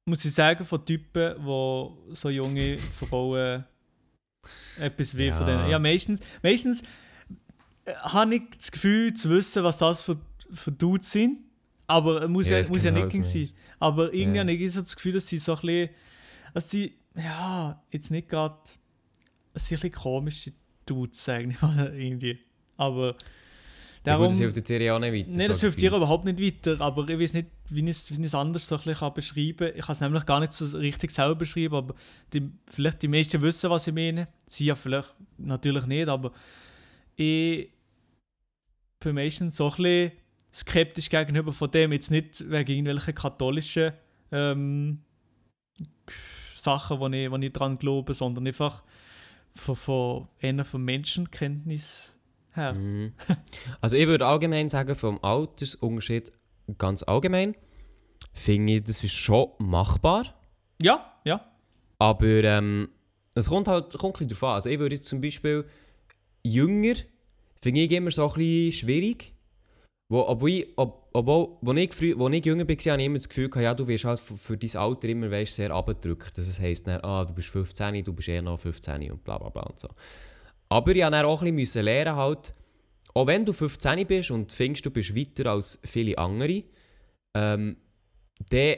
muss 0.09 0.25
ich 0.25 0.35
sagen, 0.35 0.65
von 0.65 0.85
Typen, 0.85 1.35
wo 1.45 1.99
so 2.13 2.31
junge 2.31 2.79
Frauen 2.79 3.65
etwas 4.81 5.11
von 5.13 5.21
Ja. 5.21 5.45
denen. 5.45 5.69
Ja, 5.71 5.79
meistens, 5.79 6.21
meistens 6.43 6.83
habe 7.97 8.35
ich 8.37 8.43
das 8.57 8.71
Gefühl 8.73 9.15
zu 9.15 9.31
wissen, 9.31 9.63
was 9.65 9.79
das 9.79 10.03
für, 10.03 10.19
für 10.53 10.73
Dudes 10.73 11.11
sind. 11.11 11.39
Aber 11.87 12.23
es 12.23 12.29
muss 12.29 12.49
Ja, 12.49 12.59
ja, 12.59 12.69
muss 12.69 12.85
ja 12.85 12.91
nicht 12.91 13.25
sein. 13.25 13.51
Aber 13.79 14.13
irgendwie 14.15 14.37
Ja. 14.39 14.43
habe 14.45 14.53
ich 14.53 14.73
so 14.73 14.81
das 14.81 14.95
Gefühl, 14.95 15.13
dass 15.13 15.27
sie 15.27 15.39
so 15.39 15.55
ein 15.55 15.61
bisschen. 15.61 15.91
Also 16.55 16.69
sie, 16.69 16.95
ja, 17.17 17.83
jetzt 17.91 18.11
nicht 18.11 18.29
gerade. 18.29 18.57
Es 19.55 19.67
sind 19.67 19.79
ein 19.79 19.81
bisschen 19.91 20.01
komische 20.03 20.53
Dudes, 20.87 21.25
sage 21.25 21.49
ich 21.51 21.61
mal, 21.63 21.93
irgendwie. 21.95 22.39
Aber. 22.77 23.17
Ja, 24.07 24.17
gut, 24.17 24.29
das 24.31 24.39
hilft 24.39 24.57
jetzt 24.57 24.71
ihr 24.71 24.81
ja 24.81 24.97
auch 24.97 24.99
nicht 24.99 25.13
weiter. 25.13 25.29
Nein, 25.37 25.49
das 25.49 25.59
so 25.59 25.63
hilft 25.67 25.79
dir 25.79 25.91
gefühlt. 25.91 25.99
überhaupt 26.03 26.25
nicht 26.25 26.41
weiter, 26.41 26.81
aber 26.81 27.07
ich 27.07 27.19
weiß 27.19 27.35
nicht, 27.35 27.49
wie 27.69 27.81
ich 27.83 27.91
es, 27.91 28.11
wie 28.11 28.21
ich 28.21 28.27
es 28.29 28.35
anders 28.35 28.67
so 28.67 28.77
ein 28.77 28.83
bisschen 28.83 29.13
beschreiben 29.13 29.57
kann. 29.59 29.73
Ich 29.77 29.85
kann 29.85 29.93
es 29.93 30.01
nämlich 30.01 30.25
gar 30.25 30.41
nicht 30.41 30.53
so 30.55 30.79
richtig 30.79 31.11
selber 31.11 31.35
beschreiben, 31.35 31.75
aber 31.75 31.95
die, 32.33 32.51
vielleicht 32.67 33.03
die 33.03 33.09
meisten 33.09 33.43
wissen, 33.43 33.69
was 33.69 33.87
ich 33.87 33.93
meine. 33.93 34.29
Sie 34.47 34.65
ja 34.65 34.75
vielleicht 34.75 35.15
natürlich 35.37 35.85
nicht, 35.85 36.09
aber 36.09 36.33
ich 37.17 37.69
meistens 39.05 39.57
so 39.57 39.71
ein 39.71 39.77
bisschen 39.77 40.13
skeptisch 40.55 41.09
gegenüber 41.09 41.53
von 41.53 41.71
dem, 41.71 41.93
jetzt 41.93 42.11
nicht 42.11 42.49
wegen 42.51 42.71
irgendwelchen 42.71 43.15
katholischen 43.15 43.93
ähm, 44.33 45.03
Sachen, 46.57 47.01
wo 47.01 47.09
ich, 47.09 47.31
wo 47.31 47.37
ich 47.37 47.53
dran 47.53 47.79
glaube, 47.79 48.15
sondern 48.15 48.47
einfach 48.47 48.83
von, 49.55 49.77
von 49.77 50.29
einer 50.43 50.65
von 50.65 50.85
Menschenkenntnis 50.85 52.17
her. 52.53 52.75
Mhm. 52.75 53.13
Also 53.81 53.97
ich 53.97 54.07
würde 54.07 54.27
allgemein 54.27 54.69
sagen, 54.69 54.95
vom 54.95 55.23
Altersunterschied 55.23 56.33
ganz 56.79 57.03
allgemein, 57.03 57.57
finde 58.33 58.75
ich, 58.75 58.85
das 58.85 59.03
ist 59.03 59.15
schon 59.15 59.49
machbar. 59.59 60.35
Ja, 60.83 61.21
ja. 61.25 61.47
Aber 61.99 62.27
ähm, 62.27 62.89
es 63.35 63.49
kommt 63.49 63.69
halt 63.69 63.97
kommt 63.99 64.17
ein 64.17 64.27
bisschen 64.27 64.41
drauf 64.41 64.45
an. 64.45 64.55
Also 64.55 64.71
ich 64.71 64.79
würde 64.79 64.97
jetzt 64.97 65.09
zum 65.09 65.21
Beispiel 65.21 65.67
jünger, 66.43 66.95
finde 67.63 67.81
ich 67.81 67.91
immer 67.93 68.11
so 68.11 68.29
ein 68.29 68.35
bisschen 68.35 68.73
schwierig. 68.73 69.35
Wo, 70.11 70.23
obwohl, 70.23 70.51
ich, 70.51 70.69
ob, 70.77 71.09
obwohl 71.13 71.57
wo 71.61 71.73
ich, 71.73 71.95
früh, 71.95 72.15
wo 72.19 72.29
ich 72.29 72.45
jünger 72.45 72.67
war, 72.67 72.75
hatte 72.75 73.01
ich 73.01 73.07
immer 73.07 73.19
das 73.19 73.29
Gefühl, 73.29 73.49
gehabt, 73.49 73.63
ja, 73.63 73.75
du 73.75 73.87
wirst 73.87 74.05
halt 74.05 74.19
für, 74.19 74.35
für 74.35 74.57
dein 74.57 74.77
Alter 74.77 75.09
immer 75.09 75.31
weißt, 75.31 75.55
sehr 75.55 75.71
abgedrückt. 75.71 76.37
Das 76.37 76.59
heisst, 76.59 76.89
dann, 76.89 77.01
ah, 77.03 77.25
du 77.25 77.33
bist 77.33 77.49
15, 77.49 78.03
du 78.03 78.13
bist 78.13 78.29
eh 78.29 78.43
noch 78.43 78.59
15 78.59 79.13
und 79.13 79.23
bla 79.23 79.39
bla 79.39 79.51
bla 79.51 79.63
und 79.63 79.79
so. 79.79 79.89
Aber 80.69 80.91
ich 80.91 81.03
musste 81.03 81.27
auch 81.27 81.43
ein 81.43 81.55
bisschen 81.55 81.85
lernen, 81.85 82.17
halt, 82.17 82.55
auch 83.15 83.27
wenn 83.29 83.45
du 83.45 83.53
15 83.53 84.05
bist 84.07 84.31
und 84.33 84.53
findest, 84.53 84.85
du 84.87 84.91
bist 84.91 85.15
weiter 85.15 85.53
als 85.53 85.79
viele 85.85 86.19
andere, 86.19 86.65
ähm, 87.37 87.77
dann 88.51 88.77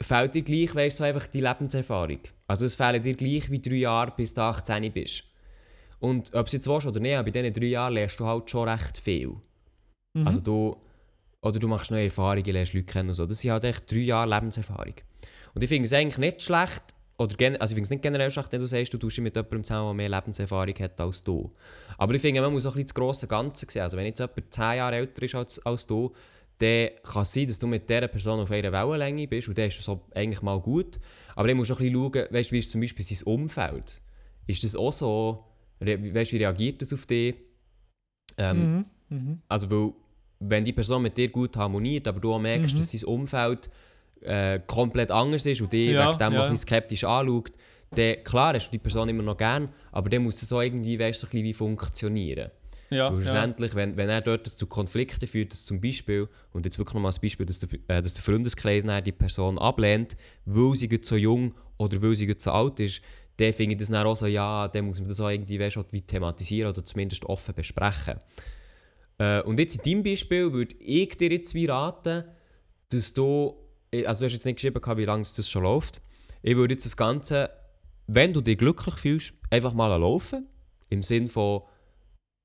fehlt 0.00 0.34
dir 0.34 0.42
gleich, 0.42 0.74
weißt 0.74 0.96
so 0.96 1.04
einfach 1.04 1.26
die 1.26 1.40
Lebenserfahrung. 1.40 2.20
Also 2.46 2.64
es 2.64 2.74
fehlen 2.74 3.02
dir 3.02 3.14
gleich 3.14 3.50
wie 3.50 3.60
drei 3.60 3.76
Jahre, 3.76 4.12
bis 4.16 4.32
du 4.32 4.40
18 4.40 4.90
bist. 4.92 5.24
Und 6.00 6.34
ob 6.34 6.46
es 6.46 6.54
jetzt 6.54 6.66
willst 6.66 6.86
oder 6.86 6.98
nicht, 6.98 7.14
bei 7.24 7.30
diesen 7.30 7.52
drei 7.52 7.66
Jahren 7.66 7.94
lernst 7.94 8.18
du 8.18 8.26
halt 8.26 8.50
schon 8.50 8.68
recht 8.68 8.98
viel. 8.98 9.36
Mhm. 10.14 10.26
Also 10.26 10.40
du, 10.40 10.76
oder 11.42 11.58
du 11.58 11.68
machst 11.68 11.90
neue 11.90 12.04
Erfahrungen, 12.04 12.44
lernst 12.44 12.74
Leute 12.74 12.86
kennen 12.86 13.10
und 13.10 13.14
so. 13.14 13.26
Das 13.26 13.40
sind 13.40 13.50
halt 13.50 13.64
echt 13.64 13.90
drei 13.90 13.98
Jahre 13.98 14.28
Lebenserfahrung. 14.28 14.94
Und 15.54 15.62
ich 15.62 15.68
finde 15.68 15.84
es 15.86 15.92
eigentlich 15.92 16.18
nicht 16.18 16.42
schlecht, 16.42 16.82
oder 17.18 17.34
also 17.60 17.72
ich 17.72 17.74
finde 17.74 17.82
es 17.82 17.90
nicht 17.90 18.02
generell 18.02 18.30
schlecht, 18.30 18.50
wenn 18.50 18.60
du 18.60 18.66
sagst, 18.66 18.94
du 18.94 18.98
tust 18.98 19.18
mit 19.18 19.36
jemandem 19.36 19.62
zusammen, 19.62 19.88
der 19.88 19.94
mehr 19.94 20.08
Lebenserfahrung 20.08 20.74
hat 20.78 20.98
als 21.00 21.22
du. 21.22 21.52
Aber 21.98 22.14
ich 22.14 22.22
finde, 22.22 22.40
man 22.40 22.50
muss 22.50 22.64
auch 22.64 22.70
ein 22.70 22.74
bisschen 22.76 22.86
das 22.86 22.94
grosse 22.94 23.26
Ganze 23.26 23.66
sehen. 23.68 23.82
Also 23.82 23.98
wenn 23.98 24.06
jetzt 24.06 24.20
jemand 24.20 24.54
10 24.54 24.62
Jahre 24.62 24.96
älter 24.96 25.22
ist 25.22 25.34
als, 25.34 25.66
als 25.66 25.86
du, 25.86 26.14
dann 26.58 26.88
kann 27.02 27.22
es 27.22 27.32
sein, 27.32 27.46
dass 27.46 27.58
du 27.58 27.66
mit 27.66 27.90
dieser 27.90 28.08
Person 28.08 28.40
auf 28.40 28.50
einer 28.50 28.72
Wellenlänge 28.72 29.28
bist 29.28 29.48
und 29.48 29.58
dann 29.58 29.68
ist 29.68 29.78
das 29.78 29.84
so 29.84 30.02
eigentlich 30.14 30.40
mal 30.40 30.60
gut. 30.60 30.98
Aber 31.36 31.46
dann 31.46 31.58
musst 31.58 31.70
du 31.70 31.74
auch 31.74 31.80
ein 31.80 31.92
bisschen 31.92 32.12
schauen, 32.12 32.26
weißt, 32.30 32.52
wie 32.52 32.58
ist 32.58 32.70
zum 32.70 32.80
Beispiel 32.80 33.04
sein 33.04 33.26
Umfeld? 33.26 34.00
Ist 34.46 34.64
das 34.64 34.74
auch 34.74 34.92
so 34.92 35.44
weißt, 35.86 36.32
wie 36.32 36.36
reagiert 36.38 36.82
das 36.82 36.92
auf 36.92 37.06
dich? 37.06 37.34
Ähm, 38.38 38.60
Mhm. 38.60 38.84
Mhm. 39.18 39.42
Also, 39.48 39.70
weil, 39.70 39.92
wenn 40.40 40.64
die 40.64 40.72
Person 40.72 41.02
mit 41.02 41.16
dir 41.16 41.28
gut 41.28 41.56
harmoniert, 41.56 42.06
aber 42.08 42.20
du 42.20 42.32
auch 42.32 42.40
merkst, 42.40 42.74
Mhm. 42.74 42.78
dass 42.78 42.90
sein 42.90 43.04
Umfeld 43.04 43.70
äh, 44.22 44.60
komplett 44.66 45.10
anders 45.10 45.46
ist 45.46 45.60
und 45.62 45.72
dich 45.72 45.90
Ja, 45.92 46.08
wegen 46.08 46.18
dem 46.18 46.32
ja. 46.34 46.40
auch 46.40 46.56
skeptisch 46.56 47.04
anschaut, 47.04 47.52
dann, 47.92 48.22
klar 48.22 48.54
hast 48.54 48.68
du 48.68 48.72
die 48.72 48.78
Person 48.78 49.08
immer 49.08 49.22
noch 49.22 49.36
gern, 49.36 49.70
aber 49.92 50.08
dann 50.10 50.22
muss 50.22 50.42
es 50.42 50.52
auch 50.52 50.60
irgendwie, 50.60 50.98
weißt, 50.98 51.20
so 51.20 51.26
ein 51.26 51.30
bisschen 51.30 51.44
wie 51.44 51.54
funktionieren. 51.54 52.50
Ja, 52.90 53.10
Weil 53.10 53.18
ja. 53.18 53.22
schlussendlich, 53.22 53.74
wenn, 53.74 53.96
wenn 53.96 54.08
er 54.10 54.20
dort 54.20 54.46
das 54.46 54.56
zu 54.56 54.66
Konflikten 54.66 55.26
führt, 55.26 55.52
dass 55.52 55.64
zum 55.64 55.80
Beispiel, 55.80 56.28
und 56.52 56.64
jetzt 56.66 56.76
wirklich 56.78 56.94
nochmal 56.94 57.10
das 57.10 57.18
Beispiel, 57.20 57.46
dass 57.46 57.60
der, 57.60 57.68
äh, 57.88 58.02
dass 58.02 58.14
der 58.14 58.22
Freundeskreis 58.22 58.84
die 59.04 59.12
Person 59.12 59.58
ablehnt, 59.58 60.16
weil 60.44 60.76
sie 60.76 60.88
so 61.02 61.16
jung 61.16 61.54
oder 61.78 62.00
weil 62.02 62.14
sie 62.14 62.32
so 62.36 62.50
alt 62.50 62.78
ist, 62.80 63.00
dann 63.40 63.52
finde 63.52 63.74
ich 63.74 63.78
das 63.78 63.88
dann 63.88 64.06
auch 64.06 64.16
so, 64.16 64.26
ja, 64.26 64.68
dann 64.68 64.86
muss 64.86 65.00
man 65.00 65.08
das 65.08 65.20
auch 65.20 65.28
irgendwie 65.28 65.58
weißt, 65.58 65.78
wie 65.92 66.02
thematisieren 66.02 66.70
oder 66.70 66.84
zumindest 66.84 67.24
offen 67.24 67.54
besprechen. 67.54 68.18
Äh, 69.18 69.42
und 69.42 69.58
jetzt 69.58 69.76
in 69.76 69.82
deinem 69.82 70.02
Beispiel 70.02 70.52
würde 70.52 70.74
ich 70.76 71.16
dir 71.16 71.30
jetzt 71.30 71.54
wie 71.54 71.66
raten, 71.66 72.24
dass 72.90 73.12
du, 73.12 73.56
also 73.92 74.20
du 74.20 74.24
hast 74.26 74.32
jetzt 74.32 74.44
nicht 74.44 74.56
geschrieben, 74.56 74.80
wie 74.96 75.04
lange 75.04 75.22
das 75.22 75.48
schon 75.48 75.62
läuft, 75.62 76.00
ich 76.42 76.56
würde 76.56 76.74
jetzt 76.74 76.86
das 76.86 76.96
Ganze, 76.96 77.50
wenn 78.06 78.32
du 78.32 78.40
dich 78.40 78.58
glücklich 78.58 78.94
fühlst, 78.96 79.34
einfach 79.50 79.74
mal 79.74 79.94
laufen. 79.94 80.46
Im 80.88 81.02
Sinn 81.02 81.28
von, 81.28 81.62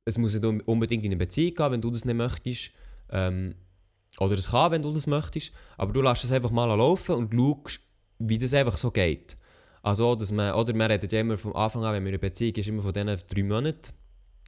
es 0.05 0.17
muss 0.17 0.33
nicht 0.33 0.45
un- 0.45 0.61
unbedingt 0.61 1.03
in 1.03 1.09
eine 1.09 1.17
Beziehung 1.17 1.55
gehen, 1.55 1.71
wenn 1.71 1.81
du 1.81 1.89
das 1.89 2.05
nicht 2.05 2.15
möchtest. 2.15 2.71
Ähm, 3.09 3.55
oder 4.19 4.35
es 4.35 4.51
kann, 4.51 4.71
wenn 4.71 4.81
du 4.81 4.91
das 4.91 5.07
möchtest. 5.07 5.51
Aber 5.77 5.93
du 5.93 6.01
lässt 6.01 6.23
es 6.23 6.31
einfach 6.31 6.51
mal 6.51 6.65
laufen 6.65 7.15
und 7.15 7.33
schaust, 7.33 7.79
wie 8.19 8.37
das 8.37 8.53
einfach 8.53 8.77
so 8.77 8.91
geht. 8.91 9.37
Also, 9.85 10.15
dass 10.15 10.31
man, 10.31 10.53
oder 10.55 10.73
man 10.73 10.89
redet 10.89 11.11
ja 11.11 11.19
immer 11.19 11.37
vom 11.37 11.55
Anfang 11.55 11.83
an, 11.83 11.93
wenn 11.93 12.01
man 12.01 12.07
in 12.07 12.15
einer 12.15 12.21
Beziehung 12.21 12.55
ist, 12.55 12.67
immer 12.67 12.81
von 12.81 12.91
diesen 12.91 13.15
drei 13.29 13.43
Monaten. 13.43 13.93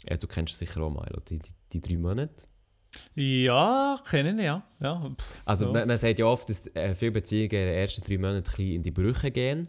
Ja, 0.10 0.18
du 0.18 0.26
kennst 0.26 0.54
es 0.54 0.60
sicher 0.60 0.82
auch, 0.82 0.90
Milo, 0.90 1.20
die, 1.30 1.38
die, 1.38 1.52
die 1.74 1.82
drei 1.82 1.98
Monate. 1.98 2.46
Ja, 3.14 4.00
kennen 4.10 4.40
ja. 4.40 4.64
ja. 4.80 5.12
pff, 5.16 5.42
Also 5.46 5.66
Ja. 5.66 5.72
man, 5.74 5.88
man 5.90 5.98
sagt 5.98 6.18
ja 6.18 6.26
oft, 6.26 6.50
dass 6.50 6.68
äh, 6.76 6.96
viele 6.96 7.12
Beziehungen 7.12 7.52
in 7.52 7.68
den 7.68 7.76
ersten 7.76 8.04
drei 8.04 8.18
Monaten 8.18 8.38
ein 8.38 8.44
bisschen 8.44 8.72
in 8.74 8.82
die 8.84 8.90
Brüche 8.92 9.30
gehen. 9.30 9.68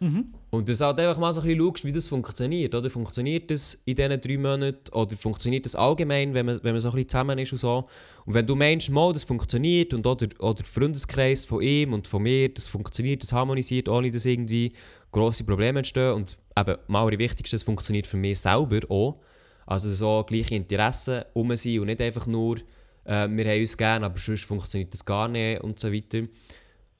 Mhm. 0.00 0.32
Und 0.50 0.68
du 0.68 0.74
halt 0.74 1.00
einfach 1.00 1.18
mal 1.18 1.32
so 1.32 1.40
ein 1.40 1.46
bisschen 1.46 1.60
schaust, 1.60 1.84
wie 1.84 1.92
das 1.92 2.08
funktioniert. 2.08 2.74
Oder 2.74 2.88
funktioniert 2.88 3.50
das 3.50 3.74
in 3.84 3.96
diesen 3.96 4.20
drei 4.20 4.38
Monaten? 4.38 4.92
Oder 4.92 5.16
funktioniert 5.16 5.66
das 5.66 5.74
allgemein, 5.74 6.34
wenn 6.34 6.46
man, 6.46 6.60
wenn 6.62 6.72
man 6.72 6.80
so 6.80 6.88
ein 6.88 6.94
bisschen 6.94 7.08
zusammen 7.08 7.38
ist 7.38 7.52
und 7.52 7.58
so? 7.58 7.88
Und 8.24 8.34
wenn 8.34 8.46
du 8.46 8.54
meinst, 8.54 8.90
mal, 8.90 9.12
das 9.12 9.24
funktioniert 9.24 9.92
und 9.94 10.06
oder, 10.06 10.26
oder 10.38 10.54
der 10.54 10.66
Freundeskreis 10.66 11.44
von 11.44 11.62
ihm 11.62 11.92
und 11.92 12.06
von 12.06 12.22
mir, 12.22 12.48
das 12.48 12.66
funktioniert, 12.66 13.22
das 13.22 13.32
harmonisiert, 13.32 13.88
ohne 13.88 14.10
dass 14.10 14.24
irgendwie 14.24 14.72
grosse 15.10 15.44
Probleme 15.44 15.80
entstehen. 15.80 16.12
Und 16.12 16.38
eben, 16.58 16.76
mal 16.86 17.10
das 17.10 17.18
Wichtigste, 17.18 17.56
es 17.56 17.62
funktioniert 17.62 18.06
für 18.06 18.16
mich 18.16 18.38
selber 18.38 18.80
auch. 18.90 19.20
Also 19.66 19.90
so 19.90 20.24
gleiche 20.24 20.54
Interessen 20.54 21.24
um 21.34 21.54
sind 21.54 21.80
und 21.80 21.86
nicht 21.86 22.00
einfach 22.00 22.26
nur, 22.26 22.56
äh, 23.04 23.28
wir 23.28 23.44
haben 23.44 23.60
uns 23.60 23.76
gerne, 23.76 24.06
aber 24.06 24.18
sonst 24.18 24.44
funktioniert 24.44 24.94
das 24.94 25.04
gar 25.04 25.28
nicht 25.28 25.62
und 25.62 25.78
so 25.78 25.92
weiter. 25.92 26.22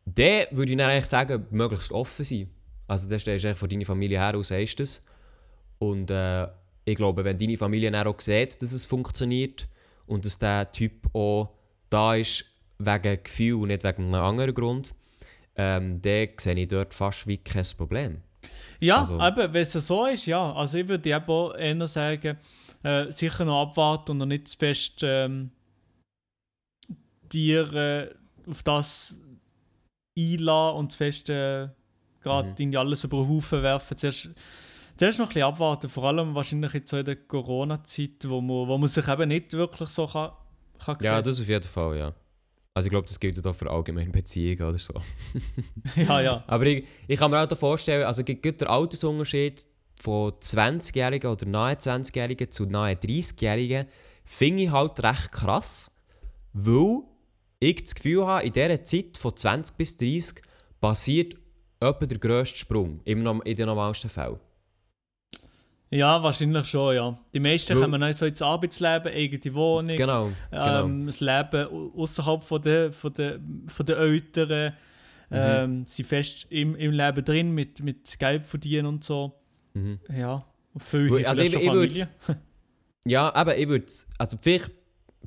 Dann 0.05 0.45
würde 0.51 0.73
ich 0.73 0.79
dann 0.79 0.91
eigentlich 0.91 1.07
sagen, 1.07 1.47
möglichst 1.51 1.93
offen 1.93 2.25
sein. 2.25 2.51
Also 2.89 3.09
dann 3.09 3.19
stehst 3.21 3.45
du 3.45 3.49
eigentlich 3.49 3.59
von 3.59 3.69
deiner 3.69 3.85
Familie 3.85 4.19
her 4.19 4.35
und 4.35 4.45
sagst 4.45 4.81
das. 4.81 5.03
Und 5.79 6.11
äh, 6.11 6.49
ich 6.85 6.97
glaube, 6.97 7.23
wenn 7.25 7.39
deine 7.39 7.57
Familie 7.57 7.91
dann 7.91 8.07
auch 8.07 8.19
sieht, 8.19 8.61
dass 8.61 8.73
es 8.73 8.85
funktioniert 8.85 9.69
und 10.07 10.25
dass 10.25 10.39
der 10.39 10.73
Typ 10.73 11.15
auch 11.15 11.51
da 11.91 12.15
ist 12.17 12.45
wegen 12.79 13.23
Gefühl 13.23 13.55
und 13.55 13.69
nicht 13.69 13.85
wegen 13.85 14.07
einem 14.07 14.15
anderen 14.15 14.55
Grund, 14.55 14.95
ähm, 15.57 16.01
dann 16.03 16.29
sehe 16.39 16.55
ich 16.55 16.69
dort 16.69 16.95
fast 16.95 17.27
wie 17.27 17.37
kein 17.39 17.65
Problem. 17.77 18.23
Ja, 18.81 19.01
Also- 19.01 19.21
eben, 19.21 19.53
wenn 19.53 19.67
es 19.67 19.73
so 19.73 20.07
ist, 20.07 20.27
ja. 20.27 20.53
Also 20.55 20.79
ich 20.79 20.89
würde 20.89 21.09
eben 21.11 21.25
auch 21.27 21.55
eher 21.55 21.87
sagen, 21.89 22.39
äh, 22.83 23.11
sicher 23.13 23.45
noch 23.45 23.63
abwarten 23.63 24.13
und 24.13 24.19
noch 24.19 24.27
nicht 24.27 24.49
zu 24.49 24.57
fest 24.57 25.01
ähm, 25.03 25.51
dir 27.33 27.73
äh, 27.75 28.15
auf 28.49 28.63
das 28.63 29.21
einladen 30.19 30.79
und 30.79 30.93
zu 30.93 30.99
fest 30.99 31.29
äh, 31.29 31.69
gerade 32.23 32.55
Mhm. 32.67 32.77
alles 32.77 33.05
über 33.05 33.19
den 33.19 33.29
Haufen 33.29 33.63
werfen. 33.63 33.97
Zuerst, 33.97 34.29
zuerst 34.97 35.19
noch 35.19 35.27
ein 35.27 35.29
bisschen 35.29 35.43
abwarten, 35.49 35.89
vor 35.89 36.05
allem 36.05 36.35
wahrscheinlich 36.35 36.73
jetzt 36.75 36.91
so 36.91 36.99
in 36.99 37.05
der 37.05 37.17
Corona-Zeit, 37.17 38.29
wo 38.29 38.41
man, 38.41 38.69
wo 38.69 38.79
man 38.79 38.89
sich 38.89 39.07
eben 39.09 39.29
nicht 39.29 39.53
wirklich 39.53 39.89
so 39.89 40.07
kann, 40.07 40.31
kann 40.85 40.97
Ja, 41.03 41.17
sehen. 41.17 41.25
das 41.25 41.41
auf 41.41 41.49
jeden 41.49 41.65
Fall, 41.69 41.99
ja. 41.99 42.15
Also 42.75 42.87
ich 42.87 42.91
glaube, 42.91 43.09
das 43.09 43.19
gilt 43.19 43.45
auch 43.45 43.55
für 43.55 43.69
allgemeine 43.71 44.11
Beziehungen 44.11 44.63
oder 44.63 44.79
so. 44.79 44.95
ja, 45.97 46.21
ja. 46.21 46.45
Aber 46.47 46.65
ich, 46.67 46.85
ich 47.09 47.19
kann 47.19 47.31
mir 47.31 47.41
auch 47.43 47.57
vorstellen, 47.57 48.05
also 48.07 48.23
gibt 48.23 48.43
gibt 48.43 48.61
der 48.61 48.71
Altersunterschied 48.71 49.67
von 50.01 50.31
20-Jährigen 50.33 51.29
oder 51.29 51.45
nahe 51.47 51.75
20-Jährigen 51.75 52.53
zu 52.53 52.67
nahe 52.67 52.95
30-Jährigen, 52.95 53.87
finde 54.25 54.63
ich 54.65 54.71
halt 54.71 55.03
recht 55.03 55.33
krass, 55.33 55.91
weil 56.53 57.01
ich 57.59 57.83
das 57.83 57.95
Gefühl 57.97 58.25
habe, 58.27 58.47
in 58.47 58.53
dieser 58.53 58.85
Zeit 58.85 59.17
von 59.17 59.37
20 59.37 59.77
bis 59.77 59.97
30 59.97 60.43
passiert 60.81 61.35
etwa 61.81 62.07
der 62.07 62.19
grösste 62.19 62.59
Sprung, 62.59 63.01
im, 63.05 63.43
in 63.45 63.57
den 63.57 63.67
normalsten 63.67 64.11
Fällen. 64.11 64.39
Ja, 65.91 66.23
wahrscheinlich 66.23 66.67
schon, 66.67 66.95
ja. 66.95 67.19
Die 67.33 67.41
meisten 67.41 67.75
Weil- 67.75 67.83
kommen 67.85 68.03
auch 68.03 68.13
so 68.13 68.27
ins 68.27 68.43
Arbeitsleben, 68.43 69.11
eigene 69.13 69.55
Wohnung, 69.55 69.97
Genau, 69.97 70.31
genau. 70.51 70.85
ähm, 70.85 71.07
das 71.07 71.21
Leben 71.21 71.67
au- 71.69 71.93
außerhalb 72.03 72.45
von 72.45 72.61
der, 72.61 72.93
von 72.93 73.13
der, 73.15 73.41
von 73.67 73.87
der 73.87 73.97
Eltern, 73.99 74.75
ähm, 75.31 75.87
sind 75.87 76.07
fest 76.07 76.47
im, 76.51 76.75
im 76.77 76.93
Leben 76.93 77.25
drin 77.25 77.53
mit, 77.53 77.83
mit 77.83 78.19
Geld 78.19 78.45
verdienen 78.45 78.85
und 78.87 79.03
so. 79.05 79.33
Mhm. 79.73 79.99
Ja, 80.15 80.45
haben 80.75 81.25
also 81.27 81.43
ich- 81.43 81.55
ich. 81.55 82.05
Ja, 83.07 83.35
aber 83.35 83.57
ich 83.57 83.67
würde, 83.69 83.87
also 84.19 84.37
vielleicht, 84.39 84.71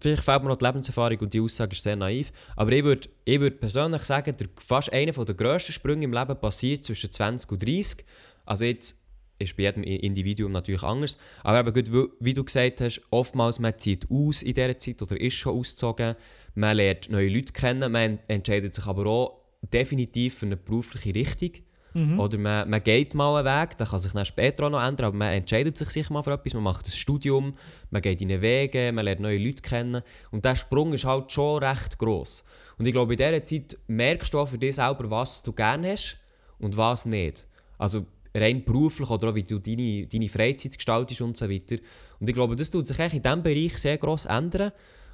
vielleicht 0.02 0.24
fehlt 0.24 0.44
mir 0.44 0.50
noch 0.50 0.58
die 0.58 0.66
Lebenserfahrung 0.66 1.20
und 1.20 1.34
die 1.34 1.40
Aussage 1.40 1.74
ist 1.74 1.84
sehr 1.84 1.96
naiv, 1.96 2.32
aber 2.56 2.72
ich 2.72 2.84
würde 2.84 3.10
ich 3.26 3.40
würd 3.40 3.60
persönlich 3.60 4.04
sagen, 4.04 4.36
der, 4.38 4.48
fast 4.60 4.92
einer 4.92 5.12
der 5.12 5.36
grössten 5.36 5.72
Sprünge 5.72 6.06
im 6.06 6.14
Leben 6.14 6.40
passiert 6.40 6.84
zwischen 6.84 7.12
20 7.12 7.52
und 7.52 7.64
30. 7.64 8.06
Also 8.46 8.66
jetzt 8.66 8.98
ist 9.40 9.58
bei 9.58 9.64
jedem 9.64 9.84
Individuum 9.84 10.52
natürlich 10.52 10.84
anders, 10.84 11.18
aber 11.44 11.60
eben 11.60 11.74
gut, 11.74 12.12
wie 12.20 12.34
du 12.34 12.44
gesagt 12.44 12.82
hast, 12.82 13.02
oftmals 13.10 13.60
man 13.60 13.78
zieht 13.78 14.08
aus 14.10 14.44
in 14.44 14.54
dieser 14.54 14.78
Zeit 14.78 15.02
oder 15.02 15.20
ist 15.20 15.36
schon 15.36 15.58
ausgezogen, 15.58 16.16
man 16.56 16.78
lernt 16.78 17.10
neue 17.10 17.30
Leute 17.30 17.54
kennen, 17.54 17.92
man 17.92 18.20
entscheidet 18.28 18.74
sich 18.74 18.86
aber 18.86 19.06
auch 19.06 19.42
definitiv 19.62 20.40
für 20.40 20.46
eine 20.46 20.58
berufliche 20.58 21.16
Richtung. 21.16 21.52
Mhm. 21.94 22.20
Oder 22.20 22.38
man, 22.38 22.70
man 22.70 22.82
geht 22.82 23.14
mal 23.14 23.36
einen 23.36 23.62
Weg, 23.62 23.78
der 23.78 23.88
kann 23.88 24.00
sich 24.00 24.14
dann 24.14 24.26
später 24.26 24.66
auch 24.66 24.70
noch 24.70 24.82
ändern, 24.82 25.08
aber 25.08 25.18
man 25.18 25.34
entscheidet 25.34 25.78
sich 25.78 25.90
sicher 25.90 26.14
mal 26.14 26.24
für 26.24 26.34
etwas, 26.34 26.54
man 26.54 26.64
macht 26.64 26.88
ein 26.88 26.92
Studium, 26.92 27.54
man 27.90 28.02
geht 28.02 28.22
in 28.22 28.32
einen 28.32 28.42
Wege, 28.42 28.92
man 28.94 29.06
lernt 29.06 29.22
neue 29.22 29.38
Leute 29.38 29.62
kennen 29.62 30.02
und 30.32 30.46
der 30.46 30.56
Sprung 30.56 30.94
ist 30.94 31.06
halt 31.06 31.32
schon 31.32 31.64
recht 31.64 31.98
gross. 31.98 32.44
Und 32.78 32.86
ich 32.86 32.94
glaube, 32.94 33.14
in 33.14 33.18
dieser 33.18 33.44
Zeit 33.44 33.78
merkst 33.88 34.34
du 34.34 34.40
auch 34.40 34.48
für 34.48 34.58
dich 34.58 34.76
selber, 34.76 35.10
was 35.12 35.44
du 35.44 35.52
gerne 35.52 35.92
hast 35.92 36.18
und 36.60 36.78
was 36.78 37.06
nicht. 37.06 37.48
Also 37.78 38.06
rein 38.34 38.64
beruflich 38.64 39.10
oder 39.10 39.30
auch 39.30 39.36
wie 39.36 39.44
du 39.44 39.60
deine, 39.60 40.08
deine 40.08 40.30
Freizeit 40.30 40.78
gestaltest 40.78 41.22
und 41.22 41.36
so 41.36 41.50
weiter. 41.50 41.76
Und 42.20 42.30
ich 42.30 42.36
glaube, 42.36 42.56
das 42.56 42.70
tut 42.70 42.88
sich 42.88 43.00
eigentlich 43.00 43.16
in 43.16 43.24
diesem 43.24 43.44
Bereich 43.44 43.78
sehr 43.78 43.98
gross 43.98 44.26
ändern. 44.26 44.72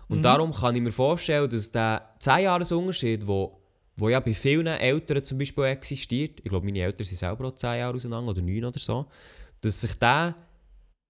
Und 0.09 0.23
darum 0.23 0.53
kann 0.53 0.75
ich 0.75 0.82
mir 0.82 0.91
vorstellen, 0.91 1.49
dass 1.49 1.71
der 1.71 2.13
10-Jahres-Unterschied, 2.21 3.28
wo, 3.28 3.59
wo 3.97 4.09
ja 4.09 4.19
bei 4.19 4.33
vielen 4.33 4.67
Eltern 4.67 5.23
zum 5.23 5.39
Beispiel 5.39 5.65
existiert, 5.65 6.39
ich 6.43 6.49
glaube, 6.49 6.65
meine 6.65 6.79
Eltern 6.79 7.05
sind 7.05 7.17
selber 7.17 7.47
auch 7.47 7.55
10 7.55 7.79
Jahre 7.79 7.95
auseinander 7.95 8.31
oder 8.31 8.41
9 8.41 8.65
oder 8.65 8.79
so, 8.79 9.07
dass 9.61 9.81
sich 9.81 9.95
der 9.95 10.35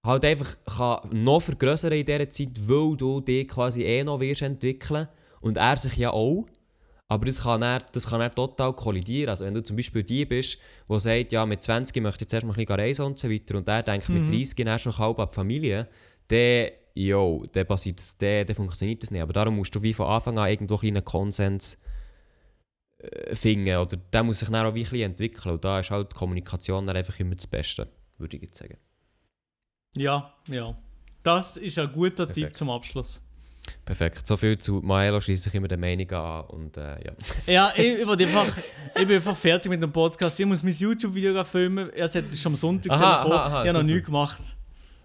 halt 0.04 0.24
einfach 0.24 0.56
kann 0.64 1.10
noch 1.12 1.40
vergrößern 1.40 1.92
in 1.92 2.06
dieser 2.06 2.28
Zeit, 2.30 2.68
weil 2.68 2.96
du 2.96 3.20
dich 3.20 3.46
quasi 3.46 3.82
eh 3.82 4.02
noch 4.02 4.20
wirst 4.20 4.42
entwickeln 4.42 5.06
und 5.40 5.58
er 5.58 5.76
sich 5.76 5.96
ja 5.96 6.10
auch. 6.10 6.46
Aber 7.10 7.24
das 7.24 7.42
kann, 7.42 7.62
er, 7.62 7.80
das 7.92 8.08
kann 8.08 8.20
er 8.20 8.34
total 8.34 8.74
kollidieren. 8.74 9.30
Also 9.30 9.46
wenn 9.46 9.54
du 9.54 9.62
zum 9.62 9.76
Beispiel 9.76 10.02
die 10.02 10.26
bist, 10.26 10.58
der 10.88 11.00
sagt, 11.00 11.32
ja, 11.32 11.46
mit 11.46 11.62
20 11.62 12.02
möchte 12.02 12.24
ich 12.24 12.28
zuerst 12.28 12.46
mal 12.46 12.52
ein 12.52 12.64
bisschen 12.64 12.80
reisen 12.80 13.06
und 13.06 13.18
so 13.18 13.30
weiter 13.30 13.56
und 13.56 13.66
der 13.66 13.82
denkt, 13.82 14.08
mit 14.10 14.28
30 14.28 14.64
dann 14.64 14.78
schon 14.78 14.96
halb 14.96 15.18
ab 15.18 15.34
Familie, 15.34 15.88
dann, 16.28 16.68
jo, 16.94 17.46
dann, 17.50 17.66
passiert 17.66 17.98
das, 17.98 18.18
dann, 18.18 18.44
dann 18.44 18.56
funktioniert 18.56 19.02
das 19.02 19.10
nicht. 19.10 19.22
Aber 19.22 19.32
darum 19.32 19.56
musst 19.56 19.74
du 19.74 19.82
wie 19.82 19.94
von 19.94 20.06
Anfang 20.06 20.38
an 20.38 20.50
irgendwo 20.50 20.78
einen 20.78 21.04
Konsens 21.04 21.78
finden. 23.32 23.76
Oder 23.76 23.96
der 23.96 24.22
muss 24.22 24.40
sich 24.40 24.48
dann 24.48 24.66
auch 24.66 24.68
ein 24.68 24.74
bisschen 24.74 25.00
entwickeln. 25.00 25.54
Und 25.54 25.64
da 25.64 25.80
ist 25.80 25.90
halt 25.90 26.12
die 26.12 26.16
Kommunikation 26.16 26.86
dann 26.86 26.96
einfach 26.96 27.18
immer 27.20 27.34
das 27.34 27.46
Beste, 27.46 27.88
würde 28.18 28.36
ich 28.36 28.42
jetzt 28.42 28.58
sagen. 28.58 28.76
Ja, 29.96 30.34
ja. 30.48 30.76
Das 31.22 31.56
ist 31.56 31.78
ein 31.78 31.92
guter 31.92 32.26
Tipp 32.26 32.34
Perfekt. 32.34 32.56
zum 32.56 32.70
Abschluss. 32.70 33.22
Perfekt. 33.84 34.26
So 34.26 34.36
viel 34.36 34.56
zu 34.56 34.80
Maelo 34.82 35.20
schließt 35.20 35.42
sich 35.42 35.54
immer 35.54 35.68
der 35.68 35.78
Meinung 35.78 36.10
an. 36.10 36.44
Und 36.46 36.76
äh, 36.76 37.04
ja. 37.04 37.12
Ja, 37.46 37.72
ich, 37.76 37.98
ich, 37.98 38.08
einfach, 38.08 38.56
ich 38.94 39.06
bin 39.06 39.16
einfach 39.16 39.36
fertig 39.36 39.70
mit 39.70 39.82
dem 39.82 39.92
Podcast. 39.92 40.38
Ich 40.40 40.46
muss 40.46 40.62
mein 40.62 40.72
YouTube-Video 40.72 41.44
filmen. 41.44 41.90
Er 41.90 42.04
hat 42.04 42.12
schon 42.12 42.52
am 42.52 42.56
Sonntag 42.56 42.92
Aha, 42.92 43.22
aha, 43.22 43.28
aha, 43.28 43.62
Ich 43.62 43.68
habe 43.68 43.78
noch 43.78 43.84
nichts 43.84 44.06
gemacht. 44.06 44.40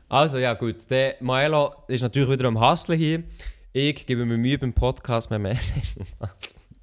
Also 0.10 0.38
ja 0.38 0.54
gut, 0.54 0.89
der 0.89 1.16
Maelo 1.22 1.74
ist 1.88 2.02
natürlich 2.02 2.30
wieder 2.30 2.48
am 2.48 2.60
Hustlen 2.60 2.98
hier. 2.98 3.24
Ich 3.72 4.06
gebe 4.06 4.26
mir 4.26 4.38
Mühe 4.38 4.60
beim 4.60 4.74
Podcast, 4.74 5.32
mein 5.32 5.41
Mann 5.41 5.58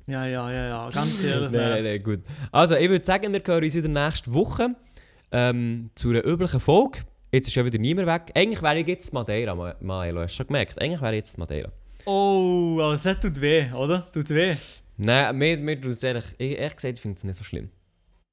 Ja, 0.06 0.26
ja, 0.26 0.50
ja, 0.50 0.68
ja. 0.68 0.88
Ganz 0.90 1.22
ehrlich. 1.24 1.50
Nein, 1.50 1.70
nein, 1.70 1.84
nein, 1.84 2.02
gut. 2.02 2.20
Also 2.52 2.74
ich 2.76 2.88
würde 2.88 3.04
sagen, 3.04 3.32
wir 3.32 3.42
hören 3.44 3.64
uns 3.64 3.74
wieder 3.74 3.88
nächste 3.88 4.32
Woche 4.34 4.68
ähm, 5.32 5.88
zu 5.94 6.10
einer 6.10 6.24
üblichen 6.26 6.60
Folge. 6.60 7.00
Jetzt 7.32 7.46
ist 7.46 7.54
schon 7.54 7.64
wieder 7.64 7.78
niemand 7.78 8.08
weg. 8.08 8.32
Eigentlich 8.34 8.60
wäre 8.62 8.78
ich 8.80 8.88
jetzt 8.88 9.12
Madeira, 9.12 9.54
Ma- 9.54 9.76
Maelo. 9.80 10.20
Hast 10.22 10.32
du 10.34 10.36
schon 10.38 10.46
gemerkt? 10.48 10.80
Eigentlich 10.82 11.00
wäre 11.00 11.12
ich 11.12 11.18
jetzt 11.18 11.38
Madeira. 11.38 11.70
Oh, 12.06 12.78
also 12.80 13.08
das 13.10 13.20
tut 13.20 13.40
weh, 13.40 13.70
oder? 13.72 14.10
Tut 14.12 14.30
weh. 14.30 14.54
Nein, 14.96 15.36
mir, 15.38 15.56
mir 15.58 15.80
tut 15.80 15.92
es 15.92 16.02
ehrlich, 16.02 16.24
ich- 16.38 16.58
ehrlich 16.58 16.74
gesagt, 16.76 16.94
ich 16.94 17.00
finde 17.00 17.16
es 17.16 17.24
nicht 17.24 17.36
so 17.36 17.44
schlimm. 17.44 17.70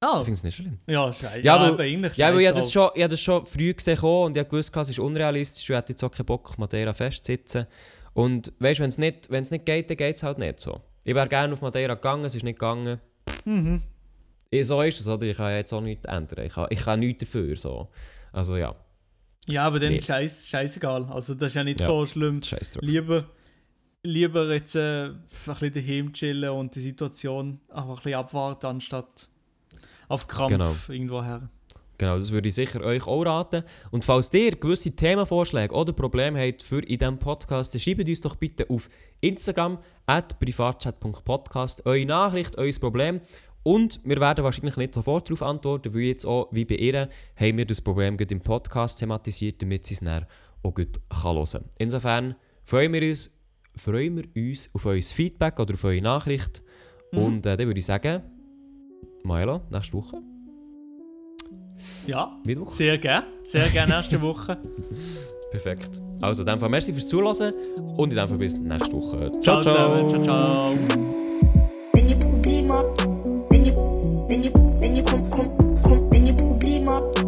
Ah, 0.00 0.18
Ich 0.18 0.24
finde 0.24 0.32
es 0.38 0.44
nicht 0.44 0.56
schlimm. 0.56 0.78
ja, 0.86 1.12
scheiße. 1.12 1.40
Ja, 1.40 1.66
Ja, 1.68 1.76
eigentlich 1.76 2.16
Ja, 2.16 2.28
weil 2.32 2.40
ich 2.40 2.46
scheiß 2.46 2.48
hab 2.50 2.56
das, 2.62 2.72
schon, 2.72 2.90
ich 2.94 3.06
das 3.06 3.20
schon 3.20 3.46
früh 3.46 3.74
gesehen 3.74 3.98
und 3.98 4.36
ich 4.36 4.44
gewusst, 4.48 4.76
es 4.76 4.90
ist 4.90 4.98
unrealistisch. 5.00 5.68
Ich 5.70 5.76
hätte 5.76 5.92
jetzt 5.92 6.02
auch 6.04 6.10
keinen 6.10 6.26
Bock, 6.26 6.56
Madeira 6.58 6.92
festzusitzen. 6.94 7.66
Und 8.14 8.52
weißt 8.58 8.78
du, 8.78 8.82
wenn 8.82 8.88
es 8.90 8.98
nicht, 8.98 9.30
wenn's 9.30 9.50
nicht 9.50 9.66
geht, 9.66 9.90
dann 9.90 9.96
geht 9.96 10.16
es 10.16 10.22
halt 10.22 10.38
nicht 10.38 10.60
so. 10.60 10.80
Ich 11.08 11.14
wäre 11.14 11.26
gerne 11.26 11.54
auf 11.54 11.62
Madeira 11.62 11.94
gegangen, 11.94 12.26
es 12.26 12.34
ist 12.34 12.42
nicht 12.44 12.58
gegangen. 12.58 13.00
Mhm. 13.46 13.82
So 14.62 14.82
ist 14.82 15.00
es, 15.00 15.08
oder? 15.08 15.26
Ich 15.26 15.38
kann 15.38 15.52
jetzt 15.52 15.72
auch 15.72 15.80
nichts 15.80 16.04
ändern. 16.06 16.44
Ich 16.44 16.52
kann, 16.52 16.66
ich 16.68 16.80
kann 16.84 17.00
nichts 17.00 17.20
dafür. 17.24 17.56
So. 17.56 17.88
Also 18.30 18.58
ja, 18.58 18.74
Ja, 19.46 19.64
aber 19.66 19.80
dann 19.80 19.92
Nee. 19.92 20.00
scheiß, 20.02 20.48
scheißegal. 20.48 21.06
Also 21.06 21.32
das 21.34 21.48
ist 21.48 21.54
ja 21.54 21.64
nicht 21.64 21.80
Ja. 21.80 21.86
so 21.86 22.04
schlimm. 22.04 22.40
Lieber, 22.82 23.24
lieber 24.02 24.52
jetzt 24.52 24.74
äh, 24.76 25.06
ein 25.06 25.22
bisschen 25.46 25.72
daheim 25.72 26.12
chillen 26.12 26.50
und 26.50 26.74
die 26.74 26.80
Situation 26.80 27.58
einfach 27.68 27.88
ein 27.88 27.94
bisschen 27.96 28.14
abwarten, 28.14 28.66
anstatt 28.66 29.30
auf 30.08 30.28
Krampf 30.28 30.50
Genau. 30.52 30.74
irgendwo 30.88 31.22
her. 31.24 31.48
Genau, 31.98 32.16
das 32.16 32.30
würde 32.30 32.48
ich 32.48 32.54
sicher 32.54 32.80
euch 32.80 33.06
auch 33.08 33.26
raten. 33.26 33.64
Und 33.90 34.04
falls 34.04 34.32
ihr 34.32 34.52
gewisse 34.52 34.92
Themenvorschläge 34.92 35.74
oder 35.74 35.92
Probleme 35.92 36.40
habt 36.40 36.62
für 36.62 36.78
in 36.78 36.96
diesem 36.96 37.18
Podcast, 37.18 37.74
dann 37.74 37.80
schreibt 37.80 38.08
uns 38.08 38.20
doch 38.20 38.36
bitte 38.36 38.70
auf 38.70 38.88
Instagram 39.20 39.78
at 40.06 40.38
privatchat.podcast 40.38 41.84
eure 41.86 42.06
Nachricht, 42.06 42.56
euer 42.56 42.72
Problem. 42.78 43.20
Und 43.64 44.00
wir 44.04 44.20
werden 44.20 44.44
wahrscheinlich 44.44 44.76
nicht 44.76 44.94
sofort 44.94 45.28
darauf 45.28 45.42
antworten, 45.42 45.92
weil 45.92 46.02
jetzt 46.02 46.24
auch, 46.24 46.48
wie 46.52 46.64
bei 46.64 46.76
ihr, 46.76 47.08
haben 47.34 47.58
wir 47.58 47.66
das 47.66 47.80
Problem 47.80 48.16
gerade 48.16 48.32
im 48.32 48.40
Podcast 48.42 49.00
thematisiert, 49.00 49.60
damit 49.60 49.84
sie 49.84 49.94
es 49.94 50.00
dann 50.00 50.24
auch 50.62 50.74
gut 50.74 51.00
kann 51.10 51.34
hören 51.34 51.46
kann. 51.46 51.64
Insofern 51.78 52.36
freuen 52.64 52.92
wir 52.92 53.02
uns, 53.02 53.36
freuen 53.74 54.16
wir 54.16 54.50
uns 54.50 54.70
auf 54.72 54.86
euer 54.86 55.02
Feedback 55.02 55.58
oder 55.58 55.74
auf 55.74 55.82
eure 55.82 56.00
Nachricht. 56.00 56.62
Mhm. 57.10 57.18
Und 57.18 57.46
äh, 57.46 57.56
dann 57.56 57.66
würde 57.66 57.80
ich 57.80 57.86
sagen, 57.86 58.22
Maelo, 59.24 59.62
nächste 59.70 59.94
Woche, 59.94 60.22
Ja, 62.06 62.36
Mittwoch. 62.44 62.72
sehr 62.72 62.98
gerne. 62.98 63.26
Sehr 63.42 63.68
gerne 63.68 63.96
nächste 63.96 64.20
Woche. 64.22 64.58
Perfekt. 65.50 66.00
Also, 66.20 66.42
in 66.42 66.46
dem 66.46 66.58
Fall 66.58 66.68
merci 66.68 66.92
fürs 66.92 67.06
Zuhören 67.08 67.54
und 67.96 68.10
in 68.10 68.16
dem 68.16 68.28
Fall 68.28 68.38
bis 68.38 68.58
nächste 68.60 68.92
Woche. 68.92 69.30
Ciao, 69.40 69.58
zusammen. 69.58 70.08
Ciao, 70.10 70.22
ciao. 70.22 70.62
Wenn 71.94 72.08
ihr 72.08 72.16
Probleme 72.18 72.74
habt, 72.74 73.02
wenn 73.50 73.64
ihr, 73.64 73.74
wenn 74.28 74.42
ihr, 74.42 74.52
wenn 74.54 74.96
ihr 74.96 75.04
kommt, 75.04 75.30
kommt, 75.30 75.82
kommt, 75.82 76.12
wenn 76.12 76.26
ihr 76.26 76.34
Probleme 76.36 76.90
habt, 76.92 77.18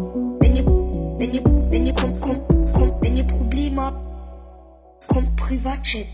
wenn 0.41 0.55
ihr, 0.55 0.65
wenn 0.65 1.33
ihr, 1.33 1.43
wenn 1.43 1.85
ihr 1.85 1.93
kommt, 1.93 2.21
kommt, 2.21 2.73
kommt, 2.73 3.01
wenn 3.01 3.17
ihr 3.17 3.23
Probleme 3.23 3.81
habt, 3.81 5.07
kommt 5.07 5.35
Privatchat. 5.37 6.05